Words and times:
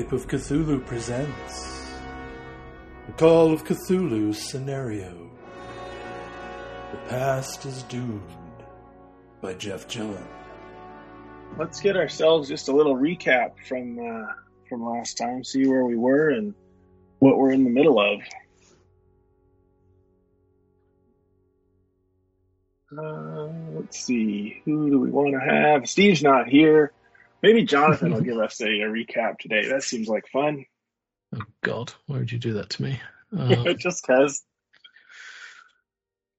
Of 0.00 0.26
Cthulhu 0.26 0.84
presents 0.86 1.92
The 3.06 3.12
Call 3.12 3.52
of 3.52 3.64
Cthulhu 3.64 4.34
scenario. 4.34 5.30
The 6.90 6.96
Past 7.10 7.66
is 7.66 7.82
Doomed 7.84 8.22
by 9.42 9.52
Jeff 9.54 9.86
Gillen. 9.88 10.26
Let's 11.58 11.80
get 11.80 11.96
ourselves 11.96 12.48
just 12.48 12.68
a 12.68 12.72
little 12.74 12.96
recap 12.96 13.52
from 13.68 13.98
uh, 13.98 14.32
from 14.70 14.84
last 14.84 15.18
time, 15.18 15.44
see 15.44 15.66
where 15.66 15.84
we 15.84 15.96
were 15.96 16.30
and 16.30 16.54
what 17.18 17.36
we're 17.36 17.52
in 17.52 17.62
the 17.62 17.70
middle 17.70 18.00
of. 18.00 18.20
Uh, 22.98 23.52
let's 23.74 24.00
see, 24.00 24.62
who 24.64 24.90
do 24.90 24.98
we 24.98 25.10
want 25.10 25.34
to 25.34 25.40
have? 25.40 25.88
Steve's 25.88 26.22
not 26.22 26.48
here. 26.48 26.90
Maybe 27.42 27.64
Jonathan 27.64 28.12
will 28.12 28.20
give 28.22 28.38
us 28.38 28.60
a, 28.60 28.66
a 28.66 28.88
recap 28.88 29.38
today. 29.38 29.68
That 29.68 29.82
seems 29.82 30.08
like 30.08 30.26
fun. 30.32 30.64
Oh 31.34 31.42
God, 31.62 31.92
why 32.06 32.18
would 32.18 32.32
you 32.32 32.38
do 32.38 32.54
that 32.54 32.70
to 32.70 32.82
me? 32.82 33.00
Uh, 33.32 33.74
Just 33.74 34.04
because 34.04 34.42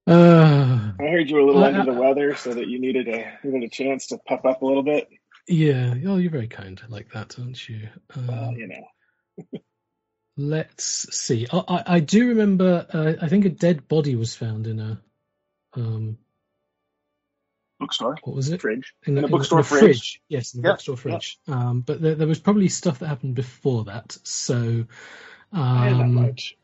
uh, 0.07 0.91
I 0.99 1.03
heard 1.03 1.29
you 1.29 1.35
were 1.35 1.41
a 1.41 1.45
little 1.45 1.63
I- 1.63 1.67
under 1.71 1.89
the 1.93 1.97
weather, 1.97 2.35
so 2.35 2.53
that 2.53 2.67
you 2.67 2.79
needed 2.81 3.07
a 3.07 3.31
needed 3.43 3.63
a 3.63 3.69
chance 3.69 4.07
to 4.07 4.17
puff 4.17 4.45
up 4.45 4.61
a 4.61 4.65
little 4.65 4.83
bit. 4.83 5.07
yeah, 5.47 5.93
oh, 6.05 6.17
you're 6.17 6.31
very 6.31 6.47
kind 6.49 6.81
like 6.89 7.11
that, 7.13 7.39
aren't 7.39 7.69
you? 7.69 7.87
Um, 8.13 8.27
Well, 8.27 8.53
you 8.57 8.67
know, 8.67 9.59
let's 10.37 11.15
see. 11.15 11.47
I, 11.51 11.57
I, 11.67 11.83
I 11.95 11.99
do 12.01 12.29
remember. 12.29 12.85
Uh, 12.91 13.13
I 13.21 13.29
think 13.29 13.45
a 13.45 13.49
dead 13.49 13.87
body 13.87 14.15
was 14.15 14.35
found 14.35 14.67
in 14.67 14.79
a. 14.79 15.01
Um, 15.73 16.17
bookstore 17.81 18.15
what 18.23 18.35
was 18.35 18.49
it? 18.49 18.61
fridge 18.61 18.93
In, 19.05 19.17
In 19.17 19.23
a 19.25 19.27
bookstore 19.27 19.59
the 19.59 19.63
fridge. 19.63 20.21
Yes, 20.29 20.53
in 20.53 20.61
the 20.61 20.67
Yeah, 20.67 20.73
bookstore 20.73 20.97
fridge. 20.97 21.39
Um, 21.47 21.81
but 21.81 22.01
there, 22.01 22.15
there 22.15 22.27
was 22.27 22.39
probably 22.39 22.69
stuff 22.69 22.99
that 22.99 23.07
happened 23.07 23.35
before 23.35 23.85
that. 23.85 24.17
So. 24.23 24.85
That 25.53 25.59
Um, 25.59 26.13
much. 26.13 26.55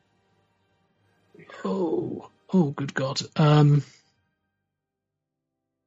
oh, 1.65 2.29
oh, 2.53 2.71
good 2.71 2.93
God. 2.93 3.21
Um, 3.35 3.83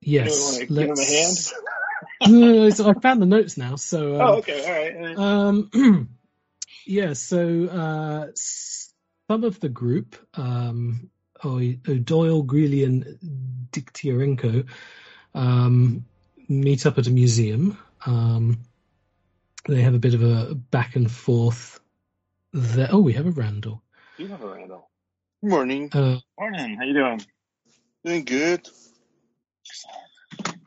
yes. 0.01 0.59
Give 0.59 0.79
him 0.79 0.99
a 0.99 1.05
hand? 1.05 1.53
no, 2.27 2.53
no, 2.53 2.71
so 2.71 2.91
I 2.91 2.95
found 3.01 3.23
the 3.23 3.27
notes 3.27 3.57
now. 3.57 3.77
So. 3.77 4.17
Um, 4.21 4.27
oh, 4.29 4.39
okay, 4.39 4.65
all 4.65 4.73
right. 4.73 5.19
Um, 5.19 6.19
yeah, 6.87 7.15
so 7.15 7.67
uh, 7.67 8.27
some 8.35 9.45
of 9.45 9.61
the 9.61 9.69
group, 9.69 10.17
um, 10.35 11.11
O'Doyle, 11.45 12.43
Greeley, 12.43 12.85
and 12.85 13.19
Diktiarenko, 13.73 14.67
um, 15.35 16.05
meet 16.49 16.87
up 16.87 16.99
at 16.99 17.07
a 17.07 17.11
museum. 17.11 17.79
Um, 18.07 18.59
they 19.69 19.83
have 19.83 19.95
a 19.95 19.99
bit 19.99 20.15
of 20.15 20.23
a 20.23 20.55
back 20.55 20.97
and 20.97 21.11
forth 21.11 21.81
there. 22.53 22.89
Oh, 22.91 23.01
we 23.01 23.13
have 23.15 23.27
a 23.27 23.31
Randall. 23.31 23.83
you 24.19 24.27
have 24.29 24.43
a 24.43 24.47
Randall. 24.49 24.89
Good 25.43 25.51
Morning. 25.51 25.89
Uh, 25.93 26.19
Morning. 26.39 26.77
How 26.77 26.85
you 26.85 26.95
doing? 26.95 27.23
Doing 28.05 28.25
good. 28.25 28.67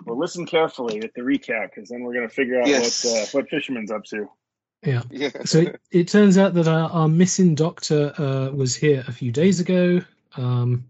Well, 0.06 0.18
listen 0.20 0.46
carefully 0.46 1.00
at 1.02 1.14
the 1.16 1.22
recap, 1.22 1.70
because 1.74 1.90
then 1.90 2.04
we're 2.04 2.14
gonna 2.14 2.30
figure 2.30 2.60
out 2.62 2.68
Yes. 2.68 3.06
what 3.06 3.14
uh, 3.22 3.26
what 3.32 3.50
Fisherman's 3.50 3.92
up 3.92 4.04
to. 4.06 4.30
yeah. 4.84 5.02
Yeah. 5.10 5.30
So 5.46 5.60
it, 5.60 5.82
it 5.92 6.08
turns 6.10 6.38
out 6.38 6.54
that 6.56 6.68
our, 6.68 6.90
our 6.90 7.08
missing 7.08 7.56
doctor 7.56 8.14
uh, 8.18 8.50
was 8.52 8.76
here 8.76 9.04
a 9.08 9.12
few 9.12 9.32
days 9.32 9.60
ago, 9.62 10.02
um, 10.36 10.86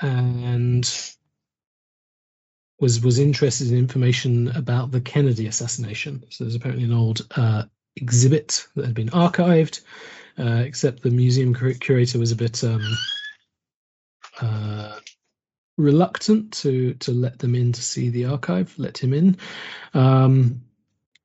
and 0.00 1.14
was 2.80 3.00
was 3.00 3.18
interested 3.18 3.70
in 3.70 3.78
information 3.78 4.48
about 4.48 4.90
the 4.90 5.00
Kennedy 5.00 5.46
assassination. 5.46 6.24
So 6.30 6.44
there's 6.44 6.54
apparently 6.54 6.84
an 6.84 6.92
old 6.92 7.26
uh, 7.34 7.64
exhibit 7.96 8.66
that 8.76 8.86
had 8.86 8.94
been 8.94 9.10
archived, 9.10 9.80
uh, 10.38 10.62
except 10.64 11.02
the 11.02 11.10
museum 11.10 11.54
cur- 11.54 11.74
curator 11.74 12.18
was 12.18 12.32
a 12.32 12.36
bit 12.36 12.62
um, 12.62 12.82
uh, 14.40 14.98
reluctant 15.76 16.52
to 16.52 16.94
to 16.94 17.12
let 17.12 17.38
them 17.38 17.54
in 17.54 17.72
to 17.72 17.82
see 17.82 18.10
the 18.10 18.26
archive. 18.26 18.74
Let 18.78 18.98
him 18.98 19.12
in. 19.12 19.38
Um, 19.94 20.62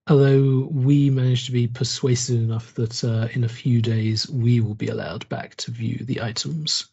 although 0.08 0.68
we 0.72 1.10
managed 1.10 1.46
to 1.46 1.52
be 1.52 1.68
persuasive 1.68 2.42
enough 2.42 2.74
that 2.74 3.04
uh, 3.04 3.28
in 3.34 3.44
a 3.44 3.50
few 3.50 3.82
days 3.82 4.30
we 4.30 4.60
will 4.60 4.76
be 4.76 4.88
allowed 4.88 5.30
back 5.30 5.56
to 5.56 5.72
view 5.72 6.00
the 6.02 6.22
items. 6.22 6.88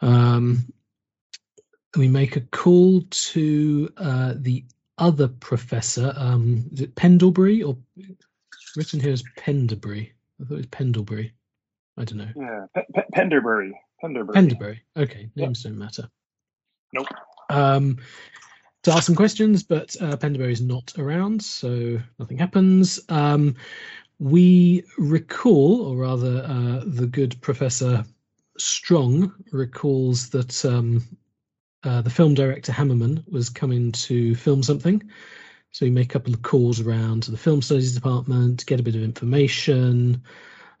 Um, 0.00 0.72
we 1.96 2.08
make 2.08 2.36
a 2.36 2.40
call 2.40 3.02
to 3.10 3.88
uh, 3.96 4.34
the 4.36 4.64
other 4.98 5.28
professor. 5.28 6.12
Um, 6.16 6.68
is 6.72 6.80
it 6.82 6.94
Pendlebury 6.94 7.62
or 7.62 7.76
written 8.76 9.00
here 9.00 9.12
as 9.12 9.22
Penderbury? 9.38 10.12
I 10.40 10.44
thought 10.44 10.54
it 10.54 10.56
was 10.56 10.66
Pendlebury. 10.66 11.32
I 11.98 12.04
don't 12.04 12.18
know. 12.18 12.28
Yeah, 12.36 12.66
P- 12.74 12.92
P- 12.94 13.02
Penderbury. 13.14 13.72
Penderbury. 14.02 14.34
Pendlebury. 14.34 14.82
Okay, 14.96 15.30
Yep. 15.34 15.46
names 15.46 15.62
don't 15.62 15.78
matter. 15.78 16.08
Nope. 16.92 17.06
Um, 17.48 17.98
to 18.82 18.92
ask 18.92 19.04
some 19.04 19.14
questions, 19.16 19.62
but 19.62 19.96
uh, 20.00 20.16
Pendlebury 20.16 20.52
is 20.52 20.60
not 20.60 20.92
around, 20.98 21.42
so 21.42 21.98
nothing 22.18 22.38
happens. 22.38 23.00
Um, 23.08 23.56
we 24.18 24.84
recall, 24.98 25.82
or 25.82 25.96
rather, 25.96 26.42
uh, 26.44 26.82
the 26.86 27.06
good 27.06 27.40
Professor 27.40 28.04
Strong 28.58 29.34
recalls 29.52 30.30
that 30.30 30.64
um, 30.64 31.02
uh, 31.86 32.02
the 32.02 32.10
film 32.10 32.34
director 32.34 32.72
Hammerman 32.72 33.24
was 33.30 33.48
coming 33.48 33.92
to 33.92 34.34
film 34.34 34.62
something. 34.62 35.02
So 35.70 35.86
we 35.86 35.90
make 35.90 36.06
a 36.06 36.12
couple 36.12 36.34
of 36.34 36.42
calls 36.42 36.80
around 36.80 37.24
to 37.24 37.30
the 37.30 37.36
film 37.36 37.62
studies 37.62 37.94
department, 37.94 38.60
to 38.60 38.66
get 38.66 38.80
a 38.80 38.82
bit 38.82 38.96
of 38.96 39.02
information. 39.02 40.22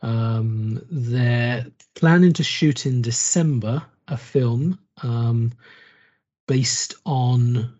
Um, 0.02 0.82
they're 0.90 1.66
planning 1.94 2.32
to 2.34 2.44
shoot 2.44 2.86
in 2.86 3.02
December 3.02 3.84
a 4.08 4.16
film 4.16 4.78
um, 5.02 5.52
based 6.46 6.94
on 7.04 7.74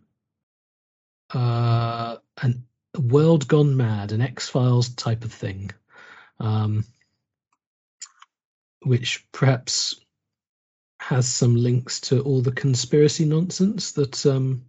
uh, 1.35 2.17
an 2.43 2.67
a 2.97 3.01
world 3.01 3.47
gone 3.47 3.77
mad, 3.77 4.13
an 4.13 4.21
X 4.21 4.49
Files 4.49 4.89
type 4.89 5.25
of 5.25 5.33
thing, 5.33 5.71
um, 6.41 6.85
which 8.83 9.27
perhaps 9.33 10.01
has 11.07 11.29
some 11.29 11.55
links 11.55 12.01
to 12.01 12.21
all 12.23 12.43
the 12.43 12.51
conspiracy 12.51 13.25
nonsense 13.25 13.93
that 13.93 14.27
um, 14.27 14.65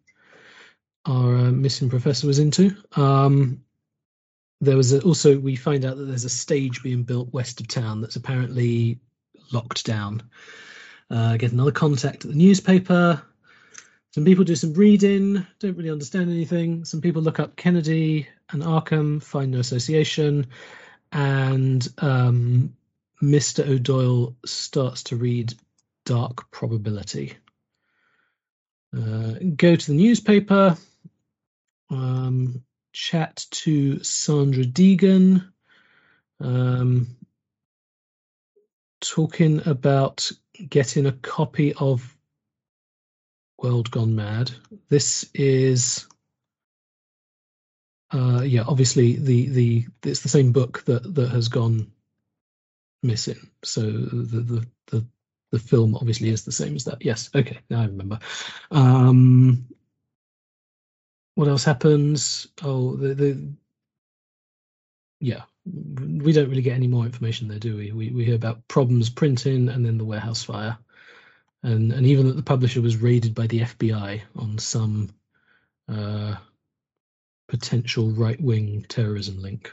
our 1.03 1.35
uh, 1.35 1.51
missing 1.51 1.89
professor 1.89 2.27
was 2.27 2.37
into. 2.37 2.75
Um, 2.95 3.63
there 4.61 4.77
was 4.77 4.93
a, 4.93 5.01
also 5.01 5.39
we 5.39 5.55
find 5.55 5.83
out 5.83 5.97
that 5.97 6.03
there's 6.03 6.25
a 6.25 6.29
stage 6.29 6.83
being 6.83 7.01
built 7.01 7.33
west 7.33 7.59
of 7.59 7.67
town 7.67 8.01
that's 8.01 8.17
apparently 8.17 8.99
locked 9.51 9.83
down. 9.83 10.29
Uh, 11.09 11.37
get 11.37 11.53
another 11.53 11.71
contact 11.71 12.23
at 12.23 12.29
the 12.29 12.37
newspaper. 12.37 13.19
Some 14.11 14.23
people 14.23 14.43
do 14.43 14.55
some 14.55 14.75
reading, 14.75 15.43
don't 15.57 15.75
really 15.75 15.89
understand 15.89 16.29
anything. 16.29 16.85
Some 16.85 17.01
people 17.01 17.23
look 17.23 17.39
up 17.39 17.55
Kennedy 17.55 18.27
and 18.51 18.61
Arkham, 18.61 19.23
find 19.23 19.49
no 19.49 19.59
association, 19.59 20.45
and 21.11 21.87
um, 21.97 22.75
Mr. 23.23 23.67
O'Doyle 23.67 24.35
starts 24.45 25.01
to 25.03 25.15
read 25.15 25.55
Dark 26.07 26.49
Probability. 26.51 27.33
Uh, 28.97 29.33
go 29.57 29.75
to 29.75 29.87
the 29.87 29.93
newspaper, 29.93 30.77
um, 31.89 32.63
chat 32.93 33.45
to 33.51 34.01
Sandra 34.05 34.63
Deegan, 34.63 35.51
um, 36.39 37.07
talking 39.01 39.67
about 39.67 40.31
getting 40.69 41.07
a 41.07 41.11
copy 41.11 41.73
of 41.73 42.15
World 43.61 43.91
Gone 43.91 44.15
Mad. 44.15 44.49
This 44.87 45.29
is, 45.33 46.07
uh, 48.11 48.43
yeah, 48.45 48.63
obviously 48.65 49.17
the 49.17 49.49
the 49.49 49.85
it's 50.03 50.21
the 50.21 50.29
same 50.29 50.53
book 50.53 50.85
that 50.85 51.15
that 51.15 51.31
has 51.31 51.49
gone 51.49 51.91
missing. 53.03 53.49
So 53.65 53.81
the 53.81 54.39
the 54.39 54.67
the 54.87 55.05
the 55.51 55.59
film 55.59 55.95
obviously 55.95 56.29
is 56.29 56.43
the 56.43 56.51
same 56.51 56.75
as 56.75 56.85
that. 56.85 57.03
Yes, 57.03 57.29
okay, 57.33 57.59
now 57.69 57.81
I 57.81 57.85
remember. 57.85 58.19
Um, 58.71 59.65
what 61.35 61.47
else 61.47 61.63
happens? 61.63 62.47
Oh, 62.63 62.95
the 62.95 63.13
the 63.13 63.47
yeah, 65.19 65.43
we 65.65 66.31
don't 66.31 66.49
really 66.49 66.61
get 66.61 66.75
any 66.75 66.87
more 66.87 67.05
information 67.05 67.47
there, 67.47 67.59
do 67.59 67.77
we? 67.77 67.91
We 67.91 68.09
we 68.11 68.25
hear 68.25 68.35
about 68.35 68.67
problems 68.67 69.09
printing 69.09 69.69
and 69.69 69.85
then 69.85 69.97
the 69.97 70.05
warehouse 70.05 70.43
fire 70.43 70.77
and 71.63 71.91
and 71.91 72.05
even 72.05 72.27
that 72.27 72.35
the 72.35 72.43
publisher 72.43 72.81
was 72.81 72.97
raided 72.97 73.33
by 73.33 73.47
the 73.47 73.61
FBI 73.61 74.21
on 74.35 74.57
some 74.57 75.09
uh, 75.89 76.35
potential 77.47 78.09
right 78.11 78.39
wing 78.39 78.85
terrorism 78.87 79.41
link. 79.41 79.71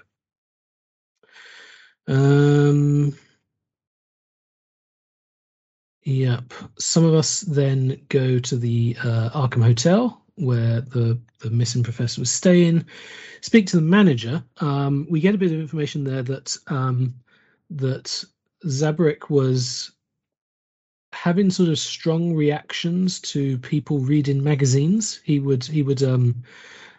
Um, 2.07 3.17
yep. 6.05 6.53
Some 6.79 7.05
of 7.05 7.15
us 7.15 7.41
then 7.41 8.01
go 8.09 8.39
to 8.39 8.57
the 8.57 8.97
uh, 9.01 9.31
Arkham 9.31 9.65
Hotel 9.65 10.21
where 10.37 10.81
the, 10.81 11.19
the 11.41 11.51
missing 11.51 11.83
professor 11.83 12.21
was 12.21 12.31
staying, 12.31 12.87
speak 13.41 13.67
to 13.69 13.77
the 13.77 13.83
manager. 13.83 14.43
Um, 14.59 15.07
we 15.09 15.21
get 15.21 15.35
a 15.35 15.39
bit 15.39 15.53
of 15.53 15.61
information 15.61 16.05
there 16.05 16.23
that 16.23 16.57
um, 16.67 17.15
that 17.71 18.25
Zabrak 18.67 19.31
was 19.31 19.93
having 21.13 21.51
sort 21.51 21.69
of 21.69 21.79
strong 21.79 22.35
reactions 22.35 23.21
to 23.21 23.59
people 23.59 23.99
reading 23.99 24.43
magazines. 24.43 25.21
He 25.23 25.39
would 25.39 25.65
he 25.65 25.83
would 25.83 26.03
um, 26.03 26.43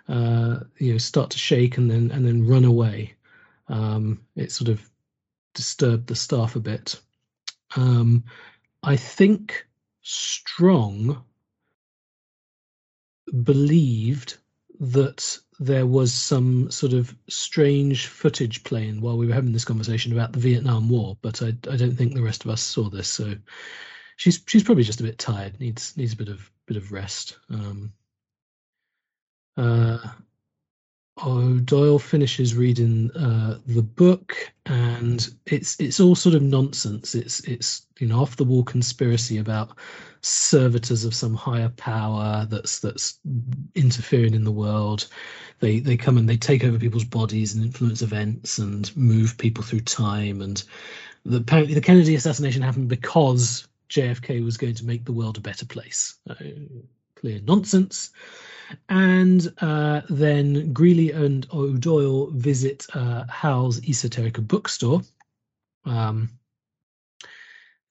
uh, 0.08 0.60
you 0.78 0.94
know 0.94 0.98
start 0.98 1.32
to 1.32 1.38
shake 1.38 1.78
and 1.78 1.92
then 1.92 2.12
and 2.12 2.26
then 2.26 2.48
run 2.48 2.66
away. 2.66 3.16
Um, 3.68 4.22
it 4.36 4.52
sort 4.52 4.70
of 4.70 4.90
disturbed 5.54 6.08
the 6.08 6.16
staff 6.16 6.56
a 6.56 6.60
bit. 6.60 7.00
Um, 7.76 8.24
I 8.86 8.98
think 8.98 9.66
Strong 10.04 11.24
believed 13.44 14.38
that 14.80 15.40
there 15.60 15.88
was 15.88 16.14
some 16.14 16.70
sort 16.70 16.94
of 16.94 17.16
strange 17.28 18.06
footage 18.06 18.64
playing 18.64 19.02
while 19.02 19.18
we 19.18 19.26
were 19.26 19.34
having 19.34 19.54
this 19.54 19.66
conversation 19.66 20.14
about 20.14 20.34
the 20.34 20.40
Vietnam 20.40 20.90
War, 20.90 21.18
but 21.24 21.42
I, 21.42 21.48
I 21.48 21.78
don't 21.78 21.96
think 21.96 22.14
the 22.14 22.22
rest 22.22 22.46
of 22.46 22.52
us 22.52 22.62
saw 22.62 22.90
this. 22.90 23.08
So 23.08 23.34
she's 24.18 24.40
she's 24.46 24.64
probably 24.64 24.84
just 24.84 25.00
a 25.00 25.04
bit 25.04 25.18
tired, 25.18 25.60
needs 25.60 25.98
needs 25.98 26.14
a 26.14 26.18
bit 26.18 26.30
of 26.30 26.52
bit 26.68 26.78
of 26.78 26.92
rest. 26.92 27.40
Um, 27.50 27.94
uh, 29.58 29.98
O'Doyle 31.24 32.00
finishes 32.00 32.56
reading 32.56 33.10
uh, 33.12 33.60
the 33.66 33.82
book, 33.82 34.36
and 34.66 35.28
it's 35.46 35.80
it's 35.80 36.00
all 36.00 36.16
sort 36.16 36.36
of 36.36 36.42
nonsense. 36.42 37.16
It's 37.16 37.40
it's 37.42 37.86
you 38.00 38.08
know 38.08 38.20
off 38.20 38.36
the 38.36 38.44
wall 38.44 38.64
conspiracy 38.64 39.38
about 39.38 39.78
servitors 40.22 41.06
of 41.06 41.16
some 41.16 41.34
higher 41.34 41.70
power 41.70 42.46
that's 42.50 42.80
that's 42.80 43.20
interfering 43.76 44.34
in 44.34 44.44
the 44.44 44.52
world. 44.52 45.08
They 45.60 45.80
they 45.80 45.96
come 45.96 46.18
and 46.18 46.28
they 46.28 46.38
take 46.38 46.66
over 46.66 46.78
people's 46.78 47.06
bodies 47.06 47.56
and 47.56 47.64
influence 47.64 48.02
events 48.02 48.58
and 48.58 48.96
move 48.98 49.38
people 49.38 49.64
through 49.64 49.82
time. 49.82 50.42
And 50.42 50.62
the, 51.24 51.38
apparently 51.38 51.76
the 51.76 51.82
Kennedy 51.82 52.16
assassination 52.16 52.62
happened 52.62 52.90
because 52.90 53.68
JFK 53.90 54.44
was 54.44 54.58
going 54.58 54.76
to 54.76 54.86
make 54.86 55.06
the 55.06 55.14
world 55.14 55.38
a 55.38 55.42
better 55.42 55.66
place. 55.66 56.16
Clear 57.26 57.42
nonsense. 57.44 58.12
And 58.88 59.52
uh, 59.58 60.02
then 60.08 60.74
Greeley 60.74 61.10
and 61.10 61.48
O'Doyle 61.52 62.28
visit 62.28 62.86
uh, 62.94 63.24
Hal's 63.28 63.82
Esoterica 63.82 64.48
bookstore. 64.48 65.02
Um, 65.86 66.30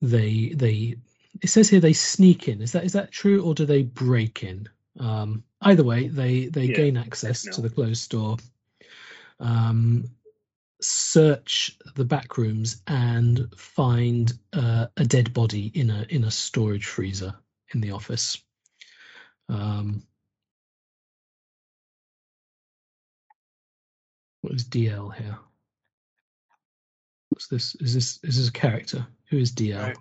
they 0.01 0.53
they 0.55 0.99
it 1.43 1.49
says 1.49 1.69
here 1.69 1.81
they 1.81 1.95
sneak 1.95 2.47
in. 2.47 2.63
Is 2.63 2.71
that 2.73 2.85
is 2.85 2.93
that 2.93 3.11
true 3.11 3.43
or 3.43 3.57
do 3.57 3.67
they 3.67 3.83
break 3.83 4.45
in? 4.45 4.69
Um, 5.01 5.43
either 5.61 5.83
way, 5.83 6.07
they 6.07 6.47
they 6.47 6.67
yeah, 6.67 6.77
gain 6.77 6.97
access 6.97 7.43
to 7.43 7.61
the 7.61 7.71
closed 7.71 8.03
store, 8.03 8.37
um, 9.41 10.11
search 10.81 11.77
the 11.97 12.05
back 12.05 12.39
rooms, 12.39 12.83
and 12.87 13.53
find 13.57 14.33
uh, 14.53 14.87
a 14.97 15.05
dead 15.05 15.35
body 15.35 15.73
in 15.75 15.91
a 15.91 16.07
in 16.09 16.23
a 16.23 16.31
storage 16.31 16.87
freezer 16.87 17.35
in 17.73 17.81
the 17.81 17.91
office. 17.91 18.44
Um, 19.49 20.03
what 24.41 24.55
is 24.55 24.65
DL 24.65 25.15
here? 25.15 25.39
What's 27.31 27.49
this? 27.49 27.75
Is 27.77 27.95
this 27.95 28.21
is 28.23 28.39
this 28.39 28.49
a 28.49 28.53
character? 28.53 29.07
Who 29.31 29.39
is 29.39 29.53
DL? 29.53 29.95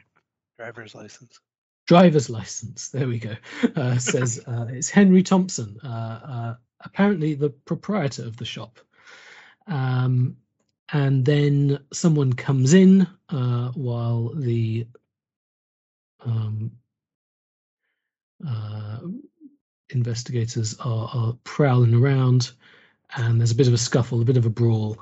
Driver's 0.58 0.96
license. 0.96 1.40
Driver's 1.88 2.30
license. 2.30 2.90
There 2.90 3.08
we 3.08 3.20
go. 3.20 3.36
Uh, 3.76 3.98
says 3.98 4.40
uh, 4.48 4.68
it's 4.70 4.90
Henry 4.90 5.24
Thompson, 5.24 5.80
uh, 5.84 5.88
uh, 5.88 6.56
apparently 6.82 7.34
the 7.34 7.50
proprietor 7.50 8.24
of 8.24 8.38
the 8.38 8.46
shop. 8.46 8.80
Um, 9.68 10.38
and 10.92 11.26
then 11.26 11.80
someone 11.92 12.34
comes 12.34 12.74
in 12.74 13.08
uh, 13.30 13.72
while 13.72 14.30
the 14.36 14.88
um, 16.26 16.72
uh, 18.48 19.00
investigators 19.96 20.78
are, 20.80 21.10
are 21.14 21.38
prowling 21.44 21.94
around, 21.94 22.52
and 23.16 23.40
there's 23.40 23.52
a 23.52 23.56
bit 23.56 23.68
of 23.68 23.74
a 23.74 23.78
scuffle, 23.78 24.22
a 24.22 24.26
bit 24.26 24.38
of 24.38 24.46
a 24.46 24.50
brawl, 24.50 24.98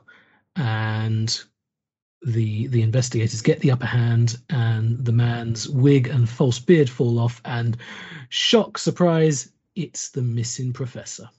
and 0.56 1.44
the 2.24 2.68
the 2.68 2.84
investigators 2.84 3.42
get 3.42 3.60
the 3.60 3.72
upper 3.72 3.86
hand, 3.86 4.38
and 4.50 5.04
the 5.04 5.12
man's 5.12 5.68
wig 5.68 6.08
and 6.08 6.30
false 6.30 6.60
beard 6.60 6.90
fall 6.90 7.20
off, 7.20 7.42
and 7.46 7.78
shock, 8.30 8.78
surprise, 8.78 9.52
it's 9.76 10.10
the 10.10 10.22
missing 10.22 10.74
professor. 10.74 11.30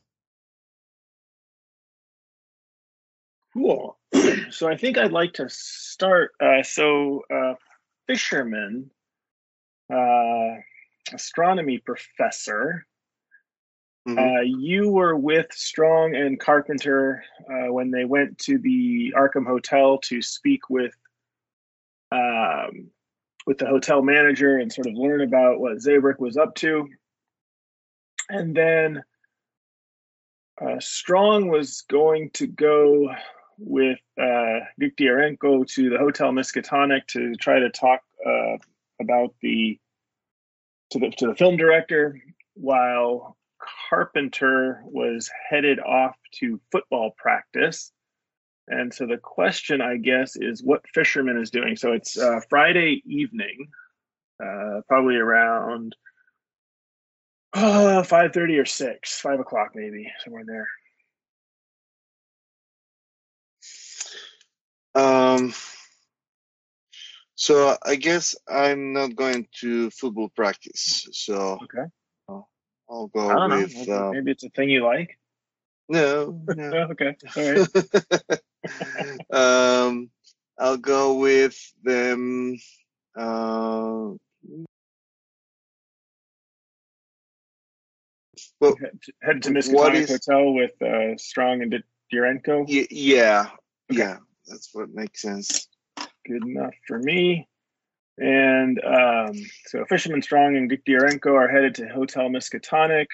Cool. 3.52 3.98
so 4.50 4.68
I 4.68 4.76
think 4.76 4.96
I'd 4.96 5.12
like 5.12 5.34
to 5.34 5.48
start. 5.48 6.32
Uh, 6.40 6.62
so, 6.62 7.22
uh, 7.32 7.54
fisherman, 8.06 8.90
uh, 9.92 10.56
astronomy 11.12 11.78
professor, 11.78 12.86
Mm-hmm. 14.08 14.18
Uh, 14.18 14.40
you 14.40 14.90
were 14.90 15.16
with 15.16 15.46
Strong 15.52 16.16
and 16.16 16.38
Carpenter 16.38 17.22
uh, 17.48 17.72
when 17.72 17.90
they 17.90 18.04
went 18.04 18.38
to 18.38 18.58
the 18.58 19.14
Arkham 19.16 19.46
Hotel 19.46 19.98
to 19.98 20.20
speak 20.20 20.68
with 20.68 20.94
um, 22.10 22.90
with 23.46 23.58
the 23.58 23.66
hotel 23.66 24.02
manager 24.02 24.58
and 24.58 24.72
sort 24.72 24.86
of 24.86 24.94
learn 24.94 25.22
about 25.22 25.60
what 25.60 25.78
Zabrak 25.78 26.18
was 26.18 26.36
up 26.36 26.54
to. 26.56 26.88
And 28.28 28.54
then 28.54 29.02
uh, 30.60 30.78
Strong 30.80 31.48
was 31.48 31.82
going 31.88 32.30
to 32.34 32.46
go 32.46 33.08
with 33.58 33.98
uh, 34.20 34.60
to 34.80 35.90
the 35.90 35.98
Hotel 35.98 36.32
Miskatonic 36.32 37.06
to 37.08 37.34
try 37.34 37.60
to 37.60 37.70
talk 37.70 38.00
uh, 38.26 38.56
about 39.00 39.34
the 39.42 39.78
to 40.90 40.98
the 40.98 41.10
to 41.18 41.28
the 41.28 41.34
film 41.34 41.56
director, 41.56 42.20
while 42.54 43.36
Carpenter 43.88 44.82
was 44.84 45.30
headed 45.48 45.80
off 45.80 46.16
to 46.40 46.60
football 46.70 47.12
practice. 47.16 47.92
And 48.68 48.94
so 48.94 49.06
the 49.06 49.18
question, 49.18 49.80
I 49.80 49.96
guess, 49.96 50.36
is 50.36 50.62
what 50.62 50.88
Fisherman 50.94 51.40
is 51.40 51.50
doing. 51.50 51.76
So 51.76 51.92
it's 51.92 52.18
uh, 52.18 52.40
Friday 52.48 53.02
evening, 53.04 53.68
uh, 54.42 54.82
probably 54.88 55.16
around 55.16 55.96
uh, 57.52 58.02
five 58.02 58.32
thirty 58.32 58.58
or 58.58 58.64
six, 58.64 59.18
five 59.20 59.40
o'clock 59.40 59.72
maybe, 59.74 60.10
somewhere 60.24 60.44
there. 60.46 60.68
Um. 64.94 65.52
So 67.34 67.76
I 67.84 67.96
guess 67.96 68.36
I'm 68.48 68.92
not 68.92 69.16
going 69.16 69.48
to 69.60 69.90
football 69.90 70.28
practice. 70.28 71.08
So 71.12 71.58
okay. 71.64 71.90
I'll 72.92 73.06
go 73.06 73.30
I 73.30 73.34
don't 73.48 73.50
with. 73.62 73.88
Know. 73.88 74.12
Maybe 74.12 74.32
it's 74.32 74.44
a 74.44 74.50
thing 74.50 74.68
you 74.68 74.84
like. 74.84 75.18
No. 75.88 76.42
no. 76.46 76.88
okay. 76.90 77.16
All 77.36 77.52
right. 79.30 79.88
um, 79.88 80.10
I'll 80.58 80.76
go 80.76 81.14
with 81.14 81.58
them. 81.82 82.58
Uh, 83.16 84.12
well, 88.60 88.76
head 89.22 89.42
to 89.42 89.50
Miskatonic 89.50 90.08
Hotel 90.08 90.52
with 90.52 90.80
uh, 90.82 91.16
Strong 91.16 91.62
and 91.62 91.82
Durenko. 92.12 92.66
Y- 92.68 92.86
yeah, 92.90 93.48
okay. 93.90 94.00
yeah, 94.00 94.16
that's 94.46 94.70
what 94.72 94.90
makes 94.90 95.22
sense. 95.22 95.66
Good 96.26 96.46
enough 96.46 96.74
for 96.86 96.98
me. 96.98 97.48
And 98.18 98.80
um, 98.84 99.32
so 99.66 99.84
Fisherman 99.86 100.22
Strong 100.22 100.56
and 100.56 100.70
Diktiarenko 100.70 101.34
are 101.34 101.48
headed 101.48 101.74
to 101.76 101.88
Hotel 101.88 102.28
Miskatonic. 102.28 103.06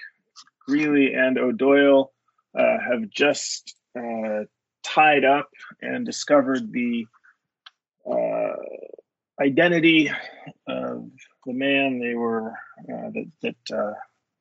Greeley 0.67 1.15
and 1.15 1.39
O'Doyle 1.39 2.13
uh, 2.59 2.79
have 2.91 3.09
just 3.09 3.75
uh, 3.99 4.45
tied 4.83 5.25
up 5.25 5.49
and 5.81 6.05
discovered 6.05 6.73
the 6.73 7.07
uh, 8.11 8.57
identity 9.41 10.11
of 10.67 11.09
the 11.47 11.53
man 11.53 11.99
they 12.01 12.15
were 12.15 12.51
uh, 12.81 13.11
that 13.15 13.31
that, 13.43 13.77
uh, 13.77 13.95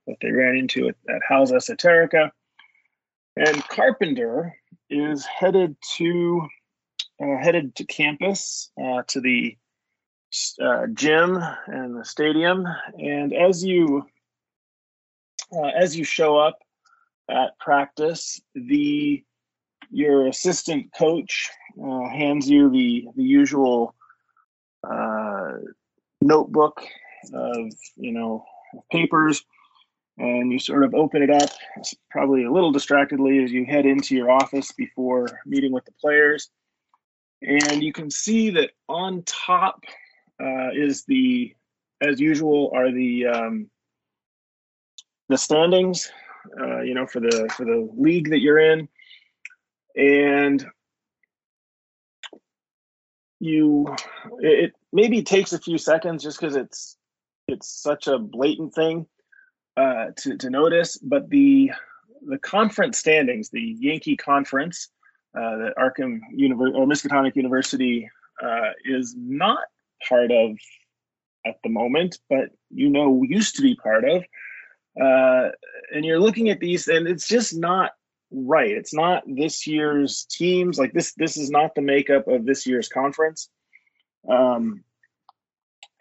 that 0.08 0.18
they 0.22 0.32
ran 0.32 0.56
into 0.56 0.90
at, 0.90 0.96
at 1.10 1.22
Hal's 1.28 1.52
Esoterica. 1.52 2.32
And 3.36 3.64
Carpenter 3.70 4.56
is 4.90 5.26
headed 5.26 5.76
to 5.98 6.42
uh, 7.22 7.38
headed 7.42 7.76
to 7.76 7.86
campus 7.86 8.72
to 9.08 9.22
the 9.22 9.56
uh, 10.62 10.88
gym 10.94 11.40
and 11.68 12.00
the 12.00 12.06
stadium. 12.06 12.66
And 12.98 13.34
as 13.34 13.64
you 13.64 14.06
uh, 15.52 15.72
as 15.80 15.96
you 15.96 16.04
show 16.04 16.38
up 16.38 16.60
at 17.30 17.58
practice, 17.60 18.42
the 18.56 19.24
your 19.90 20.28
assistant 20.28 20.92
coach 20.94 21.50
uh, 21.82 22.10
hands 22.10 22.50
you 22.50 22.70
the 22.70 23.08
the 23.16 23.24
usual 23.24 23.96
uh, 24.90 25.54
notebook 26.22 26.82
of 27.34 27.72
you 27.96 28.12
know 28.12 28.44
papers, 28.92 29.44
and 30.18 30.52
you 30.52 30.60
sort 30.60 30.84
of 30.84 30.94
open 30.94 31.22
it 31.22 31.30
up, 31.30 31.50
probably 32.12 32.44
a 32.44 32.52
little 32.52 32.72
distractedly 32.72 33.44
as 33.44 33.52
you 33.52 33.66
head 33.66 33.86
into 33.86 34.16
your 34.16 34.32
office 34.32 34.72
before 34.72 35.28
meeting 35.46 35.72
with 35.72 35.86
the 35.86 35.94
players. 36.02 36.50
And 37.42 37.84
you 37.84 37.94
can 37.94 38.10
see 38.10 38.50
that 38.52 38.72
on 38.90 39.24
top 39.24 39.84
uh, 40.42 40.70
is 40.74 41.04
the, 41.06 41.54
as 42.02 42.20
usual, 42.20 42.72
are 42.76 42.92
the 42.92 43.28
um, 43.28 43.70
the 45.30 45.38
standings, 45.38 46.10
uh, 46.60 46.82
you 46.82 46.94
know, 46.94 47.06
for 47.06 47.20
the 47.20 47.50
for 47.56 47.66
the 47.66 47.90
league 47.98 48.30
that 48.30 48.40
you're 48.40 48.60
in, 48.60 48.88
and 49.96 50.66
you 53.40 53.88
it 54.40 54.74
maybe 54.94 55.22
takes 55.22 55.54
a 55.54 55.60
few 55.60 55.78
seconds 55.78 56.24
just 56.24 56.40
because 56.40 56.56
it's 56.56 56.98
it's 57.48 57.70
such 57.70 58.08
a 58.08 58.18
blatant 58.18 58.74
thing 58.74 59.06
uh, 59.78 60.08
to 60.18 60.38
to 60.38 60.50
notice, 60.50 60.98
but 60.98 61.30
the 61.30 61.72
the 62.28 62.38
conference 62.40 63.00
standings, 63.00 63.50
the 63.50 63.76
Yankee 63.80 64.18
Conference, 64.18 64.90
uh, 65.38 65.58
that 65.58 65.74
Arkham 65.78 66.20
University 66.34 66.78
or 66.78 66.86
Miskatonic 66.86 67.36
University 67.36 68.10
uh, 68.44 68.72
is 68.86 69.16
not 69.18 69.60
part 70.08 70.32
of 70.32 70.52
at 71.46 71.56
the 71.64 71.70
moment, 71.70 72.20
but 72.30 72.50
you 72.70 72.90
know 72.90 73.24
used 73.24 73.56
to 73.56 73.62
be 73.62 73.76
part 73.76 74.04
of. 74.04 74.24
Uh, 75.00 75.50
and 75.94 76.04
you're 76.04 76.20
looking 76.20 76.50
at 76.50 76.60
these, 76.60 76.88
and 76.88 77.08
it's 77.08 77.28
just 77.28 77.56
not 77.56 77.92
right. 78.32 78.72
It's 78.72 78.94
not 78.94 79.24
this 79.28 79.68
year's 79.68 80.26
teams. 80.26 80.78
Like 80.78 80.94
this, 80.94 81.14
this 81.14 81.38
is 81.38 81.50
not 81.50 81.76
the 81.76 81.82
makeup 81.82 82.28
of 82.28 82.46
this 82.46 82.66
year's 82.66 82.90
conference. 82.90 83.50
Um, 84.30 84.84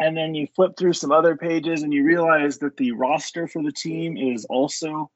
and 0.00 0.16
then 0.16 0.34
you 0.34 0.46
flip 0.54 0.72
through 0.76 0.94
some 0.94 1.12
other 1.12 1.36
pages, 1.36 1.82
and 1.82 1.92
you 1.92 2.04
realize 2.04 2.58
that 2.58 2.76
the 2.76 2.92
roster 2.92 3.46
for 3.46 3.62
the 3.62 3.72
team 3.72 4.16
is 4.16 4.44
also 4.46 5.10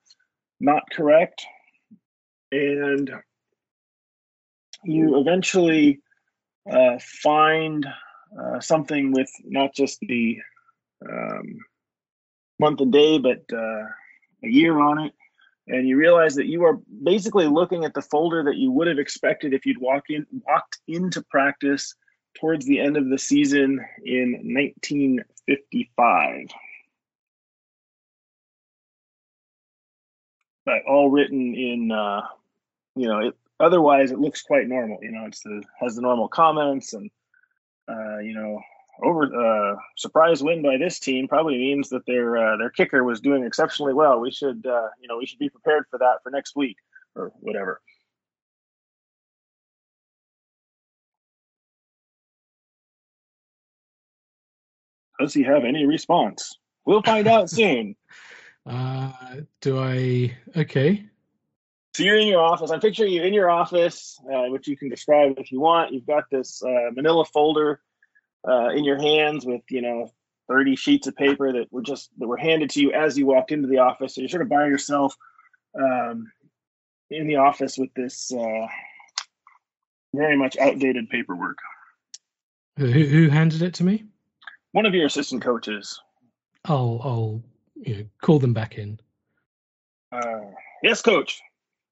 not 0.60 0.82
correct. 0.92 1.44
And 2.52 3.10
you 4.84 5.20
eventually 5.20 6.00
uh, 6.70 6.98
find 7.00 7.86
uh, 8.38 8.60
something 8.60 9.12
with 9.12 9.30
not 9.44 9.74
just 9.74 9.98
the 10.00 10.38
um, 11.08 11.58
month 12.58 12.80
and 12.80 12.92
day, 12.92 13.18
but 13.18 13.42
uh, 13.52 13.84
a 14.44 14.48
year 14.48 14.78
on 14.80 14.98
it. 15.00 15.12
And 15.66 15.88
you 15.88 15.96
realize 15.96 16.34
that 16.34 16.46
you 16.46 16.64
are 16.64 16.78
basically 17.02 17.46
looking 17.46 17.84
at 17.84 17.94
the 17.94 18.02
folder 18.02 18.42
that 18.44 18.56
you 18.56 18.70
would 18.72 18.88
have 18.88 18.98
expected 18.98 19.54
if 19.54 19.64
you'd 19.66 19.80
walk 19.80 20.04
in, 20.10 20.26
walked 20.46 20.78
into 20.88 21.22
practice 21.30 21.94
towards 22.38 22.66
the 22.66 22.80
end 22.80 22.96
of 22.96 23.08
the 23.08 23.18
season 23.18 23.80
in 24.04 24.32
1955. 24.54 26.46
But 30.64 30.82
all 30.88 31.10
written 31.10 31.54
in, 31.54 31.90
uh, 31.92 32.22
you 32.96 33.08
know, 33.08 33.20
it, 33.20 33.34
otherwise 33.58 34.10
it 34.10 34.18
looks 34.18 34.42
quite 34.42 34.68
normal. 34.68 34.98
You 35.02 35.12
know, 35.12 35.26
it's 35.26 35.42
the 35.42 35.62
has 35.80 35.96
the 35.96 36.02
normal 36.02 36.28
comments 36.28 36.92
and, 36.94 37.10
uh, 37.90 38.18
you 38.18 38.34
know, 38.34 38.60
over 39.02 39.24
uh, 39.24 39.76
surprise 39.96 40.42
win 40.42 40.62
by 40.62 40.76
this 40.76 40.98
team 40.98 41.26
probably 41.26 41.56
means 41.56 41.88
that 41.88 42.04
their 42.06 42.36
uh, 42.36 42.56
their 42.56 42.70
kicker 42.70 43.02
was 43.04 43.20
doing 43.20 43.44
exceptionally 43.44 43.94
well. 43.94 44.20
We 44.20 44.30
should 44.30 44.64
uh, 44.66 44.88
you 45.00 45.08
know 45.08 45.18
we 45.18 45.26
should 45.26 45.38
be 45.38 45.48
prepared 45.48 45.84
for 45.90 45.98
that 45.98 46.18
for 46.22 46.30
next 46.30 46.56
week 46.56 46.76
or 47.14 47.32
whatever. 47.40 47.80
Does 55.18 55.34
he 55.34 55.42
have 55.42 55.64
any 55.64 55.84
response? 55.84 56.56
We'll 56.86 57.02
find 57.02 57.26
out 57.26 57.50
soon. 57.50 57.96
Uh, 58.66 59.10
do 59.62 59.78
I? 59.78 60.36
Okay. 60.54 61.09
So 61.94 62.04
you're 62.04 62.18
in 62.18 62.28
your 62.28 62.42
office. 62.42 62.70
I'm 62.70 62.80
picturing 62.80 63.12
you 63.12 63.22
in 63.22 63.34
your 63.34 63.50
office, 63.50 64.20
uh, 64.32 64.44
which 64.48 64.68
you 64.68 64.76
can 64.76 64.88
describe 64.88 65.34
if 65.38 65.50
you 65.50 65.60
want. 65.60 65.92
You've 65.92 66.06
got 66.06 66.24
this 66.30 66.62
uh, 66.62 66.90
manila 66.94 67.24
folder 67.24 67.80
uh, 68.48 68.68
in 68.68 68.84
your 68.84 69.00
hands 69.00 69.44
with 69.44 69.62
you 69.70 69.82
know 69.82 70.10
30 70.48 70.76
sheets 70.76 71.06
of 71.06 71.16
paper 71.16 71.52
that 71.52 71.72
were 71.72 71.82
just 71.82 72.10
that 72.18 72.28
were 72.28 72.36
handed 72.36 72.70
to 72.70 72.80
you 72.80 72.92
as 72.92 73.18
you 73.18 73.26
walked 73.26 73.50
into 73.50 73.68
the 73.68 73.78
office. 73.78 74.14
So 74.14 74.20
you're 74.20 74.28
sort 74.28 74.42
of 74.42 74.48
by 74.48 74.66
yourself 74.66 75.16
um, 75.78 76.30
in 77.10 77.26
the 77.26 77.36
office 77.36 77.76
with 77.76 77.92
this 77.94 78.32
uh, 78.32 78.66
very 80.14 80.36
much 80.36 80.56
outdated 80.58 81.08
paperwork. 81.10 81.58
Who, 82.78 82.86
who 82.86 83.28
handed 83.28 83.62
it 83.62 83.74
to 83.74 83.84
me? 83.84 84.04
One 84.72 84.86
of 84.86 84.94
your 84.94 85.06
assistant 85.06 85.42
coaches. 85.42 86.00
I'll 86.64 87.00
I'll 87.02 87.42
you 87.74 87.96
know, 87.96 88.04
call 88.22 88.38
them 88.38 88.52
back 88.52 88.78
in. 88.78 89.00
Uh, 90.12 90.52
yes, 90.82 91.02
coach. 91.02 91.40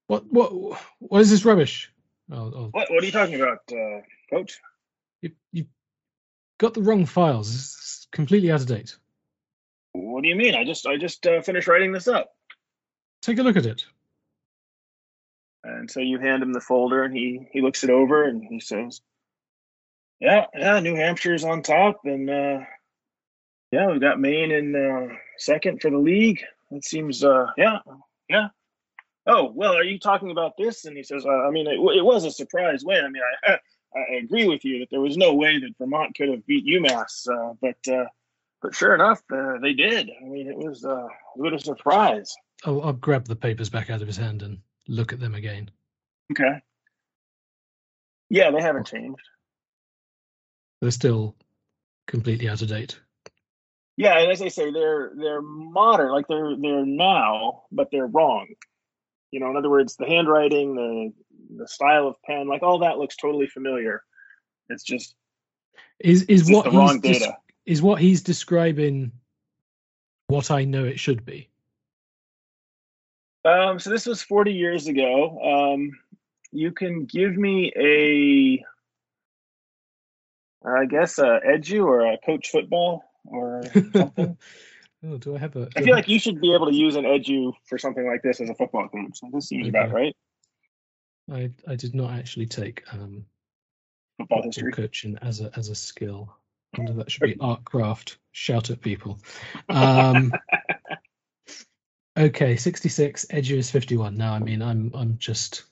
What 0.08 0.24
what 0.32 0.80
what 0.98 1.20
is 1.20 1.30
this 1.30 1.44
rubbish? 1.44 1.92
I'll, 2.32 2.52
I'll... 2.56 2.68
What 2.70 2.90
what 2.90 3.02
are 3.02 3.06
you 3.06 3.12
talking 3.12 3.40
about, 3.40 3.60
uh, 3.70 4.00
coach? 4.30 4.58
You 5.20 5.32
you 5.52 5.66
got 6.58 6.74
the 6.74 6.82
wrong 6.82 7.04
files. 7.04 7.54
It's 7.54 8.08
completely 8.10 8.50
out 8.50 8.62
of 8.62 8.66
date. 8.66 8.96
What 9.92 10.22
do 10.22 10.28
you 10.28 10.34
mean? 10.34 10.54
I 10.54 10.64
just 10.64 10.86
I 10.86 10.96
just 10.96 11.26
uh, 11.26 11.42
finished 11.42 11.68
writing 11.68 11.92
this 11.92 12.08
up. 12.08 12.34
Take 13.20 13.38
a 13.38 13.42
look 13.42 13.56
at 13.56 13.66
it. 13.66 13.84
And 15.62 15.90
so 15.90 16.00
you 16.00 16.18
hand 16.18 16.42
him 16.42 16.54
the 16.54 16.60
folder, 16.60 17.04
and 17.04 17.14
he 17.14 17.46
he 17.52 17.60
looks 17.60 17.84
it 17.84 17.90
over, 17.90 18.24
and 18.24 18.42
he 18.42 18.60
says, 18.60 19.02
"Yeah, 20.20 20.46
yeah, 20.54 20.80
New 20.80 20.94
Hampshire's 20.94 21.44
on 21.44 21.62
top, 21.62 22.00
and 22.04 22.30
uh, 22.30 22.60
yeah, 23.72 23.88
we've 23.90 24.00
got 24.00 24.20
Maine 24.20 24.52
in 24.52 24.74
uh, 24.74 25.14
second 25.36 25.82
for 25.82 25.90
the 25.90 25.98
league. 25.98 26.42
It 26.70 26.84
seems, 26.84 27.22
uh, 27.22 27.48
yeah, 27.58 27.80
yeah." 28.30 28.48
Oh 29.28 29.52
well, 29.54 29.76
are 29.76 29.84
you 29.84 29.98
talking 29.98 30.30
about 30.30 30.56
this? 30.56 30.86
And 30.86 30.96
he 30.96 31.02
says, 31.02 31.24
uh, 31.26 31.46
"I 31.46 31.50
mean, 31.50 31.66
it, 31.66 31.74
it 31.74 32.04
was 32.04 32.24
a 32.24 32.30
surprise 32.30 32.82
win. 32.84 33.04
I 33.04 33.08
mean, 33.08 33.22
I 33.46 33.58
I 33.94 34.14
agree 34.16 34.48
with 34.48 34.64
you 34.64 34.80
that 34.80 34.88
there 34.90 35.00
was 35.00 35.16
no 35.16 35.34
way 35.34 35.58
that 35.58 35.76
Vermont 35.78 36.16
could 36.16 36.30
have 36.30 36.46
beat 36.46 36.66
UMass, 36.66 37.28
uh, 37.28 37.54
but 37.60 37.92
uh, 37.92 38.06
but 38.62 38.74
sure 38.74 38.94
enough, 38.94 39.22
uh, 39.32 39.58
they 39.60 39.74
did. 39.74 40.10
I 40.20 40.24
mean, 40.24 40.48
it 40.48 40.56
was 40.56 40.84
uh, 40.84 41.06
a 41.06 41.42
bit 41.42 41.52
of 41.52 41.60
a 41.60 41.64
surprise. 41.64 42.34
I'll, 42.64 42.82
I'll 42.82 42.92
grab 42.92 43.26
the 43.26 43.36
papers 43.36 43.70
back 43.70 43.90
out 43.90 44.00
of 44.00 44.06
his 44.06 44.16
hand 44.16 44.42
and 44.42 44.58
look 44.88 45.12
at 45.12 45.20
them 45.20 45.34
again. 45.34 45.70
Okay. 46.32 46.60
Yeah, 48.30 48.50
they 48.50 48.60
haven't 48.60 48.88
changed. 48.88 49.22
They're 50.80 50.90
still 50.90 51.36
completely 52.06 52.48
out 52.48 52.62
of 52.62 52.68
date. 52.68 52.98
Yeah, 53.96 54.18
and 54.18 54.30
as 54.30 54.42
I 54.42 54.48
say, 54.48 54.70
they're 54.70 55.12
they're 55.16 55.42
modern, 55.42 56.12
like 56.12 56.28
they're 56.28 56.56
they're 56.56 56.86
now, 56.86 57.64
but 57.72 57.88
they're 57.90 58.06
wrong. 58.06 58.46
You 59.30 59.40
know, 59.40 59.50
in 59.50 59.56
other 59.56 59.70
words, 59.70 59.96
the 59.96 60.06
handwriting, 60.06 60.74
the 60.74 61.12
the 61.58 61.68
style 61.68 62.06
of 62.08 62.16
pen, 62.24 62.48
like 62.48 62.62
all 62.62 62.80
that 62.80 62.98
looks 62.98 63.16
totally 63.16 63.46
familiar. 63.46 64.02
It's 64.68 64.82
just 64.82 65.14
is 65.98 66.24
is 66.24 66.46
just 66.46 66.52
what 66.52 66.72
wrong 66.72 67.00
des- 67.00 67.12
data. 67.12 67.36
is 67.66 67.82
what 67.82 68.00
he's 68.00 68.22
describing 68.22 69.12
what 70.28 70.50
I 70.50 70.64
know 70.64 70.84
it 70.84 70.98
should 70.98 71.24
be. 71.24 71.48
Um, 73.44 73.78
so 73.78 73.90
this 73.90 74.06
was 74.06 74.22
40 74.22 74.52
years 74.52 74.88
ago. 74.88 75.74
Um, 75.74 75.92
you 76.52 76.72
can 76.72 77.06
give 77.06 77.34
me 77.36 77.72
a, 77.76 78.64
I 80.68 80.84
guess, 80.86 81.18
a 81.18 81.40
edu 81.46 81.84
or 81.84 82.12
a 82.12 82.18
coach 82.18 82.50
football 82.50 83.04
or 83.24 83.62
something. 83.96 84.36
Oh, 85.06 85.18
do 85.18 85.34
I 85.36 85.38
have 85.38 85.56
a? 85.56 85.68
I 85.76 85.82
feel 85.82 85.94
like 85.94 86.08
you 86.08 86.18
should 86.18 86.40
be 86.40 86.54
able 86.54 86.66
to 86.66 86.74
use 86.74 86.96
an 86.96 87.04
edu 87.04 87.52
for 87.66 87.78
something 87.78 88.06
like 88.06 88.22
this 88.22 88.40
as 88.40 88.50
a 88.50 88.54
football 88.54 88.88
coach. 88.88 89.18
So 89.18 89.28
this 89.32 89.48
seems 89.48 89.68
about 89.68 89.92
right. 89.92 90.14
I 91.30 91.50
I 91.66 91.76
did 91.76 91.94
not 91.94 92.12
actually 92.12 92.46
take 92.46 92.82
um 92.92 93.26
Football 94.18 94.42
football 94.42 94.42
history. 94.48 94.72
coaching 94.72 95.18
as 95.22 95.40
a 95.40 95.50
as 95.56 95.68
a 95.68 95.74
skill. 95.74 96.34
I 96.76 96.80
wonder 96.80 96.92
that 96.94 97.10
should 97.10 97.22
be 97.22 97.36
art 97.40 97.64
craft. 97.64 98.18
Shout 98.32 98.70
at 98.70 98.80
people. 98.80 99.18
Um, 99.68 100.32
okay, 102.18 102.56
sixty 102.56 102.88
six. 102.88 103.26
Edu 103.30 103.56
is 103.56 103.70
fifty 103.70 103.96
one. 103.96 104.16
Now, 104.16 104.34
I 104.34 104.40
mean, 104.40 104.60
I'm 104.62 104.90
I'm 104.94 105.18
just 105.18 105.64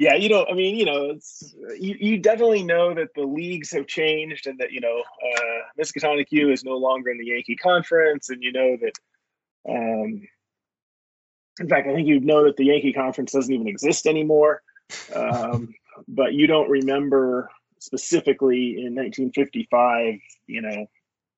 Yeah, 0.00 0.14
you 0.14 0.30
know, 0.30 0.46
I 0.50 0.54
mean, 0.54 0.76
you 0.76 0.86
know, 0.86 1.10
it's 1.10 1.54
you, 1.78 1.94
you 2.00 2.16
definitely 2.16 2.62
know 2.62 2.94
that 2.94 3.12
the 3.14 3.20
leagues 3.20 3.70
have 3.72 3.86
changed 3.86 4.46
and 4.46 4.58
that, 4.58 4.72
you 4.72 4.80
know, 4.80 4.98
uh 4.98 5.60
Miskatonic 5.78 6.28
U 6.30 6.50
is 6.50 6.64
no 6.64 6.78
longer 6.78 7.10
in 7.10 7.18
the 7.18 7.26
Yankee 7.26 7.54
Conference 7.54 8.30
and 8.30 8.42
you 8.42 8.50
know 8.50 8.78
that 8.80 8.98
um 9.70 10.26
in 11.60 11.68
fact, 11.68 11.86
I 11.86 11.94
think 11.94 12.08
you 12.08 12.18
know 12.18 12.44
that 12.44 12.56
the 12.56 12.64
Yankee 12.64 12.94
Conference 12.94 13.32
doesn't 13.32 13.52
even 13.52 13.68
exist 13.68 14.06
anymore. 14.06 14.62
Um, 15.14 15.74
but 16.08 16.32
you 16.32 16.46
don't 16.46 16.70
remember 16.70 17.50
specifically 17.78 18.78
in 18.78 18.94
1955, 18.94 20.14
you 20.46 20.62
know, 20.62 20.86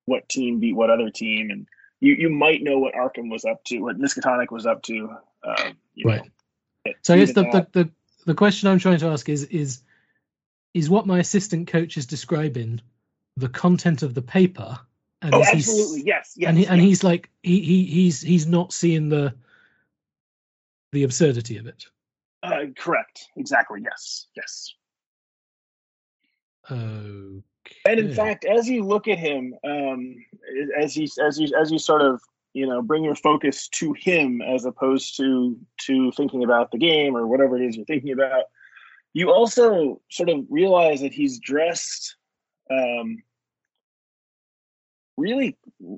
what 0.05 0.29
team 0.29 0.61
beat 0.61 0.71
what 0.77 0.89
other 0.89 1.09
team 1.09 1.49
and 1.49 1.67
you, 1.99 2.13
you 2.13 2.29
might 2.29 2.63
know 2.63 2.79
what 2.79 2.93
Arkham 2.93 3.29
was 3.29 3.43
up 3.43 3.61
to, 3.65 3.79
what 3.79 3.99
Miskatonic 3.99 4.51
was 4.51 4.65
up 4.65 4.81
to. 4.83 5.17
Um, 5.43 5.75
Right. 6.05 6.21
know, 6.85 6.93
So 7.01 7.13
I 7.13 7.17
guess 7.17 7.33
the, 7.33 7.43
the, 7.43 7.67
the, 7.73 7.89
the 8.25 8.35
question 8.35 8.69
I'm 8.69 8.79
trying 8.79 8.99
to 8.99 9.07
ask 9.07 9.27
is 9.29 9.43
is 9.45 9.81
is 10.73 10.89
what 10.89 11.07
my 11.07 11.19
assistant 11.19 11.67
coach 11.67 11.97
is 11.97 12.05
describing 12.07 12.81
the 13.37 13.49
content 13.49 14.03
of 14.03 14.13
the 14.13 14.21
paper 14.21 14.79
And 15.23 15.33
oh, 15.33 15.41
absolutely. 15.41 16.03
Yes. 16.05 16.33
Yes. 16.35 16.49
and 16.49 16.57
he, 16.57 16.67
and 16.67 16.81
he's 16.81 17.03
like 17.03 17.29
he, 17.41 17.61
he 17.61 17.85
he's 17.85 18.21
he's 18.21 18.45
not 18.45 18.73
seeing 18.73 19.07
the 19.07 19.33
the 20.91 21.03
absurdity 21.03 21.57
of 21.57 21.65
it. 21.65 21.85
Uh, 22.43 22.65
correct. 22.77 23.29
Exactly. 23.37 23.81
Yes. 23.83 24.27
Yes. 24.35 24.73
Okay. 26.69 27.41
And 27.87 27.99
in 27.99 28.13
fact, 28.13 28.43
as 28.43 28.67
you 28.69 28.83
look 28.83 29.07
at 29.07 29.17
him, 29.17 29.55
um, 29.63 30.15
as 30.77 30.97
you 30.97 31.07
as 31.25 31.39
you 31.39 31.47
as 31.59 31.71
you 31.71 31.79
sort 31.79 32.01
of 32.01 32.21
you 32.53 32.67
know 32.67 32.81
bring 32.81 33.03
your 33.03 33.15
focus 33.15 33.67
to 33.69 33.93
him 33.93 34.41
as 34.41 34.65
opposed 34.65 35.17
to 35.17 35.57
to 35.81 36.11
thinking 36.11 36.43
about 36.43 36.71
the 36.71 36.77
game 36.77 37.15
or 37.17 37.27
whatever 37.27 37.57
it 37.57 37.65
is 37.65 37.75
you're 37.75 37.85
thinking 37.85 38.11
about, 38.13 38.45
you 39.13 39.31
also 39.31 40.01
sort 40.09 40.29
of 40.29 40.45
realize 40.49 41.01
that 41.01 41.13
he's 41.13 41.39
dressed 41.39 42.15
um, 42.71 43.21
really 45.17 45.57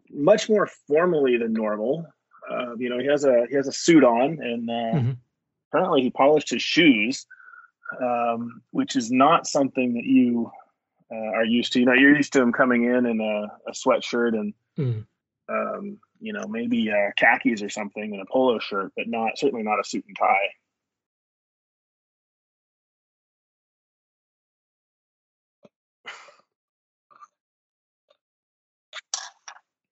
much 0.09 0.49
more 0.49 0.67
formally 0.87 1.37
than 1.37 1.53
normal. 1.53 2.05
Uh, 2.49 2.75
you 2.77 2.89
know, 2.89 2.99
he 2.99 3.07
has 3.07 3.25
a 3.25 3.45
he 3.49 3.55
has 3.55 3.67
a 3.67 3.71
suit 3.71 4.03
on, 4.03 4.39
and 4.41 4.69
uh, 4.69 4.99
Mhm. 4.99 5.17
apparently 5.71 6.01
he 6.01 6.11
polished 6.11 6.49
his 6.51 6.61
shoes, 6.61 7.25
um, 8.01 8.61
which 8.71 8.95
is 8.95 9.11
not 9.11 9.47
something 9.47 9.93
that 9.95 10.03
you 10.05 10.51
uh, 11.11 11.15
are 11.15 11.45
used 11.45 11.73
to. 11.73 11.79
You 11.79 11.85
know, 11.85 11.93
you're 11.93 12.15
used 12.15 12.33
to 12.33 12.41
him 12.41 12.51
coming 12.51 12.83
in 12.83 13.05
in 13.05 13.19
a, 13.21 13.69
a 13.69 13.71
sweatshirt 13.71 14.35
and 14.37 14.53
Mm. 14.77 15.05
um, 15.47 15.99
you 16.19 16.33
know 16.33 16.47
maybe 16.47 16.91
uh, 16.91 17.11
khakis 17.17 17.61
or 17.61 17.69
something 17.69 18.13
and 18.13 18.21
a 18.21 18.25
polo 18.25 18.59
shirt, 18.59 18.91
but 18.95 19.07
not 19.07 19.37
certainly 19.37 19.63
not 19.63 19.79
a 19.79 19.83
suit 19.83 20.05
and 20.07 20.17
tie. 20.17 20.49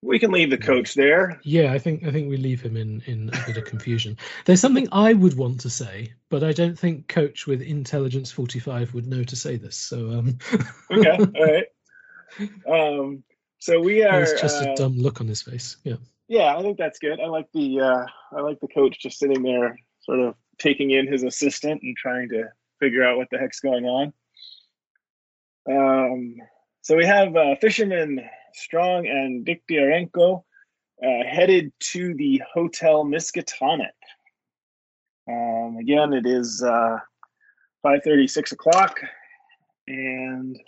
We 0.04 0.20
can 0.20 0.32
leave 0.32 0.50
the 0.50 0.58
coach 0.58 0.96
there. 0.96 1.40
Yeah, 1.44 1.72
I 1.72 1.80
think 1.80 2.04
I 2.04 2.12
think 2.12 2.30
we 2.30 2.36
leave 2.36 2.62
him 2.62 2.76
in 2.76 3.02
in 3.06 3.30
a 3.30 3.46
bit 3.48 3.56
of 3.56 3.64
confusion. 3.64 4.18
There's 4.44 4.60
something 4.60 4.90
I 4.92 5.14
would 5.14 5.38
want 5.38 5.62
to 5.62 5.70
say, 5.70 6.14
but 6.30 6.44
I 6.44 6.52
don't 6.52 6.78
think 6.78 7.08
Coach 7.08 7.48
with 7.48 7.62
Intelligence 7.62 8.30
45 8.30 8.94
would 8.94 9.08
know 9.08 9.24
to 9.24 9.36
say 9.38 9.56
this. 9.56 9.78
So 9.78 10.12
um, 10.12 10.38
Okay, 10.92 11.10
all 11.36 11.46
right. 11.46 11.66
Um, 12.68 13.24
so 13.60 13.80
we 13.80 14.04
are. 14.04 14.26
there's 14.26 14.42
just 14.42 14.62
uh, 14.62 14.72
a 14.72 14.76
dumb 14.76 14.98
look 14.98 15.22
on 15.22 15.28
his 15.28 15.42
face. 15.42 15.78
Yeah. 15.86 15.96
Yeah, 16.34 16.56
I 16.58 16.64
think 16.64 16.80
that's 16.80 16.98
good. 16.98 17.20
I 17.20 17.28
like 17.28 17.46
the 17.54 17.80
uh, 17.80 18.06
I 18.36 18.42
like 18.42 18.60
the 18.60 18.68
coach 18.70 19.00
just 19.00 19.20
sitting 19.20 19.44
there, 19.44 19.78
sort 20.02 20.20
of 20.20 20.34
taking 20.58 20.90
in 20.90 21.06
his 21.06 21.22
assistant 21.22 21.84
and 21.84 21.96
trying 21.96 22.28
to 22.30 22.46
figure 22.80 23.04
out 23.04 23.18
what 23.18 23.28
the 23.30 23.38
heck's 23.38 23.60
going 23.60 23.86
on. 23.86 24.14
Um, 25.70 26.36
so 26.82 26.98
we 26.98 27.06
have 27.06 27.36
uh, 27.36 27.56
Fisherman 27.62 28.20
Strong 28.56 29.06
and 29.06 29.46
Diktiarenko 29.46 30.44
uh, 31.04 31.24
headed 31.24 31.72
to 31.92 32.16
the 32.16 32.42
Hotel 32.52 33.06
Miskatonic. 33.06 33.94
Um, 35.30 35.78
again, 35.80 36.14
it 36.14 36.26
is 36.26 36.64
uh, 36.64 36.98
5.30, 37.86 38.28
6 38.28 38.52
o'clock, 38.54 39.00
and 39.88 40.60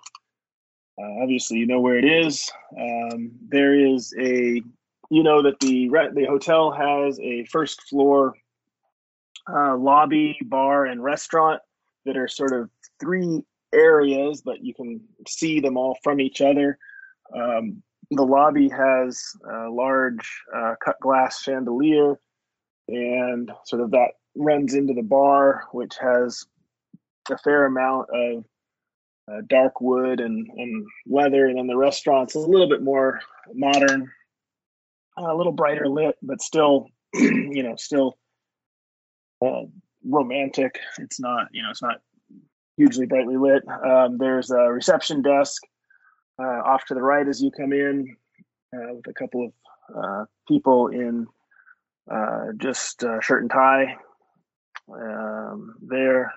uh, 1.02 1.24
obviously 1.24 1.58
you 1.58 1.66
know 1.66 1.80
where 1.80 1.98
it 1.98 2.06
is. 2.06 2.52
Um, 2.80 3.32
there 3.50 3.74
is 3.74 4.14
a 4.20 4.62
you 5.10 5.24
know 5.24 5.42
that 5.42 5.60
the 5.60 5.90
the 6.14 6.26
hotel 6.26 6.72
has 6.72 7.20
a 7.20 7.46
first 7.46 7.82
floor 7.84 8.34
uh, 9.52 9.78
lobby, 9.78 10.38
bar, 10.44 10.86
and 10.86 11.04
restaurant 11.04 11.62
that 12.06 12.18
are 12.18 12.28
sort 12.28 12.54
of 12.54 12.70
three 13.00 13.44
areas, 13.74 14.42
but 14.42 14.64
you 14.64 14.74
can 14.74 15.02
see 15.28 15.60
them 15.60 15.78
all 15.78 15.98
from 16.04 16.20
each 16.20 16.42
other. 16.42 16.78
Um, 17.36 17.84
the 18.12 18.24
lobby 18.24 18.70
has 18.70 19.22
a 19.50 19.70
large 19.70 20.42
uh, 20.56 20.76
cut 20.84 21.00
glass 21.00 21.42
chandelier, 21.42 22.20
and 22.88 23.52
sort 23.66 23.82
of 23.82 23.92
that 23.92 24.12
runs 24.36 24.74
into 24.74 24.94
the 24.94 25.04
bar, 25.04 25.64
which 25.72 25.96
has 26.00 26.46
a 27.32 27.38
fair 27.40 27.66
amount 27.66 28.08
of 28.14 28.46
uh, 29.32 29.42
dark 29.48 29.82
wood 29.82 30.20
and, 30.20 30.48
and 30.56 30.86
leather. 31.08 31.48
And 31.48 31.58
then 31.58 31.68
the 31.68 31.78
restaurant's 31.78 32.36
a 32.36 32.40
little 32.40 32.70
bit 32.70 32.84
more 32.84 33.20
modern, 33.54 34.12
a 35.18 35.36
little 35.36 35.52
brighter 35.52 35.88
lit, 35.88 36.16
but 36.22 36.42
still, 36.42 36.88
you 37.14 37.64
know, 37.64 37.76
still 37.78 38.18
uh, 39.46 39.64
romantic. 40.04 40.80
It's 41.00 41.20
not, 41.20 41.48
you 41.52 41.64
know, 41.64 41.70
it's 41.70 41.82
not 41.82 42.02
hugely 42.78 43.06
brightly 43.06 43.38
lit. 43.38 43.64
Um, 43.68 44.18
there's 44.18 44.52
a 44.52 44.72
reception 44.72 45.22
desk 45.22 45.64
uh, 46.40 46.62
off 46.66 46.86
to 46.86 46.94
the 46.94 47.02
right 47.02 47.28
as 47.28 47.42
you 47.42 47.52
come 47.52 47.74
in 47.74 48.16
uh, 48.76 48.96
with 48.96 49.08
a 49.08 49.14
couple 49.14 49.46
of 49.46 49.54
uh, 49.96 50.26
people 50.48 50.88
in 50.88 51.28
uh, 52.12 52.48
just 52.58 53.04
uh, 53.04 53.20
shirt 53.22 53.42
and 53.42 53.52
tie 53.52 53.96
um, 54.94 55.76
there. 55.82 56.34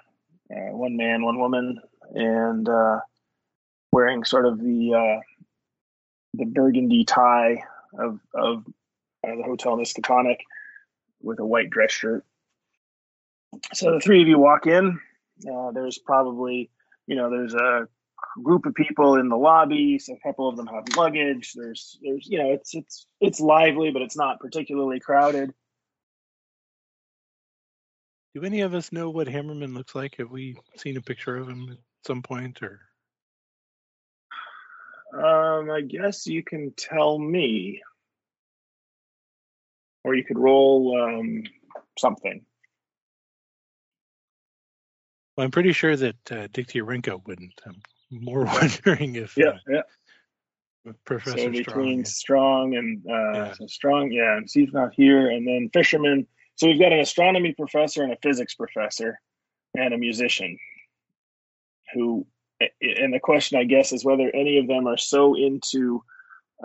One 0.50 0.96
man, 0.96 1.24
one 1.24 1.38
woman, 1.38 1.78
and 2.14 2.66
wearing 3.92 4.24
sort 4.24 4.46
of 4.46 4.58
the 4.58 5.20
the 6.34 6.44
burgundy 6.46 7.04
tie 7.04 7.62
of 7.98 8.20
of 8.34 8.64
uh, 9.26 9.34
the 9.36 9.42
hotel 9.42 9.74
in 9.74 9.80
Miskatonic 9.80 10.38
with 11.22 11.38
a 11.40 11.46
white 11.46 11.70
dress 11.70 11.92
shirt. 11.92 12.24
So 13.74 13.92
the 13.92 14.00
three 14.00 14.22
of 14.22 14.28
you 14.28 14.38
walk 14.38 14.66
in. 14.66 15.00
Uh, 15.50 15.70
there's 15.70 15.98
probably, 15.98 16.70
you 17.06 17.16
know, 17.16 17.30
there's 17.30 17.54
a 17.54 17.88
group 18.42 18.66
of 18.66 18.74
people 18.74 19.16
in 19.16 19.28
the 19.28 19.36
lobby. 19.36 19.98
So 19.98 20.14
a 20.14 20.20
couple 20.26 20.48
of 20.48 20.56
them 20.56 20.66
have 20.66 20.84
luggage. 20.96 21.52
There's, 21.54 21.98
there's, 22.02 22.26
you 22.28 22.38
know, 22.38 22.52
it's 22.52 22.74
it's 22.74 23.06
it's 23.20 23.40
lively, 23.40 23.90
but 23.90 24.02
it's 24.02 24.16
not 24.16 24.40
particularly 24.40 25.00
crowded. 25.00 25.52
Do 28.34 28.44
any 28.44 28.60
of 28.60 28.74
us 28.74 28.92
know 28.92 29.10
what 29.10 29.26
Hammerman 29.26 29.74
looks 29.74 29.94
like? 29.94 30.16
Have 30.16 30.30
we 30.30 30.56
seen 30.76 30.96
a 30.96 31.00
picture 31.00 31.36
of 31.36 31.48
him 31.48 31.68
at 31.70 31.78
some 32.06 32.22
point, 32.22 32.62
or 32.62 32.80
Um, 35.12 35.70
I 35.70 35.80
guess 35.80 36.26
you 36.26 36.42
can 36.42 36.72
tell 36.76 37.18
me, 37.18 37.80
or 40.04 40.14
you 40.14 40.24
could 40.24 40.38
roll 40.38 41.00
um, 41.00 41.44
something. 41.98 42.44
well, 45.36 45.44
I'm 45.44 45.50
pretty 45.52 45.72
sure 45.72 45.96
that 45.96 46.32
uh, 46.32 46.48
wouldn't. 47.26 47.60
I'm 47.64 47.80
more 48.10 48.44
wondering 48.44 49.14
if 49.14 49.36
Yeah, 49.36 49.50
uh, 49.50 49.58
yeah. 49.68 50.92
Professor 51.04 51.38
so 51.38 51.50
between 51.50 52.04
Strong. 52.04 52.74
strong 52.74 52.76
and 52.76 53.06
uh, 53.06 53.32
Yeah. 53.34 53.52
so 53.52 53.66
strong, 53.66 54.10
yeah, 54.10 54.36
and 54.36 54.48
Steve's 54.48 54.72
not 54.72 54.94
here, 54.94 55.30
and 55.30 55.46
then 55.46 55.70
fisherman. 55.72 56.26
So 56.56 56.66
we've 56.66 56.80
got 56.80 56.92
an 56.92 57.00
astronomy 57.00 57.54
professor 57.54 58.02
and 58.02 58.12
a 58.12 58.16
physics 58.22 58.54
professor, 58.54 59.20
and 59.74 59.94
a 59.94 59.98
musician. 59.98 60.58
Who, 61.94 62.26
and 62.80 63.12
the 63.14 63.20
question 63.20 63.58
I 63.58 63.64
guess 63.64 63.92
is 63.92 64.04
whether 64.04 64.30
any 64.34 64.58
of 64.58 64.66
them 64.66 64.86
are 64.86 64.96
so 64.96 65.34
into 65.36 66.02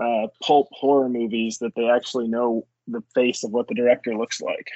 uh, 0.02 0.28
pulp 0.42 0.68
horror 0.72 1.10
movies 1.10 1.60
that 1.60 1.74
they 1.76 1.90
actually 1.90 2.28
know 2.28 2.66
the 2.88 3.02
face 3.14 3.44
of 3.44 3.52
what 3.52 3.68
the 3.68 3.76
director 3.76 4.16
looks 4.18 4.42
like. 4.42 4.68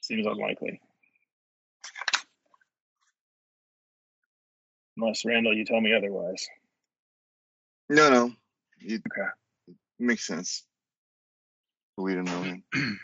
Seems 0.00 0.26
unlikely. 0.26 0.80
Unless 4.96 5.24
Randall, 5.24 5.54
you 5.54 5.64
tell 5.64 5.80
me 5.80 5.94
otherwise. 5.94 6.46
No, 7.88 8.08
no. 8.10 8.32
It 8.80 9.02
Okay. 9.06 9.28
makes 9.98 10.26
sense. 10.26 10.64
We 11.98 12.14
don't 12.14 12.24
know 12.24 12.56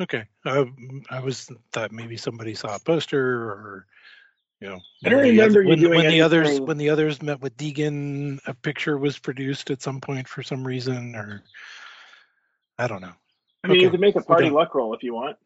Okay, 0.00 0.24
uh, 0.44 0.64
I 1.10 1.20
was 1.20 1.50
thought 1.72 1.90
maybe 1.90 2.16
somebody 2.16 2.54
saw 2.54 2.76
a 2.76 2.78
poster, 2.78 3.20
or 3.20 3.86
you 4.60 4.68
know, 4.68 4.80
I 5.04 5.08
don't 5.08 5.18
when 5.18 5.24
the 5.24 5.30
remember 5.42 5.60
oth- 5.60 5.64
you 5.64 5.68
when, 5.70 5.78
doing 5.80 5.96
when 5.98 6.08
the 6.08 6.20
others 6.20 6.60
when 6.60 6.78
the 6.78 6.90
others 6.90 7.20
met 7.20 7.40
with 7.40 7.56
Deegan. 7.56 8.38
A 8.46 8.54
picture 8.54 8.96
was 8.96 9.18
produced 9.18 9.70
at 9.70 9.82
some 9.82 10.00
point 10.00 10.28
for 10.28 10.42
some 10.42 10.64
reason, 10.64 11.16
or 11.16 11.42
I 12.78 12.86
don't 12.86 13.00
know. 13.00 13.12
I 13.64 13.68
mean, 13.68 13.80
you 13.80 13.90
can 13.90 14.00
make 14.00 14.14
a 14.14 14.22
party 14.22 14.44
done. 14.44 14.54
luck 14.54 14.74
roll 14.74 14.94
if 14.94 15.02
you 15.02 15.14
want 15.14 15.36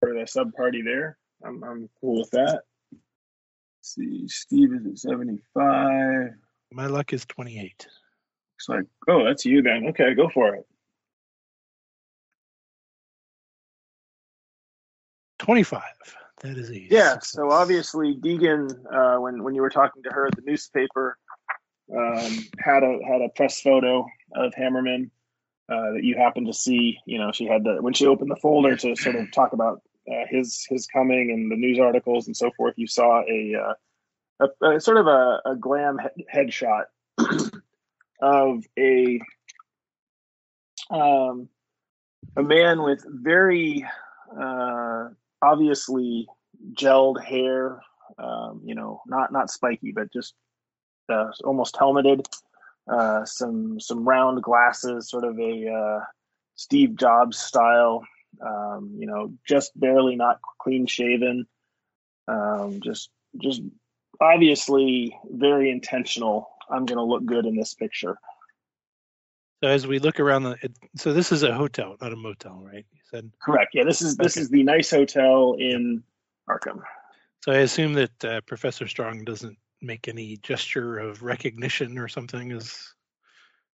for 0.00 0.12
the 0.12 0.26
sub 0.26 0.52
party 0.54 0.82
there. 0.82 1.16
I'm 1.44 1.62
I'm 1.62 1.88
cool 2.00 2.20
with 2.20 2.30
that. 2.32 2.62
Let's 2.92 3.94
see, 3.94 4.26
Steve 4.26 4.72
is 4.72 4.86
at 4.86 4.98
75. 4.98 6.30
My 6.72 6.86
luck 6.86 7.12
is 7.12 7.24
twenty 7.24 7.60
eight. 7.60 7.86
It's 8.56 8.68
like, 8.68 8.86
oh, 9.08 9.24
that's 9.24 9.44
you 9.44 9.62
then. 9.62 9.86
Okay, 9.90 10.14
go 10.14 10.28
for 10.28 10.54
it. 10.54 10.66
25. 15.44 15.82
That 16.42 16.56
is 16.56 16.70
easy. 16.70 16.88
Yeah. 16.90 17.18
So 17.20 17.50
obviously, 17.50 18.14
Deegan, 18.14 18.70
uh, 18.92 19.20
when 19.20 19.42
when 19.42 19.54
you 19.54 19.60
were 19.60 19.70
talking 19.70 20.02
to 20.02 20.10
her 20.10 20.26
at 20.26 20.36
the 20.36 20.42
newspaper, 20.42 21.18
um, 21.94 22.46
had 22.58 22.82
a 22.82 22.98
had 23.06 23.20
a 23.20 23.28
press 23.28 23.60
photo 23.60 24.06
of 24.34 24.54
Hammerman 24.54 25.10
uh, 25.68 25.92
that 25.92 26.00
you 26.02 26.16
happened 26.16 26.46
to 26.46 26.54
see. 26.54 26.98
You 27.06 27.18
know, 27.18 27.30
she 27.30 27.44
had 27.46 27.62
the 27.62 27.76
when 27.80 27.92
she 27.92 28.06
opened 28.06 28.30
the 28.30 28.36
folder 28.36 28.74
to 28.76 28.96
sort 28.96 29.16
of 29.16 29.30
talk 29.32 29.52
about 29.52 29.82
uh, 30.10 30.24
his 30.28 30.66
his 30.68 30.86
coming 30.86 31.30
and 31.30 31.50
the 31.50 31.56
news 31.56 31.78
articles 31.78 32.26
and 32.26 32.36
so 32.36 32.50
forth, 32.56 32.74
you 32.76 32.86
saw 32.86 33.22
a, 33.22 33.54
uh, 34.40 34.46
a, 34.62 34.76
a 34.76 34.80
sort 34.80 34.96
of 34.96 35.06
a, 35.06 35.40
a 35.44 35.56
glam 35.56 35.98
he- 36.16 36.26
headshot 36.34 36.84
of 38.22 38.64
a 38.78 39.20
um, 40.90 41.48
a 42.36 42.42
man 42.42 42.82
with 42.82 43.04
very 43.06 43.84
uh, 44.38 45.08
obviously 45.44 46.26
gelled 46.72 47.22
hair, 47.22 47.80
um, 48.18 48.62
you 48.64 48.74
know, 48.74 49.00
not 49.06 49.32
not 49.32 49.50
spiky, 49.50 49.92
but 49.92 50.12
just 50.12 50.34
uh, 51.08 51.30
almost 51.44 51.76
helmeted. 51.76 52.26
Uh, 52.90 53.24
some 53.24 53.80
some 53.80 54.06
round 54.06 54.42
glasses, 54.42 55.10
sort 55.10 55.24
of 55.24 55.38
a 55.38 55.68
uh, 55.68 56.04
Steve 56.54 56.96
Jobs 56.96 57.38
style. 57.38 58.04
Um, 58.44 58.96
you 58.98 59.06
know, 59.06 59.32
just 59.46 59.78
barely 59.78 60.16
not 60.16 60.40
clean 60.60 60.86
shaven. 60.86 61.46
Um, 62.26 62.80
just 62.82 63.10
just 63.40 63.62
obviously 64.20 65.16
very 65.30 65.70
intentional. 65.70 66.48
I'm 66.70 66.86
going 66.86 66.98
to 66.98 67.04
look 67.04 67.24
good 67.24 67.46
in 67.46 67.56
this 67.56 67.74
picture. 67.74 68.16
So 69.64 69.70
as 69.70 69.86
we 69.86 69.98
look 69.98 70.20
around 70.20 70.42
the, 70.42 70.58
it, 70.60 70.72
so 70.94 71.14
this 71.14 71.32
is 71.32 71.42
a 71.42 71.54
hotel, 71.54 71.96
not 71.98 72.12
a 72.12 72.16
motel, 72.16 72.60
right? 72.62 72.84
You 72.92 73.00
said. 73.10 73.30
Correct. 73.40 73.70
Yeah, 73.72 73.84
this 73.84 74.02
is 74.02 74.14
this 74.14 74.36
Okay. 74.36 74.42
is 74.42 74.50
the 74.50 74.62
nice 74.62 74.90
hotel 74.90 75.56
in 75.58 76.02
Arkham. 76.50 76.82
So 77.42 77.50
I 77.52 77.60
assume 77.60 77.94
that 77.94 78.24
uh, 78.26 78.40
Professor 78.42 78.86
Strong 78.86 79.24
doesn't 79.24 79.56
make 79.80 80.06
any 80.06 80.36
gesture 80.36 80.98
of 80.98 81.22
recognition 81.22 81.96
or 81.96 82.08
something. 82.08 82.50
Is 82.50 82.94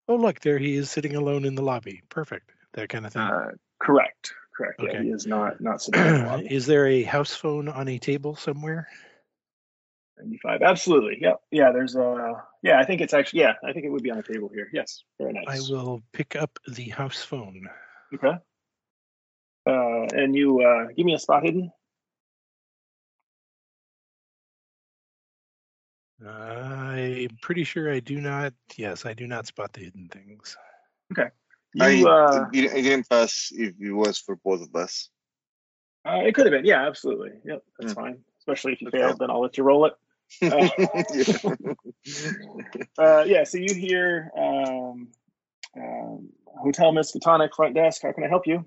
oh 0.10 0.18
look, 0.18 0.42
there 0.42 0.58
he 0.58 0.76
is 0.76 0.92
sitting 0.92 1.16
alone 1.16 1.46
in 1.46 1.56
the 1.56 1.64
lobby. 1.64 2.02
Perfect. 2.10 2.52
That 2.74 2.90
kind 2.90 3.06
of 3.06 3.14
thing. 3.14 3.22
Uh, 3.22 3.52
correct. 3.80 4.34
Correct. 4.58 4.82
Yeah, 4.84 4.90
Okay. 4.90 5.04
he 5.04 5.12
is 5.12 5.26
not 5.26 5.62
not 5.62 5.82
sitting 5.82 6.02
in 6.02 6.14
the 6.18 6.26
lobby. 6.32 6.54
is 6.54 6.66
there 6.66 6.86
a 6.88 7.04
house 7.04 7.34
phone 7.34 7.70
on 7.70 7.88
a 7.88 7.98
table 7.98 8.36
somewhere? 8.36 8.90
95. 10.18 10.62
Absolutely. 10.62 11.18
yeah 11.22 11.34
Yeah. 11.52 11.72
There's 11.72 11.96
a. 11.96 12.44
Yeah. 12.64 12.80
I 12.80 12.86
think 12.86 13.02
it's 13.02 13.14
actually. 13.14 13.42
Yeah. 13.42 13.54
I 13.64 13.74
think 13.74 13.86
it 13.86 13.90
would 13.90 14.04
be 14.04 14.12
on 14.12 14.18
the 14.18 14.24
table 14.24 14.50
here. 14.54 14.70
Yes. 14.74 15.04
Very 15.20 15.34
nice 15.34 15.46
I 15.48 15.74
will 15.74 16.02
pick 16.14 16.36
up 16.36 16.58
the 16.68 16.90
house 16.90 17.24
phone. 17.24 17.68
Okay. 18.14 18.38
Uh, 19.66 20.06
and 20.16 20.36
you 20.36 20.62
uh, 20.62 20.88
give 20.96 21.06
me 21.06 21.14
a 21.14 21.20
spot 21.20 21.44
hidden. 21.44 21.72
I'm 26.26 27.28
pretty 27.42 27.64
sure 27.64 27.92
I 27.92 28.00
do 28.00 28.20
not. 28.20 28.54
Yes, 28.76 29.06
I 29.06 29.14
do 29.14 29.28
not 29.28 29.46
spot 29.46 29.74
the 29.74 29.82
hidden 29.82 30.10
things. 30.12 30.58
Okay 31.12 31.30
you. 31.78 32.08
I, 32.08 32.12
uh, 32.12 32.46
I 32.54 32.82
didn't 32.82 33.10
pass 33.10 33.50
if 33.52 33.74
it 33.80 33.92
was 33.92 34.18
for 34.18 34.36
both 34.38 34.62
of 34.62 34.76
us. 34.76 35.10
uh, 36.08 36.22
it 36.26 36.34
could 36.34 36.46
have 36.46 36.52
been. 36.54 36.66
Yeah. 36.66 36.88
Absolutely. 36.88 37.32
Yep. 37.46 37.64
That's 37.80 37.94
Hmm. 37.94 38.00
fine. 38.00 38.24
Especially 38.40 38.74
if 38.74 38.82
you 38.82 38.88
Okay. 38.88 39.00
failed, 39.00 39.20
then 39.20 39.30
I'll 39.30 39.42
let 39.42 39.58
you 39.58 39.64
roll 39.64 39.86
it. 39.86 39.94
Uh, 42.98 43.24
yeah. 43.28 43.44
So 43.44 43.58
you 43.58 43.76
hear 43.76 44.32
um, 44.36 45.10
um, 45.76 46.30
Hotel 46.46 46.92
Miskatonic 46.92 47.54
front 47.56 47.76
desk. 47.76 48.02
How 48.02 48.12
can 48.12 48.24
I 48.24 48.28
help 48.28 48.48
you? 48.48 48.66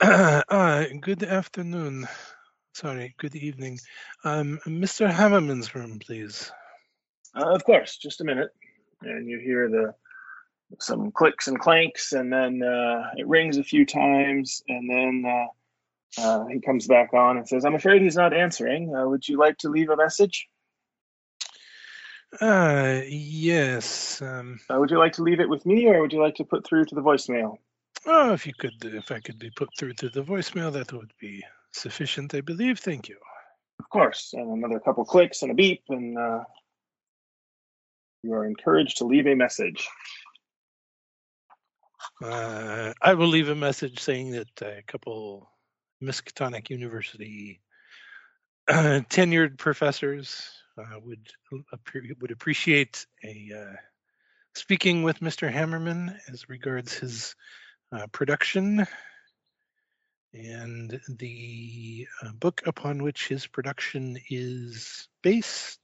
uh, 0.00 0.84
good 1.00 1.22
afternoon. 1.22 2.06
Sorry, 2.74 3.14
good 3.18 3.34
evening. 3.34 3.78
Um, 4.24 4.60
Mr. 4.66 5.10
Hammerman's 5.10 5.74
room, 5.74 5.98
please. 5.98 6.52
Uh, 7.34 7.50
of 7.50 7.64
course, 7.64 7.96
just 7.96 8.20
a 8.20 8.24
minute. 8.24 8.50
And 9.02 9.28
you 9.28 9.38
hear 9.38 9.68
the 9.68 9.94
some 10.78 11.10
clicks 11.10 11.48
and 11.48 11.58
clanks, 11.58 12.12
and 12.12 12.32
then 12.32 12.62
uh, 12.62 13.10
it 13.16 13.26
rings 13.26 13.58
a 13.58 13.64
few 13.64 13.84
times, 13.84 14.62
and 14.68 14.88
then 14.88 15.24
uh, 15.26 15.46
uh, 16.18 16.46
he 16.46 16.60
comes 16.60 16.86
back 16.86 17.12
on 17.14 17.36
and 17.36 17.48
says, 17.48 17.64
"I'm 17.64 17.74
afraid 17.74 18.02
he's 18.02 18.16
not 18.16 18.34
answering. 18.34 18.94
Uh, 18.94 19.08
would 19.08 19.26
you 19.28 19.38
like 19.38 19.58
to 19.58 19.68
leave 19.68 19.90
a 19.90 19.96
message? 19.96 20.48
Uh, 22.40 23.00
yes. 23.06 24.22
Um, 24.22 24.60
Uh, 24.70 24.78
would 24.78 24.90
you 24.90 24.98
like 24.98 25.14
to 25.14 25.22
leave 25.22 25.40
it 25.40 25.48
with 25.48 25.66
me, 25.66 25.86
or 25.86 26.00
would 26.00 26.12
you 26.12 26.22
like 26.22 26.36
to 26.36 26.44
put 26.44 26.66
through 26.66 26.84
to 26.86 26.94
the 26.94 27.02
voicemail?" 27.02 27.58
oh, 28.06 28.32
if 28.32 28.46
you 28.46 28.54
could, 28.54 28.84
if 28.84 29.10
I 29.10 29.20
could 29.20 29.38
be 29.38 29.50
put 29.50 29.68
through 29.76 29.94
to 29.94 30.08
the 30.08 30.22
voicemail, 30.22 30.72
that 30.72 30.92
would 30.92 31.12
be 31.20 31.44
sufficient, 31.72 32.34
I 32.34 32.40
believe. 32.40 32.78
Thank 32.78 33.08
you. 33.08 33.18
Of 33.78 33.88
course. 33.88 34.32
And 34.32 34.50
another 34.50 34.80
couple 34.80 35.04
clicks 35.04 35.42
and 35.42 35.50
a 35.50 35.54
beep, 35.54 35.82
and 35.88 36.18
uh, 36.18 36.44
you 38.22 38.32
are 38.34 38.46
encouraged 38.46 38.98
to 38.98 39.04
leave 39.04 39.26
a 39.26 39.34
message. 39.34 39.88
Uh, 42.22 42.92
I 43.00 43.14
will 43.14 43.28
leave 43.28 43.48
a 43.48 43.54
message 43.54 44.00
saying 44.00 44.32
that 44.32 44.62
a 44.62 44.82
couple 44.86 45.50
Miskatonic 46.02 46.70
University 46.70 47.60
uh, 48.68 49.00
tenured 49.10 49.58
professors 49.58 50.48
uh, 50.78 50.98
would 51.04 51.28
would 52.20 52.30
appreciate 52.30 53.06
a 53.24 53.50
uh, 53.56 53.76
speaking 54.54 55.02
with 55.02 55.20
Mr. 55.20 55.52
Hammerman 55.52 56.16
as 56.32 56.48
regards 56.48 56.94
his 56.94 57.34
uh, 57.92 58.06
production 58.12 58.86
and 60.32 61.00
the 61.08 62.06
uh, 62.22 62.32
book 62.32 62.62
upon 62.66 63.02
which 63.02 63.28
his 63.28 63.46
production 63.46 64.18
is 64.30 65.08
based. 65.22 65.80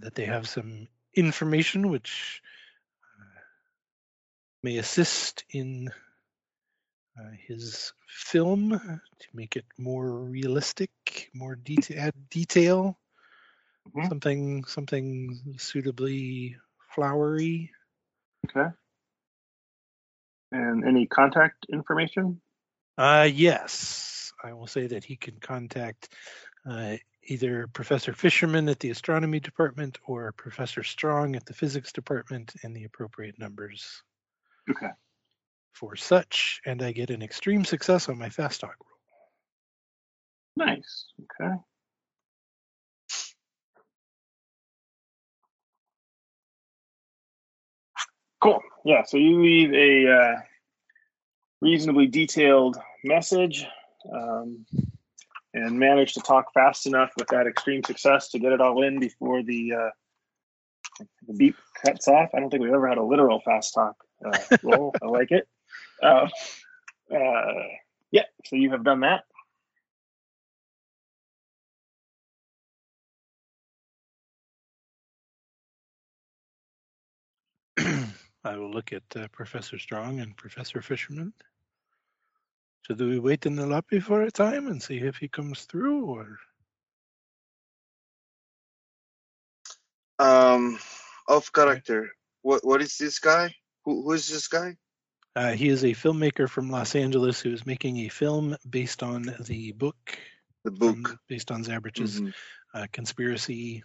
That 0.00 0.16
they 0.16 0.24
have 0.24 0.48
some 0.48 0.88
information 1.14 1.88
which 1.88 2.42
may 4.62 4.78
assist 4.78 5.44
in 5.50 5.90
uh, 7.18 7.30
his 7.46 7.92
film 8.06 8.70
to 8.70 9.28
make 9.34 9.56
it 9.56 9.64
more 9.76 10.10
realistic, 10.10 11.30
more 11.34 11.56
deta- 11.56 11.96
add 11.96 12.14
detail, 12.30 12.98
Mhm. 13.94 14.08
something 14.08 14.64
something 14.64 15.56
suitably 15.58 16.56
flowery. 16.94 17.72
Okay. 18.46 18.70
And 20.52 20.84
any 20.84 21.06
contact 21.06 21.66
information? 21.72 22.40
Uh, 22.96 23.28
yes, 23.30 24.32
I 24.42 24.52
will 24.52 24.66
say 24.66 24.86
that 24.88 25.04
he 25.04 25.16
can 25.16 25.38
contact 25.40 26.14
uh, 26.66 26.96
either 27.22 27.66
Professor 27.68 28.12
Fisherman 28.12 28.68
at 28.68 28.80
the 28.80 28.90
astronomy 28.90 29.40
department 29.40 29.98
or 30.06 30.32
Professor 30.32 30.82
Strong 30.82 31.36
at 31.36 31.46
the 31.46 31.54
physics 31.54 31.92
department 31.92 32.54
and 32.62 32.74
the 32.74 32.84
appropriate 32.84 33.38
numbers 33.38 34.02
Okay. 34.70 34.90
For 35.78 35.94
such, 35.94 36.60
and 36.66 36.82
I 36.82 36.90
get 36.90 37.10
an 37.10 37.22
extreme 37.22 37.64
success 37.64 38.08
on 38.08 38.18
my 38.18 38.28
fast 38.28 38.60
talk 38.60 38.74
roll. 38.80 40.66
Nice. 40.66 41.06
Okay. 41.40 41.54
Cool. 48.40 48.60
Yeah. 48.84 49.04
So 49.04 49.16
you 49.16 49.40
leave 49.40 49.72
a 49.72 50.12
uh, 50.12 50.34
reasonably 51.60 52.08
detailed 52.08 52.76
message 53.04 53.64
um, 54.12 54.66
and 55.54 55.78
manage 55.78 56.14
to 56.14 56.20
talk 56.20 56.52
fast 56.52 56.86
enough 56.86 57.10
with 57.16 57.28
that 57.28 57.46
extreme 57.46 57.84
success 57.84 58.30
to 58.30 58.40
get 58.40 58.52
it 58.52 58.60
all 58.60 58.82
in 58.82 58.98
before 58.98 59.42
the 59.44 59.74
uh, 59.74 59.90
the 61.28 61.34
beep 61.34 61.56
cuts 61.84 62.08
off. 62.08 62.30
I 62.34 62.40
don't 62.40 62.50
think 62.50 62.62
we've 62.64 62.72
ever 62.72 62.88
had 62.88 62.98
a 62.98 63.02
literal 63.02 63.40
fast 63.44 63.74
talk 63.74 63.94
uh, 64.24 64.56
roll. 64.64 64.92
I 65.00 65.06
like 65.06 65.30
it. 65.30 65.46
Uh, 66.02 66.28
uh, 67.14 67.52
yeah. 68.10 68.24
So 68.44 68.56
you 68.56 68.70
have 68.70 68.84
done 68.84 69.00
that. 69.00 69.24
I 78.44 78.56
will 78.56 78.70
look 78.70 78.92
at 78.92 79.02
uh, 79.16 79.28
Professor 79.32 79.78
Strong 79.78 80.20
and 80.20 80.36
Professor 80.36 80.82
Fisherman. 80.82 81.32
Should 82.82 83.00
we 83.00 83.18
wait 83.18 83.44
in 83.44 83.56
the 83.56 83.66
lobby 83.66 84.00
for 84.00 84.22
a 84.22 84.30
time 84.30 84.68
and 84.68 84.82
see 84.82 84.98
if 84.98 85.16
he 85.16 85.28
comes 85.28 85.64
through, 85.64 86.06
or 86.06 86.38
um, 90.18 90.78
off 91.28 91.52
character. 91.52 92.10
What 92.42 92.64
what 92.64 92.82
is 92.82 92.96
this 92.96 93.18
guy? 93.18 93.54
Who 93.84 94.02
who 94.02 94.12
is 94.12 94.28
this 94.28 94.48
guy? 94.48 94.76
Uh, 95.36 95.52
he 95.52 95.68
is 95.68 95.84
a 95.84 95.88
filmmaker 95.92 96.48
from 96.48 96.70
Los 96.70 96.94
Angeles 96.94 97.40
who 97.40 97.52
is 97.52 97.64
making 97.66 97.98
a 97.98 98.08
film 98.08 98.56
based 98.68 99.02
on 99.02 99.34
the 99.40 99.72
book, 99.72 100.18
The 100.64 100.70
from- 100.72 101.02
book. 101.02 101.18
based 101.28 101.50
on 101.50 101.62
Zabrich's 101.64 102.20
Mhm, 102.20 102.34
uh, 102.74 102.86
conspiracy 102.92 103.84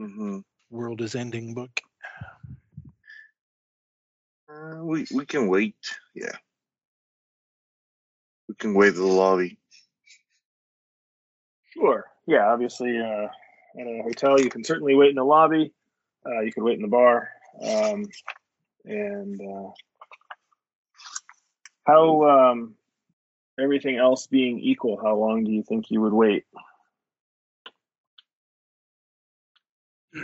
mhm. 0.00 0.44
world 0.70 1.00
is 1.00 1.14
ending 1.14 1.54
book. 1.54 1.80
Uh, 4.48 4.80
we 4.84 5.06
we 5.12 5.26
can 5.26 5.48
wait. 5.48 5.76
Yeah, 6.14 6.36
we 8.48 8.54
can 8.54 8.74
wait 8.74 8.90
in 8.94 9.00
the 9.00 9.02
lobby. 9.02 9.58
Sure. 11.70 12.06
Yeah, 12.26 12.46
obviously, 12.52 12.96
uh, 12.98 13.28
at 13.78 13.86
a 13.86 14.02
hotel, 14.02 14.40
you 14.40 14.48
can 14.48 14.64
certainly 14.64 14.94
wait 14.94 15.10
in 15.10 15.16
the 15.16 15.24
lobby. 15.24 15.72
Uh, 16.24 16.40
you 16.40 16.52
can 16.52 16.64
wait 16.64 16.76
in 16.76 16.82
the 16.82 16.88
bar. 16.88 17.28
Um, 17.60 18.06
and 18.84 19.40
uh, 19.40 19.70
how 21.86 22.28
um, 22.28 22.74
everything 23.58 23.96
else 23.96 24.26
being 24.26 24.58
equal, 24.58 24.98
how 25.02 25.16
long 25.16 25.44
do 25.44 25.52
you 25.52 25.62
think 25.62 25.90
you 25.90 26.00
would 26.02 26.12
wait? 26.12 26.44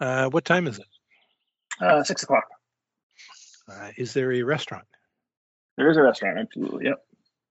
uh, 0.00 0.28
what 0.30 0.44
time 0.44 0.66
is 0.66 0.78
it? 0.78 0.86
Uh, 1.80 2.04
six 2.04 2.22
o'clock. 2.22 2.44
Uh, 3.68 3.90
is 3.96 4.12
there 4.14 4.32
a 4.32 4.42
restaurant? 4.42 4.86
There 5.76 5.90
is 5.90 5.96
a 5.96 6.02
restaurant, 6.02 6.38
absolutely. 6.38 6.84
Yep. 6.86 7.02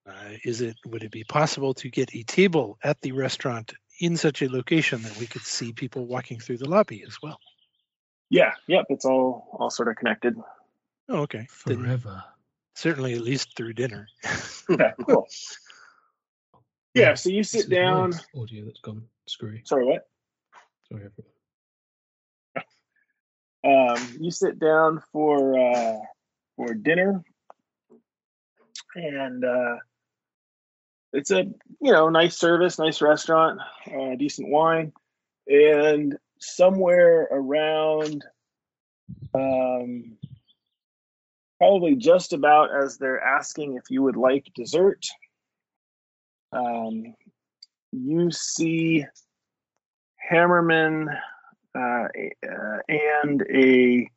Uh, 0.07 0.37
is 0.43 0.61
it 0.61 0.75
would 0.85 1.03
it 1.03 1.11
be 1.11 1.23
possible 1.23 1.73
to 1.73 1.89
get 1.89 2.15
a 2.15 2.23
table 2.23 2.77
at 2.83 3.01
the 3.01 3.11
restaurant 3.11 3.73
in 3.99 4.15
such 4.17 4.41
a 4.41 4.49
location 4.49 5.01
that 5.01 5.17
we 5.17 5.25
could 5.25 5.41
see 5.41 5.73
people 5.73 6.05
walking 6.05 6.39
through 6.39 6.57
the 6.57 6.69
lobby 6.69 7.03
as 7.05 7.17
well? 7.21 7.39
Yeah. 8.29 8.53
Yep. 8.67 8.85
It's 8.89 9.05
all 9.05 9.49
all 9.59 9.69
sort 9.69 9.89
of 9.89 9.95
connected. 9.95 10.35
Oh, 11.09 11.19
okay. 11.21 11.47
Then 11.65 11.83
Forever. 11.83 12.23
certainly 12.75 13.13
at 13.13 13.21
least 13.21 13.55
through 13.55 13.73
dinner. 13.73 14.07
Okay. 14.69 14.91
Cool. 15.07 15.27
Yeah. 16.95 17.13
So 17.13 17.29
you 17.29 17.43
sit 17.43 17.57
This 17.57 17.65
is 17.65 17.69
down. 17.71 18.13
Audio 18.35 18.63
that's 18.65 18.79
gone 18.79 19.03
screwy. 19.27 19.61
Sorry, 19.65 19.85
what? 19.85 20.07
Sorry, 20.89 21.03
everyone. 23.65 23.91
um, 23.99 24.17
you 24.21 24.31
sit 24.31 24.59
down 24.59 25.03
for 25.11 25.59
uh, 25.59 25.97
for 26.55 26.73
dinner, 26.73 27.21
and 28.95 29.43
uh, 29.43 29.75
it's 31.11 31.31
a 31.31 31.43
you 31.81 31.91
know 31.91 32.07
nice 32.07 32.37
service, 32.37 32.79
nice 32.79 33.01
restaurant, 33.01 33.59
uh, 33.93 34.15
decent 34.17 34.47
wine, 34.49 34.93
and 35.47 36.17
somewhere 36.39 37.27
around 37.29 38.23
um, 39.33 40.17
probably 41.65 41.95
just 41.95 42.31
about 42.31 42.69
as 42.75 42.97
they're 42.97 43.21
asking 43.21 43.75
if 43.75 43.89
you 43.89 44.03
would 44.03 44.15
like 44.15 44.45
dessert, 44.55 45.03
um, 46.51 47.15
you 47.91 48.29
see 48.29 49.03
Hammerman 50.31 51.07
uh, 51.75 51.79
uh, 51.79 52.77
and 52.87 53.43
a 53.51 54.07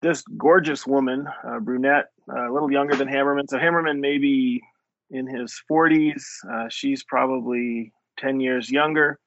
this 0.00 0.22
gorgeous 0.38 0.86
woman, 0.86 1.26
uh, 1.44 1.58
brunette, 1.58 2.06
a 2.34 2.50
little 2.50 2.70
younger 2.70 2.94
than 2.94 3.08
Hammerman. 3.08 3.48
So 3.48 3.58
Hammerman 3.58 3.98
maybe 3.98 4.62
in 5.10 5.26
his 5.26 5.60
40s. 5.70 6.22
Uh, 6.50 6.68
she's 6.70 7.02
probably 7.02 7.92
10 8.18 8.38
years 8.38 8.70
younger. 8.70 9.18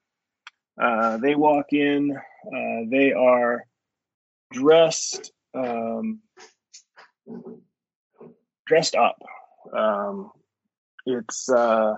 Uh, 0.82 1.18
they 1.18 1.36
walk 1.36 1.74
in. 1.74 2.18
They 2.90 3.12
are 3.12 3.66
dressed 4.52 5.32
um, 5.54 6.23
dressed 8.66 8.96
up. 8.96 9.18
Um, 9.76 10.32
it's 11.06 11.50
uh, 11.50 11.96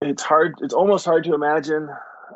it's 0.00 0.22
hard. 0.22 0.56
It's 0.60 0.74
almost 0.74 1.04
hard 1.04 1.24
to 1.24 1.34
imagine 1.34 1.88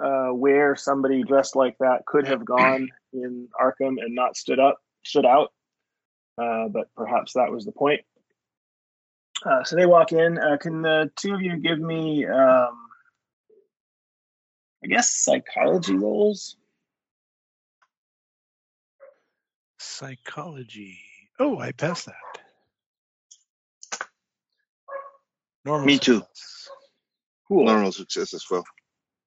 uh, 0.02 0.28
where 0.28 0.76
somebody 0.76 1.22
dressed 1.22 1.56
like 1.56 1.76
that 1.78 2.06
could 2.06 2.26
have 2.26 2.44
gone 2.44 2.88
in 3.12 3.48
Arkham 3.60 3.96
and 4.00 4.14
not 4.14 4.36
stood 4.36 4.58
up, 4.58 4.78
stood 5.04 5.26
out. 5.26 5.52
Uh, 6.36 6.68
but 6.68 6.88
perhaps 6.96 7.34
that 7.34 7.50
was 7.52 7.64
the 7.64 7.72
point. 7.72 8.00
Uh, 9.44 9.62
so 9.62 9.76
they 9.76 9.86
walk 9.86 10.12
in. 10.12 10.38
Uh, 10.38 10.56
can 10.56 10.82
the 10.82 11.10
two 11.16 11.34
of 11.34 11.42
you 11.42 11.58
give 11.58 11.78
me, 11.78 12.26
um, 12.26 12.76
I 14.82 14.86
guess, 14.88 15.14
psychology 15.14 15.94
rolls? 15.94 16.56
Psychology. 19.94 20.98
Oh, 21.38 21.60
I 21.60 21.70
passed 21.70 22.06
that. 22.06 24.00
Normal. 25.64 25.86
Me 25.86 25.98
too. 25.98 26.20
Cool. 27.46 27.66
Normal 27.66 27.92
success 27.92 28.34
as 28.34 28.44
well. 28.50 28.64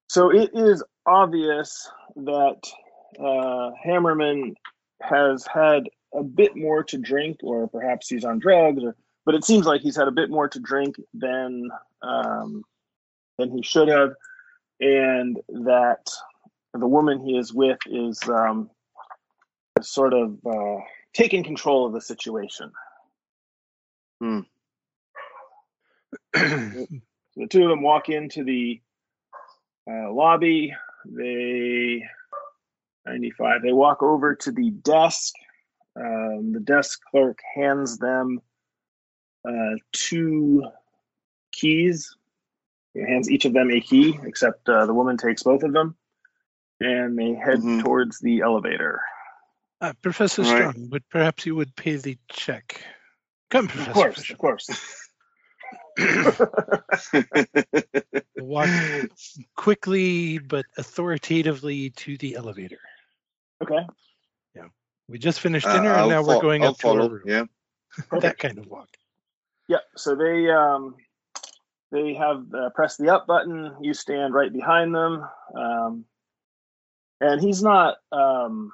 So 0.09 0.29
it 0.29 0.49
is 0.53 0.83
obvious 1.05 1.89
that 2.17 2.59
uh, 3.17 3.71
Hammerman 3.85 4.55
has 5.01 5.47
had 5.47 5.83
a 6.13 6.23
bit 6.23 6.57
more 6.57 6.83
to 6.83 6.97
drink, 6.97 7.37
or 7.43 7.69
perhaps 7.69 8.09
he's 8.09 8.25
on 8.25 8.37
drugs, 8.37 8.83
or 8.83 8.97
but 9.25 9.35
it 9.35 9.45
seems 9.45 9.65
like 9.65 9.79
he's 9.79 9.95
had 9.95 10.09
a 10.09 10.11
bit 10.11 10.29
more 10.29 10.49
to 10.49 10.59
drink 10.59 10.97
than 11.13 11.69
um, 12.01 12.61
than 13.37 13.51
he 13.51 13.63
should 13.63 13.87
have, 13.87 14.11
and 14.81 15.39
that 15.47 16.09
the 16.73 16.87
woman 16.87 17.25
he 17.25 17.37
is 17.37 17.53
with 17.53 17.79
is 17.85 18.19
um, 18.27 18.69
sort 19.85 20.13
of 20.13 20.37
uh, 20.45 20.77
taking 21.13 21.43
control 21.43 21.85
of 21.87 21.93
the 21.93 22.01
situation. 22.01 22.71
So 27.33 27.41
the 27.41 27.47
two 27.49 27.63
of 27.63 27.69
them 27.69 27.83
walk 27.83 28.09
into 28.09 28.43
the 28.43 28.81
uh, 29.89 30.11
lobby. 30.11 30.73
They 31.05 32.03
95. 33.05 33.61
They 33.61 33.73
walk 33.73 34.01
over 34.01 34.33
to 34.35 34.51
the 34.51 34.71
desk. 34.71 35.33
Um, 35.95 36.51
the 36.53 36.59
desk 36.59 36.99
clerk 37.11 37.37
hands 37.55 37.97
them 37.99 38.41
uh, 39.47 39.75
two 39.93 40.63
keys. 41.51 42.15
He 42.93 43.01
hands 43.01 43.29
each 43.29 43.45
of 43.45 43.53
them 43.53 43.69
a 43.71 43.79
key, 43.81 44.17
except 44.23 44.67
uh, 44.67 44.85
the 44.87 44.93
woman 44.93 45.17
takes 45.17 45.43
both 45.43 45.61
of 45.63 45.73
them, 45.73 45.95
and 46.79 47.17
they 47.17 47.33
head 47.33 47.59
Mhm. 47.59 47.83
towards 47.83 48.19
the 48.19 48.41
elevator. 48.41 49.01
Uh, 49.79 49.93
Professor 50.01 50.41
All 50.43 50.51
right. 50.53 50.71
Strong, 50.71 50.87
but 50.87 51.03
perhaps 51.09 51.45
you 51.45 51.55
would 51.55 51.75
pay 51.75 51.95
the 51.97 52.17
check? 52.31 52.81
Come, 53.49 53.67
Professor. 53.67 53.89
Of 53.91 53.95
course, 53.95 54.15
Fisher. 54.17 54.33
of 54.33 54.39
course. 54.39 54.69
Walk 58.37 58.69
quickly 59.55 60.37
but 60.39 60.65
authoritatively 60.77 61.89
to 61.91 62.17
the 62.17 62.35
elevator. 62.35 62.79
okay. 63.63 63.85
Yeah. 64.55 64.67
We 65.07 65.17
just 65.19 65.39
finished 65.39 65.65
Uh, 65.65 65.73
dinner 65.73 65.91
and 65.91 66.01
I'll 66.01 66.09
now 66.09 66.21
we're 66.23 66.41
going 66.41 66.63
I'll 66.63 66.71
up 66.71 66.77
to 66.79 66.87
our 66.87 66.93
follow, 66.95 67.09
room. 67.09 67.23
Yeah. 67.25 67.43
That 68.21 68.37
kind 68.37 68.57
of 68.59 68.67
walk. 68.67 68.89
Yeah. 69.67 69.77
So 69.95 70.15
they 70.15 70.49
um, 70.49 70.95
they 71.91 72.13
have 72.13 72.45
uh, 72.53 72.69
pressed 72.75 72.99
the 72.99 73.09
up 73.09 73.25
button. 73.27 73.75
You 73.81 73.93
stand 73.93 74.33
right 74.33 74.51
behind 74.53 74.93
them, 74.93 75.25
um, 75.55 76.05
and 77.21 77.41
he's 77.41 77.63
not 77.63 77.97
um, 78.11 78.71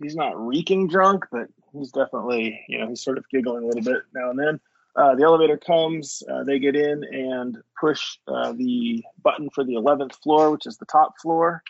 he's 0.00 0.16
not 0.16 0.38
reeking 0.38 0.88
drunk, 0.88 1.26
but 1.30 1.48
he's 1.72 1.92
definitely 1.92 2.60
you 2.68 2.78
know 2.78 2.88
he's 2.88 3.02
sort 3.02 3.18
of 3.18 3.24
giggling 3.30 3.64
a 3.64 3.66
little 3.66 3.82
bit 3.82 4.02
now 4.14 4.30
and 4.30 4.38
then. 4.38 4.60
Uh, 4.96 5.14
the 5.14 5.22
elevator 5.22 5.56
comes. 5.56 6.22
Uh, 6.28 6.42
they 6.42 6.58
get 6.58 6.74
in 6.74 7.04
and 7.04 7.58
push 7.80 8.18
uh, 8.26 8.52
the 8.52 9.04
button 9.22 9.48
for 9.50 9.62
the 9.62 9.74
eleventh 9.74 10.16
floor, 10.16 10.50
which 10.50 10.66
is 10.66 10.78
the 10.78 10.86
top 10.86 11.14
floor, 11.22 11.62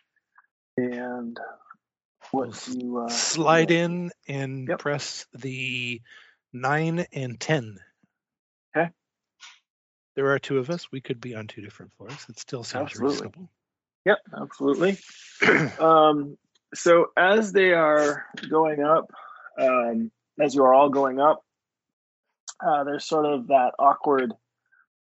and 0.79 1.39
what 2.31 2.67
you 2.69 2.99
uh, 2.99 3.09
Slide 3.09 3.71
in 3.71 4.11
and 4.27 4.69
Yep. 4.69 4.79
press 4.79 5.27
the 5.35 6.01
nine 6.53 7.07
and 7.13 7.39
ten. 7.39 7.79
Okay. 8.75 8.91
There 10.17 10.33
are 10.33 10.39
two 10.39 10.59
of 10.59 10.71
us. 10.71 10.91
We 10.91 11.01
could 11.01 11.21
be 11.21 11.35
on 11.35 11.47
two 11.47 11.61
different 11.61 11.93
floors. 11.97 12.27
It 12.29 12.39
still 12.39 12.65
sounds 12.65 12.93
Absolutely. 12.93 13.13
reasonable. 13.13 13.51
Yep, 14.07 14.19
absolutely. 14.41 14.99
um, 15.79 16.39
so 16.75 17.07
as 17.17 17.53
they 17.53 17.73
are 17.73 18.25
going 18.49 18.83
up, 18.83 19.11
um, 19.59 20.11
as 20.41 20.55
you 20.55 20.65
are 20.65 20.75
all 20.75 20.89
going 20.89 21.21
up, 21.21 21.45
uh, 22.65 22.85
there's 22.85 23.05
sort 23.05 23.27
of 23.27 23.49
that 23.49 23.73
awkward 23.79 24.33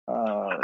uh, 0.09 0.59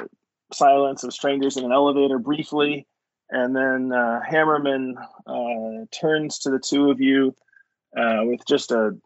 silence 0.52 1.02
of 1.04 1.12
strangers 1.12 1.56
in 1.56 1.64
an 1.64 1.72
elevator 1.72 2.18
briefly, 2.18 2.87
and 3.30 3.54
then 3.54 3.92
uh, 3.92 4.20
Hammerman 4.28 4.94
uh, 5.26 5.87
turns 5.98 6.38
to 6.40 6.50
the 6.50 6.59
two 6.61 6.90
of 6.90 7.00
you 7.00 7.35
uh, 7.96 8.20
with 8.22 8.40
just 8.46 8.70
a, 8.70 8.96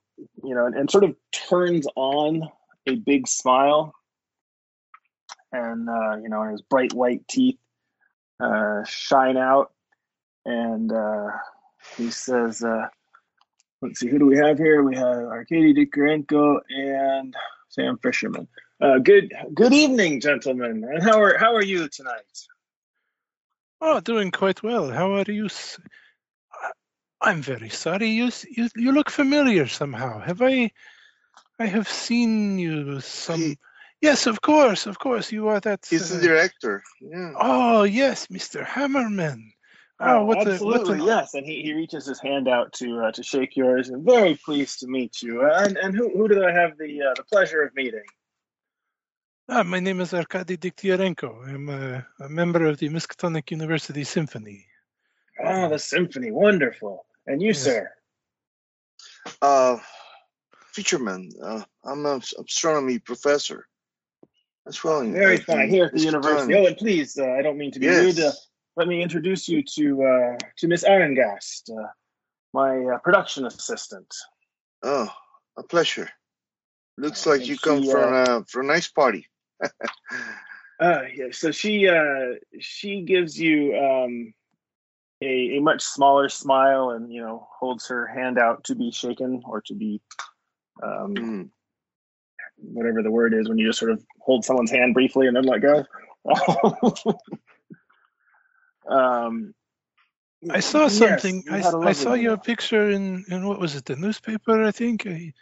you 0.45 0.55
know, 0.55 0.67
and, 0.67 0.75
and 0.75 0.91
sort 0.91 1.05
of 1.05 1.17
turns 1.33 1.87
on 1.97 2.49
a 2.87 2.97
big 2.97 3.27
smile, 3.27 3.95
and 5.53 5.89
uh, 5.89 6.17
you 6.23 6.29
know, 6.29 6.43
his 6.45 6.63
bright 6.63 6.93
white 6.93 7.27
teeth 7.29 7.59
shine 8.87 9.37
out, 9.37 9.73
and 10.45 10.93
he 11.97 12.11
says, 12.11 12.63
uh, 12.63 12.87
"Let's 13.83 14.01
see, 14.01 14.09
who 14.09 14.19
do 14.19 14.27
we 14.27 14.37
have 14.37 14.59
here? 14.59 14.83
We 14.83 14.97
have 14.97 15.05
Arkady 15.37 15.75
Dikarenko 15.75 16.61
and 16.71 17.35
Sam 17.69 17.99
Fisherman. 17.99 18.49
Uh, 18.81 18.99
good, 18.99 19.33
good 19.55 19.73
evening, 19.73 20.21
gentlemen. 20.21 20.85
And 20.85 21.03
how 21.03 21.21
are 21.21 21.37
how 21.39 21.55
are 21.55 21.63
you 21.65 21.89
tonight? 21.89 22.47
Oh, 23.81 24.01
doing 24.01 24.31
quite 24.31 24.63
well. 24.63 24.91
How 24.91 25.13
are 25.15 25.25
you? 25.31 25.49
I'm 27.21 27.43
very 27.43 27.69
sorry. 27.69 28.09
You 28.09 28.31
you 28.49 28.69
you 28.77 28.93
look 28.93 29.11
familiar 29.11 29.67
somehow. 29.67 30.21
Have 30.21 30.41
I? 30.43 30.71
I 31.59 31.67
have 31.67 31.89
seen 31.89 32.59
you 32.59 33.01
some. 33.01 33.41
He- 33.41 33.59
Yes, 34.03 34.27
of 34.27 34.41
course, 34.41 34.87
of 34.87 34.99
course. 34.99 35.31
You 35.31 35.49
are 35.49 35.61
that. 35.61 35.85
He's 35.91 36.11
uh, 36.11 36.17
the 36.17 36.23
director. 36.23 36.83
Yeah. 37.03 37.35
Oh 37.39 37.83
yes, 37.83 38.29
Mr. 38.29 38.65
Hammerman. 38.65 39.53
Oh, 40.03 40.25
what's 40.25 40.47
a- 40.47 40.53
absolutely, 40.53 40.99
what's 41.01 41.07
yes. 41.07 41.35
And 41.35 41.45
he, 41.47 41.63
he 41.63 41.75
reaches 41.75 42.07
his 42.07 42.21
hand 42.21 42.49
out 42.49 42.73
to 42.75 43.01
uh, 43.01 43.13
to 43.13 43.23
shake 43.23 43.57
yours. 43.57 43.91
And 43.91 44.05
very 44.05 44.35
pleased 44.45 44.81
to 44.81 44.87
meet 44.87 45.21
you. 45.23 45.43
Uh, 45.43 45.63
and 45.65 45.77
and 45.77 45.95
who 45.95 46.09
who 46.17 46.27
do 46.29 46.43
I 46.45 46.53
have 46.53 46.79
the 46.79 47.03
uh, 47.03 47.15
the 47.17 47.25
pleasure 47.25 47.63
of 47.63 47.75
meeting? 47.75 48.05
Ah, 49.49 49.63
my 49.65 49.81
name 49.81 50.01
is 50.01 50.15
Arkady 50.15 50.57
Diktiarenko. 50.57 51.47
I'm 51.49 51.69
a, 51.69 52.07
a 52.21 52.29
member 52.29 52.67
of 52.67 52.79
the 52.79 52.89
Miskatonic 52.89 53.51
University 53.51 54.05
Symphony. 54.05 54.65
Oh, 55.45 55.69
the 55.69 55.79
symphony, 55.79 56.31
wonderful. 56.31 57.05
And 57.27 57.43
you, 57.43 57.49
Yes. 57.49 57.59
sir? 57.59 57.91
Uh, 59.43 59.77
Fisherman, 60.73 61.31
uh, 61.43 61.63
I'm 61.85 62.07
an 62.07 62.23
astronomy 62.39 62.99
professor 63.01 63.67
That's 64.65 64.85
well. 64.85 65.01
in- 65.01 65.13
Very 65.13 65.39
fine. 65.39 65.69
Here 65.69 65.87
at 65.87 65.93
the 65.93 65.99
Miskatonic. 65.99 66.05
university. 66.05 66.55
Oh, 66.55 66.67
and 66.67 66.77
please, 66.77 67.19
uh, 67.19 67.27
I 67.39 67.43
don't 67.43 67.59
mean 67.59 67.73
to 67.73 67.81
be 67.81 67.87
Yes. 67.87 68.05
rude. 68.05 68.21
Uh, 68.21 68.33
let 68.77 68.89
me 68.89 69.03
introduce 69.03 69.49
you 69.49 69.63
to 69.75 70.05
uh, 70.05 70.39
to 70.59 70.69
Miss 70.69 70.85
Arengast, 70.85 71.71
uh, 71.71 71.89
my 72.53 72.79
uh, 72.95 72.99
production 72.99 73.47
assistant. 73.47 74.13
Oh, 74.83 75.09
a 75.57 75.63
pleasure. 75.63 76.09
Looks 76.97 77.27
Uh, 77.27 77.31
like 77.31 77.47
you 77.47 77.57
come 77.59 77.83
she, 77.83 77.91
from 77.91 78.15
a 78.15 78.45
from 78.47 78.69
a 78.69 78.73
nice 78.73 78.89
party. 78.89 79.27
Uh, 80.81 81.03
yeah, 81.15 81.27
so 81.31 81.51
she 81.51 81.87
uh, 81.87 82.37
she 82.59 83.03
gives 83.03 83.39
you 83.39 83.77
um, 83.77 84.33
a, 85.21 85.59
a 85.59 85.61
much 85.61 85.83
smaller 85.83 86.31
smile 86.31 86.93
and 86.93 87.13
you 87.13 87.21
know 87.21 87.47
holds 87.61 87.87
her 87.89 88.07
hand 88.07 88.39
out 88.39 88.65
to 88.65 88.75
be 88.75 88.91
shaken 88.91 89.43
or 89.47 89.61
to 89.61 89.75
be 89.75 90.01
um, 90.83 91.15
Mm. 91.15 91.51
whatever 92.57 93.03
the 93.03 93.11
word 93.11 93.35
is 93.35 93.47
when 93.47 93.59
you 93.59 93.67
just 93.67 93.79
sort 93.79 93.91
of 93.91 94.03
hold 94.23 94.43
someone's 94.43 94.71
hand 94.71 94.95
briefly 94.95 95.27
and 95.27 95.37
then 95.37 95.45
let 95.45 95.61
go. 95.61 95.85
um, 98.91 99.55
I 100.51 100.61
saw 100.61 100.83
yes, 100.85 100.91
something. 100.91 101.43
you 101.47 101.53
I, 101.53 101.59
had 101.59 101.75
a 101.75 101.77
I 101.77 101.81
lovely 101.81 101.95
saw 101.95 102.15
your 102.15 102.37
picture 102.39 102.91
in, 102.91 103.25
in 103.29 103.47
what 103.47 103.61
was 103.61 103.77
it, 103.77 103.85
the 103.85 103.97
newspaper? 103.97 104.65
I 104.65 104.71
think 104.71 105.05
you 105.05 105.33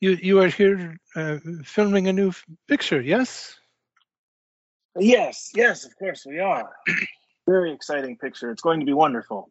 you 0.00 0.40
are 0.40 0.48
here 0.48 0.98
uh, 1.14 1.38
filming 1.64 2.08
a 2.08 2.12
new 2.12 2.28
f- 2.28 2.44
picture. 2.66 3.00
Yes. 3.00 3.54
Yes, 4.98 5.50
yes, 5.54 5.84
of 5.84 5.96
course 5.96 6.26
we 6.26 6.40
are. 6.40 6.70
Very 7.46 7.72
exciting 7.72 8.16
picture. 8.16 8.50
It's 8.50 8.62
going 8.62 8.80
to 8.80 8.86
be 8.86 8.92
wonderful. 8.92 9.50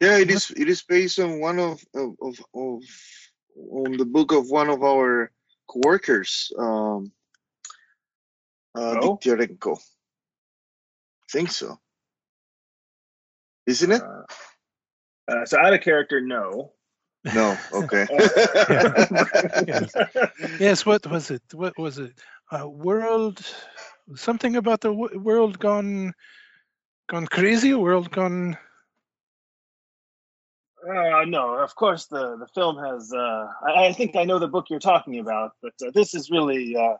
Yeah, 0.00 0.18
it 0.18 0.30
is. 0.30 0.50
It 0.50 0.68
is 0.68 0.82
based 0.82 1.18
on 1.18 1.40
one 1.40 1.58
of 1.58 1.84
of 1.94 2.16
of, 2.22 2.38
of 2.54 2.82
on 3.70 3.96
the 3.96 4.06
book 4.06 4.32
of 4.32 4.48
one 4.48 4.70
of 4.70 4.82
our 4.82 5.30
co-workers, 5.68 6.52
um, 6.58 7.12
uh, 8.74 8.96
Oh? 9.00 9.18
Diktiarenko. 9.18 9.78
think 11.30 11.50
so. 11.50 11.78
Isn't 13.66 13.92
it? 13.92 14.02
Uh, 14.02 14.22
uh, 15.28 15.44
so 15.44 15.58
out 15.58 15.74
of 15.74 15.80
character, 15.80 16.20
no. 16.20 16.72
No. 17.34 17.56
Okay. 17.72 18.06
Yes. 19.66 19.92
Yes. 20.60 20.86
What 20.86 21.06
was 21.06 21.30
it? 21.30 21.42
What 21.52 21.76
was 21.78 21.98
it? 21.98 22.12
Uh, 22.50 22.68
world. 22.68 23.44
Something 24.14 24.56
about 24.56 24.80
the 24.80 24.90
w- 24.90 25.18
world 25.18 25.58
gone 25.58 26.14
gone 27.08 27.26
crazy. 27.26 27.74
World 27.74 28.10
gone. 28.10 28.56
Uh, 30.88 31.24
no, 31.26 31.54
of 31.54 31.74
course 31.74 32.06
the 32.06 32.36
the 32.36 32.46
film 32.54 32.78
has. 32.78 33.12
Uh, 33.12 33.48
I, 33.66 33.86
I 33.86 33.92
think 33.92 34.14
I 34.14 34.22
know 34.22 34.38
the 34.38 34.46
book 34.46 34.66
you're 34.70 34.78
talking 34.78 35.18
about, 35.18 35.52
but 35.60 35.72
uh, 35.84 35.90
this 35.92 36.14
is 36.14 36.30
really 36.30 36.76
uh, 36.76 36.94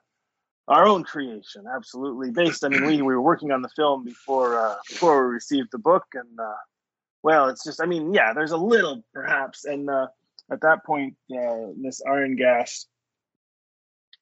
our 0.68 0.86
own 0.86 1.04
creation. 1.04 1.64
Absolutely 1.72 2.30
based. 2.30 2.64
I 2.64 2.68
mean, 2.68 2.84
we, 2.84 2.96
we 2.96 3.14
were 3.14 3.22
working 3.22 3.52
on 3.52 3.62
the 3.62 3.68
film 3.76 4.04
before 4.04 4.58
uh, 4.58 4.76
before 4.88 5.26
we 5.26 5.34
received 5.34 5.68
the 5.72 5.78
book, 5.78 6.04
and 6.14 6.40
uh, 6.40 6.54
well, 7.22 7.48
it's 7.48 7.64
just. 7.64 7.80
I 7.80 7.86
mean, 7.86 8.12
yeah, 8.12 8.32
there's 8.32 8.52
a 8.52 8.56
little 8.56 9.04
perhaps, 9.12 9.64
and 9.64 9.88
uh, 9.88 10.08
at 10.50 10.60
that 10.62 10.84
point, 10.84 11.16
uh, 11.32 11.68
Miss 11.76 12.02
Arengast 12.06 12.86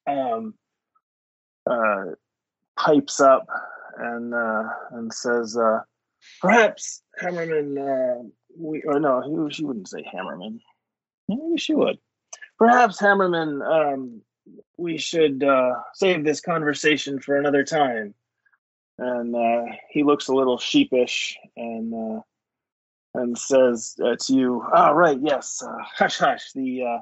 um, 0.07 0.53
uh, 1.69 2.05
pipes 2.77 3.19
up 3.19 3.47
and 3.97 4.33
uh, 4.33 4.63
and 4.91 5.13
says, 5.13 5.57
uh, 5.57 5.81
perhaps 6.41 7.01
Hammerman. 7.21 7.77
Uh, 7.77 8.29
we 8.57 8.83
or 8.83 8.99
no, 8.99 9.21
he, 9.21 9.53
she 9.53 9.65
wouldn't 9.65 9.89
say 9.89 10.03
Hammerman. 10.03 10.59
Maybe 11.27 11.57
she 11.57 11.73
would. 11.73 11.97
Perhaps 12.57 13.01
Hammerman. 13.01 13.61
Um, 13.65 14.21
we 14.77 14.97
should 14.97 15.43
uh, 15.43 15.73
save 15.93 16.23
this 16.23 16.41
conversation 16.41 17.19
for 17.19 17.37
another 17.37 17.63
time. 17.63 18.13
And 18.97 19.35
uh, 19.35 19.73
he 19.89 20.03
looks 20.03 20.27
a 20.27 20.33
little 20.33 20.57
sheepish 20.57 21.37
and 21.57 21.93
uh, 21.93 22.21
and 23.13 23.37
says 23.37 23.95
uh, 24.03 24.15
to 24.21 24.33
you, 24.33 24.63
"Ah, 24.73 24.89
right, 24.91 25.17
yes, 25.21 25.61
uh, 25.65 25.77
hush, 25.97 26.17
hush. 26.17 26.51
The 26.53 27.01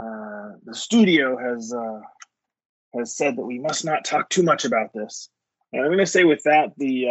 uh, 0.00 0.50
the 0.64 0.74
studio 0.74 1.36
has 1.38 1.72
has 2.94 3.14
said 3.14 3.36
that 3.36 3.44
we 3.44 3.60
must 3.60 3.84
not 3.84 4.04
talk 4.04 4.28
too 4.30 4.42
much 4.42 4.64
about 4.64 4.92
this." 4.92 5.28
And 5.72 5.82
I'm 5.82 5.88
going 5.88 5.98
to 5.98 6.06
say 6.06 6.24
with 6.24 6.42
that, 6.44 6.72
the 6.76 7.06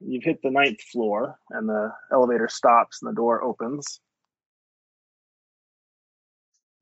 you've 0.00 0.22
hit 0.22 0.40
the 0.42 0.50
ninth 0.50 0.80
floor, 0.80 1.36
and 1.50 1.68
the 1.68 1.92
elevator 2.12 2.48
stops, 2.48 3.02
and 3.02 3.10
the 3.10 3.16
door 3.16 3.42
opens. 3.42 4.00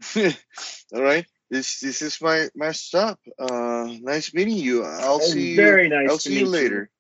All 0.17 1.03
right. 1.03 1.27
This 1.55 1.79
this 1.79 2.03
is 2.03 2.21
my 2.21 2.49
my 2.57 2.73
stop. 2.73 3.21
Uh, 3.39 3.87
nice 4.01 4.35
meeting 4.35 4.57
you. 4.57 4.83
I'll 4.85 5.19
It's 5.19 5.31
see 5.31 5.51
you. 5.51 5.57
very 5.57 5.89
nice 5.89 6.11
I'll 6.11 6.19
see 6.19 6.41
you 6.41 6.47
later. 6.47 6.91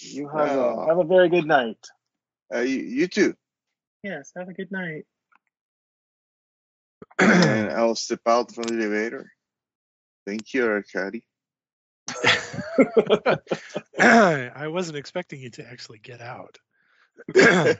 You 0.00 0.26
have 0.28 0.48
Wow. 0.56 0.78
a, 0.78 0.86
have 0.88 0.98
a 0.98 1.04
very 1.04 1.28
good 1.28 1.44
night. 1.44 1.76
Uh, 2.50 2.60
you, 2.60 2.78
you 2.78 3.08
too. 3.08 3.34
Yes, 4.02 4.32
have 4.34 4.48
a 4.48 4.54
good 4.54 4.72
night. 4.72 5.04
and 7.18 7.70
I'll 7.72 7.94
step 7.94 8.20
out 8.24 8.54
from 8.54 8.62
the 8.68 8.82
elevator. 8.84 9.30
Thank 10.26 10.54
you, 10.54 10.64
Arkady. 10.64 11.22
I 14.00 14.68
wasn't 14.68 14.96
expecting 14.96 15.40
you 15.40 15.50
to 15.50 15.70
actually 15.70 15.98
get 15.98 16.22
out. 16.22 16.56
the 17.34 17.78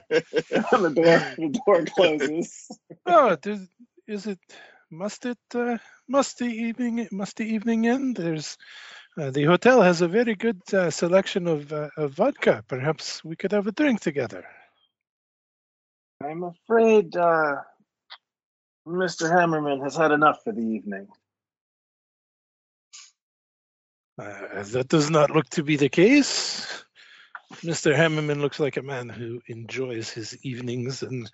door 0.93 1.33
the 1.35 1.61
door 1.65 1.83
closes. 1.85 2.69
oh, 3.07 3.35
does, 3.37 3.67
is 4.07 4.27
it? 4.27 4.37
Must 4.91 5.25
it? 5.25 5.37
Uh, 5.55 5.77
must 6.09 6.39
the 6.39 6.45
evening? 6.45 7.07
Must 7.13 7.37
the 7.37 7.45
evening 7.45 7.87
end? 7.87 8.17
There's. 8.17 8.57
Uh, 9.17 9.31
the 9.31 9.45
hotel 9.45 9.81
has 9.81 10.01
a 10.01 10.07
very 10.07 10.35
good 10.35 10.61
uh, 10.73 10.89
selection 10.89 11.47
of, 11.47 11.71
uh, 11.71 11.89
of 11.97 12.13
vodka. 12.13 12.63
Perhaps 12.67 13.23
we 13.23 13.35
could 13.35 13.51
have 13.51 13.67
a 13.67 13.71
drink 13.71 14.01
together. 14.01 14.45
I'm 16.23 16.43
afraid 16.43 17.15
uh, 17.15 17.55
Mr. 18.87 19.29
Hammerman 19.29 19.81
has 19.83 19.95
had 19.95 20.11
enough 20.11 20.43
for 20.43 20.53
the 20.53 20.61
evening. 20.61 21.07
Uh, 24.19 24.63
that 24.63 24.87
does 24.87 25.09
not 25.09 25.31
look 25.31 25.49
to 25.49 25.63
be 25.63 25.77
the 25.77 25.89
case. 25.89 26.83
Mr. 27.63 27.95
Hammerman 27.95 28.41
looks 28.41 28.59
like 28.59 28.77
a 28.77 28.81
man 28.81 29.09
who 29.09 29.41
enjoys 29.47 30.09
his 30.09 30.37
evenings 30.43 31.03
and 31.03 31.31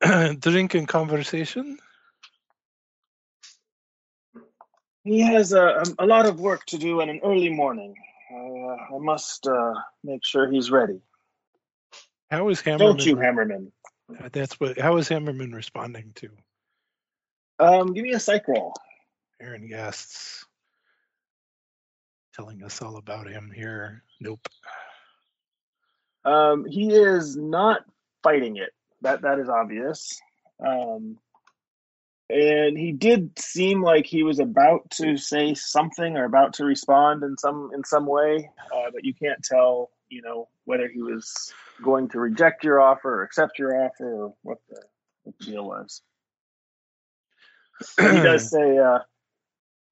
drink 0.40 0.74
and 0.74 0.88
conversation. 0.88 1.78
He 5.04 5.20
has 5.20 5.52
a, 5.52 5.82
a 5.98 6.06
lot 6.06 6.26
of 6.26 6.40
work 6.40 6.66
to 6.66 6.78
do 6.78 7.00
in 7.00 7.08
an 7.08 7.20
early 7.24 7.48
morning. 7.48 7.94
Uh, 8.32 8.94
I 8.94 8.98
must 8.98 9.46
uh, 9.46 9.74
make 10.04 10.24
sure 10.24 10.50
he's 10.50 10.70
ready. 10.70 11.00
How 12.30 12.48
is 12.48 12.60
Hammerman? 12.60 12.78
Don't 12.78 13.06
you, 13.06 13.16
Hammerman? 13.16 13.72
Uh, 14.10 14.28
that's 14.32 14.60
what. 14.60 14.78
How 14.78 14.96
is 14.98 15.08
Hammerman 15.08 15.54
responding 15.54 16.12
to 16.16 16.30
Um, 17.58 17.92
give 17.92 18.04
me 18.04 18.12
a 18.12 18.20
psych 18.20 18.46
roll. 18.46 18.74
Arengast's 19.42 20.44
telling 22.34 22.62
us 22.62 22.82
all 22.82 22.96
about 22.96 23.28
him 23.28 23.50
here? 23.54 24.04
Nope. 24.20 24.46
Um, 26.24 26.66
he 26.66 26.92
is 26.92 27.36
not 27.36 27.84
fighting 28.22 28.56
it. 28.56 28.70
That 29.02 29.22
that 29.22 29.38
is 29.38 29.48
obvious. 29.48 30.20
Um, 30.64 31.18
and 32.30 32.78
he 32.78 32.92
did 32.92 33.36
seem 33.38 33.82
like 33.82 34.06
he 34.06 34.22
was 34.22 34.38
about 34.38 34.88
to 34.90 35.16
say 35.16 35.54
something 35.54 36.16
or 36.16 36.24
about 36.24 36.54
to 36.54 36.64
respond 36.64 37.24
in 37.24 37.36
some 37.36 37.70
in 37.74 37.84
some 37.84 38.06
way, 38.06 38.50
uh, 38.72 38.90
but 38.92 39.04
you 39.04 39.12
can't 39.14 39.42
tell, 39.42 39.90
you 40.08 40.22
know, 40.22 40.48
whether 40.64 40.88
he 40.88 41.02
was 41.02 41.52
going 41.82 42.08
to 42.10 42.20
reject 42.20 42.62
your 42.62 42.80
offer 42.80 43.20
or 43.20 43.22
accept 43.22 43.58
your 43.58 43.84
offer 43.84 44.24
or 44.24 44.34
what 44.42 44.58
the, 44.68 44.80
what 45.24 45.38
the 45.38 45.44
deal 45.44 45.64
was. 45.64 46.02
He 47.98 48.04
does 48.22 48.48
say, 48.48 48.78
uh, 48.78 49.00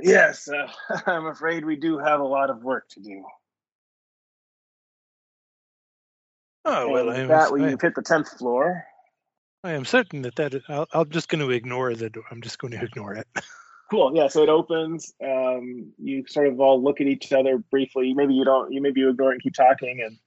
"Yes, 0.00 0.48
uh, 0.48 0.68
I'm 1.06 1.26
afraid 1.26 1.64
we 1.64 1.76
do 1.76 1.98
have 1.98 2.20
a 2.20 2.26
lot 2.26 2.50
of 2.50 2.62
work 2.62 2.88
to 2.90 3.00
do." 3.00 3.24
Oh 6.64 6.88
well, 6.90 7.06
that 7.06 7.52
I, 7.52 7.70
have 7.70 7.80
hit 7.80 7.94
the 7.94 8.02
tenth 8.02 8.28
floor. 8.38 8.84
I 9.64 9.72
am 9.72 9.84
certain 9.84 10.22
that 10.22 10.36
that 10.36 10.62
I'll, 10.68 10.86
I'm 10.92 11.10
just 11.10 11.28
going 11.28 11.40
to 11.46 11.50
ignore 11.50 11.94
the. 11.94 12.10
I'm 12.30 12.42
just 12.42 12.58
going 12.58 12.72
to 12.72 12.82
ignore 12.82 13.14
it. 13.14 13.26
Cool. 13.90 14.12
Yeah. 14.14 14.26
So 14.28 14.42
it 14.42 14.50
opens. 14.50 15.14
Um, 15.24 15.94
you 15.96 16.22
sort 16.28 16.48
of 16.48 16.60
all 16.60 16.84
look 16.84 17.00
at 17.00 17.06
each 17.06 17.32
other 17.32 17.56
briefly. 17.56 18.12
Maybe 18.12 18.34
you 18.34 18.44
don't. 18.44 18.70
You 18.70 18.82
maybe 18.82 19.00
you 19.00 19.08
ignore 19.08 19.30
it 19.30 19.36
and 19.36 19.42
keep 19.42 19.54
talking. 19.54 20.02
And 20.04 20.18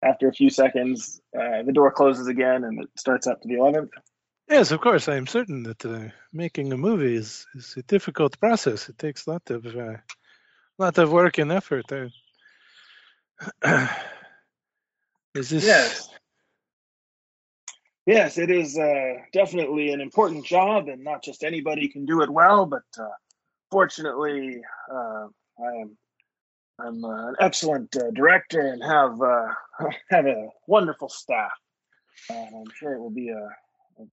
after 0.00 0.28
a 0.28 0.32
few 0.32 0.48
seconds, 0.48 1.20
uh, 1.36 1.64
the 1.64 1.72
door 1.72 1.90
closes 1.90 2.28
again 2.28 2.62
and 2.62 2.84
it 2.84 2.88
starts 2.96 3.26
up 3.26 3.40
to 3.40 3.48
the 3.48 3.54
11th. 3.54 3.88
Yes, 4.48 4.70
of 4.70 4.80
course. 4.80 5.08
I 5.08 5.16
am 5.16 5.26
certain 5.26 5.64
that 5.64 5.84
uh, 5.84 6.08
making 6.32 6.72
a 6.72 6.76
movie 6.76 7.16
is, 7.16 7.46
is 7.54 7.74
a 7.76 7.82
difficult 7.82 8.38
process. 8.38 8.88
It 8.88 8.98
takes 8.98 9.26
a 9.26 9.30
lot 9.30 9.50
of 9.50 9.66
uh, 9.66 9.96
lot 10.78 10.98
of 10.98 11.12
work 11.12 11.38
and 11.38 11.52
effort. 11.52 11.86
I, 11.90 12.10
is 15.34 15.50
this? 15.50 15.64
Yes. 15.64 16.08
Yes, 18.10 18.38
it 18.38 18.50
is 18.50 18.76
uh, 18.76 19.14
definitely 19.32 19.92
an 19.92 20.00
important 20.00 20.44
job, 20.44 20.88
and 20.88 21.04
not 21.04 21.22
just 21.22 21.44
anybody 21.44 21.86
can 21.86 22.06
do 22.06 22.22
it 22.22 22.30
well. 22.30 22.66
But 22.66 22.82
uh, 22.98 23.06
fortunately, 23.70 24.60
uh, 24.92 25.28
I 25.60 25.72
am 25.82 25.96
I'm 26.80 27.04
uh, 27.04 27.28
an 27.28 27.36
excellent 27.38 27.94
uh, 27.94 28.10
director 28.10 28.60
and 28.60 28.82
have 28.82 29.20
uh, 29.22 29.46
have 30.10 30.26
a 30.26 30.48
wonderful 30.66 31.08
staff. 31.08 31.52
And 32.28 32.48
I'm 32.52 32.72
sure 32.74 32.94
it 32.94 33.00
will 33.00 33.10
be 33.10 33.28
a, 33.28 34.02
a 34.02 34.06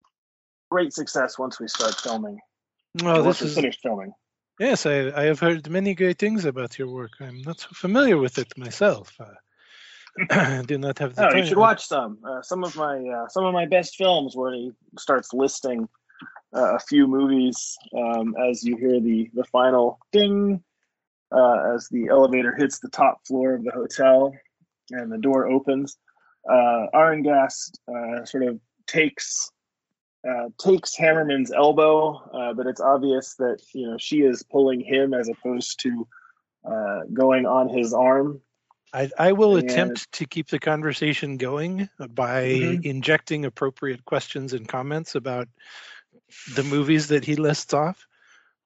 great 0.71 0.93
success 0.93 1.39
once 1.39 1.59
we 1.59 1.67
start 1.67 1.95
filming. 1.95 2.39
Well, 3.03 3.25
once 3.25 3.39
this 3.39 3.47
we 3.47 3.49
is 3.49 3.55
finish 3.55 3.79
filming. 3.83 4.13
yes. 4.61 4.85
I, 4.85 5.11
I 5.19 5.25
have 5.25 5.41
heard 5.41 5.71
many 5.71 5.95
great 5.95 6.19
things 6.19 6.45
about 6.45 6.79
your 6.79 6.89
work. 6.89 7.13
I'm 7.21 7.41
not 7.43 7.61
so 7.61 7.69
familiar 7.73 8.19
with 8.19 8.37
it 8.37 8.59
myself. 8.59 9.15
Uh, 9.19 9.25
do 10.67 10.79
not 10.79 10.99
have 10.99 11.15
the 11.15 11.27
Oh, 11.27 11.31
time. 11.31 11.39
you 11.39 11.45
should 11.47 11.59
watch 11.59 11.87
some. 11.87 12.19
Uh, 12.25 12.43
some 12.43 12.65
of 12.65 12.75
my 12.77 12.99
uh, 12.99 13.29
some 13.29 13.45
of 13.45 13.53
my 13.53 13.67
best 13.67 13.97
films 13.97 14.35
where 14.37 14.53
he 14.53 14.71
starts 14.99 15.33
listing 15.33 15.89
uh, 16.55 16.75
a 16.77 16.79
few 16.79 17.07
movies 17.07 17.77
um, 17.97 18.35
as 18.49 18.63
you 18.65 18.77
hear 18.77 19.01
the 19.01 19.31
the 19.35 19.45
final 19.45 19.99
ding 20.13 20.63
uh, 21.33 21.75
as 21.75 21.89
the 21.91 22.09
elevator 22.09 22.55
hits 22.57 22.79
the 22.79 22.89
top 22.89 23.27
floor 23.27 23.55
of 23.55 23.65
the 23.65 23.73
hotel 23.73 24.33
and 24.91 25.11
the 25.11 25.19
door 25.19 25.47
opens. 25.47 25.99
Uh, 26.49 26.87
Arengast 26.95 27.79
uh, 27.93 28.25
sort 28.25 28.45
of 28.45 28.61
takes 28.87 29.51
uh, 30.29 30.49
takes 30.59 30.97
Hammerman's 30.97 31.53
elbow, 31.53 32.15
uh, 32.33 32.53
but 32.55 32.67
it's 32.67 32.81
obvious 32.81 33.35
that 33.35 33.59
you 33.75 33.89
know 33.91 33.97
she 33.99 34.19
is 34.23 34.43
pulling 34.45 34.81
him 34.81 35.13
as 35.15 35.29
opposed 35.29 35.81
to 35.81 36.07
uh, 36.65 37.01
going 37.13 37.47
on 37.47 37.69
his 37.69 37.93
arm. 37.93 38.41
I, 38.97 39.11
I 39.19 39.33
will 39.33 39.57
And- 39.57 39.71
attempt 39.71 40.11
to 40.13 40.25
keep 40.27 40.49
the 40.49 40.59
conversation 40.59 41.37
going 41.37 41.89
by 42.11 42.45
Mhm. 42.45 42.85
injecting 42.85 43.45
appropriate 43.45 44.05
questions 44.07 44.55
and 44.55 44.67
comments 44.67 45.15
about 45.15 45.49
the 46.55 46.63
movies 46.63 47.09
that 47.09 47.25
he 47.25 47.37
lists 47.37 47.75
off. 47.75 48.07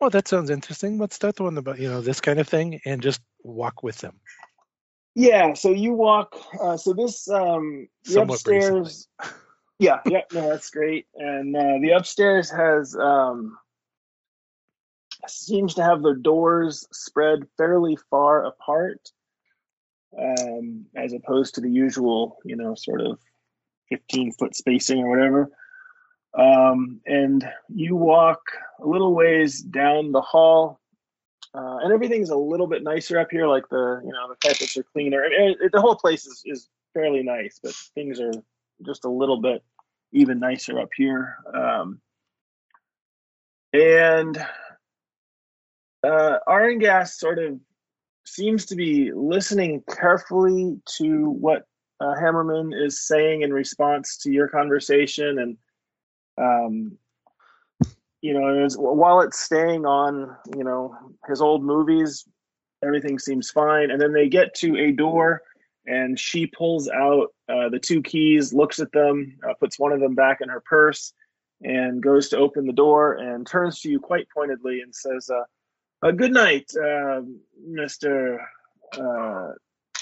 Well, 0.01 0.11
that 0.11 0.28
sounds 0.28 0.49
interesting. 0.51 0.99
What's 0.99 1.18
that 1.18 1.41
one 1.41 1.59
about? 1.59 1.78
You 1.81 1.89
know, 1.91 2.01
this 2.01 2.20
kind 2.20 2.39
of 2.39 2.49
thing, 2.49 2.81
and 2.87 3.03
just 3.03 3.20
walk 3.43 3.83
with 3.83 3.99
them. 3.99 4.20
Yeah, 5.16 5.55
so 5.55 5.72
you 5.72 5.93
walk. 5.93 6.37
Uh, 6.59 6.76
so 6.76 6.93
this 6.93 7.28
um, 7.28 7.89
the 8.05 8.12
Somewhat 8.12 8.35
upstairs. 8.37 9.09
Yeah, 9.81 10.01
yeah, 10.07 10.22
no, 10.33 10.49
that's 10.49 10.70
great. 10.70 11.07
And 11.16 11.57
uh, 11.57 11.78
the 11.83 11.91
upstairs 11.97 12.51
has 12.51 12.95
um, 12.95 13.59
seems 15.26 15.74
to 15.74 15.83
have 15.83 16.03
the 16.03 16.14
doors 16.14 16.87
spread 16.93 17.49
fairly 17.57 17.97
far 18.11 18.45
apart, 18.47 19.11
um, 20.18 20.86
as 20.94 21.12
opposed 21.12 21.54
to 21.54 21.61
the 21.61 21.70
usual, 21.70 22.38
you 22.44 22.56
know, 22.56 22.74
sort 22.74 23.00
of 23.00 23.18
fifteen 23.88 24.32
foot 24.32 24.54
spacing 24.54 25.00
or 25.00 25.11
whatever. 25.11 25.50
Um, 26.32 27.00
and 27.06 27.44
you 27.68 27.96
walk 27.96 28.40
a 28.80 28.86
little 28.86 29.14
ways 29.14 29.61
down 29.61 30.12
the 30.12 30.20
hall, 30.20 30.80
uh, 31.54 31.78
and 31.78 31.92
everything's 31.92 32.30
a 32.30 32.36
little 32.36 32.68
bit 32.68 32.84
nicer 32.84 33.18
up 33.18 33.28
here. 33.30 33.48
Like 33.48 33.68
the, 33.68 34.00
you 34.04 34.12
know, 34.12 34.28
the 34.28 34.36
carpets 34.36 34.76
are 34.76 34.84
cleaner. 34.84 35.24
I 35.24 35.28
mean, 35.28 35.56
it, 35.61 35.72
the 35.72 35.80
whole 35.80 35.96
place 35.96 36.26
is, 36.26 36.42
is 36.44 36.68
fairly 36.94 37.24
nice, 37.24 37.58
but 37.62 37.74
things 37.94 38.20
are 38.20 38.32
just 38.86 39.04
a 39.04 39.11
little 39.11 39.40
bit 39.40 39.62
even 40.12 40.38
nicer 40.38 40.78
up 40.78 40.90
here. 40.96 41.36
Um, 41.52 42.00
and 43.72 44.38
uh, 46.04 46.38
Arengas 46.48 47.11
sort 47.11 47.38
of 47.38 47.58
seems 48.25 48.66
to 48.66 48.77
be 48.77 49.12
listening 49.12 49.83
carefully 49.89 50.81
to 50.99 51.31
what 51.31 51.66
uh, 52.01 52.14
Hammerman 52.14 52.73
is 52.75 53.07
saying 53.07 53.43
in 53.43 53.53
response 53.53 54.18
to 54.18 54.31
your 54.31 54.49
conversation, 54.49 55.39
and 55.39 55.57
um, 56.39 56.99
you 58.23 58.35
know, 58.35 58.68
while 58.77 59.21
it's 59.21 59.39
staying 59.39 59.87
on, 59.87 60.37
you 60.57 60.64
know, 60.64 60.95
his 61.27 61.41
old 61.41 61.64
movies, 61.64 62.27
everything 62.85 63.18
seems 63.18 63.51
fine. 63.51 63.91
And 63.91 64.01
then 64.01 64.12
they 64.12 64.29
get 64.29 64.55
to 64.57 64.77
a 64.77 64.93
door, 64.93 65.43
and 65.87 66.18
she 66.18 66.47
pulls 66.47 66.89
out 66.89 67.29
uh, 67.49 67.68
the 67.71 67.79
two 67.79 68.03
keys, 68.03 68.53
looks 68.53 68.79
at 68.79 68.93
them, 68.93 69.39
uh, 69.49 69.55
puts 69.55 69.79
one 69.79 69.93
of 69.93 70.01
them 70.01 70.14
back 70.14 70.41
in 70.41 70.49
her 70.49 70.61
purse, 70.61 71.12
and 71.62 72.03
goes 72.03 72.29
to 72.31 72.39
open 72.39 72.66
the 72.66 72.73
door 72.73 73.14
and 73.14 73.47
turns 73.47 73.81
to 73.81 73.91
you 73.91 74.01
quite 74.01 74.29
pointedly 74.35 74.81
and 74.81 74.95
says, 74.95 75.31
uh, 76.03 76.11
"Good 76.11 76.32
night, 76.32 76.70
uh, 76.76 77.22
Mister." 77.66 78.40
Uh, 78.96 79.53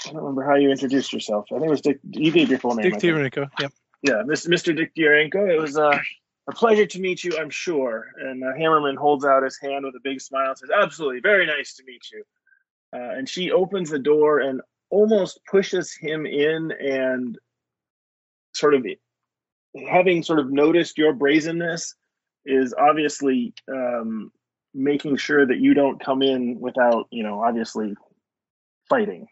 I 0.05 0.11
don't 0.11 0.15
remember 0.15 0.43
how 0.43 0.55
you 0.55 0.71
introduced 0.71 1.11
yourself. 1.11 1.45
I 1.51 1.55
think 1.55 1.67
it 1.67 1.69
was 1.69 1.81
Dick. 1.81 1.99
You 2.09 2.31
gave 2.31 2.49
your 2.49 2.59
full 2.59 2.75
name. 2.75 2.89
Dick. 2.89 2.99
Tirico. 2.99 3.49
Yep. 3.59 3.73
Yeah, 4.01 4.23
Mr. 4.25 4.47
Mr. 4.47 4.75
Dick 4.75 4.95
Diorenko. 4.95 5.53
It 5.53 5.59
was 5.59 5.77
uh, 5.77 5.99
a 6.47 6.53
pleasure 6.53 6.85
to 6.85 6.99
meet 6.99 7.23
you, 7.23 7.37
I'm 7.37 7.49
sure. 7.49 8.07
And 8.17 8.43
uh, 8.43 8.53
Hammerman 8.57 8.95
holds 8.95 9.25
out 9.25 9.43
his 9.43 9.59
hand 9.59 9.85
with 9.85 9.95
a 9.95 9.99
big 10.03 10.21
smile 10.21 10.49
and 10.49 10.57
says, 10.57 10.69
Absolutely, 10.73 11.19
very 11.19 11.45
nice 11.45 11.75
to 11.75 11.83
meet 11.85 12.01
you. 12.11 12.23
Uh, 12.93 13.17
and 13.17 13.29
she 13.29 13.51
opens 13.51 13.89
the 13.89 13.99
door 13.99 14.39
and 14.39 14.61
almost 14.89 15.39
pushes 15.45 15.93
him 15.93 16.25
in 16.25 16.71
and 16.71 17.37
sort 18.53 18.73
of 18.73 18.85
having 19.87 20.23
sort 20.23 20.39
of 20.39 20.51
noticed 20.51 20.97
your 20.97 21.13
brazenness 21.13 21.93
is 22.45 22.73
obviously 22.73 23.53
um, 23.71 24.31
making 24.73 25.17
sure 25.17 25.45
that 25.45 25.57
you 25.59 25.73
don't 25.73 26.03
come 26.03 26.21
in 26.21 26.59
without, 26.59 27.07
you 27.11 27.23
know, 27.23 27.43
obviously 27.43 27.95
fighting. 28.89 29.27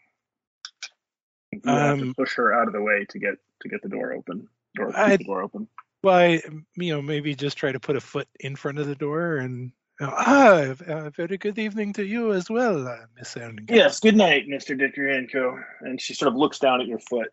You 1.52 1.60
have 1.64 1.98
to 1.98 2.04
Um, 2.04 2.14
push 2.14 2.34
her 2.36 2.52
out 2.52 2.66
of 2.68 2.72
the 2.74 2.82
way 2.82 3.06
to 3.10 3.18
get 3.18 3.34
to 3.62 3.68
get 3.68 3.82
the 3.82 3.88
door 3.88 4.12
open. 4.12 4.48
Door, 4.76 4.88
keep 4.88 4.96
I- 4.98 5.16
the 5.16 5.24
door 5.24 5.42
open. 5.42 5.68
Well, 6.02 6.14
I, 6.16 6.40
you 6.76 6.92
know, 6.94 7.02
maybe 7.02 7.34
just 7.34 7.58
try 7.58 7.72
to 7.72 7.80
put 7.80 7.96
a 7.96 8.00
foot 8.00 8.28
in 8.38 8.54
front 8.54 8.78
of 8.78 8.86
the 8.86 8.94
door 8.94 9.38
and 9.38 9.72
you 10.00 10.06
know, 10.06 10.12
ah, 10.16 10.74
a 10.86 11.10
very 11.10 11.36
good 11.38 11.58
evening 11.58 11.92
to 11.94 12.04
you 12.04 12.32
as 12.32 12.48
well, 12.48 12.86
uh, 12.86 13.06
Miss 13.16 13.36
Erling. 13.36 13.66
Yes, 13.68 13.98
good 13.98 14.14
night, 14.14 14.46
Mr. 14.46 14.78
Dickerenko. 14.78 15.60
And 15.80 16.00
she 16.00 16.14
sort 16.14 16.28
of 16.28 16.36
looks 16.36 16.60
down 16.60 16.80
at 16.80 16.86
your 16.86 17.00
foot. 17.00 17.32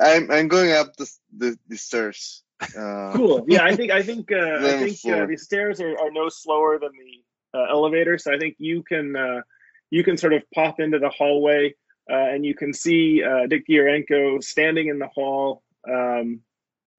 I'm 0.00 0.30
I'm 0.30 0.48
going 0.48 0.72
up 0.72 0.94
the 0.96 1.10
the, 1.36 1.58
the 1.68 1.76
stairs. 1.76 2.42
Uh, 2.60 3.12
Cool. 3.14 3.44
Yeah, 3.48 3.64
I 3.64 3.76
think 3.76 3.90
I 3.92 4.02
think 4.02 4.32
uh, 4.32 4.36
I 4.36 4.78
think 4.78 4.98
uh, 5.14 5.26
the 5.26 5.36
stairs 5.36 5.80
are, 5.80 5.96
are 5.98 6.10
no 6.10 6.28
slower 6.28 6.78
than 6.78 6.90
the 6.92 7.58
uh, 7.58 7.66
elevator, 7.70 8.18
so 8.18 8.32
I 8.34 8.38
think 8.38 8.56
you 8.58 8.82
can 8.82 9.14
uh, 9.14 9.42
you 9.90 10.02
can 10.02 10.16
sort 10.16 10.32
of 10.32 10.42
pop 10.54 10.80
into 10.80 10.98
the 10.98 11.08
hallway 11.10 11.74
uh, 12.10 12.14
and 12.14 12.44
you 12.44 12.54
can 12.54 12.72
see 12.72 13.22
uh, 13.22 13.46
Dick 13.46 13.64
Diorenko 13.68 14.42
standing 14.42 14.88
in 14.88 14.98
the 14.98 15.08
hall 15.08 15.62
um, 15.88 16.40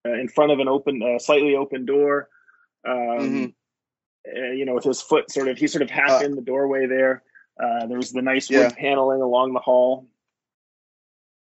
uh, 0.06 0.14
in 0.14 0.28
front 0.28 0.52
of 0.52 0.60
an 0.60 0.68
open, 0.68 1.02
uh, 1.04 1.20
slightly 1.20 1.56
open 1.56 1.86
door. 1.86 2.30
Um, 2.88 2.94
Mhm. 2.96 3.54
uh, 4.36 4.52
you 4.52 4.66
know, 4.66 4.76
with 4.76 4.84
his 4.84 5.02
foot 5.02 5.32
sort 5.32 5.48
of 5.48 5.58
he's 5.58 5.72
sort 5.72 5.82
of 5.82 5.90
half 5.90 6.22
Uh, 6.22 6.26
in 6.26 6.36
the 6.36 6.42
doorway 6.42 6.86
there. 6.86 7.24
Uh, 7.62 7.88
there's 7.88 8.12
the 8.12 8.22
nice 8.22 8.50
Yeah. 8.50 8.60
wood 8.68 8.76
paneling 8.78 9.22
along 9.22 9.54
the 9.54 9.60
hall. 9.60 10.08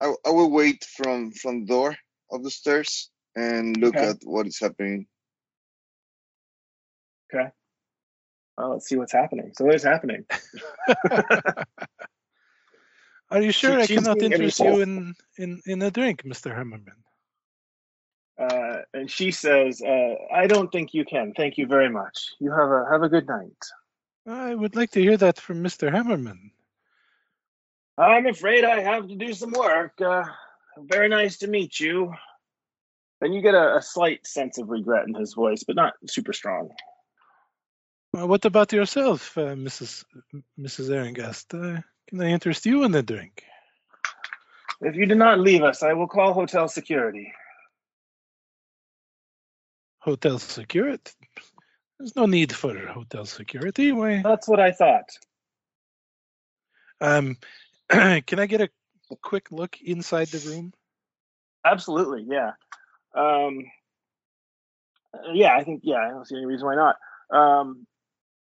I, 0.01 0.13
I 0.27 0.31
will 0.31 0.51
wait 0.51 0.85
from 0.85 1.33
from 1.33 1.61
the 1.61 1.67
door 1.67 1.97
of 2.31 2.43
the 2.43 2.51
stairs 2.51 3.11
and 3.35 3.77
look 3.77 3.95
Okay. 3.97 4.09
at 4.11 4.17
what 4.25 4.47
is 4.47 4.59
happening. 4.59 5.07
Uh, 8.59 8.69
let's 8.69 8.87
see 8.89 8.97
what's 8.97 9.13
happening. 9.13 9.53
So 9.57 9.65
what 9.65 9.75
is 9.75 9.83
happening? 9.83 10.25
Are 13.31 13.41
you 13.41 13.51
sure 13.53 13.81
I 13.81 13.87
cannot 13.87 14.23
interest 14.23 14.61
you 14.61 14.81
in, 14.81 15.15
in, 15.39 15.61
in 15.65 15.83
a 15.83 15.91
drink, 15.91 16.23
Mr. 16.25 16.55
Hammerman? 16.55 17.01
Uh, 18.39 18.83
and 18.93 19.11
she 19.11 19.31
says, 19.31 19.83
uh, 19.83 20.15
"I 20.35 20.47
don't 20.47 20.71
think 20.73 20.95
you 20.95 21.05
can. 21.05 21.33
Thank 21.35 21.59
you 21.59 21.67
very 21.67 21.89
much. 21.89 22.31
You 22.41 22.51
have 22.51 22.71
a 22.71 22.87
have 22.91 23.03
a 23.03 23.09
good 23.09 23.27
night." 23.27 23.63
I 24.27 24.55
would 24.55 24.75
like 24.75 24.91
to 24.93 25.01
hear 25.01 25.17
that 25.19 25.39
from 25.39 25.63
Mr. 25.63 25.91
Hammerman. 25.93 26.51
I'm 27.99 28.27
afraid 28.27 28.65
I 28.65 28.81
have 28.81 29.09
to 29.09 29.17
do 29.17 29.33
some 29.35 29.53
work. 29.53 30.01
Uh, 30.01 30.25
very 30.79 31.09
nice 31.09 31.39
to 31.39 31.47
meet 31.47 31.79
you. 31.79 32.13
Then 33.23 33.33
you 33.33 33.41
get 33.41 33.55
a, 33.55 33.77
a 33.77 33.83
slight 33.83 34.27
sense 34.27 34.59
of 34.59 34.69
regret 34.69 35.07
in 35.07 35.15
his 35.15 35.33
voice, 35.33 35.63
but 35.63 35.77
not 35.77 35.95
super 36.09 36.33
strong. 36.33 36.71
Uh, 38.19 38.27
what 38.27 38.45
about 38.45 38.73
yourself, 38.73 39.39
uh, 39.39 39.55
Mrs. 39.55 40.05
Mrs. 40.59 40.91
Erengast? 40.91 41.55
Uh, 41.55 41.81
can 42.09 42.21
I 42.21 42.31
interest 42.31 42.67
you 42.67 42.83
in 42.83 42.93
a 42.97 43.03
drink? 43.03 43.45
If 44.81 44.97
you 44.97 45.07
do 45.07 45.15
not 45.15 45.39
leave 45.39 45.63
us, 45.63 45.85
I 45.85 45.93
will 45.93 46.09
call 46.09 46.33
hotel 46.33 46.67
security. 46.67 47.33
Hotel 50.01 50.41
security? 50.41 51.13
There's 52.01 52.17
no 52.17 52.27
need 52.27 52.53
for 52.53 52.77
hotel 52.89 53.25
security. 53.25 53.93
Why? 53.93 54.23
That's 54.23 54.49
what 54.49 54.59
I 54.59 54.73
thought. 54.73 55.11
Um, 57.01 57.37
Can 57.89 58.41
I 58.41 58.47
get 58.47 58.63
a 58.63 58.69
quick 59.23 59.53
look 59.53 59.81
inside 59.81 60.27
the 60.27 60.51
room? 60.51 60.73
Absolutely, 61.65 62.27
yeah. 62.29 62.55
Um, 63.15 63.65
yeah, 65.33 65.57
I 65.57 65.65
think 65.65 65.81
yeah. 65.85 65.97
I 65.97 66.11
don't 66.11 66.27
see 66.27 66.37
any 66.37 66.47
reason 66.47 66.67
why 66.67 66.77
not. 66.77 66.97
Um, 67.37 67.87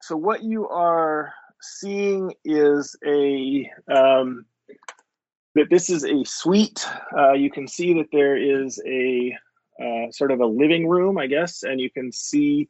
so 0.01 0.16
what 0.16 0.43
you 0.43 0.68
are 0.68 1.33
seeing 1.61 2.33
is 2.45 2.97
a 3.07 3.70
um, 3.89 4.47
that 5.55 5.70
this 5.70 5.91
is 5.91 6.05
a 6.05 6.25
suite. 6.25 6.87
Uh, 7.16 7.33
you 7.33 7.51
can 7.51 7.68
see 7.68 7.95
that 7.95 8.09
there 8.12 8.37
is 8.37 8.81
a 8.87 9.37
uh, 9.83 10.11
sort 10.11 10.31
of 10.31 10.41
a 10.41 10.47
living 10.47 10.89
room, 10.89 11.18
I 11.18 11.27
guess, 11.27 11.62
and 11.62 11.81
you 11.81 11.91
can 11.91 12.12
see 12.12 12.68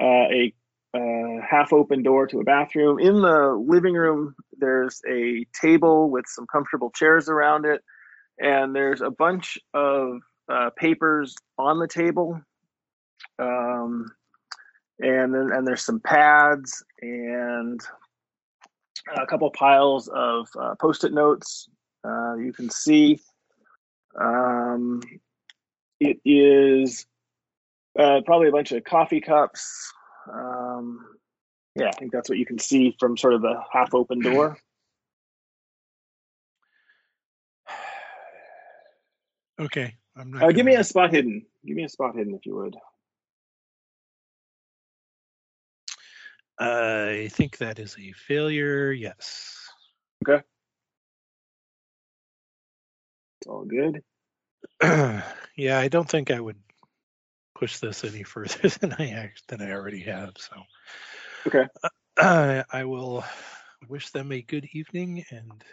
uh, 0.00 0.26
a 0.28 0.54
uh, 0.94 1.40
half 1.48 1.72
open 1.72 2.02
door 2.02 2.26
to 2.26 2.40
a 2.40 2.44
bathroom. 2.44 2.98
In 2.98 3.20
the 3.20 3.52
living 3.52 3.94
room, 3.94 4.34
there's 4.58 5.00
a 5.08 5.46
table 5.60 6.10
with 6.10 6.24
some 6.26 6.46
comfortable 6.46 6.90
chairs 6.90 7.28
around 7.28 7.64
it, 7.64 7.82
and 8.38 8.74
there's 8.74 9.00
a 9.00 9.10
bunch 9.10 9.58
of 9.74 10.20
uh, 10.50 10.70
papers 10.76 11.34
on 11.58 11.78
the 11.78 11.88
table. 11.88 12.40
Um, 13.38 14.12
and 14.98 15.34
then 15.34 15.50
and 15.52 15.66
there's 15.66 15.84
some 15.84 16.00
pads 16.00 16.84
and 17.00 17.80
a 19.16 19.26
couple 19.26 19.50
piles 19.50 20.08
of 20.08 20.48
uh, 20.58 20.74
post-it 20.80 21.12
notes 21.12 21.68
uh, 22.04 22.34
you 22.34 22.52
can 22.52 22.70
see. 22.70 23.20
Um, 24.18 25.00
it 26.00 26.18
is 26.24 27.06
uh, 27.98 28.20
probably 28.24 28.48
a 28.48 28.52
bunch 28.52 28.72
of 28.72 28.84
coffee 28.84 29.20
cups. 29.20 29.92
Um, 30.30 31.06
yeah 31.76 31.88
i 31.88 31.92
think 31.92 32.12
that's 32.12 32.28
what 32.28 32.38
you 32.38 32.46
can 32.46 32.58
see 32.58 32.96
from 32.98 33.16
sort 33.16 33.34
of 33.34 33.42
the 33.42 33.54
half 33.72 33.94
open 33.94 34.20
door. 34.20 34.58
Okay, 39.58 39.94
I'm 40.20 40.30
not. 40.30 40.42
uh, 40.42 40.52
give 40.52 40.66
me 40.66 40.74
a 40.74 40.84
spot 40.84 41.12
hidden 41.12 41.46
give 41.66 41.76
me 41.76 41.84
a 41.84 41.88
spot 41.88 42.14
hidden 42.14 42.34
if 42.34 42.46
you 42.46 42.56
would 42.56 42.76
I 46.62 47.30
think 47.32 47.56
that 47.56 47.78
is 47.78 47.96
a 47.98 48.12
failure. 48.12 48.92
Yes. 48.92 49.66
Okay. 50.28 50.44
It's 53.40 53.48
all 53.48 53.64
good 53.64 54.02
yeah, 55.56 55.78
I 55.78 55.88
don't 55.88 56.08
think 56.08 56.30
I 56.30 56.40
would 56.40 56.58
push 57.54 57.78
this 57.78 58.04
any 58.04 58.22
further 58.24 58.68
than 58.68 58.94
I 58.98 59.10
act 59.10 59.42
than 59.48 59.62
I 59.62 59.72
already 59.72 60.00
have. 60.00 60.34
So. 60.36 60.62
Okay. 61.46 61.66
Uh, 62.16 62.64
I 62.70 62.84
will 62.84 63.24
wish 63.88 64.10
them 64.10 64.30
a 64.30 64.42
good 64.42 64.68
evening 64.74 65.24
and 65.30 65.64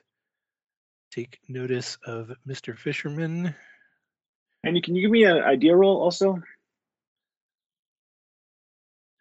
take 1.11 1.39
notice 1.49 1.97
of 2.05 2.31
Mr. 2.47 2.77
Fisherman. 2.77 3.53
And 4.67 4.83
can 4.83 4.95
you 4.95 5.01
give 5.01 5.11
me 5.11 5.23
an 5.23 5.37
idea 5.37 5.75
roll 5.75 6.01
also 6.01 6.41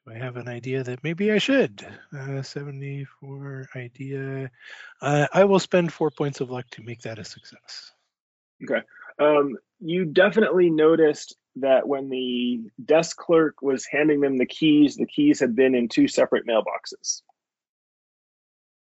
I 0.09 0.19
have 0.19 0.37
an 0.37 0.49
idea 0.49 0.85
that 0.85 1.03
maybe 1.03 1.33
I 1.33 1.39
should? 1.39 1.85
Uh, 2.17 2.41
74 2.41 3.69
idea. 3.75 4.51
Uh, 5.03 5.27
I 5.33 5.45
will 5.45 5.59
spend 5.59 5.93
four 5.93 6.13
points 6.13 6.41
of 6.41 6.49
luck 6.49 6.65
to 6.73 6.83
make 6.83 7.03
that 7.03 7.19
a 7.19 7.25
success. 7.25 7.93
Okay. 8.63 8.83
Um, 9.19 9.57
you 9.81 10.05
definitely 10.05 10.71
noticed 10.71 11.35
that 11.57 11.89
when 11.89 12.09
the 12.09 12.71
desk 12.85 13.17
clerk 13.17 13.63
was 13.63 13.85
handing 13.85 14.21
them 14.21 14.39
the 14.39 14.47
keys, 14.47 14.95
the 14.95 15.07
keys 15.07 15.41
had 15.41 15.57
been 15.57 15.75
in 15.75 15.89
two 15.89 16.07
separate 16.07 16.47
mailboxes. 16.47 17.23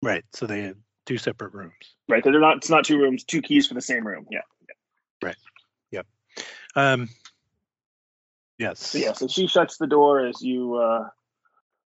Right. 0.04 0.24
So 0.34 0.46
they 0.46 0.62
had 0.62 0.76
two 1.08 1.18
separate 1.18 1.54
rooms. 1.54 1.74
Right, 2.08 2.24
they're 2.24 2.40
not. 2.40 2.58
It's 2.58 2.70
not 2.70 2.86
two 2.86 3.00
rooms, 3.00 3.24
two 3.24 3.42
keys 3.42 3.68
for 3.68 3.74
the 3.74 3.82
same 3.82 4.06
room. 4.06 4.28
Yeah. 4.30 4.42
Um, 6.76 7.10
yes. 8.58 8.80
So 8.80 8.98
yeah. 8.98 9.14
So 9.14 9.28
she 9.28 9.48
shuts 9.48 9.78
the 9.78 9.88
door 9.88 10.26
as 10.26 10.42
you 10.42 10.76
uh, 10.76 11.08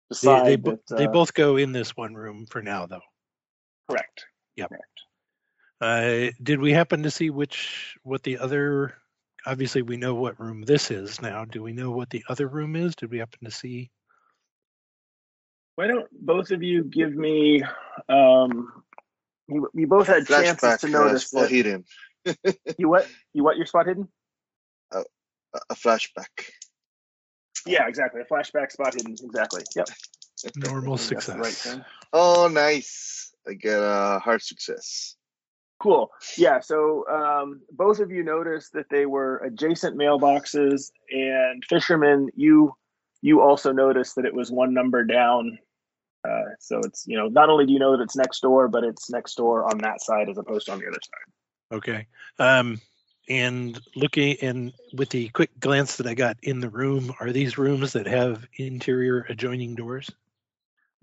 They, 0.09 0.15
decide 0.15 0.45
they, 0.45 0.55
bo- 0.55 0.79
that. 0.89 0.97
they 0.97 1.05
uh, 1.05 1.11
both 1.11 1.33
go 1.33 1.57
in 1.57 1.71
this 1.71 1.95
one 1.95 2.15
room 2.15 2.45
for 2.49 2.61
now, 2.61 2.85
though. 2.87 3.01
correct. 3.89 4.25
Yep. 4.55 4.69
Correct. 4.69 4.83
Uh, 5.81 6.31
did 6.43 6.59
we 6.59 6.73
happen 6.73 7.03
to 7.03 7.11
see 7.11 7.29
which 7.29 7.97
what 8.03 8.23
the 8.23 8.39
other? 8.39 8.95
Obviously, 9.45 9.81
we 9.81 9.95
know 9.95 10.15
what 10.15 10.39
room 10.39 10.61
this 10.63 10.91
is 10.91 11.21
now. 11.21 11.45
Do 11.45 11.63
we 11.63 11.71
know 11.71 11.91
what 11.91 12.09
the 12.09 12.25
other 12.27 12.47
room 12.47 12.75
is? 12.75 12.95
Did 12.95 13.11
we 13.11 13.19
happen 13.19 13.39
to 13.45 13.51
see? 13.51 13.89
Why 15.75 15.87
don't 15.87 16.07
both 16.11 16.51
of 16.51 16.61
you 16.61 16.83
give 16.83 17.15
me? 17.15 17.63
Um, 18.09 18.83
you, 19.47 19.69
you 19.73 19.87
both 19.87 20.07
had 20.07 20.27
chances 20.27 20.59
Flashback. 20.59 20.79
to 20.81 20.87
uh, 20.87 20.89
notice 20.89 21.27
spot 21.27 21.43
that 21.43 21.51
hidden. 21.51 21.85
you 22.77 22.89
what 22.89 23.07
you 23.33 23.45
what 23.45 23.55
your 23.55 23.65
spot 23.65 23.87
hidden. 23.87 24.09
A- 25.53 25.59
A 25.71 25.75
flashback. 25.75 26.49
Yeah, 27.65 27.87
exactly. 27.87 28.21
A 28.21 28.25
flashback 28.33 28.71
spot 28.71 28.93
hidden. 28.93 29.15
Exactly. 29.23 29.63
Yep. 29.75 29.87
Normal 30.55 30.93
I 30.93 30.97
think 30.97 31.09
that's 31.11 31.25
the 31.25 31.37
right 31.37 31.45
success. 31.45 31.85
Oh, 32.13 32.47
nice. 32.51 33.33
I 33.47 33.53
get 33.53 33.77
a 33.77 34.19
hard 34.23 34.41
success. 34.41 35.15
Cool. 35.81 36.11
Yeah. 36.37 36.59
So 36.59 37.05
um, 37.07 37.61
both 37.71 37.99
of 37.99 38.11
you 38.11 38.23
noticed 38.23 38.73
that 38.73 38.89
they 38.89 39.05
were 39.05 39.37
adjacent 39.37 39.97
mailboxes, 39.97 40.91
and 41.09 41.63
Fisherman, 41.65 42.29
you 42.35 42.73
you 43.21 43.41
also 43.41 43.71
noticed 43.71 44.15
that 44.15 44.25
it 44.25 44.33
was 44.33 44.51
one 44.51 44.73
number 44.73 45.03
down. 45.03 45.57
Uh, 46.27 46.43
so 46.59 46.79
it's 46.79 47.05
you 47.07 47.17
know 47.17 47.27
not 47.27 47.49
only 47.49 47.65
do 47.65 47.71
you 47.73 47.79
know 47.79 47.95
that 47.95 48.03
it's 48.03 48.15
next 48.15 48.41
door, 48.41 48.67
but 48.67 48.83
it's 48.83 49.09
next 49.09 49.35
door 49.35 49.65
on 49.69 49.77
that 49.79 50.01
side 50.01 50.27
as 50.29 50.37
opposed 50.37 50.65
to 50.65 50.73
on 50.73 50.79
the 50.79 50.87
other 50.87 50.99
side. 51.01 51.77
Okay. 51.77 52.07
Um, 52.39 52.81
and 53.29 53.79
looking 53.95 54.37
and 54.41 54.73
with 54.93 55.09
the 55.09 55.29
quick 55.29 55.51
glance 55.59 55.97
that 55.97 56.07
I 56.07 56.15
got 56.15 56.37
in 56.41 56.59
the 56.59 56.69
room, 56.69 57.13
are 57.19 57.31
these 57.31 57.57
rooms 57.57 57.93
that 57.93 58.07
have 58.07 58.45
interior 58.57 59.25
adjoining 59.29 59.75
doors? 59.75 60.09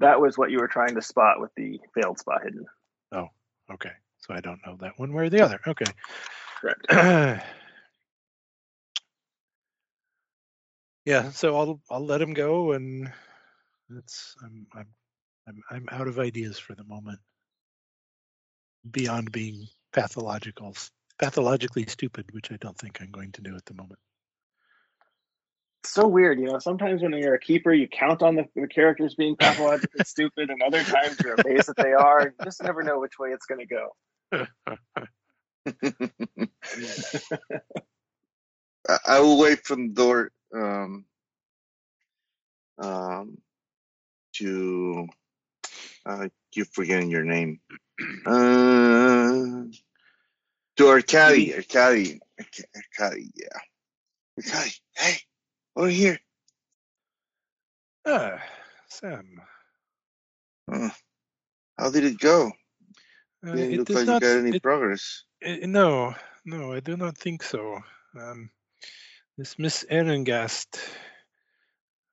That 0.01 0.21
was 0.21 0.37
what 0.37 0.51
you 0.51 0.59
were 0.59 0.69
trying 0.69 0.95
to 0.97 1.03
spot 1.03 1.41
with 1.41 1.55
the 1.57 1.81
failed 1.95 2.19
spot 2.19 2.43
hidden. 2.43 2.67
Oh, 3.13 3.29
okay. 3.73 3.93
So 4.19 4.35
I 4.35 4.41
don't 4.41 4.61
know 4.67 4.77
that 4.81 4.99
one 4.99 5.13
way 5.13 5.27
or 5.27 5.31
the 5.31 5.41
other. 5.43 5.61
Okay. 5.67 5.85
Correct. 6.61 6.87
yeah, 11.05 11.31
so 11.31 11.57
I'll 11.57 11.81
I'll 11.91 12.05
let 12.05 12.21
him 12.21 12.35
go, 12.35 12.73
and 12.73 13.11
that's 13.89 14.35
I'm 14.43 14.67
I'm 14.75 14.89
I'm 15.47 15.63
I'm 15.71 15.89
out 15.93 16.09
of 16.09 16.19
ideas 16.19 16.59
for 16.59 16.75
the 16.75 16.85
moment. 16.85 17.21
Beyond 18.91 19.33
being 19.33 19.67
pathological, 19.93 20.75
pathologically 21.19 21.87
stupid, 21.87 22.27
which 22.33 22.53
I 22.53 22.57
don't 22.57 22.77
think 22.77 23.01
I'm 23.01 23.11
going 23.11 23.33
to 23.33 23.43
do 23.43 23.55
at 23.57 23.65
the 23.67 23.75
moment. 23.75 23.99
so 25.85 26.07
weird, 26.07 26.39
you 26.41 26.47
know. 26.47 26.59
Sometimes 26.59 27.03
when 27.03 27.13
you're 27.13 27.35
a 27.35 27.41
keeper, 27.41 27.73
you 27.73 27.89
count 27.89 28.23
on 28.23 28.35
the, 28.35 28.45
the 28.55 28.67
characters 28.67 29.15
being 29.15 29.37
pathologically 29.37 30.01
stupid, 30.05 30.51
and 30.51 30.63
other 30.63 30.83
times 30.83 31.17
you're 31.23 31.35
amazed 31.35 31.69
that 31.69 31.77
they 31.77 31.93
are. 31.93 32.35
You 32.39 32.45
just 32.45 32.63
never 32.63 32.83
know 32.83 32.99
which 33.01 33.19
way 33.19 33.31
it's 33.31 33.47
going 33.47 33.67
to 33.67 33.67
go. 33.67 33.97
I, 38.89 38.99
I 39.07 39.21
will 39.21 39.39
wait 39.39 39.65
from 39.65 39.89
the 39.89 39.95
door 39.95 40.33
um, 40.55 41.05
um, 42.79 43.39
to 44.35 45.09
uh, 46.05 46.29
keep 46.53 46.67
forgetting 46.73 47.11
your 47.11 47.25
name. 47.25 47.61
Uh, 48.27 49.65
to 50.77 50.89
Arcady, 50.89 51.55
Arcady, 51.55 52.21
Arca- 52.39 52.65
Arcady, 53.01 53.31
yeah. 53.35 53.59
Arcady, 54.39 54.73
hey, 54.97 55.17
over 55.75 55.89
here. 55.89 56.19
Ah, 58.07 58.39
Sam. 58.89 59.41
Uh, 60.71 60.91
how 61.79 61.91
did 61.91 62.05
it 62.05 62.19
go? 62.19 62.51
Uh, 63.47 63.53
Didn't 63.55 63.73
it 63.73 63.79
look 63.79 63.87
did 63.89 63.97
like 63.97 64.07
not. 64.07 64.23
you 64.23 64.29
got 64.29 64.39
any 64.39 64.57
it- 64.57 64.63
progress. 64.63 65.25
Uh, 65.45 65.57
no, 65.67 66.15
no, 66.45 66.73
I 66.73 66.81
do 66.81 66.97
not 66.97 67.17
think 67.19 67.43
so. 67.43 67.81
Um, 68.19 68.51
this 69.37 69.59
Miss 69.59 69.85
Ehrengast, 69.91 70.79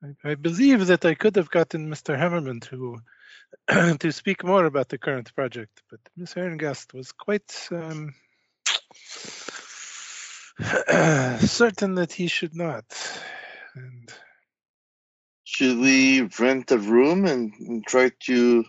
I, 0.04 0.32
I 0.32 0.36
believe 0.36 0.88
that 0.88 1.06
I 1.06 1.16
could 1.16 1.36
have 1.38 1.50
gotten 1.50 1.90
Mr. 1.90 2.18
Hammerman 2.18 2.62
to 2.70 2.98
to 4.00 4.12
speak 4.12 4.44
more 4.44 4.66
about 4.66 4.90
the 4.90 4.98
current 4.98 5.34
project, 5.36 5.82
but 5.90 6.00
Miss 6.18 6.34
Ehrengast 6.34 6.94
was 6.94 7.12
quite 7.12 7.70
um, 7.72 8.14
certain 11.40 11.96
that 11.96 12.12
he 12.12 12.28
should 12.28 12.56
not. 12.56 12.86
And 13.76 14.12
Should 15.44 15.78
we 15.80 16.22
rent 16.40 16.72
a 16.72 16.78
room 16.78 17.26
and, 17.26 17.54
and 17.60 17.86
try 17.86 18.12
to 18.28 18.64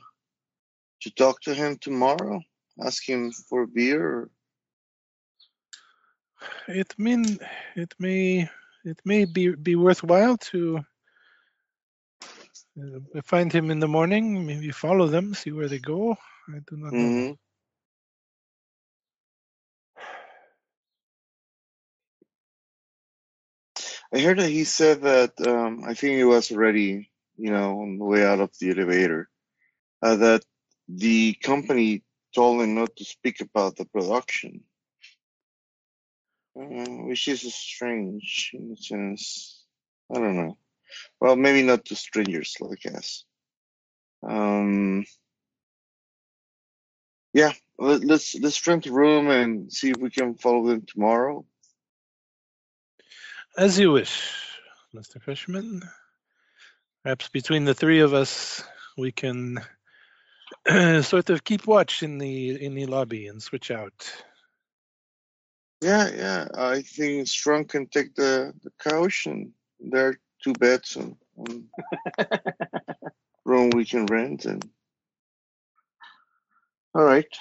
to 1.02 1.10
talk 1.10 1.40
to 1.42 1.54
him 1.54 1.78
tomorrow? 1.78 2.40
Ask 2.84 3.08
him 3.08 3.30
for 3.30 3.66
beer? 3.66 4.02
Or... 4.02 4.30
it 6.68 6.94
mean 6.98 7.38
it 7.76 7.94
may 7.98 8.48
it 8.84 9.00
may 9.04 9.24
be 9.24 9.54
be 9.54 9.76
worthwhile 9.76 10.36
to 10.38 10.80
uh, 12.22 13.22
find 13.22 13.52
him 13.52 13.70
in 13.70 13.80
the 13.80 13.88
morning 13.88 14.46
maybe 14.46 14.70
follow 14.70 15.06
them 15.06 15.34
see 15.34 15.52
where 15.52 15.68
they 15.68 15.78
go 15.78 16.16
i 16.48 16.58
do 16.68 16.76
not 16.76 16.92
know 16.92 17.36
I 24.14 24.20
heard 24.20 24.40
that 24.40 24.50
he 24.50 24.64
said 24.64 25.02
that 25.02 25.34
um, 25.46 25.84
I 25.84 25.94
think 25.94 26.16
he 26.16 26.24
was 26.24 26.52
already, 26.52 27.10
you 27.38 27.52
know, 27.52 27.82
on 27.82 27.98
the 27.98 28.04
way 28.06 28.24
out 28.24 28.40
of 28.40 28.52
the 28.60 28.70
elevator, 28.70 29.28
uh, 30.02 30.16
that 30.16 30.44
the 30.88 31.34
company 31.34 32.04
told 32.34 32.62
him 32.62 32.76
not 32.76 32.96
to 32.96 33.04
speak 33.04 33.40
about 33.42 33.76
the 33.76 33.86
production, 33.86 34.62
uh, 36.60 36.64
which 37.06 37.28
is 37.28 37.42
strange 37.54 38.52
in 38.54 38.72
a 38.72 38.82
sense. 38.82 39.64
I 40.14 40.18
don't 40.18 40.36
know. 40.36 40.58
Well, 41.20 41.36
maybe 41.36 41.62
not 41.62 41.86
to 41.86 41.96
strangers 41.96 42.56
I 42.62 42.74
guess. 42.90 43.24
Um, 44.28 45.04
yeah, 47.32 47.52
let, 47.78 48.04
let's 48.04 48.34
let's 48.36 48.66
rent 48.66 48.86
a 48.86 48.92
room 48.92 49.30
and 49.30 49.72
see 49.72 49.90
if 49.90 49.98
we 49.98 50.10
can 50.10 50.34
follow 50.36 50.66
them 50.68 50.82
tomorrow. 50.86 51.44
As 53.56 53.78
you 53.78 53.92
wish, 53.92 54.32
Mr. 54.92 55.22
Fisherman. 55.22 55.82
Perhaps 57.04 57.28
between 57.28 57.64
the 57.64 57.74
three 57.74 58.00
of 58.00 58.12
us, 58.12 58.64
we 58.98 59.12
can 59.12 59.60
sort 61.02 61.30
of 61.30 61.44
keep 61.44 61.66
watch 61.66 62.02
in 62.02 62.18
the 62.18 62.64
in 62.64 62.74
the 62.74 62.86
lobby 62.86 63.28
and 63.28 63.40
switch 63.40 63.70
out. 63.70 64.10
Yeah, 65.80 66.10
yeah. 66.16 66.48
I 66.54 66.82
think 66.82 67.28
Strong 67.28 67.66
can 67.66 67.86
take 67.86 68.14
the 68.16 68.54
the 68.64 68.72
couch, 68.78 69.26
and 69.26 69.52
there 69.78 70.08
are 70.08 70.20
two 70.42 70.54
beds 70.54 70.96
and 70.96 71.14
one 71.34 71.68
room 73.44 73.70
we 73.70 73.84
can 73.84 74.06
rent. 74.06 74.46
And 74.46 74.68
all 76.92 77.04
right. 77.04 77.32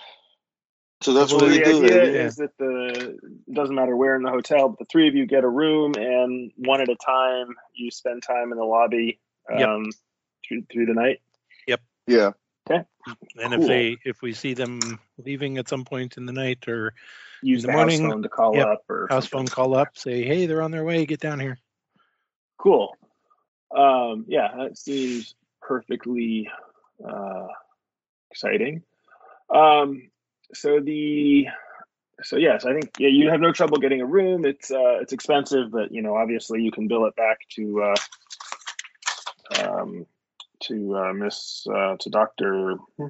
So 1.04 1.14
that's 1.14 1.32
Well, 1.32 1.42
what 1.42 1.52
we 1.52 1.60
the 1.60 1.66
do. 1.66 1.86
idea 1.86 2.06
then. 2.06 2.16
is 2.16 2.36
that 2.38 2.58
the 2.58 3.18
it 3.48 3.54
doesn't 3.54 3.76
matter 3.76 3.96
where 3.96 4.16
in 4.16 4.24
the 4.24 4.30
hotel, 4.30 4.70
but 4.70 4.80
the 4.80 4.86
three 4.86 5.08
of 5.08 5.16
you 5.16 5.26
get 5.26 5.44
a 5.44 5.50
room, 5.50 5.94
and 5.96 6.52
one 6.58 6.82
at 6.82 6.90
a 6.90 6.96
time, 6.96 7.56
you 7.74 7.92
spend 7.92 8.24
time 8.24 8.52
in 8.52 8.58
the 8.58 8.64
lobby 8.64 9.20
Yep. 9.50 9.68
um, 9.68 9.92
through 10.48 10.64
through 10.72 10.86
the 10.86 10.94
night. 10.94 11.22
Yep. 11.68 11.82
Yeah. 12.08 12.32
Okay. 12.70 12.84
And 13.42 13.54
Cool. 13.54 13.64
if 13.64 13.68
they 13.68 13.98
if 14.06 14.22
we 14.22 14.34
see 14.34 14.54
them 14.54 15.00
leaving 15.18 15.58
at 15.58 15.68
some 15.68 15.84
point 15.84 16.16
in 16.18 16.26
the 16.26 16.34
night 16.34 16.68
or 16.68 16.94
Use 17.44 17.64
In 17.64 17.68
the, 17.68 17.74
the 17.74 17.74
house 17.74 18.00
morning, 18.00 18.10
phone 18.10 18.24
to 18.24 18.30
call 18.30 18.56
yep, 18.56 18.68
up 18.70 18.86
or 18.88 19.08
house 19.10 19.26
phone 19.28 19.48
call 19.48 19.76
up, 19.76 19.98
say, 19.98 20.24
hey, 20.24 20.46
they're 20.46 20.62
on 20.62 20.72
their 20.72 20.86
way, 20.86 21.06
get 21.06 21.20
down 21.20 21.42
here. 21.42 21.60
Cool. 22.58 22.96
Um, 23.76 24.24
yeah, 24.30 24.48
that 24.58 24.78
seems 24.78 25.36
perfectly 25.62 26.50
uh, 27.06 27.48
exciting. 28.32 28.82
Um, 29.54 30.10
so 30.54 30.80
the 30.80 31.48
so 32.24 32.38
yes, 32.38 32.66
I 32.66 32.74
think 32.74 32.92
yeah, 33.00 33.10
you 33.10 33.30
have 33.30 33.42
no 33.42 33.52
trouble 33.52 33.78
getting 33.78 34.02
a 34.02 34.06
room. 34.06 34.46
It's 34.46 34.72
uh, 34.72 35.00
it's 35.02 35.14
expensive, 35.14 35.72
but 35.72 35.92
you 35.92 36.02
know 36.02 36.16
obviously 36.16 36.62
you 36.62 36.72
can 36.72 36.88
bill 36.88 37.06
it 37.06 37.16
back 37.16 37.40
to 37.56 37.84
uh, 37.84 37.96
um, 39.64 40.06
to 40.64 40.96
uh, 40.96 41.14
Miss 41.14 41.66
uh, 41.74 41.96
to 42.00 42.10
Doctor 42.10 42.76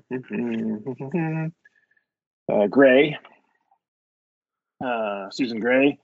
uh, 2.51 2.67
Gray, 2.67 3.17
uh, 4.83 5.29
Susan 5.31 5.59
Gray, 5.59 5.99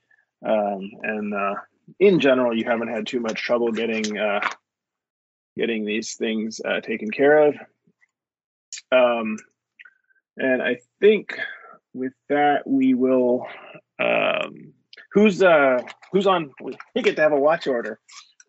um, 0.45 0.91
and 1.03 1.33
uh, 1.33 1.55
in 1.99 2.19
general, 2.19 2.55
you 2.55 2.65
haven't 2.65 2.89
had 2.89 3.07
too 3.07 3.19
much 3.19 3.41
trouble 3.41 3.71
getting 3.71 4.17
uh, 4.17 4.41
getting 5.57 5.85
these 5.85 6.15
things 6.15 6.61
uh, 6.63 6.81
taken 6.81 7.09
care 7.11 7.47
of. 7.47 7.55
Um, 8.91 9.37
and 10.39 10.61
I 10.61 10.77
think 10.99 11.37
with 11.93 12.13
that, 12.29 12.65
we 12.65 12.93
will. 12.93 13.45
Um, 13.99 14.73
who's 15.11 15.43
uh, 15.43 15.79
who's 16.11 16.25
on? 16.25 16.51
We 16.61 17.01
get 17.01 17.15
to 17.17 17.21
have 17.21 17.33
a 17.33 17.39
watch 17.39 17.67
order. 17.67 17.99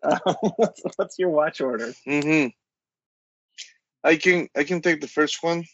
Uh, 0.01 0.17
what's, 0.55 0.81
what's 0.95 1.19
your 1.19 1.29
watch 1.29 1.61
order? 1.61 1.93
Mm-hmm. 2.07 2.47
I 4.03 4.15
can 4.15 4.47
I 4.55 4.63
can 4.63 4.81
take 4.81 5.01
the 5.01 5.07
first 5.07 5.43
one. 5.43 5.65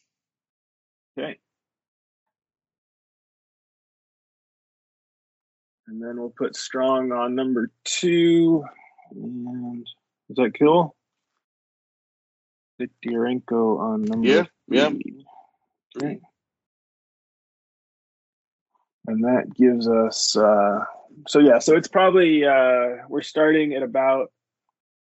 Okay. 1.17 1.37
And 5.87 6.01
then 6.01 6.19
we'll 6.19 6.29
put 6.29 6.55
strong 6.55 7.11
on 7.11 7.35
number 7.35 7.71
two. 7.85 8.65
And 9.11 9.87
is 10.29 10.35
that 10.35 10.53
kill? 10.53 10.95
Viktorenko 12.81 13.79
on 13.79 14.03
number 14.03 14.27
Yeah, 14.27 14.43
yeah. 14.67 14.91
Three. 15.99 16.19
And 19.07 19.23
that 19.23 19.53
gives 19.55 19.87
us 19.87 20.35
uh 20.35 20.79
so 21.27 21.39
yeah, 21.39 21.59
so 21.59 21.75
it's 21.75 21.87
probably 21.87 22.45
uh 22.45 23.03
we're 23.09 23.21
starting 23.21 23.73
at 23.73 23.83
about 23.83 24.31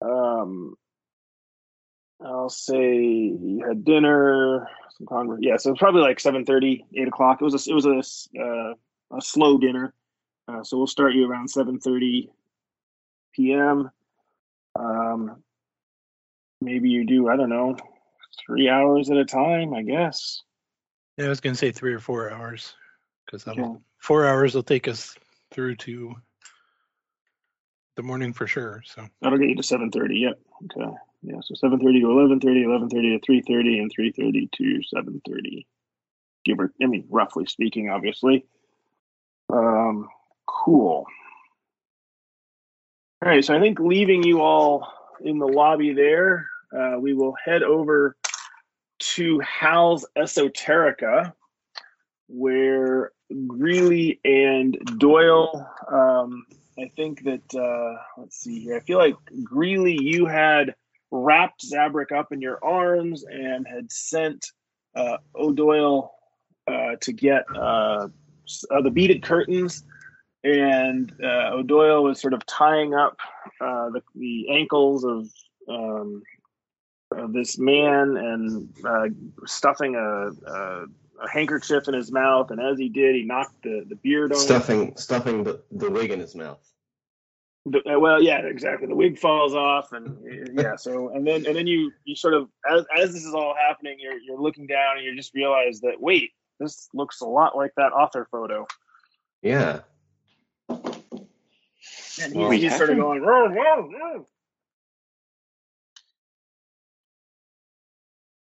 um 0.02 0.76
I'll 2.24 2.50
say 2.50 2.94
you 2.94 3.64
had 3.66 3.84
dinner, 3.84 4.68
some 4.98 5.06
conver- 5.06 5.38
yeah, 5.40 5.56
so 5.56 5.70
it's 5.70 5.78
probably 5.78 6.02
like 6.02 6.18
7:30, 6.18 6.84
8 6.94 7.08
o'clock. 7.08 7.40
It 7.40 7.44
was 7.44 7.66
a, 7.66 7.70
it 7.70 7.74
was 7.74 7.86
a, 7.86 8.40
uh, 8.40 8.74
a 9.16 9.20
slow 9.22 9.56
dinner, 9.58 9.94
uh, 10.48 10.62
so 10.62 10.76
we'll 10.76 10.86
start 10.86 11.14
you 11.14 11.28
around 11.28 11.48
7:30 11.48 12.28
p.m. 13.34 13.90
Um, 14.78 15.42
maybe 16.60 16.90
you 16.90 17.06
do 17.06 17.28
I 17.28 17.36
don't 17.36 17.48
know, 17.48 17.76
three 18.44 18.68
hours 18.68 19.10
at 19.10 19.16
a 19.16 19.24
time, 19.24 19.72
I 19.72 19.82
guess. 19.82 20.42
Yeah, 21.20 21.26
I 21.26 21.28
was 21.28 21.40
going 21.40 21.52
to 21.52 21.58
say 21.58 21.70
three 21.70 21.92
or 21.92 21.98
four 21.98 22.32
hours 22.32 22.74
because 23.26 23.46
Okay. 23.46 23.62
four 23.98 24.26
hours 24.26 24.54
will 24.54 24.62
take 24.62 24.88
us 24.88 25.14
through 25.50 25.76
to 25.76 26.14
the 27.96 28.02
morning 28.02 28.32
for 28.32 28.46
sure. 28.46 28.82
So 28.86 29.06
That'll 29.20 29.38
get 29.38 29.50
you 29.50 29.56
to 29.56 29.62
7:30. 29.62 30.18
Yep. 30.18 30.40
Okay. 30.64 30.96
Yeah. 31.20 31.40
So 31.42 31.54
7:30 31.54 32.00
to 32.00 32.06
11:30, 32.06 32.64
11:30 32.64 33.20
to 33.20 33.32
3:30, 33.32 33.80
and 33.82 33.92
3:30 33.92 34.50
to 34.50 34.82
7:30. 34.96 35.66
Give 36.46 36.58
or, 36.58 36.72
I 36.82 36.86
mean, 36.86 37.04
roughly 37.10 37.44
speaking, 37.44 37.90
obviously. 37.90 38.46
Um, 39.52 40.08
cool. 40.46 41.06
All 43.22 43.28
right. 43.28 43.44
So 43.44 43.54
I 43.54 43.60
think 43.60 43.78
leaving 43.78 44.22
you 44.22 44.40
all 44.40 44.90
in 45.22 45.38
the 45.38 45.46
lobby 45.46 45.92
there, 45.92 46.48
uh, 46.74 46.98
we 46.98 47.12
will 47.12 47.34
head 47.44 47.62
over 47.62 48.16
to 49.20 49.38
Hal's 49.40 50.06
Esoterica, 50.16 51.34
where 52.26 53.12
Greeley 53.46 54.18
and 54.24 54.78
Doyle. 54.96 55.68
Um, 55.92 56.46
I 56.78 56.90
think 56.96 57.24
that 57.24 57.54
uh, 57.54 58.02
let's 58.16 58.40
see 58.40 58.60
here. 58.60 58.78
I 58.78 58.80
feel 58.80 58.96
like 58.96 59.16
Greeley, 59.44 59.98
you 60.00 60.24
had 60.24 60.74
wrapped 61.10 61.66
Zabrak 61.70 62.12
up 62.12 62.32
in 62.32 62.40
your 62.40 62.64
arms 62.64 63.24
and 63.24 63.66
had 63.68 63.92
sent 63.92 64.46
uh, 64.96 65.18
O'Doyle 65.36 66.14
uh, 66.66 66.96
to 67.02 67.12
get 67.12 67.44
uh, 67.54 68.08
uh, 68.70 68.80
the 68.80 68.90
beaded 68.90 69.22
curtains, 69.22 69.84
and 70.44 71.12
uh, 71.22 71.50
O'Doyle 71.52 72.04
was 72.04 72.18
sort 72.22 72.32
of 72.32 72.46
tying 72.46 72.94
up 72.94 73.18
the, 73.60 74.00
the 74.14 74.48
ankles 74.48 75.04
of. 75.04 75.28
Um, 75.68 76.22
this 77.32 77.58
man 77.58 78.16
and 78.16 78.68
uh, 78.84 79.08
stuffing 79.46 79.94
a, 79.96 80.30
a, 80.50 80.84
a 81.22 81.28
handkerchief 81.30 81.88
in 81.88 81.94
his 81.94 82.12
mouth, 82.12 82.50
and 82.50 82.60
as 82.60 82.78
he 82.78 82.88
did, 82.88 83.14
he 83.14 83.22
knocked 83.22 83.62
the, 83.62 83.84
the 83.88 83.96
beard 83.96 84.32
on. 84.32 84.38
Stuffing, 84.38 84.96
stuffing 84.96 85.42
the, 85.44 85.60
the 85.72 85.90
wig 85.90 86.10
in 86.10 86.20
his 86.20 86.34
mouth. 86.34 86.64
The, 87.66 87.78
uh, 87.94 87.98
well, 87.98 88.22
yeah, 88.22 88.38
exactly. 88.38 88.86
The 88.86 88.94
wig 88.94 89.18
falls 89.18 89.54
off, 89.54 89.92
and 89.92 90.08
uh, 90.08 90.62
yeah. 90.62 90.76
So, 90.78 91.10
and 91.10 91.26
then 91.26 91.44
and 91.46 91.54
then 91.54 91.66
you 91.66 91.92
you 92.04 92.16
sort 92.16 92.32
of 92.34 92.48
as 92.70 92.84
as 92.96 93.12
this 93.12 93.24
is 93.24 93.34
all 93.34 93.54
happening, 93.54 93.98
you're 94.00 94.18
you're 94.18 94.40
looking 94.40 94.66
down, 94.66 94.96
and 94.96 95.04
you 95.04 95.14
just 95.14 95.34
realize 95.34 95.80
that 95.80 96.00
wait, 96.00 96.30
this 96.58 96.88
looks 96.94 97.20
a 97.20 97.26
lot 97.26 97.56
like 97.56 97.72
that 97.76 97.92
author 97.92 98.26
photo, 98.30 98.66
Yeah. 99.42 99.80
and 100.70 100.88
he's, 102.18 102.34
Well, 102.34 102.50
he's 102.50 102.76
sort 102.76 102.90
of 102.90 102.96
going. 102.96 103.20
"Roar, 103.20 103.50
roar, 103.52 103.90
roar." 103.90 104.24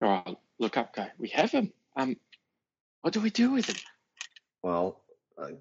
All 0.01 0.23
right, 0.25 0.37
look 0.59 0.77
up, 0.77 0.95
go. 0.95 1.05
We 1.17 1.29
have 1.29 1.51
him. 1.51 1.71
Um, 1.95 2.17
what 3.01 3.13
do 3.13 3.19
we 3.19 3.29
do 3.29 3.51
with 3.51 3.67
him? 3.67 3.75
Well, 4.63 5.01
uh, 5.37 5.51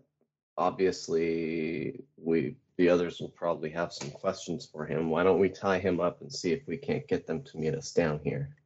obviously, 0.56 2.02
we 2.16 2.56
the 2.76 2.88
others 2.88 3.20
will 3.20 3.28
probably 3.28 3.68
have 3.70 3.92
some 3.92 4.10
questions 4.10 4.64
for 4.64 4.86
him. 4.86 5.10
Why 5.10 5.22
don't 5.22 5.38
we 5.38 5.50
tie 5.50 5.78
him 5.78 6.00
up 6.00 6.22
and 6.22 6.32
see 6.32 6.52
if 6.52 6.66
we 6.66 6.78
can't 6.78 7.06
get 7.06 7.26
them 7.26 7.42
to 7.42 7.58
meet 7.58 7.74
us 7.74 7.92
down 7.92 8.20
here? 8.24 8.56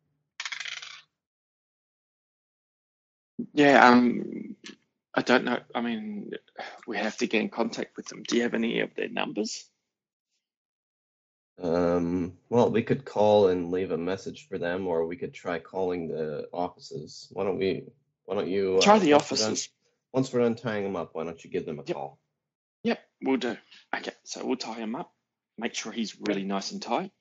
Yeah, 3.53 3.85
um, 3.85 4.55
I 5.14 5.22
don't 5.22 5.45
know. 5.45 5.59
I 5.75 5.81
mean, 5.81 6.31
we 6.87 6.97
have 6.97 7.16
to 7.18 7.27
get 7.27 7.41
in 7.41 7.49
contact 7.49 7.97
with 7.97 8.07
them. 8.07 8.22
Do 8.22 8.37
you 8.37 8.43
have 8.43 8.55
any 8.55 8.81
of 8.81 8.95
their 8.95 9.09
numbers? 9.09 9.68
Um, 11.62 12.36
well, 12.48 12.70
we 12.70 12.82
could 12.82 13.05
call 13.05 13.48
and 13.48 13.70
leave 13.70 13.90
a 13.92 13.96
message 13.98 14.48
for 14.48 14.59
them, 14.59 14.86
or 14.86 15.07
we 15.07 15.16
could 15.16 15.32
try 15.32 15.59
calling 15.61 16.09
the 16.09 16.48
offices. 16.52 17.28
Why 17.32 17.44
don't 17.44 17.59
we? 17.59 17.84
Why 18.24 18.34
don't 18.36 18.48
you 18.48 18.78
uh, 18.78 18.80
Try 18.80 18.98
the 18.98 19.12
once 19.12 19.30
we're 19.30 19.36
done- 19.36 19.46
offices. 19.46 19.68
once 20.12 20.32
we're 20.32 20.40
done 20.40 20.55
tying 20.57 20.82
them 20.84 20.96
up, 20.96 21.11
why 21.14 21.24
don't 21.24 21.42
you 21.44 21.50
give 21.50 21.66
them 21.66 21.78
a 21.78 21.84
Yep. 21.86 21.96
call? 21.96 22.18
Yep, 22.82 22.98
we'll 23.22 23.36
do. 23.36 23.57
Okay, 23.94 24.12
so 24.24 24.44
we'll 24.44 24.57
tie 24.57 24.74
him 24.78 24.94
up 24.96 25.11
make 25.57 25.74
sure 25.74 25.92
he's 25.92 26.16
really 26.20 26.42
nice 26.42 26.72
and 26.72 26.82
tight. 26.82 27.12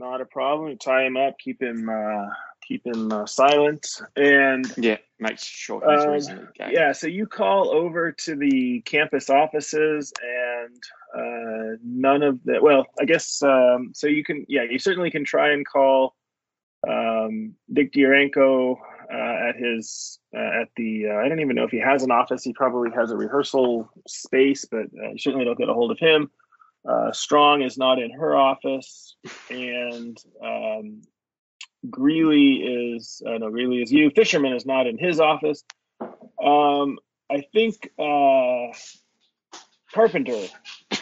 Not 0.00 0.20
a 0.20 0.24
problem. 0.24 0.76
Tie 0.78 1.04
him 1.06 1.16
up. 1.16 1.38
Keep 1.38 1.62
him. 1.62 1.88
Uh, 1.88 2.26
keep 2.66 2.86
him 2.86 3.10
uh, 3.12 3.26
silent. 3.26 3.86
And 4.16 4.72
Yeah, 4.76 4.98
make 5.18 5.38
sure 5.38 5.82
he's 5.88 6.04
Um, 6.04 6.12
reasonably 6.12 6.46
gay. 6.54 6.70
yeah, 6.72 6.92
so 6.92 7.06
you 7.06 7.26
call 7.26 7.70
over 7.70 8.12
to 8.12 8.36
the 8.36 8.80
campus 8.82 9.28
offices, 9.30 10.12
and 10.22 10.82
uh, 11.14 11.76
none 11.84 12.22
of 12.22 12.42
the. 12.44 12.60
Well, 12.62 12.86
I 13.00 13.04
guess 13.04 13.42
um, 13.42 13.92
so. 13.94 14.06
You 14.06 14.24
can. 14.24 14.46
Yeah, 14.48 14.62
you 14.62 14.78
certainly 14.78 15.10
can 15.10 15.24
try 15.24 15.50
and 15.52 15.66
call 15.66 16.14
um, 16.88 17.54
Dick 17.72 17.92
Diorenko 17.92 18.76
uh, 19.12 19.48
at 19.48 19.56
his 19.56 20.18
uh, 20.34 20.62
at 20.62 20.68
the. 20.76 21.08
Uh, 21.10 21.14
I 21.16 21.28
don't 21.28 21.40
even 21.40 21.56
know 21.56 21.64
if 21.64 21.70
he 21.70 21.80
has 21.80 22.02
an 22.02 22.10
office. 22.10 22.42
He 22.42 22.52
probably 22.52 22.90
has 22.92 23.10
a 23.10 23.16
rehearsal 23.16 23.90
space, 24.08 24.64
but 24.64 24.86
uh, 25.02 25.10
you 25.12 25.18
certainly 25.18 25.44
don't 25.44 25.58
get 25.58 25.68
a 25.68 25.74
hold 25.74 25.90
of 25.90 25.98
him. 25.98 26.30
Uh, 26.88 27.12
Strong 27.12 27.62
is 27.62 27.78
not 27.78 27.98
in 28.00 28.10
her 28.10 28.34
office, 28.34 29.14
and 29.50 30.16
um, 30.42 31.02
Greeley 31.90 32.94
is 32.94 33.22
uh, 33.26 33.38
no 33.38 33.50
Greeley 33.50 33.82
is 33.82 33.92
you. 33.92 34.10
Fisherman 34.10 34.52
is 34.52 34.66
not 34.66 34.86
in 34.86 34.98
his 34.98 35.20
office. 35.20 35.64
Um, 36.42 36.98
I 37.30 37.42
think 37.52 37.90
uh, 37.98 38.76
Carpenter, 39.92 40.48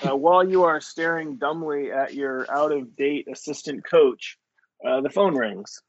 uh, 0.08 0.16
while 0.16 0.48
you 0.48 0.64
are 0.64 0.80
staring 0.80 1.36
dumbly 1.36 1.92
at 1.92 2.14
your 2.14 2.50
out 2.50 2.72
of 2.72 2.96
date 2.96 3.28
assistant 3.30 3.84
coach, 3.84 4.38
uh, 4.86 5.00
the 5.00 5.10
phone 5.10 5.34
rings. 5.34 5.80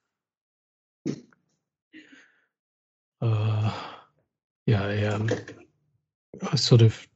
Uh, 3.21 3.71
yeah, 4.65 4.83
I, 4.83 5.03
um, 5.05 5.29
I 6.51 6.55
sort 6.55 6.81
of 6.81 7.07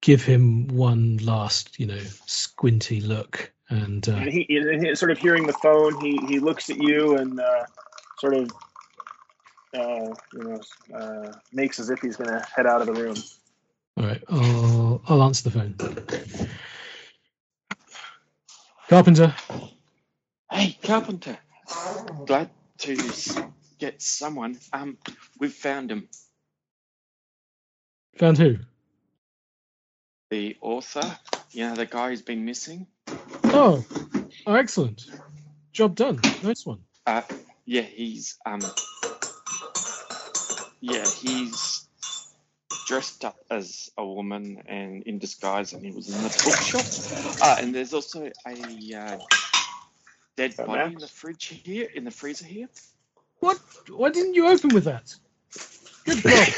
give 0.00 0.22
him 0.22 0.68
one 0.68 1.18
last, 1.18 1.78
you 1.78 1.86
know, 1.86 2.00
squinty 2.26 3.00
look, 3.00 3.52
and 3.72 4.08
uh, 4.08 4.12
And 4.12 4.32
he, 4.32 4.46
and 4.56 4.86
he- 4.86 4.94
sort 4.94 5.10
of 5.10 5.18
hearing 5.18 5.46
the 5.46 5.52
phone, 5.54 6.00
he 6.04 6.18
he 6.28 6.38
looks 6.38 6.70
at 6.70 6.78
you 6.78 7.16
and 7.16 7.40
uh, 7.40 7.64
sort 8.18 8.34
of 8.34 8.50
uh, 9.74 10.14
you 10.32 10.44
know 10.44 10.60
uh, 10.94 11.32
makes 11.52 11.80
as 11.80 11.90
if 11.90 12.00
he's 12.00 12.16
going 12.16 12.30
to 12.30 12.46
head 12.54 12.66
out 12.66 12.80
of 12.82 12.88
the 12.88 12.94
room. 13.02 13.16
all 13.96 14.06
right, 14.06 14.22
I'll 14.28 15.02
I'll 15.08 15.22
answer 15.22 15.48
the 15.48 15.50
phone. 15.50 15.76
Carpenter, 18.88 19.34
Hey, 20.50 20.78
Carpenter. 20.82 21.38
Glad 22.26 22.50
to 22.78 22.96
get 23.78 24.02
someone. 24.02 24.58
Um, 24.72 24.98
we've 25.38 25.52
found 25.52 25.90
him. 25.90 26.08
found 28.18 28.38
who? 28.38 28.56
The 30.30 30.56
author. 30.60 31.16
You 31.52 31.68
know, 31.68 31.74
the 31.76 31.86
guy 31.86 32.10
who's 32.10 32.22
been 32.22 32.44
missing. 32.44 32.86
Oh, 33.54 33.84
oh, 34.46 34.54
excellent, 34.54 35.06
job 35.72 35.94
done, 35.94 36.20
nice 36.42 36.64
one. 36.64 36.80
Uh, 37.06 37.22
yeah, 37.66 37.82
he's 37.82 38.38
um. 38.46 38.60
Yeah, 40.80 41.04
he's 41.06 41.86
dressed 42.86 43.24
up 43.24 43.36
as 43.50 43.90
a 43.96 44.06
woman 44.06 44.62
and 44.66 45.02
in 45.04 45.18
disguise, 45.18 45.72
and 45.72 45.84
he 45.84 45.92
was 45.92 46.08
in 46.08 46.22
the 46.22 46.40
bookshop. 46.44 46.84
Ah, 47.42 47.56
and 47.60 47.74
there's 47.74 47.94
also 47.94 48.30
a 48.46 48.94
uh, 48.94 49.18
dead 50.36 50.56
Got 50.56 50.66
body 50.66 50.92
in 50.94 50.98
the 50.98 51.06
fridge 51.08 51.46
here, 51.46 51.88
in 51.94 52.04
the 52.04 52.10
freezer 52.10 52.46
here. 52.46 52.68
What? 53.40 53.58
Why 53.88 54.10
didn't 54.10 54.34
you 54.34 54.48
open 54.48 54.70
with 54.74 54.84
that? 54.84 55.14
Good 56.04 56.22
God. 56.22 56.48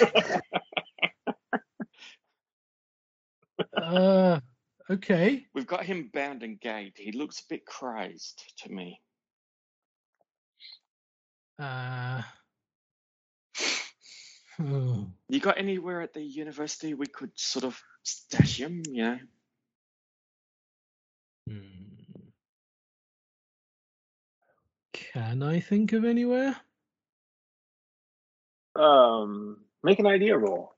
uh, 3.76 4.40
okay. 4.90 5.46
We've 5.54 5.66
got 5.66 5.84
him 5.84 6.10
bound 6.12 6.42
and 6.42 6.60
gagged. 6.60 6.98
He 6.98 7.12
looks 7.12 7.40
a 7.40 7.48
bit 7.48 7.66
crazed 7.66 8.42
to 8.58 8.72
me. 8.72 9.00
Uh, 11.58 12.22
oh. 14.60 15.06
You 15.28 15.40
got 15.40 15.58
anywhere 15.58 16.00
at 16.00 16.12
the 16.12 16.22
university 16.22 16.94
we 16.94 17.06
could 17.06 17.32
sort 17.34 17.64
of 17.64 17.80
stash 18.04 18.60
him? 18.60 18.82
You 18.88 19.02
know, 19.02 19.18
Hmm. 21.48 22.30
Can 24.92 25.42
I 25.42 25.60
think 25.60 25.92
of 25.92 26.04
anywhere? 26.04 26.56
Um, 28.76 29.58
make 29.82 29.98
an 29.98 30.06
idea 30.06 30.36
roll. 30.36 30.73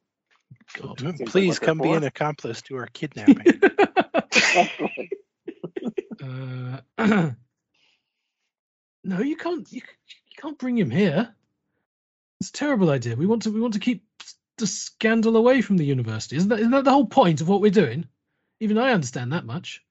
God. 0.80 1.00
Seems 1.00 1.20
like 1.20 1.28
Please 1.28 1.58
come 1.58 1.78
be 1.78 1.92
an 1.92 2.04
accomplice 2.04 2.62
to 2.62 2.76
our 2.76 2.86
kidnapping. 2.86 3.60
uh, 6.22 6.80
no, 9.04 9.20
you 9.20 9.36
can't. 9.36 9.70
You, 9.72 9.80
you 9.80 10.36
can't 10.40 10.58
bring 10.58 10.78
him 10.78 10.90
here. 10.90 11.34
It's 12.40 12.50
a 12.50 12.52
terrible 12.52 12.90
idea. 12.90 13.16
We 13.16 13.26
want 13.26 13.42
to. 13.42 13.50
We 13.50 13.60
want 13.60 13.74
to 13.74 13.80
keep 13.80 14.04
the 14.58 14.66
scandal 14.66 15.36
away 15.36 15.62
from 15.62 15.76
the 15.76 15.84
university. 15.84 16.36
Isn't 16.36 16.50
that? 16.50 16.60
Isn't 16.60 16.72
that 16.72 16.84
the 16.84 16.92
whole 16.92 17.06
point 17.06 17.40
of 17.40 17.48
what 17.48 17.60
we're 17.60 17.70
doing? 17.70 18.06
Even 18.60 18.78
I 18.78 18.92
understand 18.92 19.32
that 19.32 19.46
much. 19.46 19.82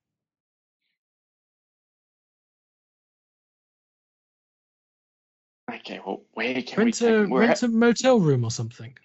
okay. 5.73 5.99
Well, 6.05 6.23
where 6.33 6.53
can 6.61 6.77
we 6.77 6.86
Rent 6.86 6.95
take 6.95 7.09
a 7.09 7.25
rent 7.25 7.51
at- 7.51 7.63
a 7.63 7.67
motel 7.67 8.19
room 8.19 8.43
or 8.43 8.51
something, 8.51 8.97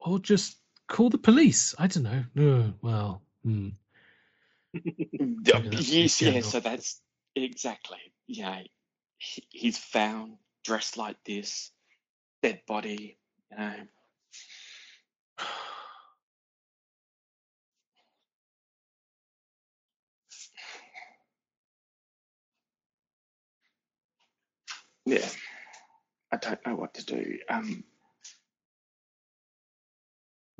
or 0.00 0.18
just 0.20 0.58
call 0.88 1.10
the 1.10 1.18
police. 1.18 1.74
I 1.78 1.86
don't 1.88 2.04
know. 2.04 2.24
No, 2.34 2.74
well, 2.82 3.22
hmm. 3.44 3.70
D- 5.42 5.52
Maybe 5.52 5.68
that's 5.70 5.90
the 5.90 6.02
yes, 6.02 6.22
yeah. 6.22 6.40
So 6.42 6.60
that's 6.60 7.00
exactly. 7.36 7.98
Yeah, 8.28 8.62
he, 9.18 9.44
he's 9.50 9.78
found 9.78 10.34
dressed 10.64 10.96
like 10.98 11.16
this, 11.26 11.72
dead 12.42 12.62
body. 12.68 13.18
You 13.52 13.58
know, 13.58 13.74
yeah. 25.06 25.28
I 26.32 26.36
don't 26.36 26.60
know 26.66 26.76
what 26.76 26.94
to 26.94 27.04
do. 27.04 27.38
Um, 27.48 27.84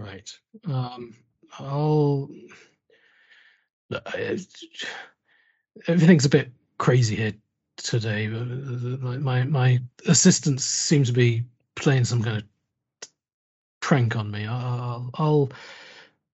Right. 0.00 0.30
Um, 0.66 1.14
I'll. 1.58 2.30
Everything's 5.86 6.24
a 6.24 6.30
bit 6.30 6.50
crazy 6.78 7.16
here 7.16 7.34
today. 7.76 8.26
Uh, 8.26 9.18
My 9.18 9.44
my, 9.44 9.78
assistants 10.06 10.64
seem 10.64 11.04
to 11.04 11.12
be 11.12 11.44
playing 11.74 12.04
some 12.04 12.22
kind 12.22 12.38
of 12.38 12.44
prank 13.80 14.16
on 14.16 14.30
me. 14.30 14.46
I'll 14.46 15.10
I'll 15.14 15.50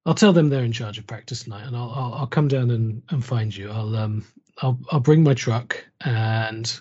I'll 0.04 0.14
tell 0.14 0.32
them 0.32 0.48
they're 0.48 0.62
in 0.62 0.72
charge 0.72 0.98
of 0.98 1.06
practice 1.08 1.42
tonight, 1.42 1.66
and 1.66 1.76
I'll 1.76 1.90
I'll, 1.90 2.14
I'll 2.14 2.26
come 2.28 2.46
down 2.46 2.70
and, 2.70 3.02
and 3.10 3.24
find 3.24 3.54
you. 3.54 3.70
I'll 3.70 3.96
um 3.96 4.24
I'll 4.62 4.78
I'll 4.92 5.00
bring 5.00 5.24
my 5.24 5.34
truck, 5.34 5.84
and 6.04 6.72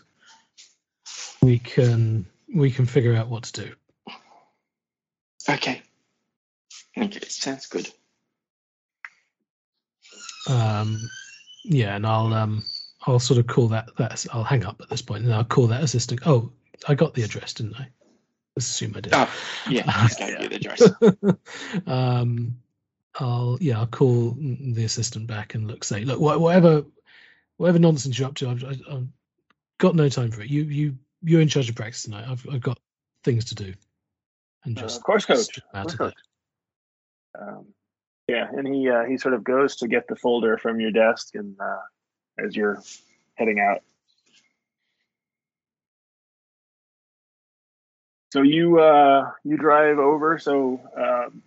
we 1.41 1.57
can 1.57 2.27
we 2.53 2.69
can 2.69 2.85
figure 2.85 3.15
out 3.15 3.29
what 3.29 3.43
to 3.45 3.65
do. 3.65 3.75
okay. 5.49 5.81
Okay, 6.97 7.19
sounds 7.27 7.67
good. 7.67 7.89
Um, 10.49 11.09
yeah, 11.63 11.95
and 11.95 12.05
I'll 12.05 12.33
um, 12.33 12.63
I'll 13.05 13.19
sort 13.19 13.39
of 13.39 13.47
call 13.47 13.67
that 13.69 13.89
that 13.97 14.25
I'll 14.31 14.43
hang 14.43 14.65
up 14.65 14.79
at 14.81 14.89
this 14.89 15.01
point, 15.01 15.23
and 15.25 15.33
I'll 15.33 15.43
call 15.43 15.67
that 15.67 15.83
assistant. 15.83 16.21
Oh, 16.25 16.51
I 16.87 16.95
got 16.95 17.13
the 17.13 17.23
address, 17.23 17.53
didn't 17.53 17.75
I? 17.75 17.87
Assume 18.57 18.93
I 18.95 19.01
did. 19.01 19.13
Oh, 19.13 19.29
yeah. 19.69 19.83
I 19.87 20.07
just 20.07 20.19
gave 20.19 20.39
you 20.41 20.49
the 20.49 20.55
address. 20.55 21.83
um, 21.87 22.57
I'll 23.19 23.57
yeah, 23.59 23.79
I'll 23.79 23.87
call 23.87 24.35
the 24.39 24.83
assistant 24.85 25.27
back 25.27 25.55
and 25.55 25.67
look, 25.67 25.83
say, 25.83 26.05
look, 26.05 26.19
wha- 26.19 26.37
whatever, 26.37 26.85
whatever 27.57 27.79
nonsense 27.79 28.17
you're 28.17 28.27
up 28.27 28.35
to, 28.35 28.49
I've, 28.49 28.63
I've 28.63 28.81
I've 28.89 29.07
got 29.79 29.95
no 29.95 30.07
time 30.09 30.31
for 30.31 30.41
it. 30.41 30.49
You 30.49 30.63
you 30.63 30.97
you're 31.23 31.41
in 31.41 31.47
charge 31.47 31.69
of 31.69 31.75
practice 31.75 32.03
tonight. 32.03 32.25
I've 32.29 32.45
I've 32.51 32.61
got 32.61 32.79
things 33.23 33.45
to 33.45 33.55
do, 33.55 33.73
and 34.63 34.77
Uh, 34.77 34.81
just 34.81 34.97
of 34.97 35.03
course, 35.03 35.25
coach. 35.25 35.57
Of 35.57 35.63
of 35.73 35.97
course, 35.97 36.13
there. 36.13 36.13
Um, 37.39 37.65
yeah, 38.27 38.47
and 38.51 38.67
he 38.67 38.89
uh, 38.89 39.05
he 39.05 39.17
sort 39.17 39.33
of 39.33 39.43
goes 39.43 39.77
to 39.77 39.87
get 39.87 40.07
the 40.07 40.15
folder 40.15 40.57
from 40.57 40.79
your 40.79 40.91
desk, 40.91 41.35
and 41.35 41.55
uh, 41.59 41.81
as 42.43 42.55
you're 42.55 42.81
heading 43.35 43.59
out, 43.59 43.81
so 48.33 48.41
you 48.41 48.79
uh, 48.79 49.31
you 49.43 49.57
drive 49.57 49.99
over. 49.99 50.39
So 50.39 50.81
um, 50.97 51.43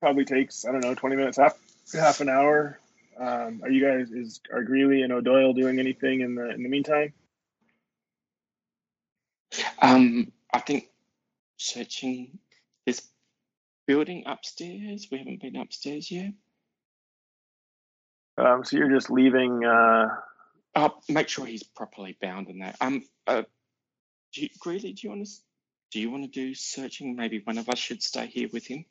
probably 0.00 0.24
takes 0.24 0.64
I 0.64 0.72
don't 0.72 0.82
know 0.82 0.94
twenty 0.94 1.16
minutes, 1.16 1.36
half 1.36 1.58
half 1.92 2.20
an 2.20 2.28
hour. 2.28 2.78
Um, 3.18 3.60
are 3.62 3.70
you 3.70 3.84
guys 3.84 4.10
is 4.10 4.40
are 4.50 4.62
Greeley 4.62 5.02
and 5.02 5.12
O'Doyle 5.12 5.52
doing 5.52 5.78
anything 5.78 6.22
in 6.22 6.34
the 6.34 6.50
in 6.50 6.62
the 6.62 6.68
meantime? 6.70 7.12
Um, 9.82 10.32
I 10.52 10.60
think 10.60 10.88
searching 11.58 12.38
this 12.86 13.02
building 13.90 14.22
upstairs? 14.24 15.08
We 15.10 15.18
haven't 15.18 15.40
been 15.40 15.56
upstairs 15.56 16.12
yet. 16.12 16.32
Um, 18.38 18.64
so 18.64 18.76
you're 18.76 18.88
just 18.88 19.10
leaving. 19.10 19.64
Uh, 19.64 20.06
Uh, 20.76 20.90
make 21.08 21.28
sure 21.28 21.44
he's 21.44 21.64
properly 21.64 22.16
bound 22.22 22.48
in 22.48 22.60
that. 22.60 22.76
Um, 22.80 23.02
uh, 23.26 23.42
do 24.32 24.42
you, 24.42 24.48
Greeley, 24.60 24.92
do 24.92 25.00
you 25.02 25.08
want 25.10 25.26
to? 25.26 25.32
Do 25.90 26.00
you 26.00 26.08
want 26.08 26.22
to 26.22 26.30
do 26.30 26.54
searching? 26.54 27.16
Maybe 27.16 27.40
one 27.42 27.58
of 27.58 27.68
us 27.68 27.78
should 27.78 28.00
stay 28.00 28.28
here 28.28 28.48
with 28.52 28.64
him. 28.64 28.84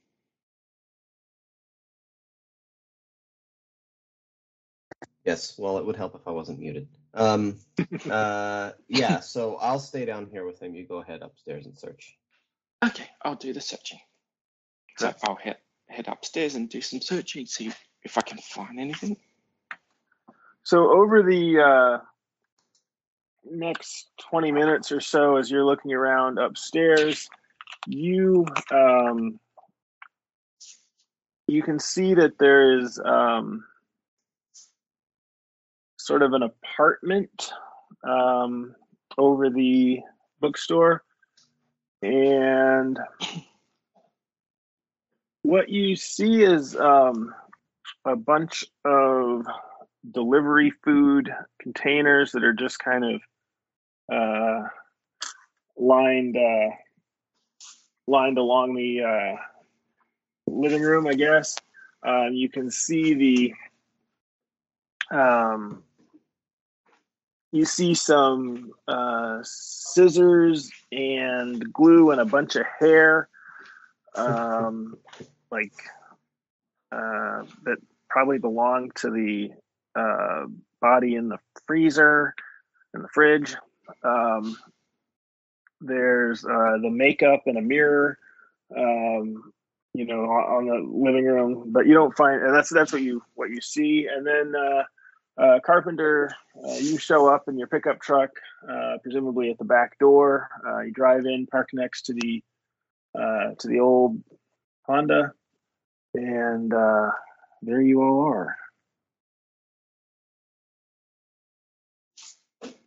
Yes, 5.24 5.58
well, 5.58 5.78
it 5.78 5.86
would 5.86 5.95
help 5.95 6.16
if 6.16 6.28
I 6.28 6.32
wasn't 6.32 6.60
muted. 6.60 6.89
Um, 7.14 7.58
uh, 8.12 8.72
yeah, 8.89 9.22
so 9.22 9.56
I'll 9.56 9.80
stay 9.80 10.04
down 10.04 10.28
here 10.30 10.45
with 10.45 10.62
him. 10.62 10.76
You 10.76 10.86
go 10.86 10.97
ahead 10.97 11.22
upstairs 11.22 11.66
and 11.66 11.78
search. 11.78 12.18
Okay, 12.84 13.08
I'll 13.22 13.36
do 13.36 13.54
the 13.54 13.62
searching. 13.62 14.00
So 15.00 15.14
I'll 15.24 15.36
head 15.36 15.56
head 15.88 16.10
upstairs 16.10 16.56
and 16.56 16.68
do 16.68 16.82
some 16.82 17.00
searching, 17.00 17.45
see 17.45 17.72
if 18.04 18.18
I 18.18 18.22
can 18.22 18.38
find 18.38 18.78
anything. 18.78 19.16
so 20.64 20.91
over 20.91 21.24
the 21.24 21.60
uh, 21.62 22.04
next 23.50 24.10
20 24.30 24.52
minutes 24.52 24.91
or 24.91 25.00
so, 25.00 25.38
as 25.38 25.50
you're 25.50 25.64
looking 25.64 25.93
around 25.93 26.38
upstairs, 26.38 27.30
you 27.88 28.45
um, 28.72 29.39
you 31.47 31.64
can 31.64 31.80
see 31.80 32.14
that 32.14 32.38
there 32.38 32.78
is 32.78 33.00
um, 33.06 33.64
sort 35.95 36.24
of 36.24 36.34
an 36.34 36.43
apartment 36.43 37.52
um, 38.04 38.76
over 39.18 39.50
the 39.50 40.00
bookstore, 40.41 41.04
and 42.02 43.00
what 45.50 45.68
you 45.68 45.95
see 45.95 46.43
is 46.43 46.76
um, 46.76 47.34
a 48.06 48.16
bunch 48.16 48.64
of 48.86 49.47
delivery 50.12 50.72
food 50.84 51.34
containers 51.60 52.32
that 52.34 52.43
are 52.43 52.54
just 52.54 52.78
kind 52.78 53.04
of 53.04 53.22
uh, 54.14 54.68
lined 55.76 56.38
uh, 56.38 56.70
lined 58.06 58.38
along 58.38 58.76
the 58.76 59.02
uh, 59.02 59.41
living 60.45 60.84
room, 60.84 61.08
I 61.08 61.14
guess. 61.14 61.58
Um, 62.04 62.30
you 62.34 62.47
can 62.47 62.70
see 62.70 63.56
the 65.10 65.18
um, 65.18 65.82
you 67.52 67.66
see 67.66 67.95
some 67.95 68.72
uh, 68.88 69.39
scissors 69.41 70.70
and 70.91 71.74
glue 71.74 72.12
and 72.12 72.22
a 72.22 72.26
bunch 72.26 72.56
of 72.56 72.68
hair, 72.80 73.30
um, 74.16 74.95
like 75.52 75.74
uh, 76.91 77.43
that 77.64 77.78
probably 78.10 78.39
belong 78.39 78.91
to 78.95 79.10
the 79.10 79.50
uh, 79.95 80.45
body 80.82 81.16
in 81.16 81.30
the 81.30 81.38
freezer 81.68 82.34
in 82.93 83.02
the 83.02 83.08
fridge. 83.10 83.56
Um, 84.04 84.58
there's 85.82 86.43
uh, 86.43 86.78
the 86.82 86.89
makeup 86.89 87.43
and 87.45 87.58
a 87.58 87.62
mirror, 87.62 88.18
um, 88.76 89.52
you 89.93 90.06
know, 90.06 90.22
on, 90.26 90.66
the 90.68 90.88
living 90.91 91.26
room, 91.26 91.72
but 91.72 91.88
you 91.88 91.93
don't 91.93 92.16
find 92.16 92.41
and 92.43 92.56
that's 92.56 92.70
that's 92.70 92.91
what 92.91 93.02
you 93.02 93.22
what 93.36 93.50
you 93.50 93.62
see. 93.62 94.08
And 94.12 94.26
then 94.26 94.54
uh, 94.56 95.41
uh, 95.41 95.60
Carpenter, 95.66 96.36
uh, 96.64 96.74
you 96.74 96.97
show 96.97 97.28
up 97.34 97.47
in 97.47 97.58
your 97.58 97.68
pickup 97.68 98.02
truck, 98.02 98.30
uh, 98.70 98.97
presumably 99.02 99.50
at 99.50 99.58
the 99.58 99.66
back 99.66 99.97
door. 100.00 100.50
You 100.86 100.91
drive 100.91 101.26
in, 101.26 101.47
park 101.47 101.70
next 101.74 102.04
to 102.08 102.14
the 102.14 102.43
to 103.16 103.68
the 103.68 103.80
old 103.80 104.22
Honda, 104.84 105.34
and 106.14 106.74
uh, 106.74 107.12
there 107.62 107.82
you 107.82 108.01
all 108.01 108.22
are. 108.22 108.55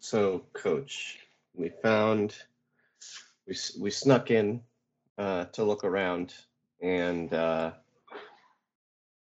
So, 0.00 0.44
Coach, 0.52 1.18
we 1.54 1.70
found 1.82 2.34
we 3.46 3.56
we 3.78 3.90
snuck 3.90 4.30
in 4.30 4.60
uh, 5.18 5.46
to 5.46 5.64
look 5.64 5.84
around, 5.84 6.34
and 6.80 7.32
uh, 7.32 7.72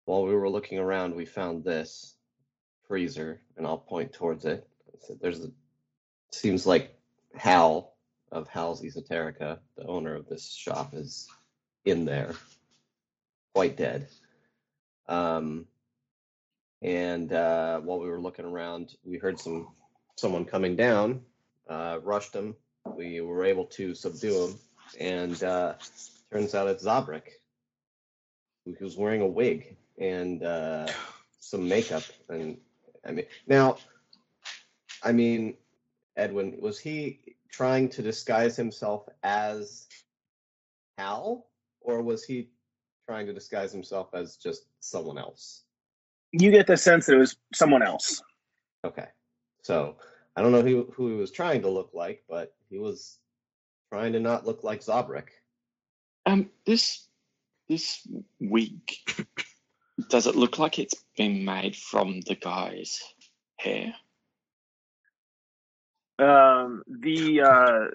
while 0.04 0.24
we 0.26 0.34
were 0.34 0.50
looking 0.50 0.78
around, 0.78 1.14
we 1.14 1.26
found 1.26 1.64
this 1.64 2.14
freezer, 2.88 3.40
and 3.56 3.66
I'll 3.66 3.78
point 3.78 4.12
towards 4.12 4.44
it. 4.44 4.66
There's 5.20 5.44
a 5.44 5.50
seems 6.32 6.66
like 6.66 6.96
Hal 7.36 7.94
of 8.32 8.48
Hal's 8.48 8.82
Esoterica, 8.82 9.58
the 9.76 9.86
owner 9.86 10.14
of 10.14 10.28
this 10.28 10.52
shop, 10.52 10.94
is 10.94 11.28
in 11.84 12.04
there, 12.04 12.34
quite 13.54 13.76
dead. 13.76 14.08
Um, 15.08 15.66
and 16.82 17.32
uh, 17.32 17.80
while 17.80 18.00
we 18.00 18.08
were 18.08 18.20
looking 18.20 18.44
around, 18.44 18.94
we 19.04 19.18
heard 19.18 19.38
some 19.40 19.68
someone 20.16 20.44
coming 20.44 20.76
down, 20.76 21.22
uh, 21.68 21.98
rushed 22.02 22.34
him. 22.34 22.56
We 22.84 23.20
were 23.20 23.44
able 23.44 23.66
to 23.66 23.94
subdue 23.94 24.48
him, 24.48 24.58
and 25.00 25.42
uh, 25.42 25.74
turns 26.32 26.54
out 26.54 26.68
it's 26.68 26.84
Zabrik, 26.84 27.28
who 28.64 28.76
was 28.80 28.96
wearing 28.96 29.22
a 29.22 29.26
wig 29.26 29.76
and 29.98 30.42
uh, 30.42 30.86
some 31.40 31.68
makeup. 31.68 32.02
And 32.28 32.58
I 33.06 33.12
mean, 33.12 33.26
now, 33.46 33.78
I 35.02 35.12
mean, 35.12 35.54
Edwin, 36.16 36.58
was 36.60 36.78
he 36.78 37.36
trying 37.50 37.88
to 37.90 38.02
disguise 38.02 38.56
himself 38.56 39.08
as 39.22 39.86
Hal, 40.98 41.46
or 41.80 42.02
was 42.02 42.24
he 42.24 42.48
trying 43.06 43.26
to 43.26 43.32
disguise 43.32 43.72
himself 43.72 44.08
as 44.14 44.36
just 44.36 44.66
someone 44.80 45.18
else? 45.18 45.64
You 46.32 46.50
get 46.50 46.66
the 46.66 46.76
sense 46.76 47.06
that 47.06 47.14
it 47.14 47.18
was 47.18 47.36
someone 47.52 47.82
else. 47.82 48.22
Okay. 48.84 49.06
So 49.62 49.96
I 50.36 50.42
don't 50.42 50.52
know 50.52 50.62
who, 50.62 50.92
who 50.94 51.08
he 51.08 51.16
was 51.16 51.30
trying 51.30 51.62
to 51.62 51.68
look 51.68 51.90
like, 51.94 52.24
but 52.28 52.54
he 52.68 52.78
was 52.78 53.18
trying 53.92 54.12
to 54.12 54.20
not 54.20 54.46
look 54.46 54.64
like 54.64 54.80
Zabrik. 54.80 55.28
Um, 56.26 56.50
this 56.66 57.06
this 57.68 58.06
wig, 58.40 58.80
does 60.10 60.26
it 60.26 60.36
look 60.36 60.58
like 60.58 60.78
it's 60.78 61.04
been 61.16 61.44
made 61.44 61.76
from 61.76 62.20
the 62.22 62.34
guy's 62.34 63.02
hair? 63.58 63.94
Um, 66.18 66.82
the 66.86 67.42
uh, 67.42 67.94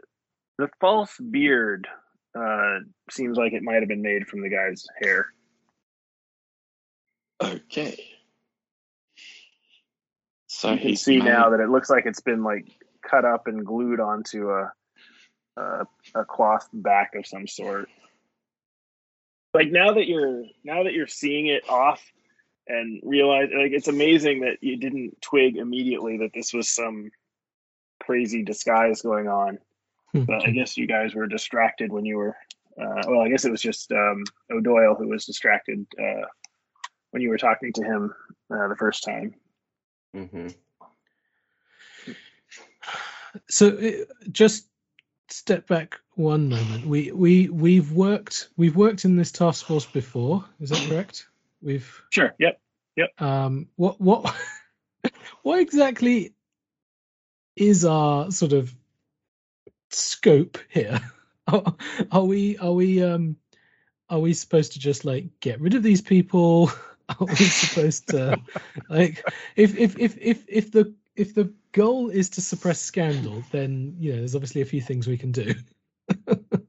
the 0.58 0.70
false 0.80 1.18
beard 1.18 1.88
uh, 2.38 2.80
seems 3.10 3.38
like 3.38 3.54
it 3.54 3.64
might 3.64 3.80
have 3.80 3.88
been 3.88 4.02
made 4.02 4.28
from 4.28 4.42
the 4.42 4.50
guy's 4.50 4.86
hair. 5.02 5.28
Okay. 7.42 8.04
So 10.48 10.74
you 10.74 10.80
can 10.80 10.96
see 10.96 11.20
made- 11.20 11.26
now 11.26 11.50
that 11.50 11.60
it 11.60 11.70
looks 11.70 11.90
like 11.90 12.06
it's 12.06 12.22
been 12.22 12.44
like 12.44 12.68
cut 13.02 13.26
up 13.26 13.48
and 13.48 13.66
glued 13.66 14.00
onto 14.00 14.50
a 14.50 14.72
a, 15.58 15.86
a 16.16 16.26
cloth 16.26 16.68
back 16.74 17.16
of 17.16 17.28
some 17.28 17.48
sort. 17.48 17.90
Like 19.54 19.72
now 19.72 19.94
that 19.94 20.08
you're 20.08 20.44
now 20.64 20.84
that 20.84 20.94
you're 20.94 21.08
seeing 21.08 21.48
it 21.48 21.68
off 21.70 22.02
and 22.68 23.02
realize 23.04 23.50
like 23.56 23.72
it's 23.72 23.88
amazing 23.88 24.42
that 24.42 24.58
you 24.62 24.78
didn't 24.78 25.22
twig 25.22 25.58
immediately 25.58 26.18
that 26.20 26.32
this 26.34 26.54
was 26.54 26.70
some 26.70 27.10
crazy 28.00 28.44
disguise 28.44 29.02
going 29.02 29.28
on. 29.28 29.58
But 30.14 30.48
I 30.48 30.52
guess 30.52 30.78
you 30.78 30.88
guys 30.88 31.14
were 31.14 31.28
distracted 31.28 31.92
when 31.92 32.06
you 32.06 32.18
were. 32.18 32.36
Uh, 32.80 33.04
well, 33.08 33.22
I 33.22 33.30
guess 33.30 33.46
it 33.46 33.52
was 33.52 33.62
just 33.62 33.92
um, 33.92 34.24
O'Doyle 34.52 34.96
who 34.96 35.10
was 35.10 35.26
distracted 35.26 35.86
uh, 36.00 36.26
when 37.12 37.22
you 37.22 37.30
were 37.30 37.38
talking 37.38 37.74
to 37.74 37.84
him 37.84 38.14
uh, 38.52 38.68
the 38.70 38.76
first 38.78 39.04
time. 39.04 39.36
Mm-hmm. 40.16 40.48
So 43.50 43.68
uh, 43.78 43.92
just 44.32 44.68
step 45.30 45.68
back 45.68 46.00
one 46.16 46.50
moment. 46.50 46.86
We 46.86 47.12
we 47.12 47.50
we've 47.50 47.92
worked 47.92 48.50
we've 48.58 48.76
worked 48.76 49.06
in 49.06 49.16
this 49.16 49.32
task 49.32 49.66
force 49.66 49.86
before. 49.86 50.46
Is 50.60 50.70
that 50.70 50.88
correct? 50.90 51.28
We've 51.62 52.02
Sure. 52.10 52.34
Yep. 52.40 52.60
um 53.20 53.68
what 53.76 54.00
what 54.02 54.36
what 55.44 55.60
exactly 55.60 56.34
is 57.56 57.86
our 57.86 58.32
sort 58.32 58.54
of 58.54 58.74
scope 59.90 60.58
here? 60.70 61.00
Are, 61.48 61.76
are 62.12 62.26
we 62.26 62.60
are 62.60 62.74
we 62.74 63.02
um 63.04 63.36
are 64.08 64.20
we 64.20 64.36
supposed 64.36 64.74
to 64.74 64.80
just 64.80 65.04
like 65.04 65.40
get 65.40 65.60
rid 65.60 65.74
of 65.74 65.82
these 65.82 66.02
people? 66.02 66.72
Are 67.20 67.26
we 67.26 67.36
supposed 67.36 68.10
to 68.10 68.40
like 68.88 69.26
if 69.56 69.76
if 69.76 69.98
if 69.98 70.16
if 70.20 70.46
if 70.48 70.72
the 70.72 70.94
if 71.16 71.34
the 71.34 71.52
goal 71.72 72.10
is 72.10 72.30
to 72.32 72.42
suppress 72.42 72.80
scandal, 72.80 73.44
then 73.50 73.96
you 73.98 74.12
know 74.12 74.18
there's 74.20 74.36
obviously 74.36 74.62
a 74.62 74.66
few 74.66 74.82
things 74.82 75.08
we 75.08 75.18
can 75.18 75.32
do. 75.32 75.56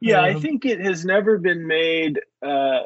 Yeah, 0.00 0.22
I 0.22 0.34
Um, 0.34 0.42
think 0.42 0.64
it 0.64 0.80
has 0.80 1.04
never 1.04 1.38
been 1.38 1.66
made 1.66 2.20
uh, 2.42 2.80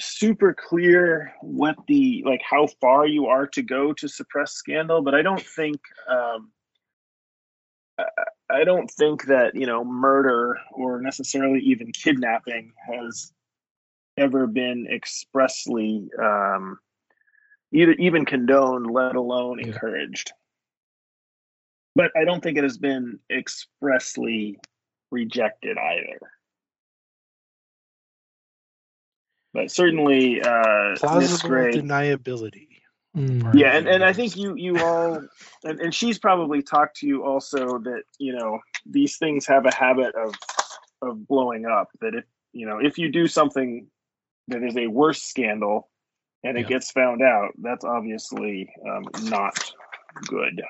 super 0.00 0.54
clear 0.54 1.32
what 1.40 1.76
the 1.86 2.22
like 2.26 2.40
how 2.48 2.66
far 2.80 3.06
you 3.06 3.26
are 3.26 3.46
to 3.48 3.62
go 3.62 3.92
to 3.94 4.08
suppress 4.08 4.52
scandal, 4.52 5.02
but 5.02 5.14
I 5.14 5.22
don't 5.22 5.44
think 5.44 5.80
um, 6.08 6.50
I 8.50 8.64
don't 8.64 8.90
think 8.90 9.26
that 9.26 9.54
you 9.54 9.66
know 9.66 9.84
murder 9.84 10.58
or 10.72 11.00
necessarily 11.00 11.60
even 11.60 11.92
kidnapping 11.92 12.72
has 12.88 13.32
ever 14.16 14.46
been 14.46 14.86
expressly 14.90 16.08
um, 16.20 16.78
either 17.72 17.92
even 17.92 18.24
condoned, 18.24 18.90
let 18.90 19.16
alone 19.16 19.60
encouraged. 19.60 20.32
But 21.94 22.12
I 22.16 22.24
don't 22.24 22.42
think 22.42 22.58
it 22.58 22.64
has 22.64 22.78
been 22.78 23.18
expressly 23.30 24.58
rejected 25.10 25.76
either. 25.76 26.18
But 29.52 29.70
certainly, 29.70 30.40
uh, 30.40 30.96
Plausible 30.96 31.48
deniability. 31.48 32.68
Mm. 33.16 33.42
Part 33.42 33.56
Yeah, 33.56 33.76
and, 33.76 33.88
and 33.88 34.04
I 34.04 34.12
think 34.12 34.36
you 34.36 34.54
you 34.56 34.76
all 34.78 35.22
and, 35.64 35.80
and 35.80 35.94
she's 35.94 36.18
probably 36.18 36.62
talked 36.62 36.96
to 36.98 37.06
you 37.06 37.24
also 37.24 37.78
that 37.78 38.02
you 38.18 38.34
know 38.34 38.60
these 38.86 39.16
things 39.16 39.46
have 39.46 39.66
a 39.66 39.74
habit 39.74 40.14
of 40.14 40.34
of 41.02 41.26
blowing 41.26 41.66
up. 41.66 41.88
That 42.00 42.14
if 42.14 42.24
you 42.52 42.66
know 42.66 42.78
if 42.78 42.98
you 42.98 43.10
do 43.10 43.26
something 43.26 43.86
that 44.48 44.62
is 44.62 44.76
a 44.76 44.86
worse 44.86 45.22
scandal 45.22 45.88
and 46.44 46.56
it 46.56 46.62
Yeah. 46.62 46.68
gets 46.68 46.90
found 46.90 47.22
out, 47.22 47.52
that's 47.58 47.84
obviously 47.84 48.72
um, 48.88 49.04
not 49.24 49.58
good. 50.26 50.62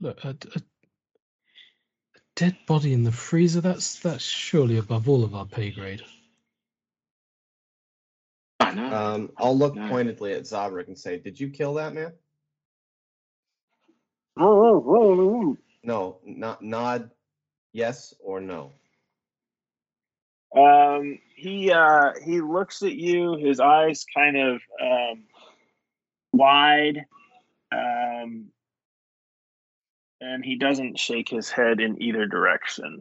Look, 0.00 0.24
a, 0.24 0.30
a, 0.30 0.58
a 2.16 2.20
dead 2.36 2.56
body 2.66 2.92
in 2.92 3.04
the 3.04 3.12
freezer. 3.12 3.60
That's 3.60 4.00
that's 4.00 4.24
surely 4.24 4.78
above 4.78 5.08
all 5.08 5.24
of 5.24 5.34
our 5.34 5.46
pay 5.46 5.70
grade. 5.70 6.02
I 8.72 8.74
know. 8.74 8.96
Um, 8.96 9.32
I'll 9.36 9.56
look 9.56 9.76
No. 9.76 9.88
pointedly 9.88 10.32
at 10.32 10.42
Zabrik 10.44 10.88
and 10.88 10.98
say, 10.98 11.18
"Did 11.18 11.38
you 11.38 11.50
kill 11.50 11.74
that 11.74 11.92
man?" 11.94 12.12
No, 15.82 16.18
not 16.24 16.62
nod, 16.62 17.10
yes 17.72 18.14
or 18.20 18.40
no. 18.40 18.72
Um, 20.56 21.18
he 21.34 21.70
uh, 21.70 22.12
he 22.24 22.40
looks 22.40 22.82
at 22.82 22.94
you. 22.94 23.36
His 23.36 23.60
eyes 23.60 24.04
kind 24.14 24.36
of 24.36 24.62
um, 24.80 25.24
wide, 26.32 27.06
um, 27.72 28.46
and 30.20 30.44
he 30.44 30.56
doesn't 30.56 30.98
shake 30.98 31.28
his 31.28 31.50
head 31.50 31.80
in 31.80 32.00
either 32.02 32.26
direction. 32.26 33.00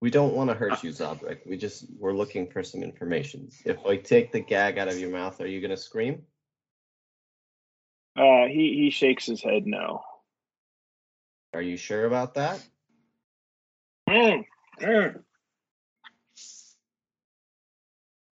We 0.00 0.10
don't 0.10 0.34
want 0.34 0.48
to 0.50 0.54
hurt 0.54 0.84
you, 0.84 0.90
Zabrik. 0.90 1.38
We 1.44 1.56
just 1.56 1.86
we're 1.98 2.12
looking 2.12 2.48
for 2.48 2.62
some 2.62 2.82
information. 2.82 3.48
If 3.64 3.84
I 3.84 3.96
take 3.96 4.30
the 4.30 4.40
gag 4.40 4.78
out 4.78 4.88
of 4.88 4.98
your 4.98 5.10
mouth, 5.10 5.40
are 5.40 5.46
you 5.46 5.60
gonna 5.60 5.76
scream? 5.76 6.22
Uh, 8.16 8.46
he 8.46 8.74
he 8.74 8.90
shakes 8.90 9.26
his 9.26 9.42
head 9.42 9.66
no. 9.66 10.02
Are 11.52 11.62
you 11.62 11.76
sure 11.76 12.04
about 12.04 12.34
that? 12.34 12.64
Mm, 14.08 14.44
mm. 14.80 15.22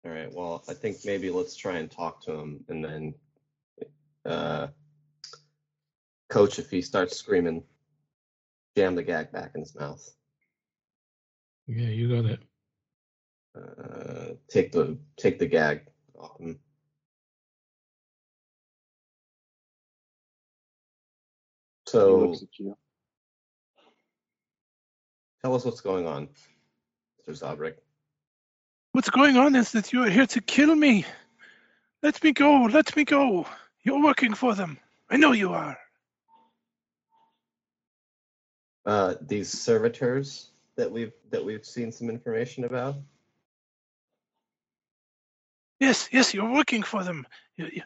All 0.04 0.12
right. 0.12 0.32
Well, 0.32 0.62
I 0.68 0.74
think 0.74 0.98
maybe 1.04 1.30
let's 1.30 1.56
try 1.56 1.78
and 1.78 1.90
talk 1.90 2.22
to 2.24 2.32
him, 2.32 2.64
and 2.68 2.84
then, 2.84 3.14
uh, 4.24 4.68
coach, 6.28 6.60
if 6.60 6.70
he 6.70 6.80
starts 6.80 7.16
screaming, 7.16 7.64
jam 8.76 8.94
the 8.94 9.02
gag 9.02 9.32
back 9.32 9.52
in 9.56 9.62
his 9.62 9.74
mouth. 9.74 10.08
Yeah, 11.66 11.88
you 11.88 12.08
got 12.08 12.30
it. 12.30 12.40
Uh, 13.56 14.34
take 14.48 14.70
the 14.70 14.96
take 15.16 15.38
the 15.38 15.46
gag 15.46 15.86
off 16.18 16.38
him. 16.38 16.58
So 21.88 22.18
looks 22.18 22.42
at 22.42 22.48
you. 22.58 22.76
tell 25.42 25.54
us 25.54 25.64
what's 25.64 25.80
going 25.80 26.06
on, 26.06 26.28
Mr. 27.26 27.40
Zabrik. 27.40 27.74
What's 28.92 29.10
going 29.10 29.36
on 29.36 29.54
is 29.56 29.72
that 29.72 29.92
you 29.92 30.02
are 30.04 30.10
here 30.10 30.26
to 30.26 30.40
kill 30.40 30.74
me. 30.74 31.04
Let 32.02 32.22
me 32.22 32.32
go. 32.32 32.64
Let 32.64 32.94
me 32.96 33.04
go. 33.04 33.46
You're 33.82 34.02
working 34.02 34.34
for 34.34 34.54
them. 34.54 34.78
I 35.10 35.16
know 35.16 35.32
you 35.32 35.52
are. 35.52 35.78
Uh, 38.84 39.14
these 39.20 39.50
servitors 39.50 40.50
that 40.76 40.90
we've 40.90 41.12
that 41.30 41.44
we've 41.44 41.64
seen 41.64 41.90
some 41.92 42.08
information 42.10 42.64
about. 42.64 42.96
Yes, 45.80 46.08
yes, 46.10 46.32
you're 46.32 46.50
working 46.52 46.82
for 46.82 47.04
them. 47.04 47.26
You, 47.56 47.68
you, 47.72 47.82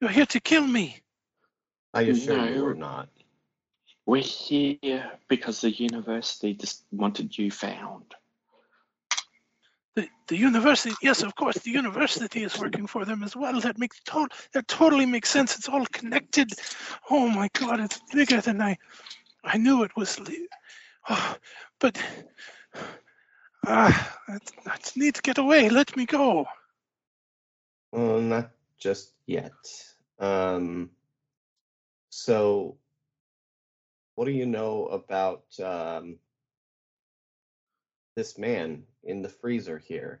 you're 0.00 0.10
here 0.10 0.26
to 0.26 0.40
kill 0.40 0.66
me. 0.66 1.00
I 1.92 2.02
assure 2.02 2.46
you, 2.48 2.54
No. 2.56 2.64
we're 2.64 2.74
not. 2.74 3.08
We're 4.06 4.22
here 4.22 5.10
because 5.28 5.60
the 5.60 5.70
university 5.70 6.54
just 6.54 6.84
wanted 6.90 7.36
you 7.36 7.50
found. 7.50 8.14
The, 9.96 10.08
the 10.28 10.36
university, 10.36 10.94
yes, 11.02 11.22
of 11.22 11.34
course, 11.34 11.58
the 11.58 11.70
university 11.70 12.44
is 12.44 12.58
working 12.58 12.86
for 12.86 13.04
them 13.04 13.22
as 13.22 13.36
well. 13.36 13.60
That 13.60 13.76
makes 13.78 14.00
to- 14.06 14.28
that 14.52 14.68
totally 14.68 15.04
makes 15.04 15.28
sense. 15.28 15.56
It's 15.56 15.68
all 15.68 15.84
connected. 15.86 16.50
Oh 17.10 17.28
my 17.28 17.48
God, 17.52 17.80
it's 17.80 18.00
bigger 18.12 18.40
than 18.40 18.62
I 18.62 18.76
I 19.44 19.58
knew 19.58 19.82
it 19.82 19.90
was. 19.96 20.18
Oh, 21.10 21.36
but 21.80 22.00
ah, 23.66 24.18
I, 24.28 24.38
I 24.66 24.78
need 24.96 25.16
to 25.16 25.22
get 25.22 25.38
away. 25.38 25.68
Let 25.68 25.96
me 25.96 26.06
go. 26.06 26.46
Well, 27.92 28.20
not 28.20 28.50
just 28.78 29.12
yet. 29.26 29.52
Um, 30.20 30.90
so, 32.10 32.76
what 34.14 34.26
do 34.26 34.30
you 34.30 34.46
know 34.46 34.86
about 34.86 35.44
um, 35.62 36.18
this 38.14 38.38
man 38.38 38.84
in 39.02 39.22
the 39.22 39.28
freezer 39.28 39.78
here, 39.78 40.20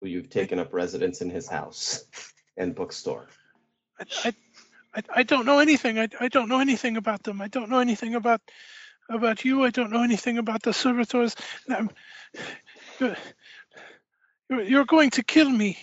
who 0.00 0.08
you've 0.08 0.30
taken 0.30 0.58
up 0.58 0.72
residence 0.72 1.20
in 1.20 1.30
his 1.30 1.48
house 1.48 2.04
and 2.56 2.74
bookstore? 2.74 3.26
I, 3.98 4.04
I, 4.24 4.34
I, 4.94 5.02
I 5.16 5.22
don't 5.24 5.46
know 5.46 5.58
anything. 5.58 5.98
I, 5.98 6.08
I 6.20 6.28
don't 6.28 6.48
know 6.48 6.60
anything 6.60 6.96
about 6.96 7.24
them. 7.24 7.40
I 7.40 7.48
don't 7.48 7.70
know 7.70 7.80
anything 7.80 8.14
about 8.14 8.40
about 9.10 9.44
you. 9.44 9.64
I 9.64 9.70
don't 9.70 9.92
know 9.92 10.02
anything 10.02 10.38
about 10.38 10.62
the 10.62 10.72
servitors. 10.72 11.36
You're, 13.00 13.16
you're, 14.50 14.62
you're 14.62 14.84
going 14.86 15.10
to 15.10 15.22
kill 15.24 15.50
me. 15.50 15.78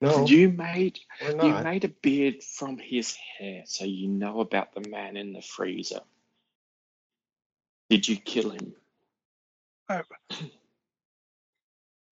No, 0.00 0.26
You 0.26 0.50
made 0.50 1.00
you 1.20 1.54
made 1.54 1.84
a 1.84 1.88
beard 1.88 2.42
from 2.44 2.78
his 2.78 3.16
hair, 3.38 3.64
so 3.66 3.84
you 3.84 4.08
know 4.08 4.40
about 4.40 4.74
the 4.74 4.88
man 4.88 5.16
in 5.16 5.32
the 5.32 5.42
freezer. 5.42 6.00
Did 7.90 8.08
you 8.08 8.16
kill 8.16 8.50
him? 8.50 8.74
I'm 9.88 10.04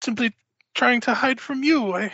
Simply 0.04 0.34
trying 0.74 1.02
to 1.02 1.14
hide 1.14 1.40
from 1.40 1.64
you. 1.64 1.94
I, 1.94 2.12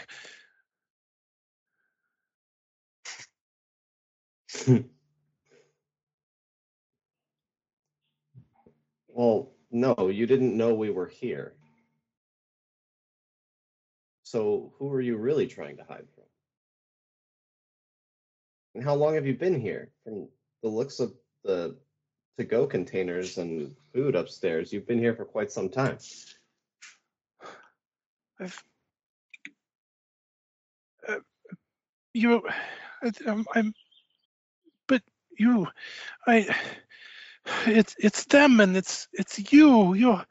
well, 9.15 9.53
no, 9.71 10.09
you 10.09 10.27
didn't 10.27 10.57
know 10.57 10.75
we 10.75 10.91
were 10.91 11.07
here. 11.07 11.55
So, 14.25 14.73
who 14.79 14.93
are 14.93 15.01
you 15.01 15.17
really 15.17 15.47
trying 15.47 15.77
to 15.77 15.85
hide 15.85 16.07
from? 16.15 16.25
And 18.75 18.85
how 18.85 18.95
long 18.95 19.15
have 19.15 19.27
you 19.27 19.35
been 19.35 19.61
here? 19.61 19.91
From 20.03 20.29
the 20.63 20.69
looks 20.69 20.99
of 20.99 21.15
the 21.45 21.77
to 22.39 22.45
go 22.45 22.67
containers 22.67 23.39
and 23.39 23.77
food 23.93 24.17
upstairs, 24.17 24.73
you've 24.73 24.89
been 24.89 24.99
here 24.99 25.15
for 25.15 25.25
quite 25.25 25.53
some 25.53 25.69
time. 25.69 25.99
I've, 28.41 28.65
uh, 31.09 31.19
you, 32.13 32.43
I'm, 33.27 33.47
I'm, 33.55 33.75
but 34.89 35.03
you, 35.39 35.69
I, 36.27 36.53
it's 37.67 37.95
it's 37.99 38.25
them 38.27 38.61
and 38.61 38.77
it's 38.77 39.09
it's 39.13 39.53
you. 39.53 39.95
You're, 39.95 40.25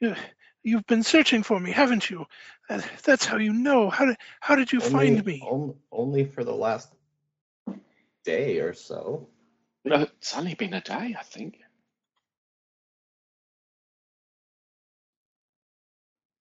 you, 0.00 0.14
you've 0.62 0.86
been 0.86 1.02
searching 1.02 1.42
for 1.42 1.58
me, 1.58 1.70
haven't 1.72 2.10
you? 2.10 2.26
That, 2.68 2.84
that's 3.04 3.24
how 3.24 3.36
you 3.36 3.52
know. 3.52 3.90
How 3.90 4.06
did 4.06 4.16
how 4.40 4.56
did 4.56 4.72
you 4.72 4.80
find 4.80 5.24
me? 5.24 5.40
on- 5.44 5.74
only 5.90 6.24
for 6.24 6.44
the 6.44 6.54
last 6.54 6.92
day 8.24 8.58
or 8.58 8.74
so. 8.74 9.28
No, 9.84 10.02
it's 10.02 10.36
only 10.36 10.54
been 10.54 10.74
a 10.74 10.80
day, 10.80 11.16
I 11.18 11.22
think. 11.22 11.58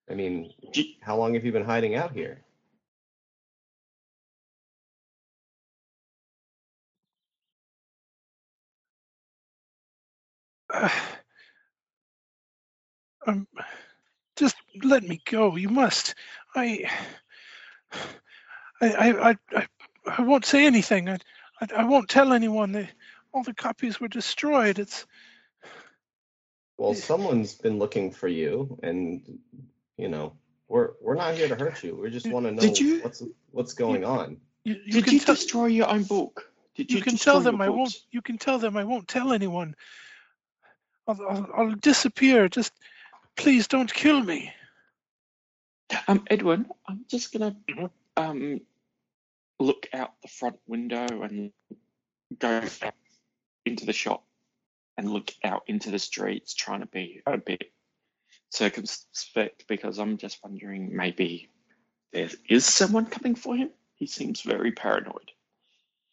I 0.09 0.13
mean, 0.13 0.51
how 1.01 1.17
long 1.17 1.33
have 1.35 1.45
you 1.45 1.51
been 1.51 1.63
hiding 1.65 1.95
out 1.95 2.11
here? 2.11 2.43
Uh, 10.73 10.89
um, 13.27 13.47
just 14.35 14.55
let 14.83 15.03
me 15.03 15.21
go. 15.29 15.55
You 15.55 15.69
must. 15.69 16.15
I, 16.55 16.89
I, 18.81 18.91
I, 18.91 19.29
I, 19.29 19.35
I, 19.55 19.67
I 20.17 20.21
won't 20.21 20.45
say 20.45 20.65
anything. 20.65 21.09
I, 21.09 21.17
I, 21.61 21.67
I 21.77 21.83
won't 21.83 22.09
tell 22.09 22.33
anyone. 22.33 22.71
They, 22.71 22.89
all 23.33 23.43
the 23.43 23.53
copies 23.53 23.99
were 23.99 24.07
destroyed. 24.07 24.79
It's 24.79 25.05
Well, 26.77 26.95
someone's 26.95 27.53
been 27.53 27.77
looking 27.77 28.09
for 28.09 28.27
you, 28.27 28.79
and 28.81 29.21
you 29.97 30.07
know 30.07 30.33
we're 30.67 30.91
we're 30.99 31.15
not 31.15 31.35
here 31.35 31.47
to 31.47 31.55
hurt 31.55 31.83
you. 31.83 31.95
We 31.95 32.09
just 32.09 32.31
want 32.31 32.47
to 32.47 32.51
know 32.51 32.63
you- 32.63 33.01
what's 33.01 33.21
what's 33.51 33.73
going 33.73 34.03
on. 34.03 34.37
you, 34.63 34.77
you 34.85 34.93
Did 34.93 35.03
can 35.03 35.13
you 35.13 35.19
tell, 35.19 35.35
destroy 35.35 35.65
your 35.67 35.89
own 35.89 36.03
book? 36.03 36.51
Did 36.75 36.91
you, 36.91 36.97
you 36.97 37.03
can 37.03 37.17
tell 37.17 37.39
them 37.39 37.57
your 37.57 37.65
I 37.65 37.69
won't. 37.69 37.95
You 38.11 38.21
can 38.23 38.39
tell 38.39 38.57
them 38.57 38.77
I 38.77 38.83
won't 38.83 39.07
tell 39.07 39.31
anyone. 39.31 39.75
I'll, 41.07 41.19
I'll, 41.29 41.49
I'll 41.55 41.75
disappear. 41.75 42.47
Just 42.49 42.73
please 43.35 43.67
don't 43.67 43.91
kill 43.93 44.21
me. 44.21 44.51
Um, 46.07 46.23
Edwin, 46.29 46.67
I'm 46.87 47.05
just 47.09 47.33
gonna 47.33 47.55
Mhm. 47.69 47.89
um 48.17 48.61
look 49.59 49.87
out 49.93 50.13
the 50.21 50.27
front 50.27 50.59
window 50.67 51.05
and 51.21 51.51
go 52.39 52.61
into 53.65 53.85
the 53.85 53.93
shop 53.93 54.25
and 54.97 55.11
look 55.11 55.31
out 55.43 55.63
into 55.67 55.91
the 55.91 55.99
streets, 55.99 56.53
trying 56.53 56.79
to 56.79 56.85
be 56.87 57.21
a 57.25 57.37
bit 57.37 57.71
circumspect 58.49 59.67
because 59.67 59.99
I'm 59.99 60.17
just 60.17 60.39
wondering 60.43 60.95
maybe 60.95 61.49
there 62.11 62.29
is 62.49 62.65
someone 62.65 63.05
coming 63.05 63.35
for 63.35 63.55
him. 63.55 63.69
He 63.95 64.07
seems 64.07 64.41
very 64.41 64.71
paranoid. 64.71 65.31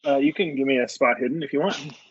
Uh, 0.07 0.19
you 0.19 0.33
can 0.33 0.55
give 0.57 0.67
me 0.67 0.79
a 0.79 0.89
spot 0.89 1.19
hidden 1.19 1.43
if 1.43 1.53
you 1.53 1.61
want. 1.61 1.77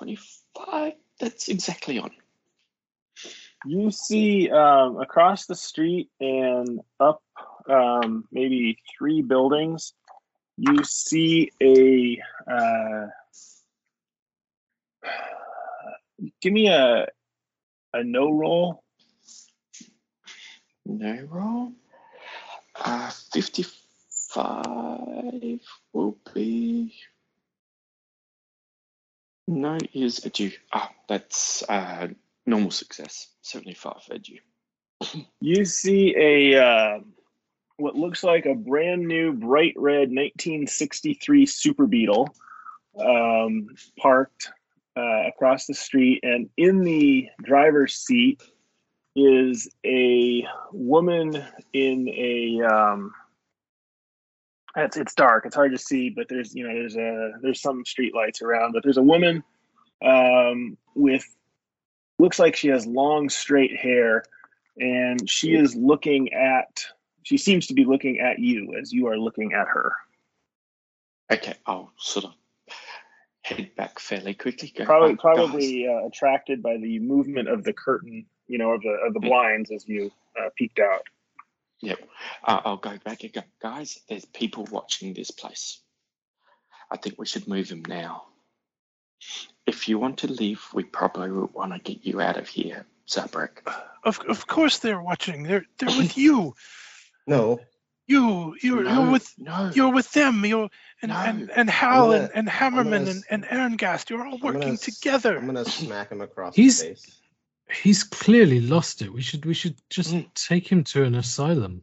Uh, 0.00 0.04
twenty-five. 0.04 0.92
That's 1.18 1.48
exactly 1.48 1.98
on. 1.98 2.10
You 3.66 3.90
see 3.90 4.48
um, 4.50 5.00
across 5.00 5.46
the 5.46 5.54
street 5.54 6.10
and 6.20 6.80
up 6.98 7.22
um, 7.68 8.24
maybe 8.32 8.78
three 8.96 9.20
buildings, 9.22 9.92
you 10.56 10.82
see 10.84 11.50
a. 11.62 12.18
Uh, 12.50 13.06
give 16.40 16.52
me 16.52 16.68
a 16.68 17.06
a 17.92 18.04
no 18.04 18.30
roll. 18.30 18.84
No 20.86 21.26
roll. 21.28 21.72
Uh, 22.74 23.10
55 23.10 25.60
will 25.92 26.16
be. 26.32 26.94
Is 29.92 30.24
a 30.24 30.30
due. 30.30 30.52
Ah, 30.72 30.92
that's 31.08 31.64
uh, 31.68 32.06
normal 32.46 32.70
success. 32.70 33.28
75 33.42 33.94
edu. 34.12 34.38
You 35.40 35.64
see 35.64 36.14
a 36.16 36.62
uh, 36.62 37.00
what 37.76 37.96
looks 37.96 38.22
like 38.22 38.46
a 38.46 38.54
brand 38.54 39.08
new 39.08 39.32
bright 39.32 39.74
red 39.76 40.10
1963 40.10 41.46
Super 41.46 41.86
Beetle 41.86 42.28
um, 42.96 43.70
parked 43.98 44.52
uh, 44.96 45.26
across 45.26 45.66
the 45.66 45.74
street, 45.74 46.20
and 46.22 46.48
in 46.56 46.84
the 46.84 47.28
driver's 47.42 47.94
seat 47.94 48.42
is 49.16 49.68
a 49.84 50.46
woman 50.72 51.44
in 51.72 52.08
a. 52.08 52.62
Um, 52.62 53.12
it's 54.76 54.96
it's 54.96 55.14
dark. 55.14 55.46
It's 55.46 55.56
hard 55.56 55.72
to 55.72 55.78
see, 55.78 56.10
but 56.10 56.28
there's 56.28 56.54
you 56.54 56.66
know 56.66 56.74
there's 56.74 56.96
a 56.96 57.32
there's 57.42 57.60
some 57.60 57.84
street 57.84 58.14
lights 58.14 58.42
around, 58.42 58.72
but 58.72 58.82
there's 58.82 58.96
a 58.96 59.02
woman 59.02 59.42
um, 60.04 60.76
with 60.94 61.24
looks 62.18 62.38
like 62.38 62.56
she 62.56 62.68
has 62.68 62.86
long 62.86 63.28
straight 63.28 63.76
hair 63.76 64.24
and 64.78 65.28
she 65.28 65.54
is 65.54 65.74
looking 65.74 66.32
at 66.32 66.84
she 67.22 67.36
seems 67.36 67.66
to 67.66 67.74
be 67.74 67.84
looking 67.84 68.20
at 68.20 68.38
you 68.38 68.74
as 68.80 68.92
you 68.92 69.08
are 69.08 69.18
looking 69.18 69.52
at 69.52 69.66
her 69.66 69.92
Okay, 71.32 71.54
I'll 71.64 71.92
sort 71.96 72.24
of 72.24 72.32
head 73.42 73.70
back 73.76 74.00
fairly 74.00 74.34
quickly. 74.34 74.72
Go, 74.76 74.84
probably 74.84 75.12
"Oh, 75.12 75.16
probably 75.16 75.88
uh, 75.88 76.06
attracted 76.06 76.60
by 76.60 76.76
the 76.76 76.98
movement 76.98 77.48
of 77.48 77.62
the 77.62 77.72
curtain 77.72 78.26
you 78.48 78.58
know 78.58 78.72
of 78.72 78.82
the 78.82 78.96
of 79.06 79.14
the 79.14 79.20
blinds 79.20 79.70
as 79.70 79.86
you 79.88 80.10
uh, 80.38 80.50
peeked 80.56 80.80
out 80.80 81.02
Yep. 81.82 81.98
Uh, 82.44 82.60
I'll 82.64 82.76
go 82.76 82.96
back 83.04 83.22
and 83.24 83.32
go, 83.32 83.42
guys, 83.62 83.98
there's 84.08 84.24
people 84.26 84.66
watching 84.70 85.14
this 85.14 85.30
place. 85.30 85.80
I 86.90 86.96
think 86.96 87.18
we 87.18 87.26
should 87.26 87.48
move 87.48 87.68
them 87.68 87.82
now. 87.88 88.24
If 89.66 89.88
you 89.88 89.98
want 89.98 90.18
to 90.18 90.26
leave, 90.32 90.62
we 90.74 90.82
probably 90.84 91.30
would 91.30 91.52
want 91.52 91.72
to 91.72 91.78
get 91.78 92.04
you 92.04 92.20
out 92.20 92.36
of 92.36 92.48
here, 92.48 92.86
Zabrak. 93.08 93.58
Of 94.02 94.18
of 94.28 94.46
course 94.46 94.78
they're 94.78 95.02
watching. 95.02 95.42
They're 95.42 95.64
they're 95.78 95.96
with 95.96 96.16
you. 96.16 96.54
No, 97.26 97.60
You 98.08 98.56
you're 98.60 98.82
no, 98.82 99.02
you're 99.04 99.10
with 99.12 99.32
no. 99.38 99.70
you're 99.74 99.92
with 99.92 100.10
them. 100.12 100.44
You're 100.44 100.68
and 101.02 101.10
No. 101.12 101.16
and, 101.18 101.50
and 101.50 101.70
Hal 101.70 102.10
gonna- 102.10 102.22
and, 102.24 102.30
and 102.34 102.48
Hammerman 102.48 102.84
gonna 102.84 102.96
and, 102.96 103.08
s- 103.08 103.24
and 103.30 103.44
Arengast. 103.44 104.10
You're 104.10 104.26
all 104.26 104.34
I'm 104.34 104.40
gonna 104.40 104.58
working 104.58 104.76
together. 104.78 105.36
I'm 105.36 105.46
gonna 105.46 105.64
smack 105.66 106.10
him 106.10 106.22
across 106.22 106.56
He's- 106.56 106.80
the 106.80 106.88
face. 106.88 107.19
He's 107.72 108.02
clearly 108.04 108.60
lost 108.60 109.02
it. 109.02 109.12
We 109.12 109.22
should 109.22 109.44
we 109.44 109.54
should 109.54 109.76
just 109.90 110.12
Mm. 110.14 110.32
take 110.34 110.66
him 110.70 110.84
to 110.84 111.04
an 111.04 111.14
asylum. 111.14 111.82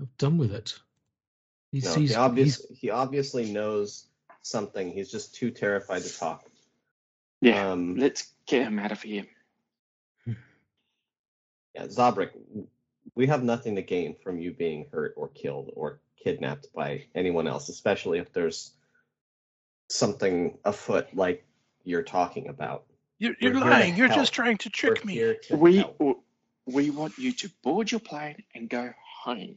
I'm 0.00 0.10
done 0.18 0.36
with 0.38 0.52
it. 0.52 0.78
He's, 1.72 1.84
No, 1.84 1.94
he's, 1.94 2.10
he, 2.10 2.16
obvious, 2.16 2.66
he 2.70 2.90
obviously 2.90 3.50
knows 3.52 4.06
something. 4.42 4.90
He's 4.92 5.10
just 5.10 5.34
too 5.34 5.50
terrified 5.50 6.02
to 6.02 6.18
talk. 6.18 6.50
yeah, 7.40 7.70
Um, 7.72 7.96
let's 7.96 8.32
get 8.46 8.62
him 8.62 8.78
out 8.78 8.92
of 8.92 9.02
here. 9.02 9.26
yeah, 10.26 11.86
Zabrik, 11.86 12.30
we 13.14 13.26
have 13.26 13.42
nothing 13.42 13.76
to 13.76 13.82
gain 13.82 14.16
from 14.22 14.38
you 14.38 14.52
being 14.52 14.86
hurt 14.92 15.14
or 15.16 15.28
killed 15.28 15.70
or 15.74 16.00
kidnapped 16.22 16.72
by 16.74 17.06
anyone 17.14 17.46
else, 17.46 17.68
especially 17.68 18.18
if 18.18 18.32
there's 18.32 18.72
something 19.88 20.58
afoot 20.64 21.14
like 21.14 21.44
you're 21.84 22.02
talking 22.02 22.48
about. 22.48 22.84
You're, 23.18 23.34
you're 23.40 23.52
We're 23.52 23.58
here 23.60 23.64
to 23.64 23.70
lying. 23.70 23.96
You're 23.96 24.08
help. 24.08 24.20
just 24.20 24.32
trying 24.34 24.58
to 24.58 24.70
trick 24.70 25.02
We're 25.04 25.08
me. 25.32 25.36
to 25.48 25.56
We 25.56 25.76
help. 25.78 26.22
we 26.66 26.90
want 26.90 27.16
you 27.18 27.32
to 27.32 27.48
board 27.62 27.90
your 27.90 28.00
plane 28.00 28.42
and 28.54 28.68
go 28.68 28.90
home 29.22 29.56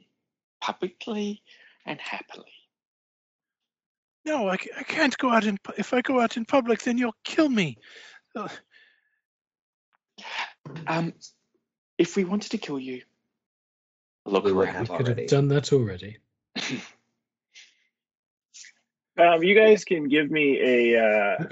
publicly 0.61 1.41
and 1.85 1.99
happily. 1.99 2.51
No, 4.25 4.47
I, 4.49 4.57
I 4.77 4.83
can't 4.83 5.17
go 5.17 5.29
out 5.29 5.45
in. 5.45 5.57
If 5.77 5.93
I 5.93 6.01
go 6.01 6.19
out 6.19 6.37
in 6.37 6.45
public, 6.45 6.81
then 6.83 6.97
you'll 6.97 7.15
kill 7.23 7.49
me. 7.49 7.77
Um, 10.87 11.13
if 11.97 12.15
we 12.15 12.23
wanted 12.25 12.51
to 12.51 12.57
kill 12.57 12.79
you, 12.79 13.01
look 14.25 14.43
We 14.43 14.51
we 14.53 14.65
could 14.67 14.89
already. 14.89 15.21
have 15.23 15.29
done 15.29 15.47
that 15.49 15.73
already. 15.73 16.17
um, 19.17 19.41
you 19.43 19.55
guys 19.55 19.83
can 19.85 20.07
give 20.07 20.29
me 20.31 20.59
a 20.61 20.99
uh, 21.01 21.37
I- 21.43 21.47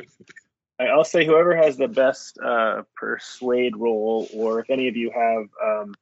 i'll 0.80 1.04
say 1.04 1.26
whoever 1.26 1.56
has 1.56 1.78
the 1.78 1.88
best 1.88 2.38
uh, 2.40 2.84
persuade 2.96 3.76
roll 3.76 4.28
or 4.34 4.60
if 4.60 4.70
any 4.70 4.88
of 4.88 4.96
you 4.96 5.12
have 5.12 5.48
um, 5.64 5.94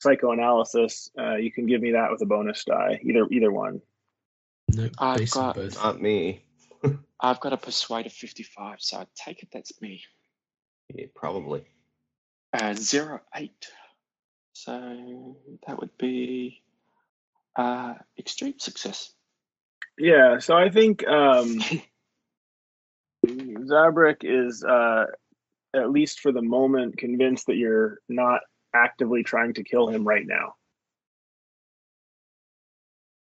psychoanalysis 0.00 1.10
uh, 1.18 1.36
you 1.36 1.50
can 1.52 1.66
give 1.66 1.80
me 1.80 1.92
that 1.92 2.10
with 2.10 2.20
a 2.22 2.26
bonus 2.26 2.64
die 2.64 3.00
either 3.02 3.26
either 3.30 3.52
one 3.52 3.80
No, 4.68 4.88
I've 4.98 5.30
got- 5.30 5.54
both. 5.56 5.74
Not 5.82 6.00
me. 6.00 6.44
I've 7.20 7.40
got 7.40 7.52
a 7.52 7.56
persuade 7.56 8.06
of 8.06 8.12
55, 8.12 8.76
so 8.80 8.98
I 8.98 9.06
take 9.16 9.42
it 9.42 9.48
that's 9.52 9.80
me. 9.80 10.02
Yeah, 10.94 11.06
probably. 11.16 11.64
Uh, 12.52 12.74
zero 12.74 13.20
eight. 13.34 13.66
So 14.52 15.36
that 15.66 15.80
would 15.80 15.96
be 15.98 16.62
uh, 17.56 17.94
extreme 18.18 18.58
success. 18.58 19.12
Yeah, 19.98 20.38
so 20.38 20.56
I 20.56 20.68
think 20.70 21.04
um, 21.08 21.58
Zabrak 23.68 24.18
is, 24.22 24.64
uh, 24.64 25.06
at 25.74 25.90
least 25.90 26.20
for 26.20 26.32
the 26.32 26.42
moment, 26.42 26.96
convinced 26.98 27.46
that 27.46 27.56
you're 27.56 27.98
not 28.08 28.40
actively 28.74 29.22
trying 29.22 29.54
to 29.54 29.62
kill 29.64 29.88
him 29.88 30.06
right 30.06 30.26
now. 30.26 30.54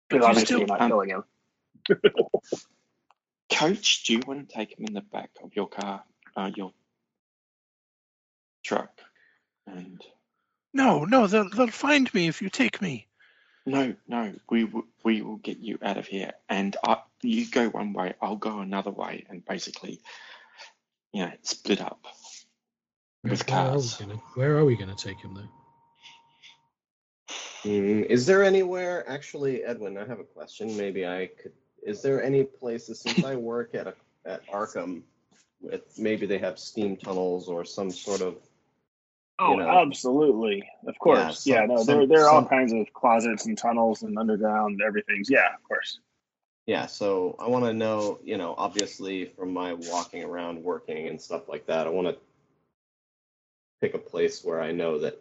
Because 0.08 0.22
You 0.24 0.28
obviously 0.28 0.46
still- 0.46 0.58
you're 0.60 0.68
not 0.68 0.80
um, 0.82 0.90
killing 0.90 1.10
him. 1.10 1.24
Coach, 3.50 4.04
do 4.04 4.12
you 4.14 4.20
want 4.26 4.48
to 4.48 4.54
take 4.54 4.78
him 4.78 4.84
in 4.86 4.92
the 4.94 5.00
back 5.00 5.30
of 5.42 5.54
your 5.56 5.68
car, 5.68 6.04
uh, 6.36 6.50
your 6.54 6.72
truck? 8.62 8.90
And 9.66 10.02
no, 10.74 11.04
no, 11.04 11.26
they'll 11.26 11.48
they'll 11.48 11.68
find 11.68 12.12
me 12.14 12.28
if 12.28 12.42
you 12.42 12.50
take 12.50 12.80
me. 12.82 13.06
no, 13.66 13.94
no, 14.06 14.34
we 14.50 14.64
w- 14.64 14.86
we 15.02 15.22
will 15.22 15.36
get 15.38 15.58
you 15.58 15.78
out 15.82 15.96
of 15.96 16.06
here. 16.06 16.32
And 16.48 16.76
I, 16.84 16.98
you 17.22 17.46
go 17.50 17.68
one 17.70 17.92
way, 17.94 18.14
I'll 18.20 18.36
go 18.36 18.60
another 18.60 18.90
way, 18.90 19.24
and 19.30 19.44
basically, 19.44 20.00
you 21.12 21.24
know, 21.26 21.32
split 21.42 21.80
up. 21.80 22.04
with 23.24 23.48
where, 23.48 23.58
are 23.58 23.68
cars. 23.70 23.94
gonna, 23.96 24.14
where 24.34 24.56
are 24.56 24.64
we 24.64 24.76
going 24.76 24.94
to 24.94 24.96
take 25.04 25.18
him 25.20 25.34
though? 25.34 25.48
Mm, 27.64 28.04
is 28.06 28.24
there 28.26 28.44
anywhere, 28.44 29.04
actually, 29.08 29.64
Edwin, 29.64 29.98
I 29.98 30.06
have 30.06 30.20
a 30.20 30.24
question. 30.24 30.76
Maybe 30.76 31.06
I 31.06 31.28
could. 31.42 31.52
Is 31.82 32.02
there 32.02 32.22
any 32.22 32.44
places, 32.44 33.00
since 33.00 33.24
I 33.24 33.34
work 33.36 33.74
at 33.74 33.86
a, 33.86 33.94
at 34.26 34.46
Arkham, 34.48 35.02
with 35.60 35.98
maybe 35.98 36.26
they 36.26 36.38
have 36.38 36.58
steam 36.58 36.96
tunnels 36.96 37.48
or 37.48 37.64
some 37.64 37.90
sort 37.90 38.20
of 38.20 38.36
Oh, 39.40 39.54
know. 39.54 39.68
absolutely. 39.68 40.68
Of 40.86 40.98
course. 40.98 41.44
some- 41.44 41.52
Yeah, 41.52 41.66
no, 41.66 41.76
some- 41.82 41.86
there 41.86 42.06
there 42.06 42.26
are 42.26 42.30
all 42.30 42.44
kinds 42.44 42.72
of 42.72 42.92
closets 42.92 43.46
and 43.46 43.56
tunnels 43.56 44.02
and 44.02 44.18
underground 44.18 44.80
everything's. 44.84 45.30
Yeah, 45.30 45.54
of 45.54 45.62
course. 45.62 46.00
Yeah. 46.68 46.84
So 46.84 47.34
I 47.38 47.48
want 47.48 47.64
to 47.64 47.72
know, 47.72 48.18
you 48.22 48.36
know, 48.36 48.54
obviously 48.58 49.24
from 49.24 49.54
my 49.54 49.72
walking 49.72 50.22
around, 50.22 50.62
working 50.62 51.08
and 51.08 51.18
stuff 51.18 51.48
like 51.48 51.66
that, 51.66 51.86
I 51.86 51.90
want 51.90 52.08
to 52.08 52.18
pick 53.80 53.94
a 53.94 53.98
place 53.98 54.44
where 54.44 54.60
I 54.60 54.70
know 54.70 54.98
that 54.98 55.18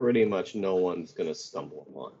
pretty 0.00 0.24
much 0.24 0.56
no 0.56 0.74
one's 0.74 1.12
gonna 1.12 1.36
stumble 1.36 1.86
upon. 1.88 2.12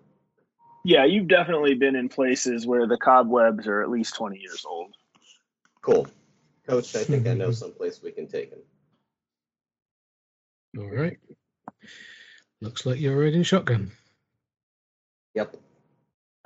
Yeah, 0.84 1.06
you've 1.06 1.26
definitely 1.26 1.74
been 1.74 1.96
in 1.96 2.08
places 2.08 2.68
where 2.68 2.86
the 2.86 2.98
cobwebs 2.98 3.66
are 3.66 3.82
at 3.82 3.90
least 3.90 4.14
20 4.14 4.38
years 4.38 4.64
old. 4.64 4.94
Cool, 5.82 6.06
Coach. 6.68 6.94
I 6.94 7.02
think 7.02 7.26
I 7.26 7.34
know 7.34 7.46
mm-hmm. 7.46 7.52
some 7.54 7.72
place 7.72 8.00
we 8.00 8.12
can 8.12 8.28
take 8.28 8.50
him. 8.50 8.60
All 10.78 10.88
right. 10.88 11.18
Looks 12.60 12.86
like 12.86 13.00
you're 13.00 13.18
riding 13.18 13.42
shotgun. 13.42 13.90
Yep. 15.34 15.56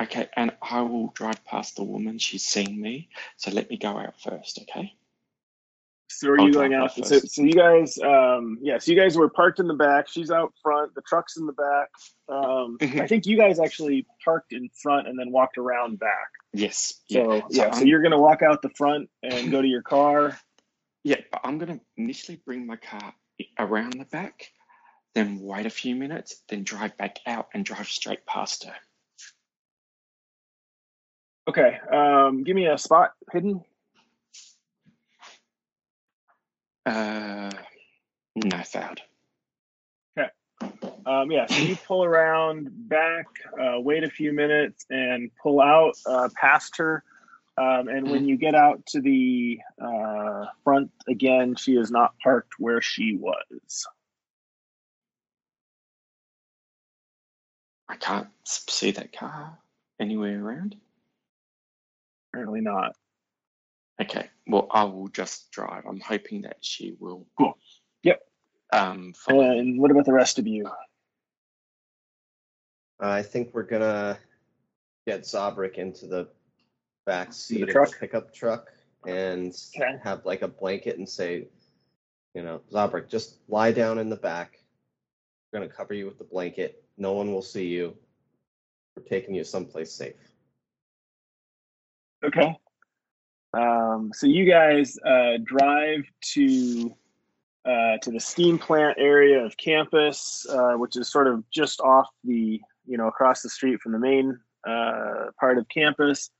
Okay, 0.00 0.28
and 0.36 0.54
I 0.62 0.82
will 0.82 1.08
drive 1.08 1.44
past 1.44 1.76
the 1.76 1.84
woman. 1.84 2.18
She's 2.18 2.44
seen 2.44 2.80
me, 2.80 3.08
so 3.36 3.50
let 3.50 3.68
me 3.68 3.76
go 3.76 3.98
out 3.98 4.20
first, 4.20 4.60
okay? 4.62 4.94
So 6.10 6.30
are 6.30 6.40
I'll 6.40 6.46
you 6.46 6.52
going 6.52 6.72
out? 6.72 6.92
So, 6.94 7.18
so 7.18 7.42
you 7.42 7.52
guys, 7.52 7.98
um, 7.98 8.58
yeah, 8.62 8.78
so 8.78 8.92
you 8.92 8.98
guys 8.98 9.16
were 9.16 9.28
parked 9.28 9.60
in 9.60 9.66
the 9.68 9.74
back. 9.74 10.08
She's 10.08 10.30
out 10.30 10.52
front. 10.62 10.94
The 10.94 11.02
truck's 11.02 11.36
in 11.36 11.46
the 11.46 11.52
back. 11.52 11.88
Um, 12.28 12.78
Mhm. 12.80 13.00
I 13.02 13.06
think 13.06 13.26
you 13.26 13.36
guys 13.36 13.60
actually 13.60 14.06
parked 14.24 14.52
in 14.52 14.70
front 14.82 15.06
and 15.06 15.18
then 15.18 15.30
walked 15.30 15.58
around 15.58 15.98
back. 15.98 16.28
Yes. 16.52 17.02
So 17.10 17.34
yeah. 17.34 17.42
yeah, 17.50 17.70
so 17.72 17.78
I'm- 17.78 17.86
you're 17.86 18.02
gonna 18.02 18.20
walk 18.20 18.42
out 18.42 18.62
the 18.62 18.70
front 18.70 19.10
and 19.22 19.50
go 19.50 19.60
to 19.60 19.68
your 19.68 19.82
car. 19.82 20.38
Yeah, 21.04 21.20
but 21.30 21.40
I'm 21.44 21.58
gonna 21.58 21.80
initially 21.96 22.36
bring 22.44 22.66
my 22.66 22.76
car 22.76 23.14
around 23.58 23.94
the 23.94 24.04
back, 24.06 24.52
then 25.14 25.38
wait 25.40 25.64
a 25.64 25.70
few 25.70 25.94
minutes, 25.94 26.42
then 26.48 26.64
drive 26.64 26.96
back 26.98 27.20
out 27.24 27.48
and 27.54 27.64
drive 27.64 27.88
straight 27.88 28.26
past 28.26 28.64
her. 28.64 28.74
Okay. 31.48 31.78
Um, 31.90 32.44
give 32.44 32.54
me 32.54 32.66
a 32.66 32.76
spot 32.76 33.12
hidden. 33.32 33.64
Uh, 36.84 37.50
no, 38.36 38.62
Okay. 40.18 40.30
Um, 41.06 41.30
yeah, 41.30 41.46
so 41.46 41.56
you 41.56 41.76
pull 41.86 42.04
around 42.04 42.68
back, 42.70 43.26
uh, 43.58 43.80
wait 43.80 44.04
a 44.04 44.10
few 44.10 44.34
minutes, 44.34 44.84
and 44.90 45.30
pull 45.42 45.62
out 45.62 45.94
uh, 46.04 46.28
past 46.38 46.76
her. 46.76 47.02
Um, 47.56 47.88
and 47.88 48.10
when 48.10 48.28
you 48.28 48.36
get 48.36 48.54
out 48.54 48.84
to 48.88 49.00
the 49.00 49.58
uh, 49.82 50.44
front 50.64 50.90
again, 51.08 51.56
she 51.56 51.72
is 51.72 51.90
not 51.90 52.14
parked 52.22 52.52
where 52.58 52.82
she 52.82 53.16
was. 53.16 53.86
I 57.88 57.96
can't 57.96 58.28
see 58.44 58.90
that 58.92 59.12
car 59.12 59.58
anywhere 59.98 60.44
around. 60.44 60.76
Apparently 62.32 62.60
not. 62.60 62.92
Okay, 64.00 64.28
well, 64.46 64.68
I 64.70 64.84
will 64.84 65.08
just 65.08 65.50
drive. 65.50 65.84
I'm 65.86 66.00
hoping 66.00 66.42
that 66.42 66.58
she 66.60 66.94
will. 67.00 67.26
Cool. 67.36 67.58
Yep. 68.04 68.20
Um, 68.72 69.12
follow. 69.14 69.50
And 69.58 69.80
what 69.80 69.90
about 69.90 70.04
the 70.04 70.12
rest 70.12 70.38
of 70.38 70.46
you? 70.46 70.70
I 73.00 73.22
think 73.22 73.52
we're 73.54 73.62
gonna 73.62 74.18
get 75.06 75.22
Zabrik 75.22 75.74
into 75.74 76.06
the 76.06 76.28
back 77.06 77.32
seat 77.32 77.62
of 77.62 77.68
truck? 77.70 77.90
the 77.90 77.96
pickup 77.96 78.34
truck 78.34 78.72
and 79.06 79.54
Okay. 79.74 79.98
have 80.02 80.24
like 80.26 80.42
a 80.42 80.48
blanket 80.48 80.98
and 80.98 81.08
say, 81.08 81.48
you 82.34 82.42
know, 82.42 82.60
Zabrik, 82.70 83.08
just 83.08 83.38
lie 83.48 83.72
down 83.72 83.98
in 83.98 84.10
the 84.10 84.16
back. 84.16 84.60
We're 85.52 85.60
gonna 85.60 85.72
cover 85.72 85.94
you 85.94 86.06
with 86.06 86.18
the 86.18 86.24
blanket. 86.24 86.84
No 86.98 87.14
one 87.14 87.32
will 87.32 87.42
see 87.42 87.66
you. 87.66 87.96
We're 88.96 89.04
taking 89.04 89.34
you 89.34 89.44
someplace 89.44 89.92
safe. 89.92 90.14
Okay. 92.24 92.56
Um, 93.54 94.10
so 94.14 94.26
you 94.26 94.44
guys 94.44 94.98
uh, 95.04 95.38
drive 95.44 96.04
to 96.34 96.94
uh, 97.64 97.98
to 98.02 98.10
the 98.10 98.20
steam 98.20 98.58
plant 98.58 98.96
area 98.98 99.44
of 99.44 99.56
campus, 99.56 100.46
uh, 100.50 100.72
which 100.72 100.96
is 100.96 101.10
sort 101.10 101.26
of 101.26 101.48
just 101.50 101.80
off 101.80 102.08
the 102.24 102.60
you 102.86 102.98
know 102.98 103.08
across 103.08 103.42
the 103.42 103.48
street 103.48 103.80
from 103.80 103.92
the 103.92 103.98
main 103.98 104.38
uh, 104.66 105.26
part 105.38 105.58
of 105.58 105.66
campus, 105.68 106.30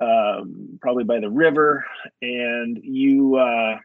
um, 0.00 0.78
probably 0.80 1.04
by 1.04 1.20
the 1.20 1.30
river, 1.30 1.84
and 2.20 2.78
you 2.82 3.36
uh, 3.36 3.78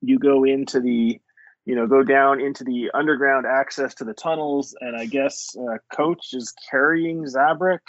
you 0.00 0.18
go 0.18 0.44
into 0.44 0.80
the 0.80 1.20
you 1.64 1.74
know 1.74 1.86
go 1.86 2.02
down 2.02 2.40
into 2.40 2.64
the 2.64 2.90
underground 2.94 3.46
access 3.46 3.94
to 3.94 4.04
the 4.04 4.14
tunnels, 4.14 4.74
and 4.80 4.96
I 4.96 5.06
guess 5.06 5.54
uh, 5.58 5.78
Coach 5.94 6.32
is 6.32 6.52
carrying 6.70 7.24
Zabrik. 7.24 7.80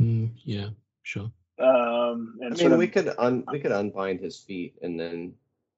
Mm, 0.00 0.30
yeah, 0.44 0.68
sure. 1.02 1.30
Um, 1.58 2.38
and 2.40 2.54
I 2.54 2.56
sort 2.56 2.60
mean, 2.60 2.72
of 2.72 2.78
we 2.78 2.88
could 2.88 3.14
un 3.18 3.44
we 3.50 3.60
could 3.60 3.72
unbind 3.72 4.20
his 4.20 4.38
feet 4.38 4.76
and 4.80 4.98
then, 4.98 5.34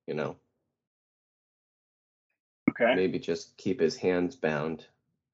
you 0.06 0.14
know, 0.14 0.36
okay. 2.70 2.94
maybe 2.94 3.18
just 3.18 3.56
keep 3.56 3.80
his 3.80 3.96
hands 3.96 4.36
bound, 4.36 4.86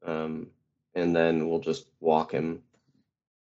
um, 0.04 0.48
and 0.94 1.14
then 1.14 1.48
we'll 1.48 1.60
just 1.60 1.86
walk 2.00 2.32
him, 2.32 2.62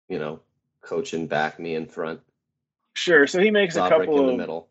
you 0.09 0.19
know, 0.19 0.41
coach 0.81 1.13
and 1.13 1.29
back, 1.29 1.59
me 1.59 1.75
in 1.75 1.87
front, 1.87 2.21
Sure. 2.95 3.27
So 3.27 3.41
he 3.41 3.51
makes 3.51 3.77
a 3.77 3.89
couple 3.89 4.21
in 4.21 4.27
the 4.27 4.33
of 4.33 4.39
middle. 4.39 4.69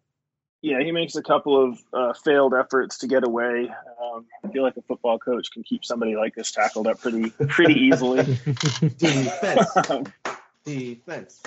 yeah, 0.61 0.81
he 0.81 0.91
makes 0.91 1.15
a 1.15 1.21
couple 1.21 1.61
of 1.61 1.79
uh, 1.93 2.13
failed 2.13 2.53
efforts 2.53 2.99
to 2.99 3.07
get 3.07 3.25
away. 3.25 3.69
Um, 4.01 4.25
I 4.43 4.47
feel 4.47 4.63
like 4.63 4.77
a 4.77 4.81
football 4.81 5.19
coach 5.19 5.51
can 5.51 5.63
keep 5.63 5.85
somebody 5.85 6.15
like 6.15 6.33
this 6.33 6.51
tackled 6.51 6.87
up 6.87 7.01
pretty 7.01 7.29
pretty 7.29 7.73
easily. 7.73 8.23
Defense. 8.97 9.69
Defense. 10.65 11.43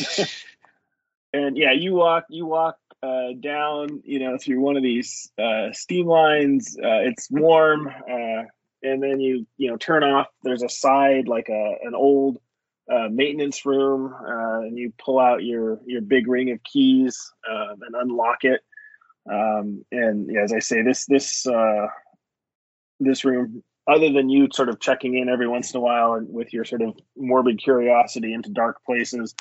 and 1.32 1.56
yeah, 1.56 1.72
you 1.72 1.94
walk 1.94 2.24
you 2.28 2.46
walk 2.46 2.78
uh, 3.02 3.32
down, 3.40 4.02
you 4.04 4.18
know, 4.18 4.38
through 4.38 4.60
one 4.60 4.76
of 4.76 4.82
these 4.82 5.30
uh, 5.38 5.72
steam 5.72 6.06
lines. 6.06 6.76
Uh, 6.78 7.04
it's 7.04 7.30
warm, 7.30 7.88
uh, 7.88 8.42
and 8.82 9.02
then 9.02 9.20
you 9.20 9.46
you 9.56 9.70
know 9.70 9.76
turn 9.76 10.02
off. 10.02 10.28
There's 10.42 10.62
a 10.62 10.68
side 10.68 11.28
like 11.28 11.48
a 11.48 11.74
an 11.82 11.94
old 11.94 12.38
uh, 12.90 13.08
maintenance 13.10 13.66
room, 13.66 14.14
uh, 14.14 14.60
and 14.60 14.78
you 14.78 14.92
pull 14.98 15.18
out 15.18 15.44
your 15.44 15.80
your 15.86 16.00
big 16.00 16.28
ring 16.28 16.50
of 16.50 16.62
keys 16.62 17.32
um, 17.50 17.76
and 17.82 17.94
unlock 17.94 18.44
it. 18.44 18.60
Um, 19.30 19.84
and 19.90 20.30
yeah, 20.30 20.42
as 20.42 20.52
I 20.52 20.58
say, 20.58 20.82
this 20.82 21.06
this 21.06 21.46
uh, 21.46 21.86
this 23.00 23.24
room, 23.24 23.62
other 23.86 24.12
than 24.12 24.28
you 24.28 24.48
sort 24.52 24.68
of 24.68 24.80
checking 24.80 25.16
in 25.18 25.28
every 25.28 25.48
once 25.48 25.72
in 25.72 25.78
a 25.78 25.80
while 25.80 26.14
and 26.14 26.28
with 26.28 26.52
your 26.52 26.64
sort 26.64 26.82
of 26.82 26.94
morbid 27.16 27.62
curiosity 27.62 28.32
into 28.32 28.50
dark 28.50 28.84
places, 28.84 29.34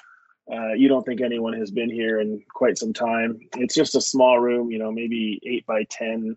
uh, 0.52 0.74
you 0.74 0.88
don't 0.88 1.04
think 1.06 1.22
anyone 1.22 1.54
has 1.54 1.72
been 1.72 1.90
here 1.90 2.20
in 2.20 2.42
quite 2.54 2.78
some 2.78 2.94
time. 2.94 3.40
It's 3.58 3.76
just 3.76 3.96
a 3.96 4.02
small 4.02 4.40
room, 4.40 4.72
you 4.72 4.80
know, 4.80 4.92
maybe 4.92 5.40
eight 5.46 5.66
by 5.66 5.84
ten, 5.90 6.36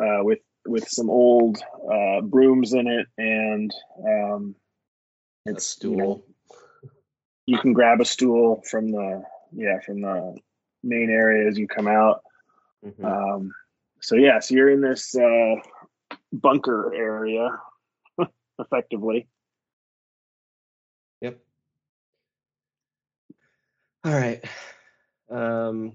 uh, 0.00 0.20
with 0.22 0.40
with 0.66 0.88
some 0.88 1.08
old 1.08 1.58
uh, 1.92 2.20
brooms 2.22 2.72
in 2.72 2.86
it, 2.88 3.06
and 3.16 3.72
um, 4.06 4.54
A 5.46 5.52
it's 5.52 5.78
you 5.82 5.96
know, 5.96 6.22
stool. 6.22 6.26
you 7.46 7.58
can 7.58 7.72
grab 7.72 8.00
a 8.00 8.04
stool 8.04 8.62
from 8.68 8.90
the 8.90 9.22
yeah 9.52 9.78
from 9.80 10.00
the 10.02 10.36
main 10.82 11.10
area 11.10 11.48
as 11.48 11.56
you 11.58 11.66
come 11.68 11.86
out. 11.88 12.22
Mhm. 12.84 13.04
Um, 13.04 13.54
so 14.00 14.16
yeah, 14.16 14.38
so 14.40 14.54
you're 14.54 14.70
in 14.70 14.80
this 14.80 15.14
uh, 15.16 15.54
bunker 16.32 16.92
area, 16.94 17.48
effectively. 18.58 19.28
All 24.04 24.12
right. 24.12 24.42
Um, 25.30 25.92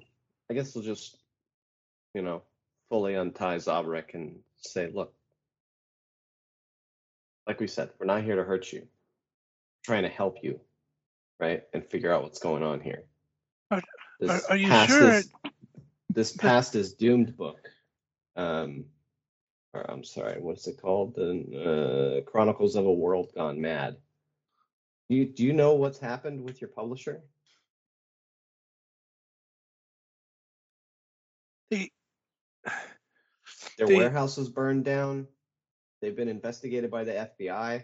I 0.50 0.54
guess 0.54 0.76
we'll 0.76 0.84
just, 0.84 1.18
you 2.14 2.22
know, 2.22 2.44
fully 2.90 3.16
untie 3.16 3.58
Zabrik 3.58 4.14
and 4.14 4.40
say, 4.58 4.90
look, 4.94 5.14
like 7.48 7.60
we 7.60 7.68
said, 7.68 7.90
we're 8.00 8.06
not 8.06 8.24
here 8.24 8.36
to 8.36 8.44
hurt 8.44 8.72
you. 8.72 8.82
We're 8.82 8.86
trying 9.96 10.04
to 10.04 10.10
help 10.10 10.38
you, 10.44 10.60
right? 11.40 11.64
And 11.74 11.86
figure 11.86 12.14
out 12.14 12.24
what's 12.24 12.40
going 12.40 12.64
on 12.64 12.80
here. 12.82 13.04
Are- 13.72 13.82
are- 14.30 14.42
are 14.50 14.58
you 14.58 14.68
sure 14.88 15.14
is- 15.14 15.32
this 16.10 16.32
past 16.36 16.76
is 16.76 16.94
doomed 16.94 17.36
book. 17.36 17.70
Um, 18.36 18.86
or 19.74 19.90
I'm 19.90 20.04
sorry, 20.04 20.40
what's 20.40 20.68
it 20.68 20.80
called? 20.80 21.16
The 21.16 22.22
uh, 22.26 22.30
Chronicles 22.30 22.76
of 22.76 22.86
a 22.86 22.94
World 22.94 23.32
Gone 23.34 23.60
Mad. 23.60 23.98
Do 25.10 25.16
you, 25.16 25.26
do 25.26 25.44
you 25.44 25.54
know 25.54 25.74
what's 25.74 26.00
happened 26.00 26.44
with 26.44 26.62
your 26.62 26.70
publisher? 26.70 27.24
The, 31.72 31.90
Their 33.86 33.96
The- 33.98 34.04
warehouse 34.04 34.38
was 34.38 34.48
burned 34.48 34.86
down. 34.86 35.28
They've 36.02 36.16
been 36.16 36.30
investigated 36.30 36.90
by 36.90 37.04
the 37.04 37.12
FBI. 37.18 37.84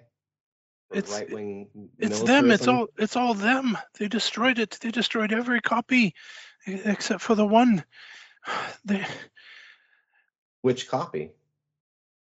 It's- 0.91 1.11
right 1.11 1.29
wing. 1.29 1.91
It's 1.97 2.23
them. 2.23 2.51
It's 2.51 2.67
all. 2.67 2.87
It's 2.97 3.17
all 3.17 3.33
them. 3.33 3.77
They 3.97 4.07
destroyed 4.07 4.59
it. 4.59 4.71
They 4.81 4.91
destroyed 4.91 5.33
every 5.33 5.59
copy, 5.59 6.15
except 6.65 7.21
for 7.21 7.35
the 7.35 7.45
one. 7.45 7.83
They, 8.85 9.05
Which 10.61 10.87
copy? 10.87 11.31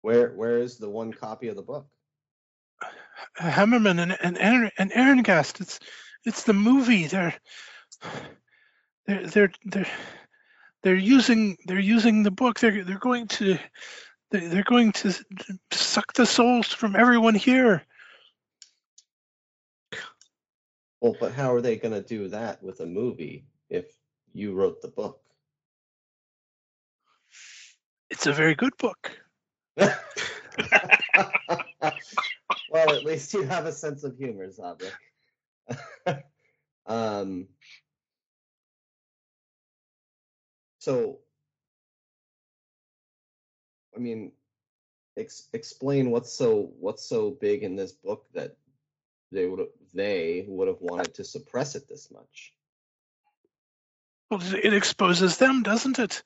Where 0.03 0.33
where 0.35 0.59
is 0.59 0.79
the 0.79 0.89
one 0.89 1.13
copy 1.13 1.49
of 1.49 1.57
the 1.57 1.63
book? 1.63 1.89
Hammerman 3.37 3.99
and 3.99 4.17
and 4.23 4.39
Aaron 4.39 4.71
and 4.79 4.93
Arengast. 4.93 5.61
It's 5.61 5.81
it's 6.25 6.45
the 6.45 6.53
movie. 6.55 7.09
They're 7.09 7.35
they're 9.07 9.27
they're 9.27 9.53
they're 9.65 9.93
they're 10.85 10.95
using 10.95 11.57
they're 11.67 11.81
using 11.81 12.23
the 12.23 12.31
book. 12.31 12.61
They're 12.61 12.85
they're 12.85 12.99
going 12.99 13.27
to 13.29 13.59
they- 14.31 14.47
they're 14.47 14.63
going 14.63 14.93
to 14.93 15.15
suck 15.73 16.13
the 16.13 16.27
souls 16.27 16.69
from 16.69 16.95
everyone 16.95 17.35
here. 17.35 17.85
Well, 21.01 21.17
but 21.19 21.33
how 21.33 21.53
are 21.55 21.61
they 21.61 21.77
going 21.77 21.95
to 21.95 22.03
do 22.03 22.29
that 22.29 22.63
with 22.63 22.81
a 22.81 22.87
movie 22.87 23.47
if 23.69 23.87
you 24.33 24.55
wrote 24.55 24.81
the 24.81 24.89
book? 24.89 25.21
It's 28.11 28.27
a 28.27 28.33
very 28.33 28.55
good 28.55 28.77
book. 28.79 29.19
well, 29.77 29.93
at 32.75 33.05
least 33.05 33.35
you 33.35 33.43
have 33.43 33.67
a 33.67 33.73
sense 33.73 34.05
of 34.05 34.17
humor, 34.17 34.49
Zabrak. 34.49 34.93
um, 36.87 37.49
so, 40.85 41.19
I 43.97 43.99
mean, 43.99 44.33
ex- 45.17 45.49
explain 45.53 46.11
what's 46.11 46.33
so 46.33 46.73
what's 46.79 47.05
so 47.05 47.31
big 47.31 47.63
in 47.63 47.77
this 47.77 47.93
book 47.93 48.27
that 48.35 48.57
they 49.33 49.47
would 49.47 49.67
they 49.95 50.45
would 50.47 50.69
have 50.69 50.81
wanted 50.81 51.15
to 51.15 51.25
suppress 51.25 51.75
it 51.75 51.89
this 51.89 52.11
much. 52.11 52.53
Well, 54.31 54.43
it 54.55 54.75
exposes 54.75 55.39
them, 55.39 55.63
doesn't 55.63 55.99
it? 55.99 56.23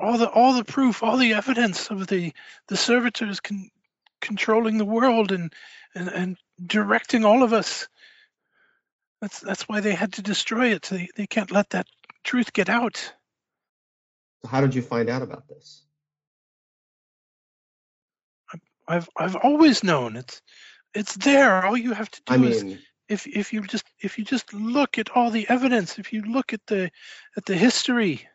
All 0.00 0.18
the 0.18 0.28
all 0.28 0.54
the 0.54 0.64
proof, 0.64 1.02
all 1.02 1.16
the 1.16 1.34
evidence 1.34 1.90
of 1.90 2.06
the 2.06 2.32
the 2.68 2.76
servitors 2.76 3.40
con- 3.40 3.70
controlling 4.20 4.78
the 4.78 4.84
world 4.84 5.32
and, 5.32 5.52
and 5.94 6.08
and 6.08 6.36
directing 6.64 7.24
all 7.24 7.42
of 7.42 7.52
us. 7.52 7.88
That's 9.22 9.38
that's 9.38 9.68
why 9.68 9.78
they 9.78 9.94
had 9.94 10.12
to 10.14 10.22
destroy 10.22 10.72
it. 10.74 10.82
They 10.82 11.08
they 11.16 11.28
can't 11.28 11.52
let 11.52 11.70
that 11.70 11.86
truth 12.24 12.52
get 12.52 12.68
out. 12.68 12.96
So, 14.42 14.48
how 14.48 14.60
did 14.60 14.74
you 14.74 14.82
find 14.82 15.08
out 15.08 15.22
about 15.22 15.48
this? 15.48 15.84
I've 18.88 19.08
I've 19.16 19.36
always 19.36 19.84
known 19.84 20.16
it's 20.16 20.42
it's 20.92 21.14
there. 21.14 21.64
All 21.64 21.76
you 21.76 21.92
have 21.92 22.10
to 22.10 22.22
do 22.26 22.34
I 22.34 22.48
is 22.48 22.78
if 23.08 23.26
if 23.28 23.52
you 23.52 23.62
just 23.62 23.84
if 24.00 24.18
you 24.18 24.24
just 24.24 24.52
look 24.52 24.98
at 24.98 25.10
all 25.10 25.30
the 25.30 25.48
evidence, 25.48 26.00
if 26.00 26.12
you 26.12 26.22
look 26.22 26.52
at 26.52 26.66
the 26.66 26.90
at 27.36 27.46
the 27.46 27.54
history, 27.54 28.28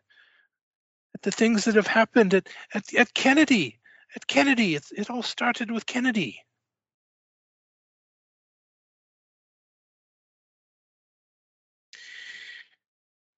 at 1.14 1.22
the 1.22 1.31
things 1.31 1.65
that 1.65 1.76
have 1.76 1.88
happened 1.88 2.34
at 2.34 2.47
at, 2.73 2.93
at 2.93 3.14
Kennedy, 3.14 3.77
at 4.15 4.26
Kennedy, 4.26 4.76
it's, 4.76 4.93
it 4.93 5.09
all 5.09 5.22
started 5.22 5.69
with 5.69 5.85
Kennedy. 5.85 6.41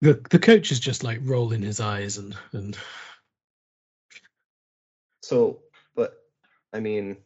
The 0.02 0.14
the 0.30 0.38
coach 0.38 0.72
is 0.72 0.80
just 0.80 1.04
like 1.04 1.20
rolling 1.22 1.62
his 1.62 1.80
eyes 1.80 2.16
and 2.18 2.34
and 2.52 2.76
So, 5.22 5.60
but 5.94 6.14
I 6.72 6.80
mean, 6.80 7.18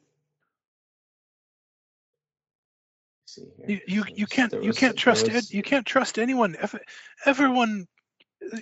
see 3.27 3.47
here. 3.57 3.67
You 3.69 3.81
you, 3.87 4.05
you 4.15 4.27
can't 4.27 4.51
there 4.51 4.63
you 4.63 4.73
can't 4.73 4.97
there 4.97 5.03
trust 5.03 5.29
ed, 5.29 5.35
was- 5.35 5.55
you 5.55 5.63
can't 5.63 5.87
trust 5.87 6.19
anyone. 6.19 6.57
Everyone 7.25 7.87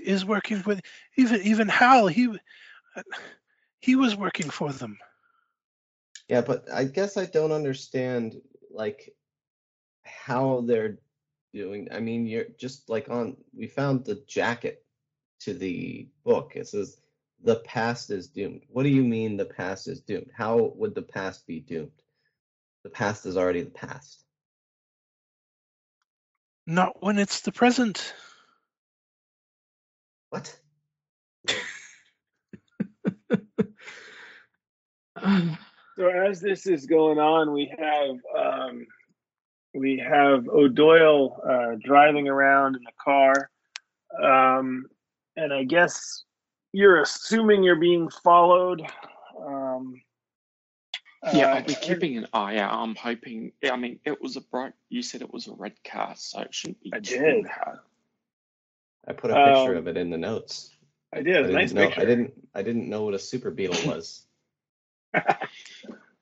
is 0.04 0.24
working 0.24 0.62
with 0.66 0.80
even 1.16 1.40
even 1.42 1.68
Hal. 1.68 2.06
He 2.06 2.28
he 3.80 3.96
was 3.96 4.14
working 4.14 4.50
for 4.50 4.72
them. 4.72 4.98
Yeah, 6.28 6.42
but 6.42 6.70
I 6.70 6.84
guess 6.84 7.16
I 7.16 7.24
don't 7.26 7.52
understand 7.52 8.40
like 8.70 9.12
how 10.04 10.60
they're 10.66 10.98
doing. 11.52 11.88
I 11.92 12.00
mean, 12.00 12.26
you're 12.26 12.46
just 12.58 12.88
like 12.88 13.08
on 13.08 13.36
we 13.54 13.66
found 13.66 14.04
the 14.04 14.22
jacket 14.26 14.84
to 15.40 15.54
the 15.54 16.08
book. 16.24 16.52
It 16.54 16.68
says 16.68 16.98
the 17.42 17.56
past 17.56 18.10
is 18.10 18.28
doomed. 18.28 18.62
What 18.68 18.84
do 18.84 18.88
you 18.88 19.02
mean 19.02 19.36
the 19.36 19.44
past 19.44 19.88
is 19.88 20.00
doomed? 20.00 20.30
How 20.36 20.72
would 20.76 20.94
the 20.94 21.02
past 21.02 21.46
be 21.46 21.60
doomed? 21.60 21.90
The 22.84 22.90
past 22.90 23.26
is 23.26 23.36
already 23.36 23.62
the 23.62 23.70
past. 23.70 24.24
Not 26.66 27.02
when 27.02 27.18
it's 27.18 27.40
the 27.40 27.52
present. 27.52 28.14
What? 30.30 30.56
So 35.98 36.08
as 36.08 36.40
this 36.40 36.66
is 36.66 36.86
going 36.86 37.18
on, 37.18 37.52
we 37.52 37.70
have 37.78 38.16
um, 38.36 38.86
we 39.74 39.98
have 39.98 40.48
O'Doyle 40.48 41.40
uh, 41.48 41.76
driving 41.82 42.28
around 42.28 42.76
in 42.76 42.82
the 42.84 42.92
car, 43.02 43.50
um, 44.22 44.86
and 45.36 45.52
I 45.52 45.64
guess 45.64 46.24
you're 46.72 47.00
assuming 47.02 47.62
you're 47.62 47.76
being 47.76 48.08
followed. 48.22 48.82
Um, 49.40 50.02
Yeah, 51.32 51.52
uh, 51.52 51.56
I'll 51.56 51.64
be 51.64 51.74
keeping 51.74 52.16
an 52.18 52.26
eye 52.32 52.58
out. 52.58 52.72
I'm 52.72 52.94
hoping. 52.96 53.52
I 53.70 53.76
mean, 53.76 53.98
it 54.04 54.20
was 54.20 54.36
a 54.36 54.40
bright. 54.40 54.72
You 54.88 55.02
said 55.02 55.22
it 55.22 55.32
was 55.32 55.46
a 55.46 55.52
red 55.54 55.74
car, 55.84 56.14
so 56.16 56.40
it 56.40 56.52
shouldn't 56.54 56.80
be. 56.82 56.92
I 56.92 56.98
did. 56.98 57.44
bad. 57.44 57.78
I 59.06 59.12
put 59.12 59.30
a 59.30 59.34
picture 59.34 59.72
Um, 59.72 59.76
of 59.76 59.88
it 59.88 59.96
in 59.96 60.10
the 60.10 60.18
notes. 60.18 60.76
I 61.12 61.22
did. 61.22 61.36
I 61.36 61.38
It 61.38 61.42
was 61.42 61.50
a 61.50 61.52
didn't 61.52 61.54
nice 61.60 61.72
know 61.72 61.86
picture. 61.86 62.00
I 62.00 62.04
didn't 62.04 62.32
I 62.54 62.62
didn't 62.62 62.88
know 62.88 63.04
what 63.04 63.14
a 63.14 63.18
super 63.18 63.50
beetle 63.50 63.90
was. 63.90 64.26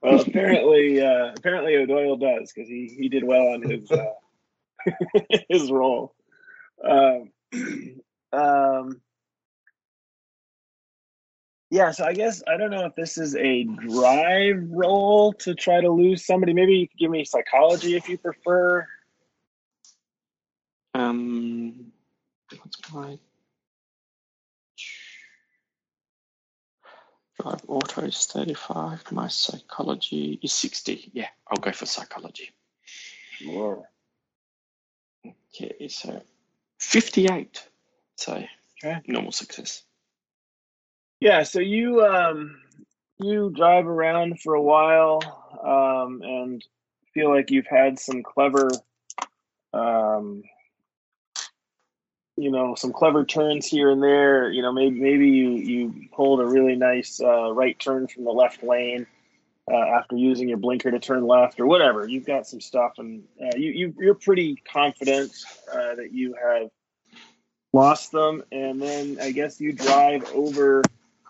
well, 0.02 0.20
apparently, 0.20 1.00
uh, 1.00 1.32
apparently 1.36 1.76
O'Doyle 1.76 2.16
does 2.16 2.52
because 2.52 2.68
he 2.68 2.94
he 2.98 3.08
did 3.08 3.24
well 3.24 3.48
on 3.48 3.62
his 3.62 3.90
uh, 3.90 4.14
his 5.48 5.70
role. 5.70 6.14
Um, 6.82 7.30
um, 8.32 9.00
yeah, 11.70 11.92
so 11.92 12.04
I 12.04 12.14
guess 12.14 12.42
I 12.48 12.56
don't 12.56 12.70
know 12.70 12.86
if 12.86 12.94
this 12.96 13.16
is 13.16 13.36
a 13.36 13.64
drive 13.64 14.66
roll 14.70 15.32
to 15.34 15.54
try 15.54 15.80
to 15.80 15.90
lose 15.90 16.26
somebody. 16.26 16.52
Maybe 16.52 16.74
you 16.74 16.88
could 16.88 16.98
give 16.98 17.10
me 17.10 17.24
psychology 17.24 17.96
if 17.96 18.08
you 18.08 18.18
prefer. 18.18 18.88
Um, 20.94 21.92
what's 22.50 22.92
my 22.92 23.18
drive 27.42 27.62
auto 27.68 28.02
is 28.02 28.26
35. 28.26 29.12
My 29.12 29.28
psychology 29.28 30.38
is 30.42 30.52
60. 30.52 31.10
Yeah, 31.12 31.28
I'll 31.48 31.60
go 31.60 31.72
for 31.72 31.86
psychology. 31.86 32.50
Whoa. 33.44 33.86
Okay, 35.54 35.88
so 35.88 36.22
58. 36.78 37.68
So 38.16 38.44
Okay. 38.82 39.00
normal 39.06 39.32
success. 39.32 39.82
Yeah, 41.20 41.42
so 41.42 41.60
you 41.60 42.02
um 42.02 42.62
you 43.18 43.50
drive 43.54 43.86
around 43.86 44.40
for 44.40 44.54
a 44.54 44.62
while 44.62 45.20
um 45.62 46.22
and 46.22 46.64
feel 47.12 47.34
like 47.34 47.50
you've 47.50 47.66
had 47.66 47.98
some 47.98 48.22
clever 48.22 48.70
um 49.74 50.42
you 52.40 52.50
know 52.50 52.74
some 52.74 52.92
clever 52.92 53.24
turns 53.24 53.66
here 53.66 53.90
and 53.90 54.02
there 54.02 54.50
you 54.50 54.62
know 54.62 54.72
maybe 54.72 55.00
maybe 55.00 55.28
you 55.28 55.50
you 55.50 56.08
pulled 56.12 56.40
a 56.40 56.46
really 56.46 56.76
nice 56.76 57.20
uh, 57.20 57.52
right 57.52 57.78
turn 57.78 58.06
from 58.06 58.24
the 58.24 58.30
left 58.30 58.62
lane 58.62 59.06
uh, 59.70 59.76
after 59.76 60.16
using 60.16 60.48
your 60.48 60.58
blinker 60.58 60.90
to 60.90 60.98
turn 60.98 61.26
left 61.26 61.60
or 61.60 61.66
whatever. 61.66 62.08
You've 62.08 62.26
got 62.26 62.46
some 62.46 62.60
stuff 62.60 62.94
and 62.98 63.22
uh, 63.40 63.56
you, 63.56 63.70
you 63.70 63.94
you're 63.98 64.14
pretty 64.14 64.56
confident 64.70 65.32
uh, 65.72 65.94
that 65.94 66.12
you 66.12 66.34
have 66.34 66.70
lost 67.72 68.12
them. 68.12 68.42
And 68.50 68.80
then 68.80 69.18
i 69.20 69.30
guess 69.30 69.60
you 69.60 69.72
drive 69.72 70.24
over 70.34 70.82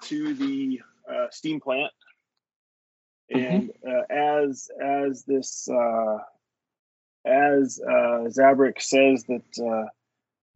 to 0.02 0.34
the 0.34 0.80
uh, 1.10 1.26
steam 1.30 1.60
plant, 1.60 1.92
and 3.30 3.70
uh, 3.86 4.02
as 4.08 4.70
as 4.82 5.24
this 5.24 5.68
uh, 5.68 6.18
as 7.26 7.80
uh, 7.86 8.28
Zabrik 8.28 8.80
says 8.80 9.24
that 9.24 9.42
uh, 9.62 9.88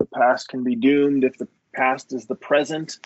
the 0.04 0.18
past 0.18 0.48
can 0.48 0.62
be 0.62 0.76
doomed 0.76 1.24
if 1.24 1.36
the 1.38 1.48
past 1.74 2.12
is 2.12 2.26
the 2.26 2.34
present, 2.34 2.98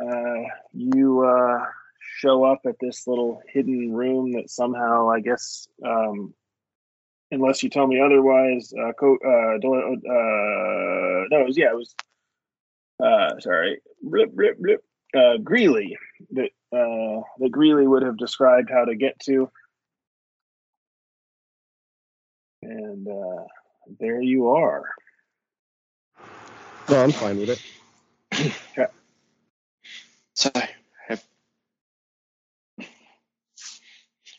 uh, 0.00 0.42
you 0.72 1.24
uh, 1.24 1.64
show 2.18 2.44
up 2.44 2.60
at 2.66 2.76
this 2.80 3.06
little 3.06 3.40
hidden 3.48 3.92
room 3.92 4.32
that 4.32 4.50
somehow, 4.50 5.10
I 5.10 5.20
guess, 5.20 5.68
um, 5.84 6.34
unless 7.30 7.62
you 7.62 7.70
tell 7.70 7.86
me 7.86 8.00
otherwise, 8.00 8.72
uh, 8.72 8.92
co- 8.92 9.18
uh, 9.24 9.56
uh, 9.56 9.58
no, 11.30 11.40
it 11.40 11.46
was, 11.46 11.56
yeah, 11.58 11.70
it 11.70 11.76
was. 11.76 11.94
Uh, 13.02 13.40
sorry, 13.40 13.80
blip, 14.02 14.32
blip, 14.32 14.58
blip 14.58 14.84
uh, 15.16 15.36
Greeley 15.38 15.96
that 16.30 16.50
uh, 16.72 17.20
that 17.38 17.50
Greeley 17.50 17.86
would 17.86 18.02
have 18.02 18.16
described 18.16 18.70
how 18.70 18.84
to 18.84 18.94
get 18.94 19.18
to. 19.20 19.50
And 22.62 23.06
uh, 23.08 23.44
there 23.98 24.20
you 24.22 24.48
are. 24.50 24.84
No, 26.88 27.02
I'm 27.02 27.12
fine 27.12 27.38
with 27.40 27.50
it. 27.50 27.60
So, 30.34 30.50
have, 31.08 31.24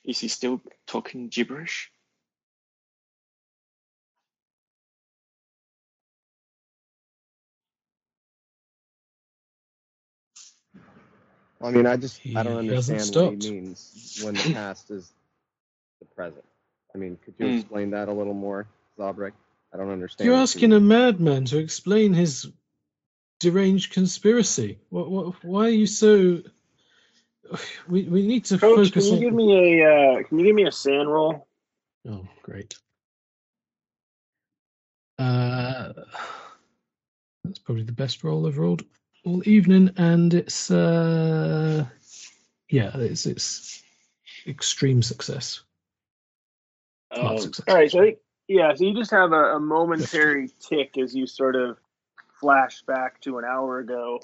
is 0.06 0.20
he 0.20 0.28
still 0.30 0.62
talking 0.88 1.30
gibberish? 1.30 1.92
I 11.62 11.72
mean, 11.72 11.88
I 11.88 11.98
just 11.98 12.22
I 12.36 12.44
don't 12.44 12.58
understand 12.58 13.14
what 13.14 13.26
he 13.26 13.36
means 13.36 13.94
when 14.16 14.38
the 14.38 14.46
past 14.46 14.92
is 14.92 15.12
the 16.00 16.06
present. 16.16 16.46
I 16.96 16.98
mean, 17.00 17.18
could 17.26 17.36
you 17.40 17.48
Hmm. 17.48 17.50
explain 17.50 17.92
that 17.92 18.10
a 18.10 18.14
little 18.14 18.34
more, 18.36 18.68
Zabrik? 19.00 19.34
I 19.74 19.78
don't 19.78 19.92
understand. 19.92 20.26
You're 20.26 20.36
what 20.36 20.40
you 20.40 20.44
asking 20.44 20.74
a 20.74 20.80
madman 20.80 21.46
to 21.46 21.58
explain 21.58 22.14
his 22.14 22.48
deranged 23.40 23.94
conspiracy. 23.94 24.80
What, 24.90 25.10
what, 25.10 25.44
why 25.44 25.66
are 25.66 25.70
you 25.70 25.88
so? 25.88 26.42
We 27.88 28.04
we 28.04 28.26
need 28.26 28.46
to 28.46 28.58
Coach, 28.58 28.92
can 28.92 29.04
you 29.04 29.14
on. 29.14 29.20
give 29.20 29.34
me 29.34 29.82
a 29.82 29.90
uh, 29.90 30.24
can 30.24 30.40
you 30.40 30.46
give 30.46 30.56
me 30.56 30.66
a 30.66 30.72
SAN 30.72 31.08
roll? 31.08 31.48
Oh, 32.08 32.28
great. 32.42 32.76
Uh, 35.20 35.94
that's 37.44 37.60
probably 37.60 37.84
the 37.84 37.92
best 37.92 38.24
roll 38.24 38.48
I've 38.48 38.58
rolled 38.58 38.84
all 39.24 39.48
evening, 39.48 39.92
and 39.98 40.34
it's 40.34 40.72
uh, 40.72 41.86
yeah, 42.70 42.92
it's 42.96 43.26
it's 43.26 43.84
extreme 44.48 45.02
success. 45.04 45.62
Um, 47.12 47.38
success. 47.38 47.66
all 47.68 47.76
right, 47.76 47.92
so 47.92 48.00
I 48.00 48.04
think 48.04 48.18
yeah, 48.48 48.74
so 48.74 48.84
you 48.84 48.94
just 48.94 49.12
have 49.12 49.32
a, 49.32 49.56
a 49.56 49.60
momentary 49.60 50.50
tick 50.60 50.98
as 50.98 51.16
you 51.16 51.28
sort 51.28 51.56
of 51.56 51.78
flash 52.40 52.82
back 52.84 53.20
to 53.22 53.38
an 53.38 53.46
hour 53.46 53.80
ago 53.80 54.20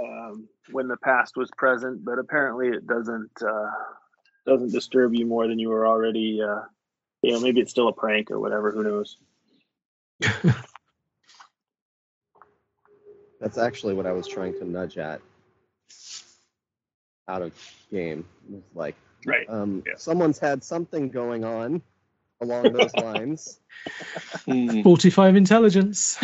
um, 0.00 0.48
when 0.70 0.88
the 0.88 0.96
past 0.98 1.36
was 1.36 1.50
present, 1.56 2.04
but 2.04 2.18
apparently 2.18 2.68
it 2.68 2.86
doesn't 2.86 3.30
uh, 3.42 3.70
doesn't 4.46 4.72
disturb 4.72 5.14
you 5.14 5.26
more 5.26 5.48
than 5.48 5.58
you 5.58 5.68
were 5.70 5.86
already. 5.86 6.40
Uh, 6.42 6.62
you 7.22 7.32
know, 7.32 7.40
maybe 7.40 7.60
it's 7.60 7.70
still 7.70 7.88
a 7.88 7.92
prank 7.92 8.30
or 8.30 8.38
whatever. 8.38 8.70
Who 8.70 8.82
knows? 8.84 9.16
That's 13.40 13.58
actually 13.58 13.94
what 13.94 14.06
I 14.06 14.12
was 14.12 14.26
trying 14.26 14.54
to 14.54 14.64
nudge 14.64 14.98
at 14.98 15.20
out 17.28 17.42
of 17.42 17.52
game. 17.90 18.24
Like, 18.74 18.94
Right. 19.26 19.48
um, 19.48 19.82
Yeah. 19.86 19.94
someone's 19.96 20.38
had 20.38 20.62
something 20.62 21.08
going 21.08 21.44
on 21.44 21.82
along 22.40 22.72
those 22.72 22.94
lines. 22.94 23.58
Hmm. 24.44 24.82
Forty-five 24.82 25.36
intelligence. 25.36 26.18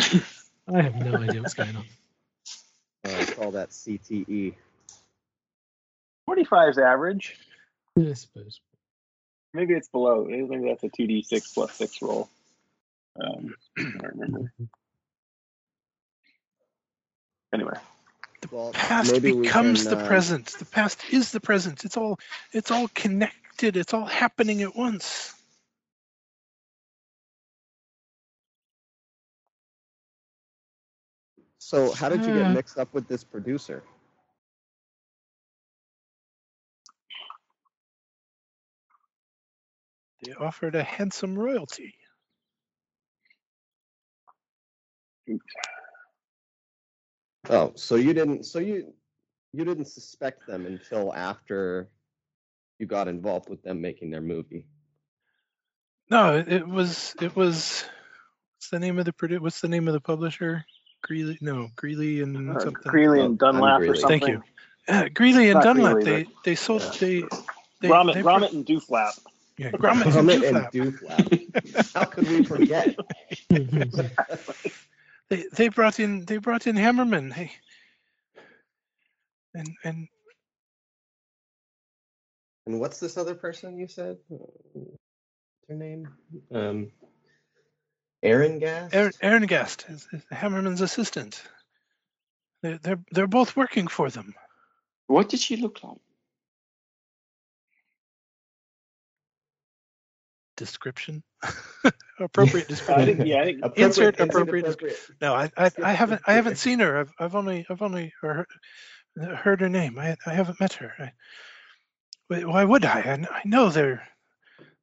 I 0.73 0.81
have 0.81 0.95
no 0.95 1.15
idea 1.17 1.41
what's 1.41 1.53
going 1.53 1.75
on. 1.75 1.85
Uh, 3.05 3.17
I 3.19 3.25
call 3.25 3.51
that. 3.51 3.69
CTE. 3.69 4.55
Forty 6.25 6.43
five 6.43 6.69
is 6.69 6.77
average. 6.77 7.37
Yeah, 7.95 8.11
I 8.11 8.13
suppose. 8.13 8.59
Maybe 9.53 9.73
it's 9.73 9.89
below. 9.89 10.25
Maybe 10.25 10.67
that's 10.67 10.83
a 10.83 10.89
two 10.89 11.07
d 11.07 11.21
six 11.21 11.53
plus 11.53 11.73
six 11.73 12.01
roll. 12.01 12.29
Um, 13.21 13.53
I 13.77 13.81
don't 13.83 14.15
remember. 14.15 14.51
Anyway, 17.53 17.73
Well, 18.51 18.71
Past 18.73 19.11
maybe 19.11 19.31
becomes 19.41 19.83
can, 19.83 19.91
the 19.91 20.03
uh, 20.03 20.07
present. 20.07 20.47
The 20.57 20.65
past 20.65 20.99
is 21.11 21.31
the 21.31 21.39
present. 21.39 21.85
It's 21.85 21.97
all 21.97 22.19
it's 22.51 22.71
all 22.71 22.87
connected. 22.95 23.77
It's 23.77 23.93
all 23.93 24.05
happening 24.05 24.63
at 24.63 24.75
once. 24.75 25.35
So, 31.73 31.91
how 31.91 32.07
did 32.07 32.23
you 32.23 32.33
get 32.33 32.53
mixed 32.53 32.77
up 32.77 32.93
with 32.93 33.07
this 33.07 33.23
producer? 33.23 33.81
They 40.23 40.33
offered 40.33 40.75
a 40.75 40.83
handsome 40.83 41.33
royalty. 41.33 41.95
Oh, 47.49 47.71
so 47.73 47.95
you 47.95 48.13
didn't. 48.13 48.45
So 48.45 48.59
you 48.59 48.93
you 49.51 49.65
didn't 49.65 49.85
suspect 49.85 50.45
them 50.45 50.67
until 50.67 51.11
after 51.11 51.89
you 52.77 52.85
got 52.85 53.07
involved 53.07 53.49
with 53.49 53.63
them 53.63 53.81
making 53.81 54.11
their 54.11 54.21
movie. 54.21 54.67
No, 56.11 56.37
it, 56.37 56.53
it 56.53 56.67
was 56.67 57.15
it 57.19 57.35
was. 57.35 57.83
What's 58.57 58.69
the 58.69 58.77
name 58.77 58.99
of 58.99 59.05
the 59.05 59.11
produ- 59.11 59.39
What's 59.39 59.61
the 59.61 59.69
name 59.69 59.87
of 59.87 59.95
the 59.95 60.01
publisher? 60.01 60.65
Greeley? 61.03 61.37
No, 61.41 61.69
Greeley 61.75 62.21
and 62.21 62.49
uh, 62.49 62.59
something. 62.59 62.91
Greeley 62.91 63.19
Oh, 63.19 63.25
and 63.25 63.37
Dunlap 63.37 63.81
I'm 63.81 63.89
or 63.89 63.95
something. 63.95 64.19
Thank 64.19 64.31
you. 64.31 64.43
Uh, 64.87 65.09
Greeley 65.13 65.51
and 65.51 65.61
Dunlap. 65.61 65.93
Greeley, 65.93 66.23
they 66.23 66.29
they 66.43 66.55
sold 66.55 66.81
yeah. 66.81 66.91
they. 66.99 67.21
they 67.81 67.87
Grommet, 67.87 68.13
they 68.15 68.21
Grommet 68.21 68.53
and 68.53 68.65
Dooflap. 68.65 69.19
Yeah, 69.57 69.71
Grommet 69.71 70.05
and 70.05 70.13
Grommet 70.13 70.47
and 70.47 70.57
Dooflap. 70.71 71.29
Dooflap. 71.29 71.93
How 71.93 72.05
could 72.05 72.27
we 72.27 72.43
forget? 72.43 72.95
They 75.29 75.45
they 75.53 75.67
brought 75.69 75.99
in 75.99 76.25
they 76.25 76.37
brought 76.37 76.67
in 76.67 76.75
Hammerman. 76.75 77.31
Hey, 77.33 77.51
and 79.55 79.67
and 79.83 80.07
And 82.67 82.79
what's 82.79 82.99
this 82.99 83.17
other 83.17 83.35
person 83.35 83.77
you 83.77 83.87
said? 83.87 84.17
What's 84.27 84.97
her 85.69 85.75
name? 85.75 86.07
Um, 86.51 86.91
Arengast. 88.23 88.93
Aaron, 88.93 89.11
Arengast 89.21 89.89
is, 89.91 90.07
is 90.13 90.23
Hammerman's 90.31 90.81
assistant. 90.81 91.43
They're, 92.61 92.77
they're 92.77 92.99
they're 93.11 93.27
both 93.27 93.55
working 93.57 93.87
for 93.87 94.09
them. 94.09 94.33
What 95.07 95.27
did 95.29 95.41
she 95.41 95.57
look 95.57 95.83
like? 95.83 95.97
Description, 100.55 101.23
appropriate 102.19 102.67
description. 102.67 103.17
think, 103.17 103.27
yeah, 103.27 103.41
I 103.41 103.45
think 103.45 103.57
Appropriate- 103.59 103.85
Insert 103.85 104.15
is 104.15 104.21
it 104.21 104.29
appropriate 104.29 104.65
No, 105.19 105.33
I 105.33 105.51
I, 105.57 105.71
I 105.83 105.91
haven't 105.93 106.21
I 106.27 106.33
haven't 106.33 106.57
seen 106.57 106.79
her. 106.79 106.99
I've 106.99 107.11
I've 107.19 107.35
only 107.35 107.65
I've 107.69 107.81
only 107.81 108.13
heard, 108.21 108.45
heard 109.17 109.61
her 109.61 109.69
name. 109.69 109.97
I 109.99 110.15
I 110.25 110.33
haven't 110.33 110.59
met 110.59 110.73
her. 110.73 110.93
I, 110.99 111.11
why- 112.27 112.45
why 112.45 112.63
would 112.63 112.85
I? 112.85 112.99
I? 112.99 113.27
I 113.29 113.41
know 113.45 113.69
they're 113.69 114.07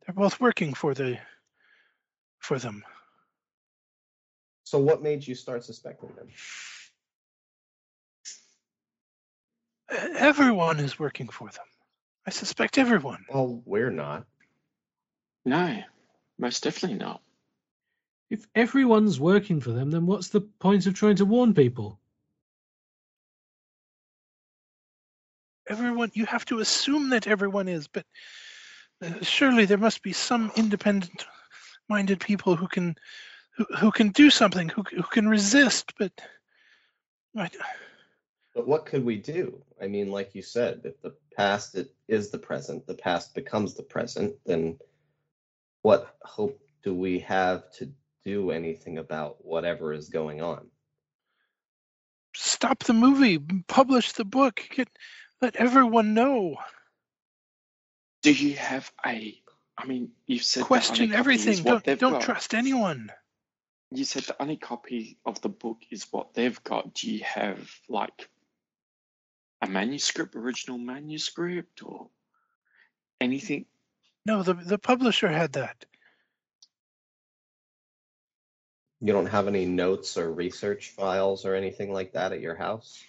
they're 0.05 0.15
both 0.15 0.41
working 0.41 0.75
for 0.75 0.93
the 0.93 1.19
for 2.41 2.59
them. 2.59 2.85
So, 4.71 4.79
what 4.79 5.03
made 5.03 5.27
you 5.27 5.35
start 5.35 5.65
suspecting 5.65 6.11
them? 6.15 6.29
Everyone 10.17 10.79
is 10.79 10.97
working 10.97 11.27
for 11.27 11.51
them. 11.51 11.65
I 12.25 12.31
suspect 12.31 12.79
everyone. 12.79 13.25
Well, 13.29 13.61
we're 13.65 13.91
not. 13.91 14.27
No, 15.45 15.83
most 16.39 16.63
definitely 16.63 16.99
not. 16.99 17.21
if 18.31 18.47
everyone's 18.55 19.19
working 19.19 19.61
for 19.61 19.73
them, 19.73 19.91
then 19.91 20.07
what's 20.07 20.29
the 20.29 20.43
point 20.43 20.87
of 20.87 20.95
trying 20.95 21.17
to 21.17 21.25
warn 21.25 21.53
people? 21.53 21.99
Everyone, 25.69 26.13
you 26.15 26.27
have 26.27 26.45
to 26.47 26.61
assume 26.61 27.11
that 27.11 27.27
everyone 27.27 27.67
is, 27.67 27.89
but 27.89 28.07
uh, 29.03 29.15
surely 29.23 29.65
there 29.65 29.79
must 29.79 30.01
be 30.05 30.13
some 30.13 30.53
independent-minded 30.55 32.21
people 32.21 32.55
who 32.55 32.69
can 32.69 32.95
who, 33.61 33.77
who 33.77 33.91
can 33.91 34.11
do 34.11 34.31
something, 34.31 34.69
who 34.69 34.83
who 34.83 35.03
can 35.03 35.29
resist. 35.29 35.93
But 35.99 36.13
I, 37.37 37.51
But 38.55 38.67
what 38.67 38.87
could 38.87 39.05
we 39.05 39.17
do? 39.17 39.63
I 39.81 39.87
mean, 39.87 40.11
like 40.11 40.35
you 40.35 40.43
said, 40.43 40.81
if 40.85 41.01
the 41.03 41.15
past 41.37 41.75
it 41.75 41.95
is 42.09 42.31
the 42.31 42.39
present, 42.39 42.87
the 42.87 42.95
past 42.95 43.35
becomes 43.35 43.75
the 43.75 43.83
present, 43.83 44.37
then 44.47 44.79
what 45.83 46.17
hope 46.23 46.61
do 46.83 46.95
we 46.95 47.21
have 47.21 47.71
to 47.73 47.93
do 48.25 48.51
anything 48.51 48.99
about 48.99 49.45
whatever 49.45 49.93
is 49.93 50.09
going 50.09 50.41
on? 50.41 50.67
stop 52.35 52.85
the 52.85 52.93
movie, 52.93 53.39
publish 53.69 54.13
the 54.13 54.25
book, 54.25 54.63
get 54.71 54.89
let 55.41 55.57
everyone 55.57 56.15
know. 56.15 56.57
Do 58.23 58.33
you 58.33 58.55
have 58.57 58.91
a? 59.07 59.41
I 59.77 59.87
mean, 59.87 60.11
you 60.27 60.39
said 60.39 60.65
Question 60.65 61.13
everything. 61.13 61.63
Don't 61.63 61.85
don't 61.85 62.13
got. 62.13 62.23
trust 62.23 62.55
anyone. 62.55 63.11
You 63.93 64.05
said 64.05 64.23
the 64.23 64.41
only 64.41 64.57
copy 64.57 65.19
of 65.27 65.41
the 65.41 65.49
book 65.49 65.79
is 65.91 66.07
what 66.13 66.35
they've 66.35 66.63
got. 66.63 66.95
Do 66.95 67.11
you 67.11 67.25
have 67.25 67.69
like 67.89 68.29
a 69.61 69.67
manuscript, 69.67 70.37
original 70.37 70.79
manuscript, 70.79 71.83
or 71.83 72.09
anything? 73.21 73.67
No, 74.25 74.43
the 74.45 74.55
the 74.55 74.79
publisher 74.79 75.29
had 75.29 75.55
that. 75.55 75.85
You 79.01 79.13
don't 79.13 79.27
have 79.27 79.49
any 79.49 79.65
notes 79.65 80.17
or 80.17 80.31
research 80.31 80.91
files 80.91 81.45
or 81.45 81.55
anything 81.55 81.93
like 81.93 82.13
that 82.13 82.33
at 82.33 82.41
your 82.41 82.55
house? 82.55 83.03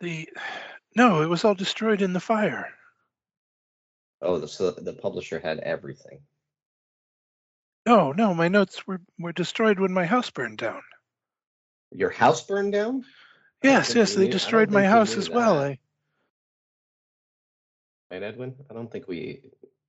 The 0.00 0.28
no, 0.96 1.22
it 1.22 1.26
was 1.26 1.44
all 1.44 1.54
destroyed 1.54 2.02
in 2.02 2.12
the 2.12 2.20
fire. 2.20 2.72
Oh, 4.20 4.38
the, 4.38 4.48
so 4.48 4.70
the 4.72 4.92
publisher 4.92 5.38
had 5.38 5.58
everything. 5.60 6.20
No, 7.86 8.12
no, 8.12 8.34
my 8.34 8.48
notes 8.48 8.86
were, 8.86 9.00
were 9.18 9.32
destroyed 9.32 9.78
when 9.78 9.92
my 9.92 10.04
house 10.06 10.30
burned 10.30 10.58
down. 10.58 10.82
Your 11.92 12.10
house 12.10 12.44
burned 12.44 12.72
down? 12.72 13.04
Yes, 13.62 13.94
yes, 13.94 14.14
they 14.14 14.24
knew- 14.26 14.32
destroyed 14.32 14.70
my 14.70 14.84
house 14.84 15.12
knew 15.12 15.18
as 15.18 15.30
well. 15.30 15.58
I, 15.58 15.78
Right, 18.10 18.22
Edwin? 18.22 18.54
I 18.70 18.74
don't 18.74 18.90
think 18.90 19.06
we 19.06 19.42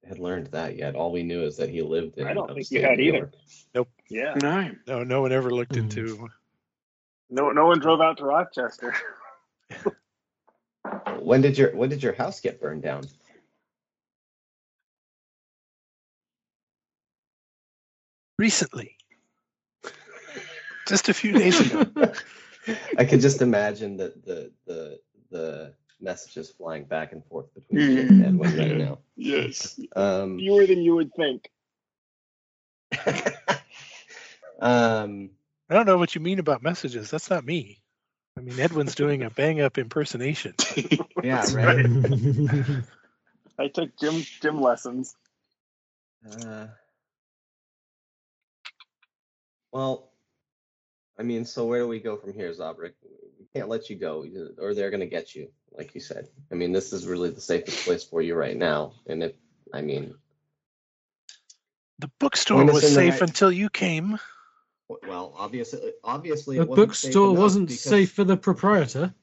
had 0.05 0.19
learned 0.19 0.47
that 0.47 0.75
yet. 0.75 0.95
All 0.95 1.11
we 1.11 1.23
knew 1.23 1.43
is 1.43 1.55
that 1.57 1.69
he 1.69 1.81
lived 1.81 2.17
in 2.17 2.27
I 2.27 2.33
don't 2.33 2.53
think 2.53 2.69
you 2.69 2.81
had 2.81 2.99
either. 2.99 3.31
Nope. 3.73 3.89
Yeah. 4.09 4.33
No. 4.41 4.71
no, 4.87 5.03
no 5.03 5.21
one 5.21 5.31
ever 5.31 5.49
looked 5.51 5.75
Hmm. 5.75 5.83
into. 5.83 6.27
No, 7.29 7.51
no 7.51 7.67
one 7.67 7.79
drove 7.79 8.01
out 8.01 8.17
to 8.17 8.25
Rochester. 8.25 8.93
When 11.19 11.41
did 11.41 11.57
your 11.57 11.75
when 11.75 11.89
did 11.89 12.01
your 12.01 12.13
house 12.13 12.39
get 12.41 12.59
burned 12.59 12.81
down? 12.81 13.03
Recently, 18.39 18.95
just 20.87 21.09
a 21.09 21.13
few 21.13 21.33
days 21.33 21.59
ago. 21.59 21.91
I 22.97 23.03
could 23.03 23.19
just 23.19 23.41
imagine 23.41 23.97
the 23.97 24.13
the 24.25 24.51
the 24.65 24.99
the 25.29 25.73
messages 25.99 26.49
flying 26.49 26.85
back 26.85 27.11
and 27.11 27.21
forth 27.25 27.53
between 27.53 27.79
Jim 27.79 28.07
and 28.07 28.25
Edwin 28.25 28.57
right 28.57 28.77
now. 28.77 28.99
Yes. 29.17 29.77
Um, 29.93 30.37
Fewer 30.39 30.65
than 30.65 30.81
you 30.81 30.95
would 30.95 31.13
think. 31.15 31.49
um, 34.61 35.31
I 35.69 35.73
don't 35.73 35.85
know 35.85 35.97
what 35.97 36.15
you 36.15 36.21
mean 36.21 36.39
about 36.39 36.63
messages. 36.63 37.11
That's 37.11 37.29
not 37.29 37.43
me. 37.43 37.81
I 38.37 38.39
mean, 38.39 38.57
Edwin's 38.57 38.95
doing 38.95 39.23
a 39.23 39.29
bang 39.29 39.59
up 39.59 39.77
impersonation. 39.77 40.53
yeah, 41.21 41.41
That's 41.41 41.53
right. 41.53 41.85
I 43.59 43.67
took 43.67 43.97
gym 43.99 44.23
gym 44.39 44.61
lessons. 44.61 45.13
Uh, 46.25 46.67
well, 49.71 50.11
I 51.17 51.23
mean, 51.23 51.45
so 51.45 51.65
where 51.65 51.79
do 51.81 51.87
we 51.87 51.99
go 51.99 52.15
from 52.17 52.33
here, 52.33 52.51
Zabrik? 52.51 52.93
We 53.39 53.45
can't 53.53 53.69
let 53.69 53.89
you 53.89 53.95
go, 53.95 54.25
or 54.59 54.73
they're 54.73 54.89
going 54.89 54.99
to 55.01 55.05
get 55.05 55.35
you, 55.35 55.49
like 55.71 55.93
you 55.95 56.01
said. 56.01 56.27
I 56.51 56.55
mean, 56.55 56.71
this 56.71 56.93
is 56.93 57.05
really 57.07 57.29
the 57.29 57.41
safest 57.41 57.85
place 57.85 58.03
for 58.03 58.21
you 58.21 58.35
right 58.35 58.55
now. 58.57 58.93
And 59.07 59.23
if, 59.23 59.33
I 59.73 59.81
mean, 59.81 60.15
The 61.99 62.09
bookstore 62.19 62.63
was 62.65 62.93
safe 62.93 63.13
right- 63.13 63.21
until 63.29 63.51
you 63.51 63.69
came. 63.69 64.17
well, 65.07 65.33
obviously, 65.37 65.93
obviously, 66.03 66.55
The 66.57 66.63
it 66.63 66.69
wasn't 66.69 66.87
bookstore 66.87 67.29
enough 67.31 67.39
wasn't 67.39 67.67
because- 67.67 67.81
safe 67.83 68.11
for 68.13 68.23
the 68.23 68.37
proprietor. 68.37 69.13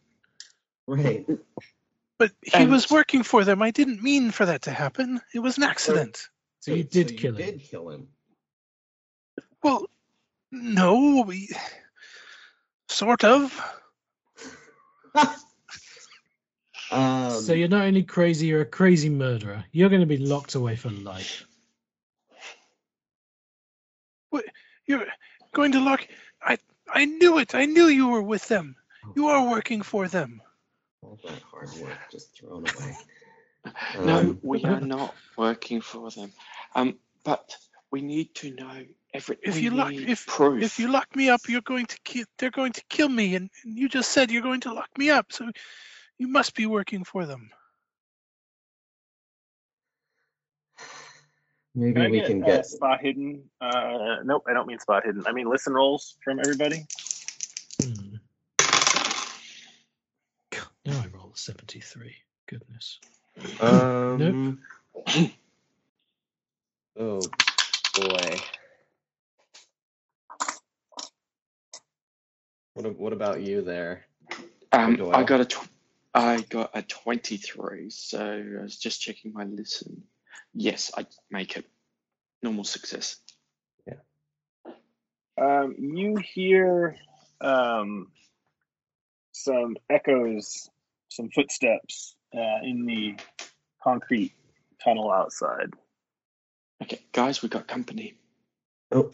Right. 0.86 1.26
But 2.18 2.32
he 2.42 2.52
And- 2.54 2.70
was 2.70 2.90
working 2.90 3.22
for 3.22 3.44
them. 3.44 3.60
I 3.62 3.70
didn't 3.70 4.02
mean 4.02 4.30
for 4.30 4.46
that 4.46 4.62
to 4.62 4.70
happen. 4.70 5.20
It 5.34 5.40
was 5.40 5.56
an 5.56 5.64
accident. 5.64 6.28
So 6.60 6.72
you 6.74 6.84
did 6.84 7.10
you 7.10 7.18
kill 7.18 7.36
him. 7.36 7.58
Did 7.58 7.60
kill 7.60 7.90
him. 7.90 8.08
Well, 9.62 9.86
no, 10.50 11.24
we 11.26 11.48
sort 12.88 13.24
of. 13.24 13.52
Um, 16.92 17.32
so 17.32 17.52
you're 17.52 17.68
not 17.68 17.84
only 17.84 18.04
crazy, 18.04 18.46
you're 18.46 18.60
a 18.60 18.64
crazy 18.66 19.08
murderer. 19.08 19.64
You're 19.72 19.88
going 19.88 20.02
to 20.02 20.06
be 20.06 20.18
locked 20.18 20.54
away 20.54 20.76
for 20.76 20.90
life. 20.90 21.44
What? 24.30 24.44
You're 24.86 25.06
going 25.52 25.72
to 25.72 25.80
lock. 25.80 26.06
I 26.40 26.58
I 26.94 27.06
knew 27.06 27.38
it. 27.38 27.54
I 27.56 27.64
knew 27.66 27.86
you 27.86 28.08
were 28.08 28.22
with 28.22 28.46
them. 28.46 28.76
You 29.16 29.28
are 29.28 29.48
working 29.50 29.82
for 29.82 30.06
them. 30.08 30.40
all 31.02 31.18
that 31.24 31.42
hard 31.50 31.70
work 31.80 31.98
just 32.10 32.38
thrown 32.38 32.64
away. 32.68 32.96
No, 34.04 34.18
Um, 34.18 34.38
we 34.42 34.62
are 34.64 34.80
not 34.80 35.14
working 35.36 35.80
for 35.80 36.10
them. 36.12 36.32
Um, 36.76 36.98
but 37.24 37.56
we 37.90 38.00
need 38.00 38.32
to 38.36 38.54
know 38.54 38.84
every. 39.14 39.38
If 39.42 39.60
you 39.60 39.70
lock, 39.70 39.92
if 39.92 40.26
proof. 40.26 40.62
if 40.62 40.78
you 40.78 40.90
lock 40.90 41.14
me 41.14 41.28
up, 41.28 41.40
you're 41.48 41.60
going 41.62 41.86
to 41.86 41.98
kill. 42.04 42.24
They're 42.38 42.50
going 42.50 42.72
to 42.72 42.82
kill 42.88 43.08
me, 43.08 43.34
and, 43.34 43.50
and 43.64 43.78
you 43.78 43.88
just 43.88 44.10
said 44.10 44.30
you're 44.30 44.42
going 44.42 44.60
to 44.62 44.72
lock 44.72 44.88
me 44.98 45.10
up. 45.10 45.32
So 45.32 45.50
you 46.18 46.28
must 46.28 46.54
be 46.54 46.66
working 46.66 47.04
for 47.04 47.26
them. 47.26 47.50
Maybe 51.74 51.94
Can 51.94 52.10
we 52.10 52.18
get, 52.18 52.26
can 52.28 52.42
uh, 52.42 52.46
get. 52.46 52.66
spot 52.66 53.00
hidden? 53.02 53.42
Uh, 53.60 54.16
nope, 54.24 54.44
I 54.48 54.52
don't 54.54 54.66
mean 54.66 54.78
spot 54.78 55.04
hidden. 55.04 55.24
I 55.26 55.32
mean 55.32 55.48
listen 55.48 55.72
rolls 55.72 56.16
from 56.24 56.38
everybody. 56.38 56.86
Hmm. 57.82 58.16
Now 60.86 61.00
I 61.02 61.06
roll 61.08 61.32
a 61.34 61.36
73. 61.36 62.14
Goodness. 62.46 63.00
Um. 63.60 64.60
oh 66.96 67.20
boy. 67.94 68.40
What 72.76 72.98
what 72.98 73.14
about 73.14 73.40
you 73.40 73.62
there? 73.62 74.04
um, 74.70 75.00
I 75.14 75.22
got 75.22 75.40
a. 75.40 75.46
Tw- 75.46 75.68
I 76.12 76.42
got 76.42 76.72
a 76.74 76.82
twenty-three. 76.82 77.88
So 77.88 78.20
I 78.20 78.62
was 78.62 78.76
just 78.76 79.00
checking 79.00 79.32
my 79.32 79.44
listen. 79.44 80.02
Yes, 80.52 80.90
I 80.94 81.06
make 81.30 81.56
it. 81.56 81.64
Normal 82.42 82.64
success. 82.64 83.16
Um, 85.38 85.74
you 85.78 86.16
hear 86.16 86.96
um, 87.40 88.08
some 89.32 89.76
echoes, 89.90 90.70
some 91.08 91.30
footsteps 91.30 92.14
uh, 92.34 92.62
in 92.62 92.84
the 92.84 93.16
concrete 93.82 94.32
tunnel 94.82 95.10
outside. 95.10 95.72
Okay, 96.82 97.00
guys, 97.12 97.42
we 97.42 97.48
got 97.48 97.66
company. 97.66 98.14
Oh, 98.92 99.12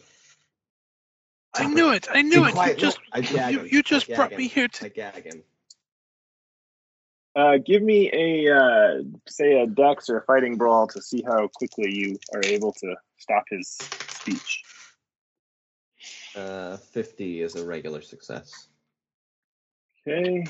I 1.55 1.67
knew 1.67 1.91
it. 1.91 2.09
I 2.11 2.23
knew 2.23 2.45
it. 2.47 2.53
quiet. 2.53 2.79
You 2.79 2.81
just, 2.81 2.99
I 3.13 3.21
gag 3.21 3.53
you, 3.53 3.61
him. 3.61 3.69
you 3.71 3.79
I 3.79 3.83
just 3.83 4.07
gag 4.07 4.17
brought 4.17 4.33
him. 4.33 4.39
me 4.39 4.49
here 4.49 4.69
to. 4.69 4.87
I 4.87 4.89
gag 4.89 5.25
him. 5.25 5.43
Uh, 7.35 7.57
give 7.65 7.83
me 7.83 8.11
a 8.13 8.55
uh, 8.55 9.03
say 9.27 9.61
a 9.63 9.67
dex 9.67 10.11
or 10.11 10.19
a 10.19 10.25
fighting 10.25 10.57
brawl 10.57 10.87
to 10.87 11.01
see 11.01 11.23
how 11.27 11.49
quickly 11.49 11.91
you 11.91 12.19
are 12.35 12.43
able 12.45 12.73
to 12.73 12.95
stop 13.19 13.45
his 13.51 13.69
speech. 14.09 14.63
Uh, 16.37 16.77
fifty 16.77 17.41
is 17.41 17.57
a 17.57 17.65
regular 17.65 18.03
success. 18.03 18.69
Okay. 20.07 20.45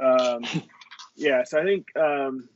Um, 0.00 0.42
yeah, 1.16 1.44
so 1.44 1.60
I 1.60 1.64
think 1.64 1.86
um, 1.96 2.48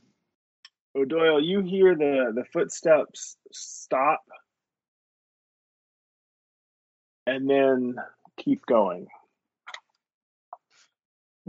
O'Doyle, 0.95 1.41
you 1.41 1.61
hear 1.61 1.95
the 1.95 2.31
the 2.35 2.43
footsteps 2.51 3.37
stop, 3.51 4.21
and 7.27 7.49
then 7.49 7.95
keep 8.37 8.65
going. 8.65 9.07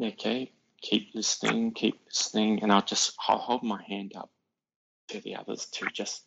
Okay, 0.02 0.52
keep 0.80 1.14
listening, 1.14 1.72
keep 1.72 2.00
listening, 2.06 2.62
and 2.62 2.72
I'll 2.72 2.82
just 2.82 3.14
I'll 3.28 3.38
hold 3.38 3.62
my 3.62 3.82
hand 3.82 4.12
up 4.16 4.30
to 5.08 5.20
the 5.20 5.36
others 5.36 5.66
to 5.66 5.86
just 5.92 6.24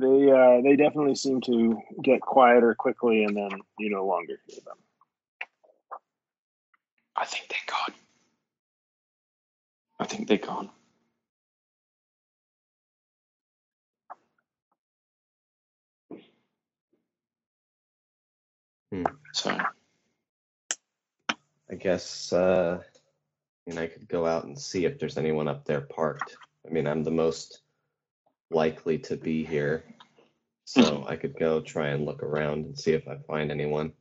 They 0.00 0.30
uh, 0.30 0.62
they 0.62 0.76
definitely 0.76 1.14
seem 1.14 1.40
to 1.42 1.78
get 2.02 2.22
quieter 2.22 2.74
quickly, 2.74 3.24
and 3.24 3.36
then 3.36 3.50
you 3.78 3.90
no 3.90 4.06
longer 4.06 4.40
hear 4.46 4.60
them. 4.64 4.78
I 7.16 7.26
think 7.26 7.48
they're 7.48 7.58
gone. 7.66 7.94
I 9.98 10.06
think 10.06 10.26
they're 10.26 10.38
gone. 10.38 10.70
Hmm. 18.92 19.04
So 19.32 19.56
I 21.70 21.74
guess. 21.74 22.32
Uh, 22.32 22.80
I 22.82 23.70
mean, 23.70 23.78
I 23.78 23.86
could 23.86 24.08
go 24.08 24.26
out 24.26 24.44
and 24.44 24.58
see 24.58 24.84
if 24.84 24.98
there's 24.98 25.18
anyone 25.18 25.46
up 25.46 25.64
there 25.64 25.82
parked. 25.82 26.36
I 26.66 26.70
mean, 26.70 26.86
I'm 26.86 27.04
the 27.04 27.10
most 27.10 27.60
likely 28.50 28.98
to 28.98 29.16
be 29.16 29.44
here, 29.44 29.84
so 30.64 31.04
I 31.06 31.16
could 31.16 31.38
go 31.38 31.60
try 31.60 31.88
and 31.88 32.04
look 32.04 32.22
around 32.22 32.64
and 32.64 32.78
see 32.78 32.92
if 32.92 33.06
I 33.06 33.16
find 33.28 33.50
anyone. 33.50 33.92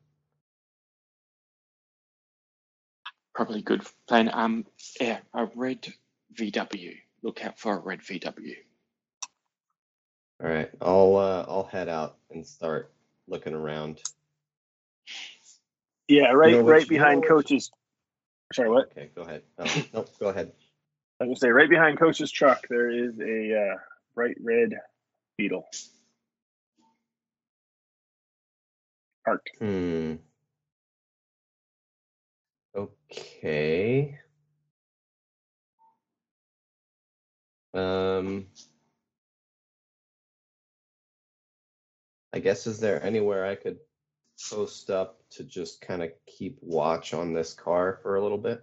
probably 3.39 3.61
good 3.61 3.81
plan. 4.05 4.29
Um, 4.33 4.65
yeah, 4.99 5.19
a 5.33 5.45
red 5.55 5.87
VW. 6.35 6.93
Look 7.21 7.45
out 7.45 7.57
for 7.57 7.77
a 7.77 7.79
red 7.79 8.01
VW. 8.01 8.55
All 10.43 10.49
right, 10.49 10.69
I'll 10.81 11.15
uh, 11.15 11.45
I'll 11.47 11.63
head 11.63 11.87
out 11.87 12.17
and 12.31 12.45
start 12.45 12.91
looking 13.29 13.53
around. 13.53 14.01
Yeah, 16.09 16.31
right, 16.31 16.53
know 16.53 16.61
right 16.61 16.81
you 16.81 16.97
know 16.97 17.03
behind 17.03 17.21
which- 17.21 17.29
Coach's. 17.29 17.71
Sorry, 18.51 18.67
what? 18.69 18.87
Okay, 18.91 19.11
go 19.15 19.21
ahead. 19.21 19.43
Oh, 19.59 19.83
nope, 19.93 20.09
go 20.19 20.27
ahead. 20.29 20.51
I 21.21 21.25
was 21.25 21.27
gonna 21.27 21.35
say 21.35 21.49
right 21.49 21.69
behind 21.69 21.99
Coach's 21.99 22.31
truck 22.31 22.67
there 22.67 22.89
is 22.89 23.19
a 23.19 23.73
uh, 23.73 23.77
bright 24.15 24.37
red 24.41 24.73
beetle 25.37 25.67
parked. 29.23 29.51
Hmm. 29.59 30.15
Okay. 32.75 34.17
Um, 37.75 38.47
I 42.33 42.39
guess 42.39 42.65
is 42.65 42.79
there 42.79 43.03
anywhere 43.03 43.45
I 43.45 43.53
could 43.55 43.77
post 44.49 44.89
up 44.89 45.19
to 45.31 45.43
just 45.43 45.81
kind 45.81 46.03
of 46.03 46.11
keep 46.25 46.57
watch 46.61 47.13
on 47.13 47.33
this 47.33 47.53
car 47.53 47.99
for 48.01 48.15
a 48.15 48.21
little 48.21 48.37
bit? 48.37 48.61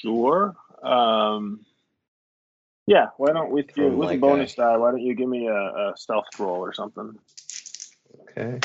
Sure. 0.00 0.54
Um, 0.82 1.64
yeah. 2.86 3.06
Why 3.16 3.32
don't 3.32 3.50
with 3.50 3.76
your 3.76 3.90
From 3.90 3.98
with 3.98 4.08
a 4.08 4.12
like 4.12 4.20
bonus 4.20 4.54
a- 4.54 4.56
die? 4.56 4.76
Why 4.76 4.90
don't 4.90 5.02
you 5.02 5.14
give 5.14 5.28
me 5.28 5.48
a, 5.48 5.54
a 5.54 5.92
stealth 5.96 6.26
roll 6.38 6.58
or 6.58 6.72
something? 6.72 7.18
Okay. 8.22 8.60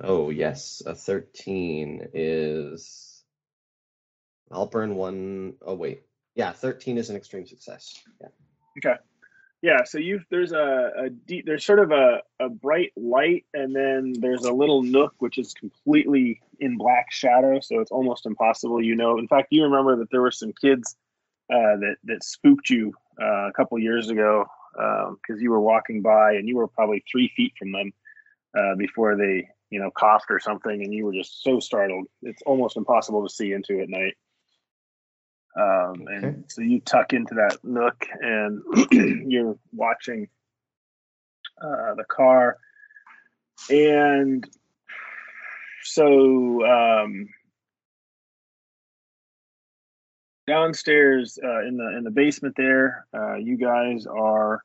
Oh 0.00 0.30
yes. 0.30 0.82
A 0.86 0.94
13 0.94 2.10
is. 2.14 3.22
I'll 4.52 4.66
burn 4.66 4.94
one 4.94 5.54
oh 5.62 5.74
wait. 5.74 6.02
Yeah, 6.34 6.52
13 6.52 6.98
is 6.98 7.10
an 7.10 7.16
extreme 7.16 7.46
success. 7.46 8.02
Yeah. 8.20 8.28
Yeah, 9.64 9.82
so 9.82 9.96
you 9.96 10.20
there's 10.30 10.52
a, 10.52 10.90
a 11.04 11.08
deep 11.08 11.46
there's 11.46 11.64
sort 11.64 11.78
of 11.78 11.90
a, 11.90 12.20
a 12.38 12.50
bright 12.50 12.92
light 12.98 13.46
and 13.54 13.74
then 13.74 14.12
there's 14.20 14.44
a 14.44 14.52
little 14.52 14.82
nook 14.82 15.14
which 15.20 15.38
is 15.38 15.54
completely 15.54 16.42
in 16.60 16.76
black 16.76 17.10
shadow, 17.10 17.60
so 17.60 17.80
it's 17.80 17.90
almost 17.90 18.26
impossible. 18.26 18.82
You 18.82 18.94
know, 18.94 19.16
in 19.16 19.26
fact, 19.26 19.48
you 19.52 19.62
remember 19.62 19.96
that 19.96 20.10
there 20.10 20.20
were 20.20 20.30
some 20.30 20.52
kids 20.60 20.96
uh, 21.50 21.80
that 21.80 21.96
that 22.04 22.22
spooked 22.22 22.68
you 22.68 22.92
uh, 23.18 23.48
a 23.48 23.52
couple 23.54 23.78
years 23.78 24.10
ago 24.10 24.44
because 24.74 25.40
you 25.40 25.50
were 25.50 25.62
walking 25.62 26.02
by 26.02 26.34
and 26.34 26.46
you 26.46 26.56
were 26.56 26.68
probably 26.68 27.02
three 27.10 27.32
feet 27.34 27.54
from 27.58 27.72
them 27.72 27.90
uh, 28.58 28.74
before 28.76 29.16
they 29.16 29.48
you 29.70 29.80
know 29.80 29.90
coughed 29.92 30.26
or 30.28 30.40
something, 30.40 30.82
and 30.84 30.92
you 30.92 31.06
were 31.06 31.14
just 31.14 31.42
so 31.42 31.58
startled. 31.58 32.06
It's 32.20 32.42
almost 32.44 32.76
impossible 32.76 33.26
to 33.26 33.32
see 33.32 33.52
into 33.52 33.80
at 33.80 33.88
night. 33.88 34.12
Um, 35.56 36.02
Okay. 36.02 36.14
And 36.16 36.44
so 36.48 36.62
you 36.62 36.80
tuck 36.80 37.12
into 37.12 37.34
that 37.34 37.58
nook 37.62 38.06
and 38.20 38.62
you're 39.30 39.56
watching 39.72 40.28
uh, 41.62 41.94
the 41.94 42.04
car. 42.08 42.58
And 43.70 44.44
so 45.84 46.66
um, 46.66 47.28
downstairs 50.46 51.38
uh, 51.42 51.66
in 51.66 51.76
the 51.76 51.96
in 51.96 52.04
the 52.04 52.10
basement 52.10 52.54
there, 52.56 53.06
uh, 53.14 53.36
you 53.36 53.56
guys 53.56 54.06
are 54.06 54.62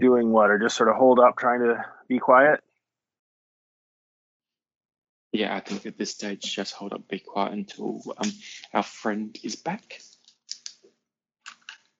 doing 0.00 0.30
what? 0.30 0.50
Or 0.50 0.58
just 0.58 0.76
sort 0.76 0.88
of 0.88 0.96
hold 0.96 1.20
up, 1.20 1.36
trying 1.36 1.60
to 1.60 1.84
be 2.08 2.18
quiet? 2.18 2.60
Yeah, 5.34 5.56
I 5.56 5.58
think 5.58 5.84
at 5.84 5.98
this 5.98 6.12
stage, 6.12 6.42
just 6.54 6.74
hold 6.74 6.92
up, 6.92 7.08
be 7.08 7.18
quiet 7.18 7.54
until 7.54 8.00
um, 8.18 8.30
our 8.72 8.84
friend 8.84 9.36
is 9.42 9.56
back. 9.56 10.00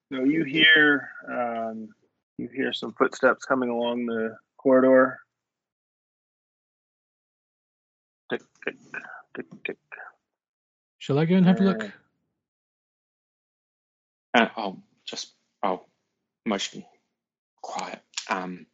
So 0.09 0.23
you 0.23 0.45
hear 0.45 1.09
um, 1.29 1.89
you 2.37 2.47
hear 2.47 2.71
some 2.71 2.93
footsteps 2.93 3.43
coming 3.43 3.69
along 3.69 4.05
the 4.05 4.37
corridor. 4.55 5.19
Tick 8.29 8.41
tick 8.63 8.75
tick 9.35 9.45
tick. 9.65 9.77
Shall 10.99 11.19
I 11.19 11.25
go 11.25 11.35
and 11.35 11.45
have 11.45 11.59
a 11.59 11.63
look? 11.63 11.83
Uh, 11.83 11.89
And 14.33 14.49
I'll 14.55 14.81
just, 15.03 15.33
I'll 15.61 15.89
motion 16.45 16.85
quiet. 17.61 17.99
Um, 18.29 18.65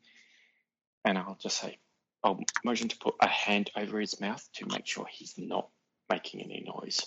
and 1.03 1.17
I'll 1.17 1.37
just 1.41 1.57
say, 1.57 1.79
I'll 2.23 2.39
motion 2.63 2.87
to 2.89 2.97
put 2.97 3.15
a 3.21 3.27
hand 3.27 3.71
over 3.75 3.99
his 3.99 4.19
mouth 4.21 4.47
to 4.55 4.65
make 4.67 4.85
sure 4.85 5.05
he's 5.09 5.35
not 5.37 5.69
making 6.09 6.41
any 6.41 6.63
noise. 6.65 7.01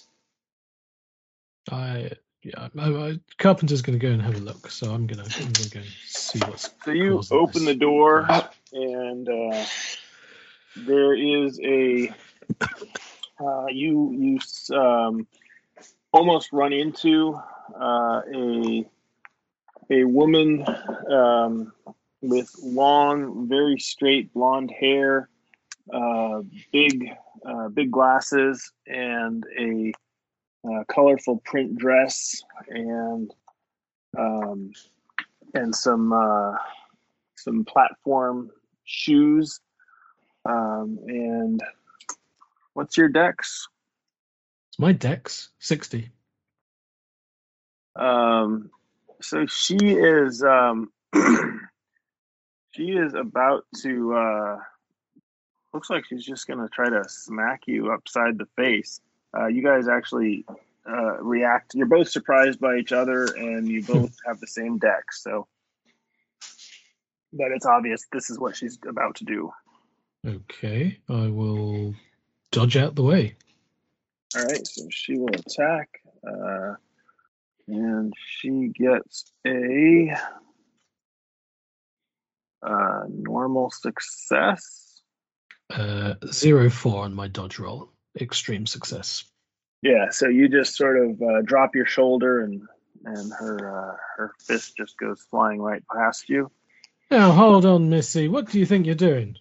I 1.71 2.11
yeah, 2.43 2.69
I, 2.79 2.91
I, 2.91 3.21
Carpenter's 3.39 3.81
going 3.81 3.99
to 3.99 4.07
go 4.07 4.13
and 4.13 4.21
have 4.21 4.35
a 4.37 4.41
look, 4.41 4.71
so 4.71 4.93
I'm 4.93 5.07
going 5.07 5.25
to 5.25 5.43
I'm 5.43 5.53
going 5.53 5.55
to 5.55 5.71
go 5.71 5.81
and 5.81 5.89
see 6.07 6.39
what's. 6.41 6.69
So 6.85 6.91
you 6.91 7.23
open 7.31 7.65
this 7.65 7.75
the 7.75 7.75
door, 7.75 8.27
noise. 8.29 8.43
and 8.73 9.29
uh, 9.29 9.65
there 10.77 11.15
is 11.15 11.59
a 11.61 12.13
uh, 13.41 13.67
you 13.71 14.13
you 14.13 14.37
s- 14.37 14.71
um, 14.71 15.27
almost 16.13 16.53
run 16.53 16.73
into 16.73 17.35
uh, 17.81 18.21
a 18.35 18.85
a 19.91 20.05
woman 20.05 20.65
um, 21.11 21.73
with 22.29 22.51
long, 22.63 23.49
very 23.49 23.79
straight 23.79 24.33
blonde 24.33 24.73
hair, 24.79 25.29
uh, 25.93 26.41
big 26.73 27.11
uh, 27.47 27.69
big 27.69 27.91
glasses, 27.91 28.73
and 28.87 29.45
a 29.59 29.93
uh, 30.67 30.85
colorful 30.89 31.39
print 31.45 31.77
dress, 31.77 32.43
and 32.69 33.31
um, 34.19 34.73
and 35.53 35.75
some 35.75 36.13
uh, 36.13 36.53
some 37.37 37.65
platform 37.65 38.51
shoes. 38.85 39.61
Um, 40.47 40.99
and 41.07 41.61
what's 42.73 42.97
your 42.97 43.09
dex? 43.09 43.69
It's 44.71 44.79
my 44.79 44.93
dex 44.93 45.51
sixty. 45.59 46.11
Um, 47.97 48.71
so 49.21 49.47
she 49.47 49.77
is 49.77 50.43
um, 50.43 50.91
she 52.75 52.91
is 52.91 53.15
about 53.15 53.65
to. 53.83 54.15
Uh, 54.15 54.59
looks 55.73 55.91
like 55.91 56.05
she's 56.07 56.25
just 56.25 56.47
gonna 56.47 56.69
try 56.69 56.89
to 56.89 57.05
smack 57.09 57.63
you 57.67 57.93
upside 57.93 58.39
the 58.39 58.47
face. 58.57 59.01
Uh, 59.37 59.47
you 59.47 59.63
guys 59.63 59.89
actually 59.89 60.45
uh, 60.89 61.23
react. 61.23 61.75
You're 61.75 61.87
both 61.87 62.09
surprised 62.09 62.61
by 62.61 62.77
each 62.77 62.93
other, 62.93 63.25
and 63.25 63.69
you 63.69 63.83
both 63.87 64.17
have 64.27 64.41
the 64.41 64.47
same 64.47 64.79
deck. 64.79 65.13
So, 65.13 65.47
but 67.33 67.51
it's 67.53 67.67
obvious 67.67 68.07
this 68.13 68.31
is 68.31 68.39
what 68.39 68.57
she's 68.57 68.79
about 68.89 69.17
to 69.17 69.25
do. 69.25 69.53
Okay, 70.27 70.99
I 71.09 71.29
will 71.29 71.95
dodge 72.51 72.77
out 72.77 72.95
the 72.95 73.03
way. 73.03 73.37
All 74.37 74.45
right, 74.45 74.67
so 74.67 74.87
she 74.91 75.17
will 75.17 75.29
attack, 75.29 76.01
uh, 76.27 76.75
and 77.69 78.13
she 78.17 78.73
gets 78.75 79.31
a 79.47 80.17
uh, 82.65 83.03
normal 83.09 83.71
success. 83.71 85.03
Uh, 85.71 86.15
zero 86.31 86.71
four 86.71 87.05
on 87.05 87.15
my 87.15 87.29
dodge 87.29 87.59
roll. 87.59 87.91
Extreme 88.21 88.67
success. 88.67 89.25
Yeah, 89.83 90.11
so 90.11 90.29
you 90.29 90.49
just 90.49 90.77
sort 90.77 90.97
of 90.97 91.21
uh, 91.21 91.43
drop 91.43 91.75
your 91.75 91.87
shoulder, 91.87 92.43
and 92.43 92.63
and 93.05 93.33
her 93.33 93.91
uh, 93.93 93.97
her 94.17 94.33
fist 94.41 94.77
just 94.77 94.97
goes 94.99 95.21
flying 95.31 95.61
right 95.61 95.83
past 95.95 96.29
you, 96.29 96.51
Now 97.11 97.33
hold 97.33 97.67
on, 97.67 97.91
Missy. 97.91 98.29
What 98.29 98.51
do 98.51 98.59
you 98.59 98.67
think 98.67 98.87
you're 98.87 98.95
doing? 98.95 99.37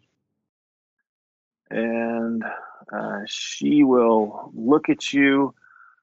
and 1.70 2.44
uh, 2.92 3.22
she 3.26 3.84
will 3.84 4.52
look 4.54 4.90
at 4.90 5.12
you. 5.12 5.56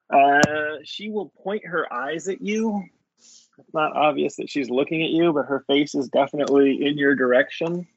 Uh, 0.09 0.41
she 0.83 1.09
will 1.09 1.29
point 1.43 1.65
her 1.65 1.91
eyes 1.91 2.27
at 2.27 2.41
you. 2.41 2.83
It's 3.61 3.73
not 3.73 3.95
obvious 3.95 4.35
that 4.37 4.49
she's 4.49 4.69
looking 4.69 5.03
at 5.03 5.09
you, 5.09 5.33
but 5.33 5.45
her 5.45 5.63
face 5.67 5.95
is 5.95 6.09
definitely 6.09 6.85
in 6.85 6.97
your 6.97 7.15
direction. 7.15 7.87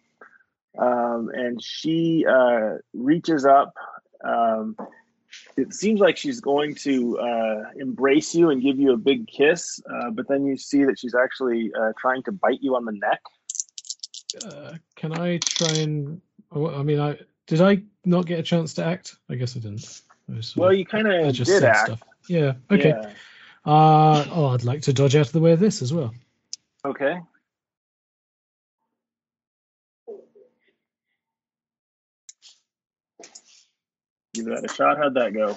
Um, 0.78 1.30
and 1.32 1.62
she 1.62 2.26
uh, 2.28 2.74
reaches 2.92 3.46
up. 3.46 3.74
Um, 4.24 4.76
it 5.56 5.72
seems 5.72 6.00
like 6.00 6.16
she's 6.16 6.40
going 6.40 6.74
to 6.76 7.18
uh, 7.18 7.62
embrace 7.76 8.34
you 8.34 8.50
and 8.50 8.62
give 8.62 8.78
you 8.78 8.92
a 8.92 8.96
big 8.96 9.26
kiss, 9.26 9.80
uh, 9.92 10.10
but 10.10 10.28
then 10.28 10.44
you 10.44 10.56
see 10.56 10.84
that 10.84 10.98
she's 10.98 11.14
actually 11.14 11.72
uh, 11.80 11.92
trying 11.98 12.22
to 12.24 12.32
bite 12.32 12.62
you 12.62 12.76
on 12.76 12.84
the 12.84 12.92
neck. 12.92 13.20
Uh, 14.46 14.74
can 14.96 15.12
I 15.18 15.38
try 15.38 15.72
and? 15.78 16.20
I 16.52 16.82
mean, 16.82 17.00
I 17.00 17.18
did 17.46 17.60
I 17.60 17.82
not 18.04 18.26
get 18.26 18.38
a 18.38 18.42
chance 18.42 18.74
to 18.74 18.84
act? 18.84 19.16
I 19.28 19.34
guess 19.34 19.56
I 19.56 19.60
didn't. 19.60 20.02
I 20.28 20.40
Well, 20.56 20.72
you 20.72 20.84
kind 20.84 21.06
of 21.06 21.32
just 21.34 21.50
did 21.50 21.60
said 21.60 21.70
act. 21.70 21.86
stuff. 21.86 22.02
Yeah. 22.28 22.54
Okay. 22.70 22.90
Yeah. 22.90 23.12
Uh, 23.64 24.24
oh, 24.30 24.48
I'd 24.48 24.64
like 24.64 24.82
to 24.82 24.92
dodge 24.92 25.16
out 25.16 25.26
of 25.26 25.32
the 25.32 25.40
way 25.40 25.52
of 25.52 25.60
this 25.60 25.80
as 25.80 25.92
well. 25.92 26.14
Okay. 26.84 27.18
Give 34.34 34.46
that 34.46 34.64
a 34.64 34.74
shot. 34.74 34.98
How'd 34.98 35.14
that 35.14 35.32
go? 35.32 35.56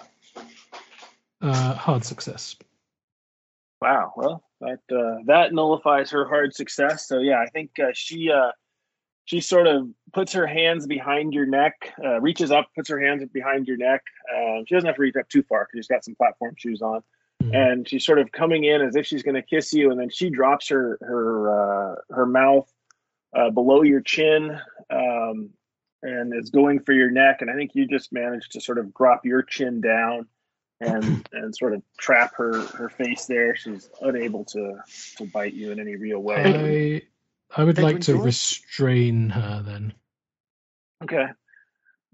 Uh, 1.41 1.73
hard 1.73 2.05
success. 2.05 2.55
Wow. 3.81 4.13
Well, 4.15 4.43
that 4.61 4.79
uh, 4.91 5.23
that 5.25 5.53
nullifies 5.53 6.11
her 6.11 6.27
hard 6.27 6.55
success. 6.55 7.07
So 7.07 7.19
yeah, 7.19 7.39
I 7.41 7.47
think 7.47 7.71
uh, 7.79 7.91
she 7.93 8.31
uh, 8.31 8.51
she 9.25 9.41
sort 9.41 9.67
of 9.67 9.89
puts 10.13 10.33
her 10.33 10.47
hands 10.47 10.87
behind 10.87 11.33
your 11.33 11.45
neck, 11.45 11.93
uh, 12.03 12.21
reaches 12.21 12.51
up, 12.51 12.69
puts 12.75 12.89
her 12.89 12.99
hands 12.99 13.23
behind 13.33 13.67
your 13.67 13.77
neck. 13.77 14.01
Uh, 14.31 14.59
she 14.65 14.75
doesn't 14.75 14.87
have 14.87 14.95
to 14.95 15.01
reach 15.01 15.15
up 15.19 15.27
too 15.27 15.43
far 15.43 15.65
because 15.65 15.85
she's 15.85 15.87
got 15.87 16.05
some 16.05 16.15
platform 16.15 16.55
shoes 16.57 16.81
on, 16.81 17.03
Mhm. 17.43 17.55
and 17.55 17.87
she's 17.87 18.05
sort 18.05 18.19
of 18.19 18.31
coming 18.31 18.63
in 18.63 18.81
as 18.81 18.95
if 18.95 19.05
she's 19.05 19.23
going 19.23 19.35
to 19.35 19.41
kiss 19.41 19.71
you, 19.73 19.91
and 19.91 19.99
then 19.99 20.09
she 20.09 20.29
drops 20.29 20.69
her 20.69 20.97
her 21.01 21.91
uh, 21.91 21.95
her 22.09 22.25
mouth 22.25 22.71
uh, 23.35 23.49
below 23.51 23.83
your 23.83 24.01
chin, 24.01 24.59
um, 24.89 25.49
and 26.01 26.33
is 26.33 26.49
going 26.49 26.79
for 26.79 26.93
your 26.93 27.11
neck. 27.11 27.41
And 27.41 27.49
I 27.49 27.53
think 27.53 27.71
you 27.75 27.87
just 27.87 28.11
managed 28.11 28.53
to 28.53 28.61
sort 28.61 28.79
of 28.79 28.93
drop 28.93 29.25
your 29.25 29.43
chin 29.43 29.81
down 29.81 30.27
and 30.81 31.27
and 31.31 31.55
sort 31.55 31.73
of 31.73 31.83
trap 31.97 32.35
her 32.37 32.61
her 32.67 32.89
face 32.89 33.25
there. 33.25 33.55
She's 33.55 33.89
unable 34.01 34.45
to 34.45 34.79
to 35.17 35.25
bite 35.25 35.53
you 35.53 35.71
in 35.71 35.79
any 35.79 35.95
real 35.95 36.19
way. 36.19 37.03
I 37.55 37.61
I 37.61 37.63
would 37.63 37.77
like 37.77 38.01
to 38.01 38.17
restrain 38.17 39.29
her 39.29 39.63
then. 39.65 39.93
Okay. 41.03 41.27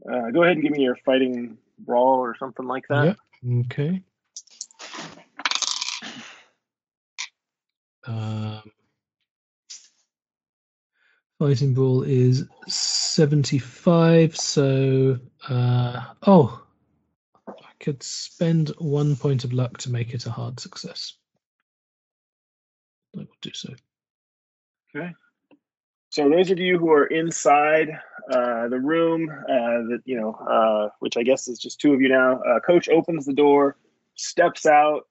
Uh, 0.06 0.32
go 0.32 0.44
ahead 0.44 0.58
and 0.58 0.62
give 0.62 0.72
me 0.72 0.84
your 0.84 0.98
fighting 1.06 1.58
brawl 1.80 2.20
or 2.20 2.36
something 2.38 2.68
like 2.68 2.84
that. 2.90 3.06
Yep. 3.06 3.18
Okay. 3.66 4.02
Um, 8.06 8.64
fighting 11.40 11.74
brawl 11.74 12.04
is 12.04 12.46
seventy-five. 12.68 14.36
So, 14.36 15.20
uh, 15.48 16.02
oh, 16.28 16.62
I 17.48 17.72
could 17.80 18.04
spend 18.04 18.70
one 18.78 19.16
point 19.16 19.44
of 19.44 19.54
luck 19.54 19.78
to 19.80 19.92
make 19.92 20.14
it 20.14 20.26
a 20.26 20.32
hard 20.32 20.60
success. 20.60 21.14
I 23.16 23.20
will 23.20 23.28
do 23.42 23.52
so. 23.54 23.74
Okay. 24.96 25.14
So 26.10 26.30
those 26.30 26.52
of 26.52 26.60
you 26.60 26.78
who 26.78 26.92
are 26.92 27.08
inside 27.08 27.90
uh, 28.30 28.68
the 28.68 28.80
room, 28.80 29.30
uh, 29.30 29.90
that 29.90 30.02
you 30.06 30.20
know, 30.20 30.34
uh, 30.34 30.90
which 31.00 31.18
I 31.18 31.24
guess 31.24 31.48
is 31.48 31.58
just 31.58 31.80
two 31.80 31.94
of 31.94 32.02
you 32.02 32.10
now, 32.10 32.42
uh, 32.42 32.60
Coach 32.60 32.90
opens 32.90 33.26
the 33.26 33.34
door, 33.34 33.78
steps 34.16 34.66
out. 34.66 35.08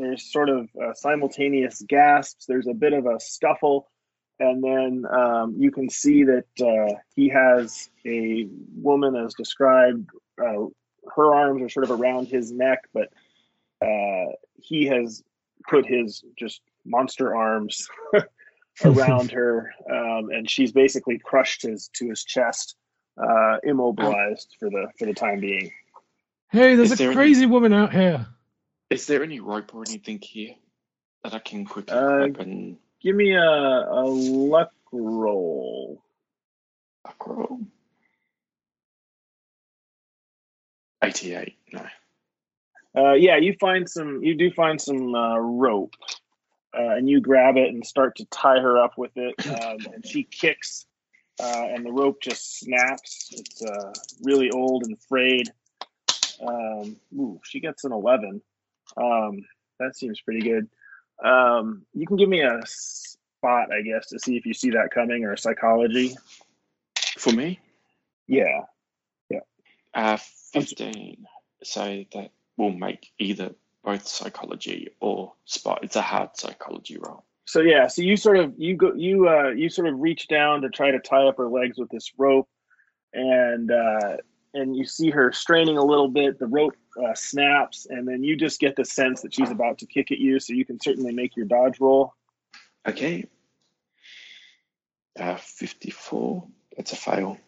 There's 0.00 0.32
sort 0.32 0.48
of 0.48 0.68
uh, 0.82 0.94
simultaneous 0.94 1.82
gasps. 1.86 2.46
There's 2.46 2.66
a 2.66 2.72
bit 2.72 2.94
of 2.94 3.04
a 3.04 3.20
scuffle, 3.20 3.88
and 4.38 4.64
then 4.64 5.04
um, 5.12 5.54
you 5.58 5.70
can 5.70 5.90
see 5.90 6.24
that 6.24 6.46
uh, 6.58 6.94
he 7.14 7.28
has 7.28 7.90
a 8.06 8.46
woman, 8.74 9.14
as 9.14 9.34
described. 9.34 10.08
Uh, 10.42 10.66
her 11.14 11.34
arms 11.34 11.62
are 11.62 11.68
sort 11.68 11.84
of 11.84 11.90
around 11.90 12.28
his 12.28 12.50
neck, 12.50 12.78
but 12.94 13.08
uh, 13.84 14.32
he 14.56 14.86
has 14.86 15.22
put 15.68 15.84
his 15.84 16.24
just 16.38 16.62
monster 16.86 17.36
arms 17.36 17.86
around 18.84 19.30
her, 19.32 19.70
um, 19.90 20.30
and 20.30 20.48
she's 20.48 20.72
basically 20.72 21.18
crushed 21.18 21.60
his 21.62 21.88
to 21.94 22.08
his 22.08 22.24
chest, 22.24 22.74
uh, 23.22 23.58
immobilized 23.64 24.56
for 24.58 24.70
the 24.70 24.86
for 24.98 25.04
the 25.04 25.14
time 25.14 25.40
being. 25.40 25.70
Hey, 26.50 26.74
there's 26.74 26.92
Is 26.92 26.98
there 26.98 27.08
a 27.08 27.10
any- 27.12 27.16
crazy 27.16 27.44
woman 27.46 27.74
out 27.74 27.92
here. 27.92 28.26
Is 28.90 29.06
there 29.06 29.22
any 29.22 29.38
rope 29.40 29.74
or 29.74 29.84
anything 29.88 30.20
here 30.20 30.54
that 31.22 31.32
I 31.32 31.38
can 31.38 31.64
quickly 31.64 31.96
Uh, 31.96 32.24
and 32.38 32.76
Give 33.00 33.16
me 33.16 33.32
a, 33.32 33.40
a 33.40 34.04
luck 34.04 34.72
roll. 34.92 36.02
across? 37.04 37.60
88. 41.02 41.56
No. 41.72 41.86
Uh, 42.96 43.12
yeah, 43.14 43.36
you 43.38 43.54
find 43.58 43.88
some. 43.88 44.22
You 44.22 44.34
do 44.36 44.50
find 44.50 44.80
some 44.80 45.14
uh, 45.14 45.38
rope, 45.38 45.94
uh, 46.76 46.88
and 46.96 47.08
you 47.08 47.20
grab 47.20 47.56
it 47.56 47.68
and 47.68 47.86
start 47.86 48.16
to 48.16 48.24
tie 48.26 48.58
her 48.58 48.76
up 48.82 48.98
with 48.98 49.12
it. 49.16 49.34
Um, 49.46 49.78
and 49.94 50.06
she 50.06 50.24
kicks, 50.24 50.86
uh, 51.40 51.66
and 51.70 51.86
the 51.86 51.92
rope 51.92 52.20
just 52.20 52.58
snaps. 52.58 53.28
It's 53.32 53.62
uh, 53.62 53.92
really 54.22 54.50
old 54.50 54.84
and 54.84 55.00
frayed. 55.08 55.48
Um, 56.46 56.96
ooh, 57.14 57.40
she 57.44 57.60
gets 57.60 57.84
an 57.84 57.92
eleven. 57.92 58.42
Um, 58.96 59.44
that 59.78 59.96
seems 59.96 60.20
pretty 60.20 60.40
good. 60.40 60.68
Um, 61.24 61.84
you 61.94 62.06
can 62.06 62.16
give 62.16 62.28
me 62.28 62.40
a 62.42 62.60
spot, 62.66 63.72
I 63.72 63.82
guess, 63.82 64.08
to 64.08 64.18
see 64.18 64.36
if 64.36 64.46
you 64.46 64.54
see 64.54 64.70
that 64.70 64.90
coming 64.92 65.24
or 65.24 65.36
psychology. 65.36 66.14
For 67.18 67.32
me, 67.32 67.58
Yeah. 68.26 68.60
Yeah. 69.28 69.40
Uh, 69.94 70.16
15. 70.52 71.24
So 71.62 72.04
that 72.14 72.30
will 72.56 72.72
make 72.72 73.10
either 73.18 73.54
both 73.84 74.06
psychology 74.06 74.88
or 75.00 75.34
spot. 75.44 75.80
It's 75.82 75.96
a 75.96 76.02
hard 76.02 76.36
psychology 76.36 76.96
roll. 76.98 77.24
so 77.46 77.60
yeah 77.60 77.86
so 77.88 78.02
you 78.02 78.16
sort 78.16 78.36
of 78.38 78.54
you 78.58 78.76
go 78.76 78.92
you 78.94 79.28
uh 79.28 79.48
you 79.48 79.68
sort 79.70 79.88
of 79.88 79.98
reach 79.98 80.28
down 80.28 80.60
to 80.62 80.68
try 80.68 80.90
to 80.90 80.98
tie 81.00 81.26
up 81.26 81.36
her 81.38 81.48
legs 81.48 81.78
with 81.78 81.88
this 81.90 82.12
rope 82.18 82.48
and 83.14 83.70
uh 83.72 84.16
and 84.54 84.76
you 84.76 84.84
see 84.84 85.10
her 85.10 85.32
straining 85.32 85.76
a 85.78 85.84
little 85.84 86.08
bit 86.08 86.38
the 86.38 86.46
rope 86.46 86.76
uh, 86.96 87.14
snaps 87.14 87.86
and 87.88 88.06
then 88.06 88.22
you 88.24 88.36
just 88.36 88.58
get 88.60 88.76
the 88.76 88.84
sense 88.84 89.22
that 89.22 89.34
she's 89.34 89.50
about 89.50 89.78
to 89.78 89.86
kick 89.86 90.10
at 90.10 90.18
you 90.18 90.38
so 90.40 90.52
you 90.52 90.64
can 90.64 90.80
certainly 90.80 91.12
make 91.12 91.36
your 91.36 91.46
dodge 91.46 91.78
roll 91.80 92.14
Okay. 92.88 93.26
Uh, 95.18 95.36
54. 95.36 96.46
That's 96.76 96.92
a 96.92 96.96
fail. 96.96 97.38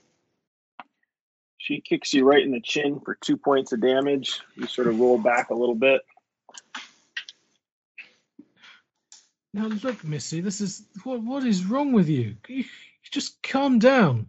she 1.59 1.81
kicks 1.81 2.13
you 2.13 2.25
right 2.25 2.43
in 2.45 2.51
the 2.53 2.61
chin 2.61 3.01
for 3.05 3.17
two 3.21 3.37
points 3.37 3.73
of 3.73 3.81
damage 3.81 4.41
you 4.57 4.67
sort 4.67 4.89
of 4.89 4.99
roll 5.01 5.17
back 5.19 5.51
a 5.51 5.55
little 5.55 5.75
bit 5.75 6.03
Now 9.55 9.67
look, 9.67 10.03
Missy, 10.03 10.41
this 10.41 10.61
is 10.63 10.87
what 11.05 11.23
what 11.23 11.45
is 11.45 11.65
wrong 11.67 11.93
with 11.93 12.09
you? 12.09 12.37
You, 12.49 12.57
you 12.59 12.65
just 13.11 13.43
calm 13.43 13.79
down. 13.79 14.29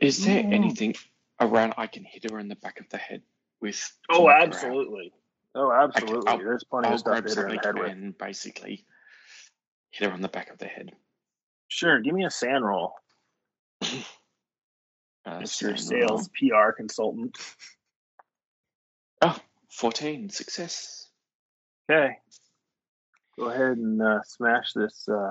Is 0.00 0.24
there 0.24 0.44
Oh. 0.46 0.50
anything 0.50 0.94
around 1.40 1.74
I 1.76 1.86
can 1.86 2.04
hit 2.04 2.30
her 2.30 2.38
in 2.38 2.48
the 2.48 2.56
back 2.56 2.80
of 2.80 2.88
the 2.90 2.96
head 2.98 3.22
with? 3.60 3.92
oh 4.10 4.24
knock 4.24 4.26
her 4.26 4.32
out? 4.36 4.42
absolutely 4.48 5.12
oh 5.54 5.72
absolutely 5.72 6.28
I'll- 6.30 6.38
there's 6.38 6.64
plenty 6.64 6.88
I'll 6.88 6.94
of 6.94 7.00
stuff 7.00 7.22
to 7.24 7.28
hit 7.28 7.36
her 7.38 7.48
in 7.48 7.56
the 7.56 7.62
head 7.62 7.74
with 7.78 8.18
basically 8.18 8.84
hit 9.90 10.08
her 10.08 10.14
on 10.14 10.20
the 10.22 10.28
back 10.28 10.50
of 10.50 10.58
the 10.58 10.66
head. 10.66 10.92
sure 11.68 12.00
give 12.00 12.14
me 12.14 12.24
a 12.24 12.30
SAN 12.30 12.62
roll 12.62 12.94
Uh, 15.26 15.38
It's 15.40 15.60
your 15.62 15.74
SAN 15.76 16.00
roll. 16.00 16.08
sales 16.18 16.28
pr 16.28 16.72
consultant 16.76 17.36
Oh, 19.22 19.38
14. 19.70 20.28
Success. 20.28 21.08
Okay. 21.90 22.18
Go 23.38 23.46
ahead 23.48 23.78
and 23.78 24.02
uh, 24.02 24.20
smash 24.26 24.74
this. 24.74 25.08
Uh, 25.08 25.30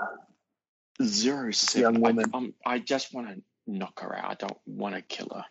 Zero 1.03 1.43
young 1.43 1.51
seven. 1.53 2.01
woman. 2.01 2.25
I, 2.33 2.37
um, 2.37 2.53
I 2.65 2.79
just 2.79 3.13
want 3.13 3.27
to 3.29 3.41
knock 3.67 3.99
her 3.99 4.17
out. 4.17 4.31
I 4.31 4.33
don't 4.47 4.57
want 4.65 4.95
to 4.95 5.01
kill 5.03 5.27
her. 5.35 5.45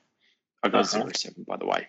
I 0.63 0.69
got 0.69 0.81
Uh-huh. 0.85 0.99
zero 1.01 1.11
seven, 1.15 1.45
by 1.47 1.57
the 1.57 1.67
way. 1.67 1.89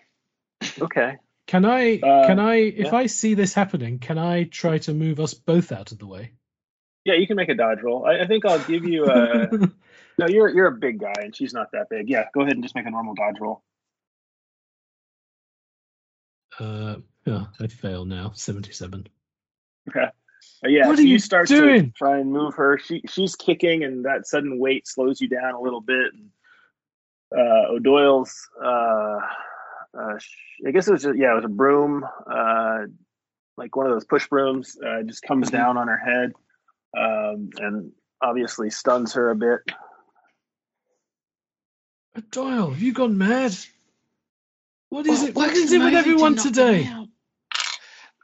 okay. 0.80 1.16
Can 1.46 1.64
I 1.64 1.98
Uh, 1.98 2.26
can 2.26 2.38
I 2.38 2.54
if 2.56 2.86
yeah. 2.86 2.96
I 2.96 3.06
see 3.06 3.34
this 3.34 3.52
happening, 3.54 3.98
can 3.98 4.18
I 4.18 4.44
try 4.44 4.78
to 4.78 4.94
move 4.94 5.20
us 5.20 5.34
both 5.34 5.72
out 5.72 5.92
of 5.92 5.98
the 5.98 6.06
way? 6.06 6.32
Yeah, 7.04 7.14
you 7.14 7.26
can 7.26 7.36
make 7.36 7.50
a 7.50 7.54
dodge 7.54 7.80
roll. 7.82 8.06
I, 8.06 8.20
I 8.20 8.26
think 8.26 8.46
I'll 8.46 8.64
give 8.64 8.84
you 8.84 9.04
a. 9.04 9.48
no, 10.18 10.26
you're 10.26 10.48
you're 10.48 10.68
a 10.68 10.72
big 10.72 10.98
guy, 11.00 11.12
and 11.18 11.36
she's 11.36 11.52
not 11.52 11.70
that 11.72 11.90
big. 11.90 12.08
Yeah, 12.08 12.24
go 12.32 12.40
ahead 12.40 12.54
and 12.54 12.62
just 12.62 12.74
make 12.74 12.86
a 12.86 12.90
normal 12.90 13.14
dodge 13.14 13.36
roll. 13.40 13.62
uh 16.58 16.96
yeah, 17.26 17.44
I 17.60 17.66
fail 17.68 18.04
now. 18.04 18.32
Seventy-seven. 18.34 19.06
Okay. 19.88 20.00
Uh, 20.64 20.68
yeah, 20.68 20.86
What 20.86 20.96
so 20.96 21.02
are 21.02 21.06
you 21.06 21.12
you 21.12 21.18
start 21.18 21.48
doing? 21.48 21.86
to 21.86 21.92
try 21.92 22.18
and 22.18 22.30
move 22.32 22.54
her. 22.54 22.78
She 22.78 23.02
she's 23.08 23.34
kicking, 23.36 23.82
and 23.84 24.04
that 24.04 24.26
sudden 24.26 24.58
weight 24.58 24.86
slows 24.86 25.20
you 25.20 25.28
down 25.28 25.54
a 25.54 25.60
little 25.60 25.80
bit. 25.80 26.12
And, 26.12 26.30
uh, 27.36 27.72
O'Doyle's. 27.72 28.48
Uh, 28.62 29.18
uh, 29.96 30.18
I 30.66 30.70
guess 30.72 30.88
it 30.88 30.92
was 30.92 31.02
just, 31.02 31.18
yeah, 31.18 31.32
it 31.32 31.36
was 31.36 31.44
a 31.44 31.48
broom, 31.48 32.04
uh, 32.30 32.78
like 33.56 33.76
one 33.76 33.86
of 33.86 33.92
those 33.92 34.04
push 34.04 34.28
brooms. 34.28 34.76
Uh, 34.84 35.02
just 35.02 35.22
comes 35.22 35.48
Mm-hmm. 35.48 35.56
down 35.56 35.76
on 35.76 35.88
her 35.88 35.96
head, 35.98 36.32
um, 36.96 37.50
and 37.58 37.92
obviously 38.22 38.70
stuns 38.70 39.12
her 39.14 39.30
a 39.30 39.36
bit. 39.36 39.60
Doyle, 42.30 42.70
have 42.70 42.82
you 42.82 42.92
gone 42.92 43.18
mad? 43.18 43.56
What 44.88 45.06
is 45.06 45.20
Well, 45.20 45.28
it? 45.28 45.34
What 45.34 45.46
works 45.48 45.58
is 45.58 45.70
the 45.70 45.76
it 45.76 45.84
with 45.84 45.94
everyone 45.94 46.36
today? 46.36 46.88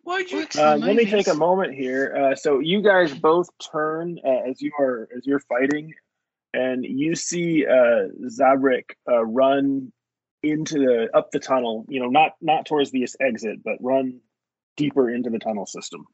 Why'd 0.05 0.31
you? 0.31 0.47
Uh, 0.57 0.77
let 0.77 0.97
me 0.97 1.05
take 1.05 1.29
a 1.29 1.35
moment 1.35 1.75
here. 1.75 2.17
Uh, 2.17 2.35
so 2.35 2.61
you 2.61 2.83
guys 2.83 3.13
both 3.15 3.49
turn 3.73 4.19
uh, 4.25 4.49
as 4.49 4.61
you 4.63 4.73
are 4.79 5.09
as 5.17 5.27
you're 5.27 5.41
fighting, 5.41 5.93
and 6.53 6.85
you 6.85 7.15
see 7.15 7.67
uh, 7.67 8.09
Zabrik 8.27 8.93
uh, 9.11 9.25
run 9.25 9.93
into 10.43 10.79
the 10.79 11.09
up 11.15 11.31
the 11.31 11.39
tunnel. 11.39 11.85
You 11.89 12.01
know, 12.01 12.09
not 12.09 12.33
not 12.41 12.67
towards 12.67 12.91
the 12.91 13.07
exit, 13.21 13.63
but 13.65 13.77
run 13.81 14.21
deeper 14.77 15.11
into 15.11 15.31
the 15.31 15.39
tunnel 15.39 15.67
system. 15.67 16.07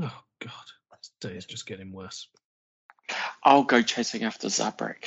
Oh 0.00 0.20
God, 0.40 0.52
this 0.90 1.12
day 1.20 1.36
is 1.36 1.46
just 1.46 1.66
getting 1.66 1.92
worse. 1.92 2.28
I'll 3.44 3.64
go 3.64 3.82
chasing 3.82 4.24
after 4.24 4.48
Zabrik. 4.48 5.06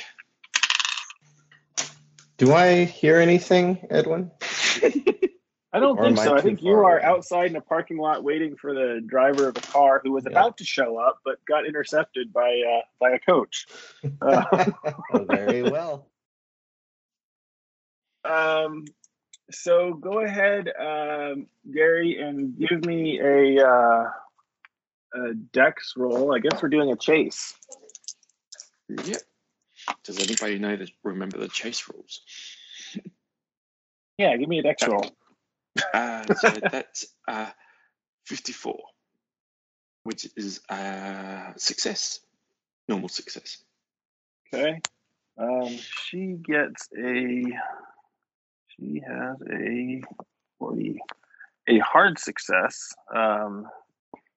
Do 2.38 2.52
I 2.52 2.84
hear 2.84 3.18
anything, 3.18 3.86
Edwin? 3.90 4.30
I 5.72 5.80
don't 5.80 5.98
Or 5.98 6.04
think 6.04 6.16
am 6.16 6.20
I 6.20 6.24
so. 6.24 6.36
I 6.36 6.40
think 6.40 6.62
you 6.62 6.72
are 6.72 6.98
away? 6.98 7.02
outside 7.04 7.50
in 7.50 7.56
a 7.56 7.60
parking 7.60 7.98
lot 7.98 8.22
waiting 8.24 8.56
for 8.56 8.72
the 8.72 9.02
driver 9.06 9.48
of 9.48 9.56
a 9.56 9.60
car 9.60 10.00
who 10.02 10.12
was 10.12 10.24
Yeah. 10.24 10.30
about 10.30 10.56
to 10.58 10.64
show 10.64 10.96
up, 10.96 11.18
but 11.24 11.44
got 11.46 11.66
intercepted 11.66 12.32
by 12.32 12.48
uh, 12.48 12.82
by 13.00 13.10
a 13.10 13.18
coach. 13.18 13.66
Uh, 14.22 14.72
Very 15.24 15.62
well. 15.62 16.06
Um, 18.24 18.86
so 19.52 19.94
go 19.94 20.18
ahead, 20.20 20.68
um, 20.80 21.46
Gary, 21.72 22.18
and 22.20 22.58
give 22.58 22.84
me 22.84 23.20
a 23.20 23.64
uh, 23.64 24.10
a 25.14 25.34
dex 25.52 25.92
roll. 25.96 26.34
I 26.34 26.40
guess 26.40 26.60
we're 26.60 26.68
doing 26.68 26.90
a 26.90 26.96
chase. 26.96 27.54
Yep. 28.88 29.22
Does 30.02 30.18
anybody 30.18 30.58
know 30.58 30.74
the 30.74 30.88
remember 31.04 31.38
the 31.38 31.46
chase 31.48 31.88
rules? 31.88 32.20
Yeah, 34.18 34.34
give 34.38 34.48
me 34.48 34.58
a 34.58 34.62
dex 34.62 34.88
roll. 34.88 35.04
Uh, 35.92 36.34
so 36.34 36.50
that's 36.70 37.06
uh, 37.28 37.50
54, 38.26 38.78
which 40.04 40.28
is 40.36 40.60
uh, 40.68 41.52
success, 41.56 42.20
normal 42.88 43.08
success. 43.08 43.62
Okay. 44.52 44.80
Um, 45.38 45.68
she 45.68 46.36
gets 46.42 46.88
a. 46.98 47.44
She 48.68 49.02
has 49.06 49.36
a 49.50 50.02
forty, 50.58 50.98
a 51.66 51.78
hard 51.78 52.18
success. 52.18 52.92
Um, 53.14 53.66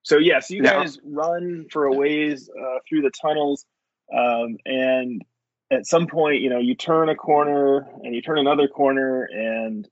so 0.02 0.18
yes, 0.18 0.50
you 0.50 0.62
Now- 0.62 0.80
guys 0.80 0.98
run 1.04 1.66
for 1.70 1.86
a 1.86 1.92
ways 1.92 2.48
uh, 2.48 2.78
through 2.88 3.02
the 3.02 3.10
tunnels, 3.10 3.64
um, 4.16 4.56
and 4.64 5.22
at 5.70 5.86
some 5.86 6.06
point, 6.06 6.40
you 6.40 6.50
know, 6.50 6.58
you 6.58 6.74
turn 6.74 7.08
a 7.10 7.14
corner 7.14 7.86
and 8.02 8.14
you 8.14 8.22
turn 8.22 8.38
another 8.38 8.66
corner, 8.66 9.24
and 9.24 9.88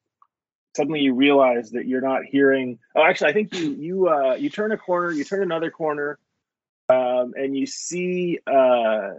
suddenly 0.78 1.00
you 1.00 1.14
realize 1.14 1.72
that 1.72 1.86
you're 1.86 2.00
not 2.00 2.24
hearing. 2.24 2.78
Oh, 2.96 3.02
actually, 3.02 3.30
I 3.30 3.32
think 3.32 3.54
you 3.54 3.70
you 3.72 4.08
uh, 4.08 4.34
you 4.34 4.48
turn 4.48 4.72
a 4.72 4.78
corner, 4.78 5.10
you 5.10 5.24
turn 5.24 5.42
another 5.42 5.70
corner, 5.70 6.18
um, 6.88 7.34
and 7.36 7.56
you 7.56 7.66
see. 7.66 8.38
Uh, 8.46 9.10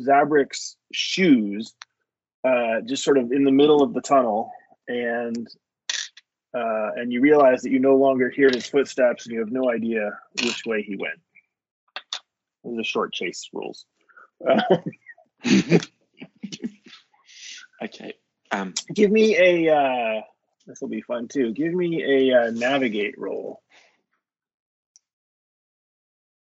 Zabrik's 0.00 0.76
shoes 0.92 1.72
uh, 2.44 2.80
just 2.84 3.04
sort 3.04 3.16
of 3.16 3.30
in 3.30 3.44
the 3.44 3.52
middle 3.52 3.80
of 3.80 3.94
the 3.94 4.00
tunnel, 4.00 4.50
and 4.88 5.46
uh, 6.52 6.90
and 6.96 7.12
you 7.12 7.20
realize 7.20 7.62
that 7.62 7.70
you 7.70 7.78
no 7.78 7.96
longer 7.96 8.28
hear 8.28 8.50
his 8.52 8.66
footsteps, 8.66 9.26
and 9.26 9.34
you 9.34 9.38
have 9.40 9.52
no 9.52 9.70
idea 9.70 10.10
which 10.42 10.62
way 10.66 10.82
he 10.82 10.96
went. 10.96 11.20
Those 12.64 12.80
are 12.80 12.84
short 12.84 13.12
chase 13.12 13.48
rules. 13.52 13.86
Uh, 14.44 14.60
Okay. 17.82 18.14
Um, 18.50 18.72
give 18.94 19.10
me 19.10 19.36
a. 19.36 20.24
This 20.66 20.80
will 20.80 20.88
be 20.88 21.02
fun 21.02 21.28
too. 21.28 21.52
Give 21.52 21.72
me 21.74 22.02
a 22.30 22.46
uh, 22.46 22.50
navigate 22.50 23.18
roll. 23.18 23.60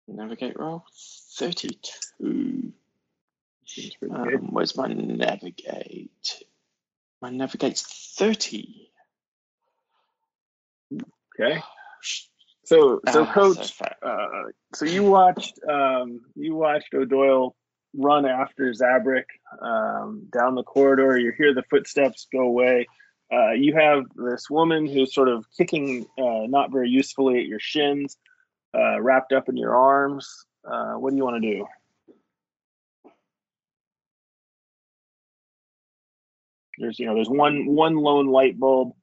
navigate 0.09 0.59
roll 0.59 0.85
32. 1.39 2.73
Seems 3.65 3.95
pretty 3.95 4.15
good. 4.15 4.35
Um, 4.35 4.49
where's 4.51 4.77
my 4.77 4.89
navigate? 4.89 6.43
My 7.23 7.31
navigate's 7.31 8.15
30. 8.19 8.91
Okay. 11.41 11.63
So 12.65 13.01
so 13.09 13.25
Ah, 13.25 13.33
coach. 13.33 13.73
fat. 13.73 13.97
uh, 14.03 14.29
so 14.75 14.85
you 14.85 15.05
watched 15.05 15.61
um, 15.69 16.21
you 16.35 16.55
watched 16.55 16.93
O'Doyle 16.95 17.55
run 17.97 18.27
after 18.27 18.73
Zabrik 18.73 19.25
um, 19.61 20.27
down 20.33 20.55
the 20.55 20.63
corridor. 20.63 21.19
You 21.19 21.33
hear 21.37 21.55
the 21.55 21.65
footsteps 21.71 22.27
go 22.33 22.41
away. 22.41 22.87
Uh, 23.33 23.53
you 23.53 23.75
have 23.75 24.05
this 24.17 24.51
woman 24.51 24.87
who's 24.87 25.15
sort 25.15 25.29
of 25.29 25.47
kicking 25.57 26.07
uh, 26.19 26.47
not 26.49 26.73
very 26.73 26.89
usefully 26.89 27.39
at 27.39 27.47
your 27.47 27.61
shins, 27.61 28.17
uh, 28.77 29.01
wrapped 29.01 29.33
up 29.33 29.49
in 29.49 29.57
your 29.57 29.77
arms. 29.77 30.47
Uh, 30.65 30.95
what 30.95 31.11
do 31.11 31.17
you 31.17 31.25
want 31.25 31.43
to 31.43 31.55
do? 31.55 31.67
There's 36.79 36.99
you 36.99 37.07
know 37.07 37.15
there's 37.15 37.29
one 37.29 37.67
one 37.67 37.97
lone 37.97 38.29
light 38.29 38.59
bulb 38.59 38.95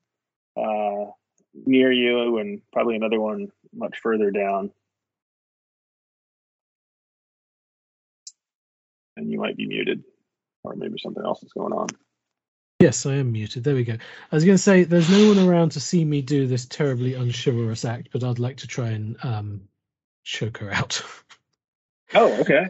uh, 0.57 1.11
near 1.53 1.91
you, 1.91 2.39
and 2.39 2.61
probably 2.73 2.95
another 2.95 3.21
one 3.21 3.49
much 3.73 3.99
further 4.01 4.31
down. 4.31 4.71
and 9.17 9.31
you 9.31 9.39
might 9.39 9.57
be 9.57 9.67
muted, 9.67 10.03
or 10.63 10.75
maybe 10.75 10.97
something 10.97 11.23
else 11.25 11.43
is 11.43 11.51
going 11.51 11.73
on. 11.73 11.87
Yes, 12.79 13.07
I 13.07 13.15
am 13.15 13.31
muted. 13.31 13.63
There 13.63 13.73
we 13.73 13.83
go. 13.83 13.93
I 13.93 14.35
was 14.35 14.45
going 14.45 14.55
to 14.55 14.61
say 14.61 14.83
there's 14.83 15.09
no 15.09 15.29
one 15.29 15.39
around 15.39 15.71
to 15.71 15.79
see 15.79 16.05
me 16.05 16.21
do 16.21 16.45
this 16.45 16.65
terribly 16.67 17.13
unchivalrous 17.13 17.85
act, 17.85 18.09
but 18.13 18.23
I'd 18.23 18.37
like 18.37 18.57
to 18.57 18.67
try 18.67 18.89
and 18.89 19.17
um, 19.23 19.61
choke 20.23 20.57
her 20.59 20.71
out. 20.71 21.01
Oh, 22.13 22.31
okay, 22.39 22.69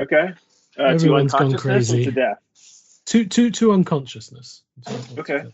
okay. 0.00 0.30
Uh, 0.78 0.82
Everyone's 0.82 1.34
gone 1.34 1.52
crazy. 1.58 2.06
to 2.06 2.10
death. 2.10 2.38
to 3.04 3.26
to 3.26 3.50
to 3.50 3.72
unconsciousness. 3.72 4.62
Okay. 5.18 5.52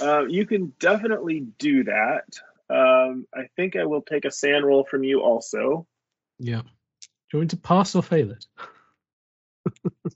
Uh, 0.00 0.24
you 0.26 0.44
can 0.44 0.72
definitely 0.80 1.46
do 1.60 1.84
that. 1.84 2.24
Um, 2.68 3.28
I 3.32 3.42
think 3.54 3.76
I 3.76 3.84
will 3.84 4.02
take 4.02 4.24
a 4.24 4.32
SAN 4.32 4.64
roll 4.64 4.82
from 4.82 5.04
you 5.04 5.20
also. 5.20 5.86
Yeah. 6.40 6.62
Do 6.62 7.08
you 7.32 7.38
want 7.38 7.50
to 7.50 7.58
pass 7.58 7.94
or 7.94 8.02
fail 8.02 8.32
it? 8.32 8.46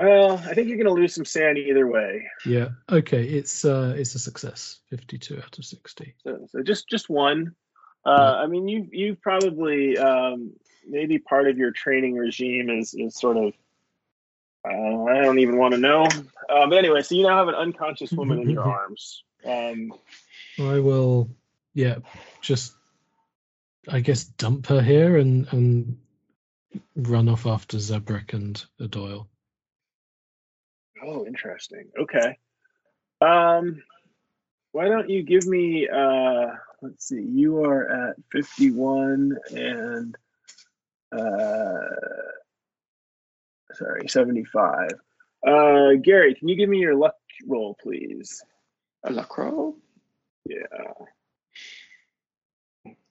Well, 0.00 0.38
I 0.38 0.54
think 0.54 0.68
you're 0.68 0.78
going 0.78 0.86
to 0.94 1.00
lose 1.00 1.14
some 1.14 1.26
SAN 1.26 1.58
either 1.58 1.86
way. 1.86 2.26
Yeah. 2.46 2.68
Okay. 2.90 3.22
It's 3.24 3.64
uh 3.64 3.94
it's 3.96 4.14
a 4.14 4.18
success. 4.18 4.80
Fifty-two 4.88 5.36
out 5.36 5.58
of 5.58 5.64
sixty. 5.64 6.14
So, 6.24 6.46
so 6.50 6.62
just 6.62 6.88
just 6.88 7.10
one. 7.10 7.54
Uh, 8.06 8.10
Yeah. 8.18 8.32
I 8.42 8.46
mean, 8.46 8.66
you 8.66 8.88
you've 8.90 9.20
probably 9.20 9.98
um, 9.98 10.52
maybe 10.88 11.18
part 11.18 11.48
of 11.48 11.58
your 11.58 11.70
training 11.72 12.14
regime 12.14 12.70
is 12.70 12.94
is 12.94 13.14
sort 13.14 13.36
of. 13.36 13.52
Uh, 14.64 15.04
I 15.04 15.22
don't 15.22 15.38
even 15.38 15.56
want 15.58 15.72
to 15.74 15.80
know. 15.80 16.04
Uh, 16.48 16.66
but 16.66 16.78
anyway, 16.78 17.02
so 17.02 17.14
you 17.14 17.22
now 17.24 17.36
have 17.36 17.48
an 17.48 17.54
unconscious 17.54 18.12
woman 18.12 18.40
in 18.40 18.50
your 18.50 18.62
arms. 18.78 19.24
Um, 19.44 19.92
I 20.58 20.78
will. 20.78 21.28
Yeah. 21.74 21.96
Just. 22.40 22.74
I 23.88 24.00
guess 24.00 24.24
dump 24.24 24.66
her 24.66 24.82
here 24.82 25.16
and 25.16 25.46
and 25.52 25.98
run 26.94 27.28
off 27.28 27.46
after 27.46 27.78
Zabrik 27.78 28.34
and 28.34 28.62
Doyle. 28.90 29.26
Oh, 31.04 31.26
interesting. 31.26 31.88
Okay. 31.98 32.38
Um, 33.20 33.82
why 34.72 34.88
don't 34.88 35.10
you 35.10 35.22
give 35.22 35.46
me? 35.46 35.88
Uh, 35.88 36.46
let's 36.82 37.08
see. 37.08 37.22
You 37.22 37.64
are 37.64 38.08
at 38.10 38.16
fifty-one 38.30 39.36
and. 39.50 40.16
Uh, 41.12 41.78
sorry, 43.74 44.08
seventy-five. 44.08 44.92
Uh, 45.46 45.94
Gary, 46.02 46.34
can 46.34 46.48
you 46.48 46.56
give 46.56 46.68
me 46.68 46.78
your 46.78 46.94
luck 46.94 47.16
roll, 47.46 47.76
please? 47.80 48.42
A 49.04 49.12
luck 49.12 49.36
roll. 49.38 49.76
Yeah. 50.44 50.92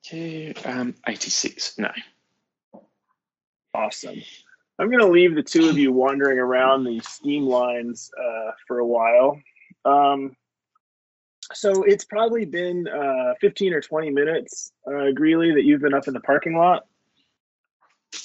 Okay. 0.05 0.53
Um, 0.65 0.95
86. 1.07 1.77
No. 1.77 1.91
Awesome. 3.73 4.21
I'm 4.79 4.87
going 4.87 5.05
to 5.05 5.11
leave 5.11 5.35
the 5.35 5.43
two 5.43 5.67
of 5.67 5.77
you 5.77 5.91
wandering 5.91 6.39
around 6.39 6.85
these 6.85 7.05
steam 7.05 7.45
lines 7.45 8.09
uh, 8.17 8.51
for 8.65 8.79
a 8.79 8.85
while. 8.85 9.37
Um, 9.83 10.37
so 11.51 11.83
it's 11.83 12.05
probably 12.05 12.45
been 12.45 12.87
uh, 12.87 13.33
15 13.41 13.73
or 13.73 13.81
20 13.81 14.09
minutes, 14.11 14.71
uh, 14.87 15.11
Greeley, 15.13 15.53
that 15.53 15.65
you've 15.65 15.81
been 15.81 15.93
up 15.93 16.07
in 16.07 16.13
the 16.13 16.21
parking 16.21 16.55
lot, 16.55 16.85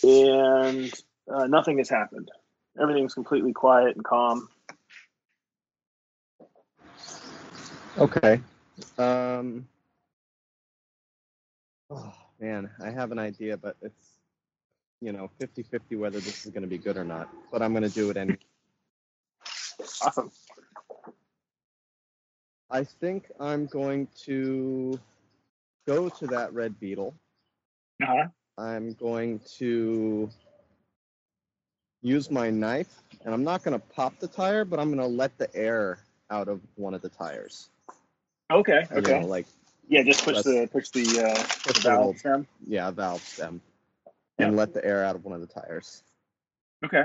and 0.05 0.93
uh, 1.33 1.47
nothing 1.47 1.79
has 1.79 1.89
happened. 1.89 2.31
Everything's 2.81 3.15
completely 3.15 3.53
quiet 3.53 3.97
and 3.97 4.05
calm. 4.05 4.49
Okay. 7.99 8.41
Um. 8.99 9.67
Oh 11.91 12.13
man, 12.41 12.71
I 12.83 12.91
have 12.91 13.13
an 13.13 13.19
idea, 13.21 13.57
but 13.57 13.77
it's 13.81 14.14
you 15.05 15.13
know 15.13 15.31
50-50 15.41 15.99
whether 15.99 16.21
this 16.21 16.47
is 16.47 16.53
going 16.53 16.63
to 16.63 16.69
be 16.69 16.79
good 16.79 16.97
or 16.97 17.05
not. 17.05 17.29
But 17.53 17.63
I'm 17.63 17.73
going 17.73 17.83
to 17.85 17.95
do 17.95 18.11
it 18.11 18.17
anyway. 18.17 18.39
Awesome. 20.03 20.31
I 22.71 22.85
think 22.85 23.31
I'm 23.41 23.67
going 23.67 24.09
to 24.25 24.99
go 25.87 26.09
to 26.09 26.27
that 26.29 26.53
red 26.55 26.81
beetle. 26.81 27.15
Uh-huh. 28.03 28.29
I'm 28.59 28.95
going 28.95 29.41
to 29.59 30.31
use 32.03 32.31
my 32.31 32.51
knife, 32.51 33.03
and 33.25 33.35
I'm 33.35 33.45
not 33.45 33.63
going 33.63 33.79
to 33.79 33.87
pop 33.87 34.19
the 34.21 34.29
tire, 34.29 34.65
but 34.65 34.81
I'm 34.81 34.89
going 34.89 34.99
to 35.01 35.07
let 35.17 35.37
the 35.39 35.55
air 35.55 35.99
out 36.31 36.49
of 36.49 36.61
one 36.77 36.95
of 36.95 37.03
the 37.03 37.09
tires. 37.09 37.69
Okay. 38.53 38.87
You 38.91 38.99
Okay. 38.99 39.21
know, 39.21 39.27
like 39.27 39.47
Yeah, 39.89 40.03
just 40.03 40.25
push 40.25 40.43
the 40.43 40.69
push 40.73 40.91
the, 40.91 41.25
uh, 41.25 41.45
push 41.67 41.83
the 41.83 41.91
valve 41.91 41.99
little, 41.99 42.15
stem. 42.17 42.47
yeah, 42.67 42.91
valve 42.91 43.23
stem, 43.23 43.61
and 44.39 44.57
let 44.57 44.75
the 44.75 44.85
air 44.85 45.05
out 45.05 45.17
of 45.17 45.25
one 45.25 45.35
of 45.35 45.41
the 45.41 45.47
tires. 45.47 46.03
Okay. 46.85 47.05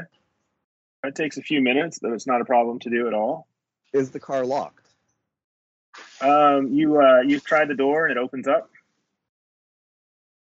It 1.03 1.15
takes 1.15 1.37
a 1.37 1.41
few 1.41 1.61
minutes, 1.61 1.99
but 2.01 2.11
it's 2.11 2.27
not 2.27 2.41
a 2.41 2.45
problem 2.45 2.79
to 2.79 2.89
do 2.89 3.07
at 3.07 3.13
all. 3.13 3.47
Is 3.93 4.11
the 4.11 4.19
car 4.19 4.45
locked? 4.45 4.87
Um, 6.21 6.67
you 6.67 7.01
uh, 7.01 7.21
you 7.21 7.39
try 7.39 7.65
the 7.65 7.75
door 7.75 8.05
and 8.05 8.17
it 8.17 8.21
opens 8.21 8.47
up. 8.47 8.69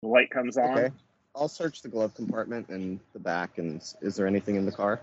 The 0.01 0.07
light 0.07 0.29
comes 0.29 0.57
on. 0.57 0.77
Okay. 0.77 0.95
I'll 1.35 1.47
search 1.47 1.81
the 1.81 1.89
glove 1.89 2.15
compartment 2.15 2.69
and 2.69 2.99
the 3.13 3.19
back, 3.19 3.57
and 3.57 3.81
is 4.01 4.15
there 4.15 4.25
anything 4.25 4.55
in 4.55 4.65
the 4.65 4.71
car? 4.71 5.01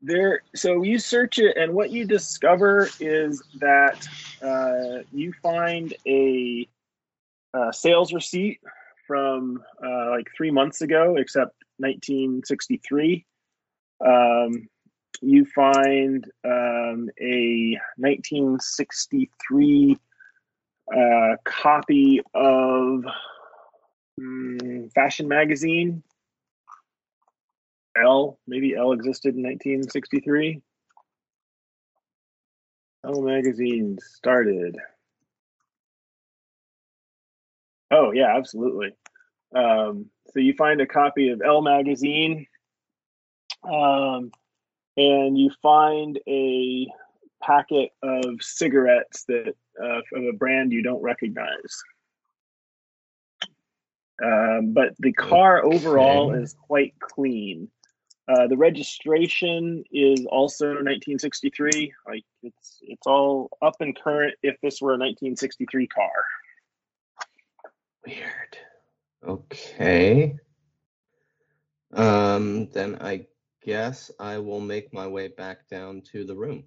There, 0.00 0.40
so 0.54 0.82
you 0.82 0.98
search 0.98 1.38
it, 1.38 1.58
and 1.58 1.74
what 1.74 1.90
you 1.90 2.06
discover 2.06 2.88
is 2.98 3.42
that 3.56 4.08
uh, 4.40 5.02
you 5.12 5.34
find 5.42 5.92
a 6.06 6.66
uh, 7.52 7.72
sales 7.72 8.14
receipt 8.14 8.60
from 9.10 9.60
uh, 9.84 10.10
like 10.10 10.28
three 10.36 10.52
months 10.52 10.82
ago, 10.82 11.16
except 11.16 11.56
1963. 11.78 13.26
Um, 14.06 14.68
you 15.20 15.44
find 15.46 16.24
um, 16.44 17.10
a 17.20 17.76
1963 17.96 19.98
uh, 20.96 21.36
copy 21.44 22.20
of 22.34 23.04
mm, 24.20 24.92
Fashion 24.94 25.26
Magazine. 25.26 26.04
Elle, 27.96 28.38
maybe 28.46 28.76
Elle 28.76 28.92
existed 28.92 29.34
in 29.34 29.42
1963. 29.42 30.62
Elle 33.04 33.22
Magazine 33.22 33.98
started. 34.00 34.76
Oh, 37.90 38.12
yeah, 38.12 38.36
absolutely. 38.36 38.94
Um, 39.54 40.06
so 40.32 40.40
you 40.40 40.54
find 40.54 40.80
a 40.80 40.86
copy 40.86 41.30
of 41.30 41.42
Elle 41.44 41.62
Magazine. 41.62 42.46
Um, 43.64 44.30
and 44.96 45.38
you 45.38 45.50
find 45.62 46.18
a 46.28 46.86
packet 47.42 47.90
of 48.02 48.40
cigarettes 48.40 49.24
that 49.28 49.54
uh, 49.82 50.00
of 50.14 50.24
a 50.24 50.32
brand 50.32 50.72
you 50.72 50.82
don't 50.82 51.02
recognize. 51.02 51.82
Um, 54.22 54.72
but 54.72 54.94
the 54.98 55.12
car 55.12 55.64
overall 55.64 56.34
is 56.34 56.54
quite 56.66 56.94
clean. 57.00 57.70
Uh, 58.28 58.46
the 58.46 58.56
registration 58.56 59.82
is 59.90 60.26
also 60.26 60.66
1963. 60.66 61.92
Like 62.06 62.24
it's 62.42 62.78
it's 62.82 63.06
all 63.06 63.50
up 63.62 63.76
and 63.80 63.98
current. 63.98 64.34
If 64.42 64.56
this 64.62 64.80
were 64.80 64.90
a 64.90 64.98
1963 64.98 65.86
car, 65.86 66.10
Weird. 68.06 68.56
Okay. 69.26 70.36
Um, 71.92 72.68
then 72.70 72.96
I 73.00 73.26
guess 73.64 74.10
I 74.18 74.38
will 74.38 74.60
make 74.60 74.92
my 74.92 75.06
way 75.06 75.28
back 75.28 75.68
down 75.68 76.02
to 76.12 76.24
the 76.24 76.34
room. 76.34 76.64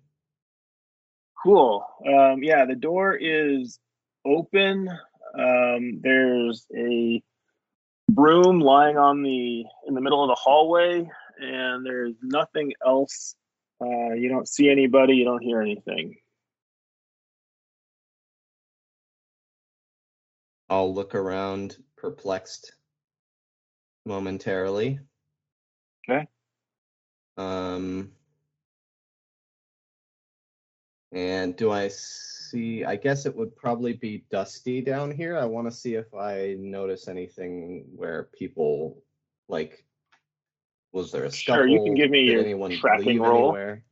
cool. 1.43 1.85
Um, 2.07 2.41
yeah, 2.41 2.65
the 2.65 2.75
door 2.75 3.17
is 3.19 3.79
open. 4.25 4.89
Um, 5.37 5.99
there's 6.01 6.65
a 6.75 7.21
broom 8.09 8.59
lying 8.59 8.97
on 8.97 9.23
the 9.23 9.65
in 9.87 9.93
the 9.93 10.01
middle 10.01 10.23
of 10.23 10.29
the 10.29 10.39
hallway, 10.39 11.09
and 11.39 11.85
there's 11.85 12.15
nothing 12.21 12.73
else. 12.85 13.35
Uh, 13.81 14.13
you 14.13 14.29
don't 14.29 14.47
see 14.47 14.69
anybody. 14.69 15.15
You 15.15 15.25
don't 15.25 15.43
hear 15.43 15.61
anything. 15.61 16.15
I'll 20.69 20.93
look 20.93 21.13
around, 21.13 21.77
perplexed 22.03 22.73
momentarily. 24.05 24.99
Okay. 26.09 26.27
Um, 27.37 28.11
and 31.13 31.55
do 31.55 31.71
I 31.71 31.87
see? 31.87 32.83
I 32.83 32.97
guess 32.97 33.25
it 33.25 33.33
would 33.33 33.55
probably 33.55 33.93
be 33.93 34.25
dusty 34.29 34.81
down 34.81 35.11
here. 35.11 35.37
I 35.37 35.45
want 35.45 35.65
to 35.67 35.71
see 35.71 35.95
if 35.95 36.13
I 36.13 36.57
notice 36.59 37.07
anything 37.07 37.85
where 37.95 38.27
people 38.37 39.01
like. 39.47 39.85
Was 40.91 41.11
there 41.11 41.23
a 41.23 41.31
Sure, 41.31 41.67
you 41.67 41.81
can 41.83 41.95
give 41.95 42.11
me 42.11 42.25
Did 42.25 42.31
your 42.33 42.41
anyone 42.41 42.77
tracking 42.77 43.19
roll. 43.19 43.45
anywhere? 43.45 43.83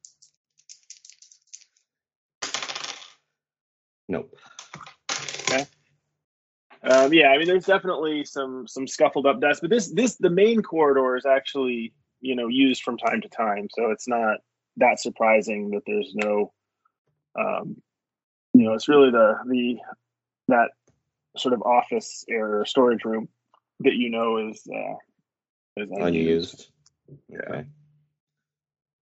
Nope. 4.07 4.35
Um, 6.83 7.13
yeah, 7.13 7.27
I 7.29 7.37
mean, 7.37 7.47
there's 7.47 7.65
definitely 7.65 8.25
some 8.25 8.67
some 8.67 8.87
scuffled 8.87 9.27
up 9.27 9.39
dust, 9.39 9.61
but 9.61 9.69
this 9.69 9.91
this 9.91 10.15
the 10.15 10.29
main 10.29 10.63
corridor 10.63 11.15
is 11.15 11.25
actually 11.25 11.93
you 12.21 12.35
know 12.35 12.47
used 12.47 12.83
from 12.83 12.97
time 12.97 13.21
to 13.21 13.29
time, 13.29 13.67
so 13.71 13.91
it's 13.91 14.07
not 14.07 14.39
that 14.77 14.99
surprising 14.99 15.71
that 15.71 15.83
there's 15.85 16.13
no, 16.15 16.53
um, 17.39 17.81
you 18.53 18.63
know, 18.63 18.73
it's 18.73 18.87
really 18.87 19.11
the 19.11 19.35
the 19.47 19.77
that 20.47 20.71
sort 21.37 21.53
of 21.53 21.61
office 21.61 22.25
area 22.29 22.61
or 22.61 22.65
storage 22.65 23.05
room 23.05 23.29
that 23.81 23.93
you 23.93 24.09
know 24.09 24.49
is 24.49 24.67
uh, 24.73 24.95
is 25.77 25.89
unused. 25.91 26.07
Unused. 26.07 26.67
Okay. 27.33 27.65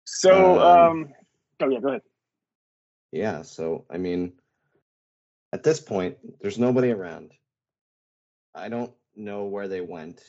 So, 0.05 0.61
Um, 0.61 0.91
um, 0.91 1.15
oh 1.61 1.69
yeah, 1.69 1.81
go 1.81 1.89
ahead. 1.89 2.03
Yeah, 3.13 3.43
so 3.43 3.87
I 3.91 3.99
mean, 3.99 4.33
at 5.53 5.63
this 5.63 5.81
point, 5.81 6.17
there's 6.41 6.59
nobody 6.59 6.91
around. 6.91 7.33
I 8.55 8.69
don't 8.69 8.93
know 9.17 9.45
where 9.45 9.69
they 9.69 9.81
went. 9.81 10.21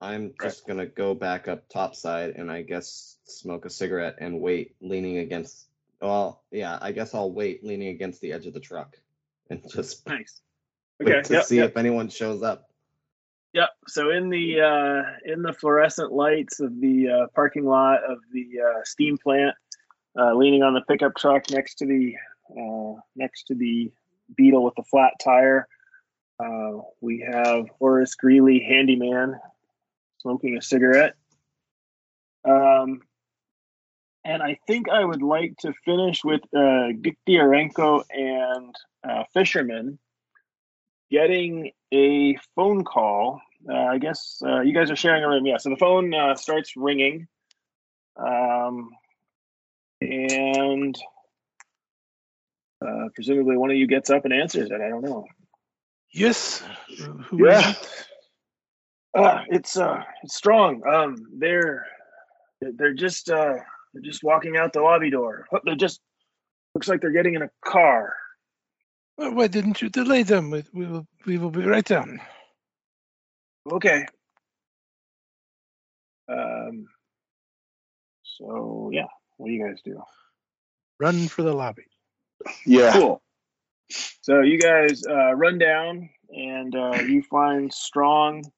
I'm 0.00 0.34
just 0.42 0.66
gonna 0.66 0.86
go 0.86 1.14
back 1.14 1.48
up 1.48 1.68
topside 1.68 2.36
and 2.36 2.50
I 2.50 2.62
guess 2.62 3.16
smoke 3.24 3.64
a 3.64 3.70
cigarette 3.70 4.16
and 4.20 4.40
wait 4.40 4.76
leaning 4.80 5.18
against. 5.18 5.66
Well, 6.00 6.42
yeah, 6.50 6.78
I 6.80 6.92
guess 6.92 7.14
I'll 7.14 7.32
wait 7.32 7.64
leaning 7.64 7.88
against 7.88 8.20
the 8.20 8.32
edge 8.32 8.46
of 8.46 8.52
the 8.52 8.60
truck 8.60 8.96
and 9.50 9.62
just 9.70 10.06
Nice. 10.06 10.40
Okay. 11.02 11.22
to 11.22 11.32
Yep, 11.34 11.44
see 11.44 11.56
yep. 11.56 11.70
if 11.70 11.76
anyone 11.76 12.08
shows 12.08 12.42
up. 12.42 12.70
Yep. 13.52 13.70
So 13.86 14.10
in 14.10 14.28
the 14.28 14.60
uh, 14.60 15.32
in 15.32 15.42
the 15.42 15.52
fluorescent 15.52 16.12
lights 16.12 16.60
of 16.60 16.78
the 16.80 17.08
uh, 17.08 17.26
parking 17.34 17.64
lot 17.64 18.04
of 18.04 18.18
the 18.32 18.46
uh, 18.60 18.80
steam 18.84 19.16
plant, 19.16 19.54
uh, 20.18 20.34
leaning 20.34 20.62
on 20.62 20.74
the 20.74 20.82
pickup 20.82 21.16
truck 21.16 21.50
next 21.50 21.76
to 21.76 21.86
the 21.86 22.14
uh, 22.50 23.00
next 23.14 23.44
to 23.44 23.54
the 23.54 23.90
Beetle 24.36 24.62
with 24.62 24.74
the 24.76 24.82
flat 24.82 25.12
tire, 25.22 25.66
uh, 26.38 26.82
we 27.00 27.26
have 27.30 27.66
Horace 27.78 28.14
Greeley, 28.14 28.60
handyman, 28.60 29.38
smoking 30.18 30.56
a 30.56 30.62
cigarette. 30.62 31.14
Um, 32.44 33.00
and 34.24 34.42
I 34.42 34.58
think 34.66 34.88
I 34.88 35.04
would 35.04 35.22
like 35.22 35.56
to 35.58 35.72
finish 35.84 36.24
with 36.24 36.42
uh, 36.54 36.88
and 38.10 38.74
uh, 39.08 39.24
Fisherman 39.32 39.98
getting 41.10 41.70
a 41.92 42.36
phone 42.54 42.84
call. 42.84 43.40
Uh, 43.68 43.74
I 43.74 43.98
guess 43.98 44.42
uh, 44.44 44.60
you 44.60 44.74
guys 44.74 44.90
are 44.90 44.96
sharing 44.96 45.22
a 45.22 45.28
room. 45.28 45.46
Yeah, 45.46 45.58
so 45.58 45.70
the 45.70 45.76
phone 45.76 46.12
uh, 46.12 46.34
starts 46.34 46.76
ringing. 46.76 47.28
Um, 48.16 48.90
and 50.00 50.96
uh, 52.84 53.08
presumably 53.14 53.56
one 53.56 53.70
of 53.70 53.76
you 53.76 53.86
gets 53.86 54.10
up 54.10 54.24
and 54.24 54.34
answers 54.34 54.70
it. 54.70 54.80
I 54.80 54.88
don't 54.88 55.02
know. 55.02 55.26
Yes. 56.12 56.62
Who 57.26 57.44
is 57.46 57.52
Yeah. 57.52 57.70
it? 57.70 58.06
Uh, 59.14 59.42
it's 59.48 59.76
uh, 59.76 60.02
it's 60.22 60.36
Strong. 60.36 60.82
Um, 60.86 61.16
they're 61.38 61.86
they're 62.60 62.94
just 62.94 63.30
uh, 63.30 63.54
they're 63.92 64.02
just 64.02 64.22
walking 64.22 64.56
out 64.56 64.72
the 64.72 64.80
lobby 64.82 65.10
door. 65.10 65.46
They're 65.64 65.74
just 65.74 66.00
looks 66.74 66.88
like 66.88 67.00
they're 67.00 67.12
getting 67.12 67.34
in 67.34 67.42
a 67.42 67.50
car. 67.64 68.14
Well, 69.16 69.32
why 69.32 69.46
didn't 69.46 69.80
you 69.80 69.88
delay 69.88 70.22
them? 70.22 70.50
We, 70.50 70.64
we 70.74 70.86
will. 70.86 71.06
We 71.24 71.38
will 71.38 71.50
be 71.50 71.64
right 71.64 71.84
down. 71.84 72.20
Okay. 73.72 74.04
Um. 76.28 76.86
So 78.24 78.90
yeah, 78.92 79.06
what 79.38 79.46
do 79.48 79.52
you 79.54 79.66
guys 79.66 79.80
do? 79.82 80.02
Run 81.00 81.28
for 81.28 81.42
the 81.42 81.52
lobby. 81.52 81.84
Yeah. 82.66 82.92
Cool. 82.92 83.22
So 83.90 84.40
you 84.40 84.58
guys 84.58 85.02
uh, 85.06 85.34
run 85.34 85.58
down 85.58 86.10
and 86.30 86.74
uh, 86.74 87.02
you 87.06 87.22
find 87.22 87.72
Strong 87.72 88.50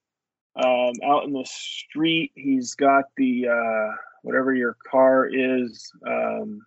um, 0.56 0.92
out 1.04 1.24
in 1.24 1.32
the 1.32 1.44
street. 1.46 2.32
He's 2.34 2.74
got 2.74 3.04
the 3.16 3.48
uh, 3.48 3.96
whatever 4.22 4.54
your 4.54 4.76
car 4.90 5.28
is. 5.30 5.90
Um, 6.06 6.62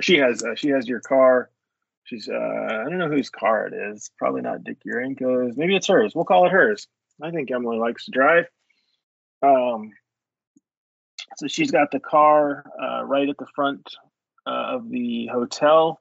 she 0.00 0.16
has 0.18 0.42
uh, 0.42 0.54
she 0.54 0.68
has 0.68 0.86
your 0.86 1.00
car. 1.00 1.50
She's 2.04 2.28
uh, 2.28 2.34
I 2.34 2.84
don't 2.84 2.98
know 2.98 3.08
whose 3.10 3.30
car 3.30 3.66
it 3.66 3.74
is. 3.74 4.10
Probably 4.16 4.42
not 4.42 4.64
Dick 4.64 4.78
Urenko's. 4.86 5.56
Maybe 5.56 5.76
it's 5.76 5.88
hers. 5.88 6.14
We'll 6.14 6.24
call 6.24 6.46
it 6.46 6.52
hers. 6.52 6.86
I 7.20 7.30
think 7.30 7.50
Emily 7.50 7.78
likes 7.78 8.04
to 8.04 8.12
drive. 8.12 8.46
Um, 9.42 9.92
so 11.36 11.48
she's 11.48 11.70
got 11.70 11.90
the 11.90 12.00
car 12.00 12.64
uh, 12.80 13.04
right 13.04 13.28
at 13.28 13.38
the 13.38 13.46
front 13.54 13.88
of 14.46 14.88
the 14.88 15.26
hotel 15.26 16.00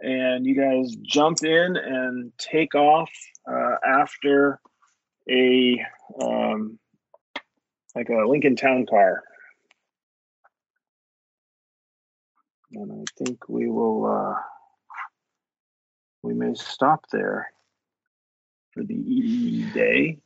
and 0.00 0.46
you 0.46 0.54
guys 0.54 0.96
jump 1.02 1.42
in 1.42 1.76
and 1.76 2.32
take 2.38 2.74
off 2.74 3.10
uh, 3.50 3.76
after 3.86 4.60
a 5.28 5.84
um, 6.20 6.78
like 7.94 8.08
a 8.08 8.28
Lincoln 8.28 8.56
Town 8.56 8.86
car. 8.86 9.22
And 12.72 12.92
I 12.92 13.24
think 13.24 13.48
we 13.48 13.68
will 13.68 14.06
uh, 14.06 14.40
we 16.22 16.34
may 16.34 16.54
stop 16.54 17.04
there 17.10 17.52
for 18.72 18.84
the 18.84 19.64
day. 19.74 20.18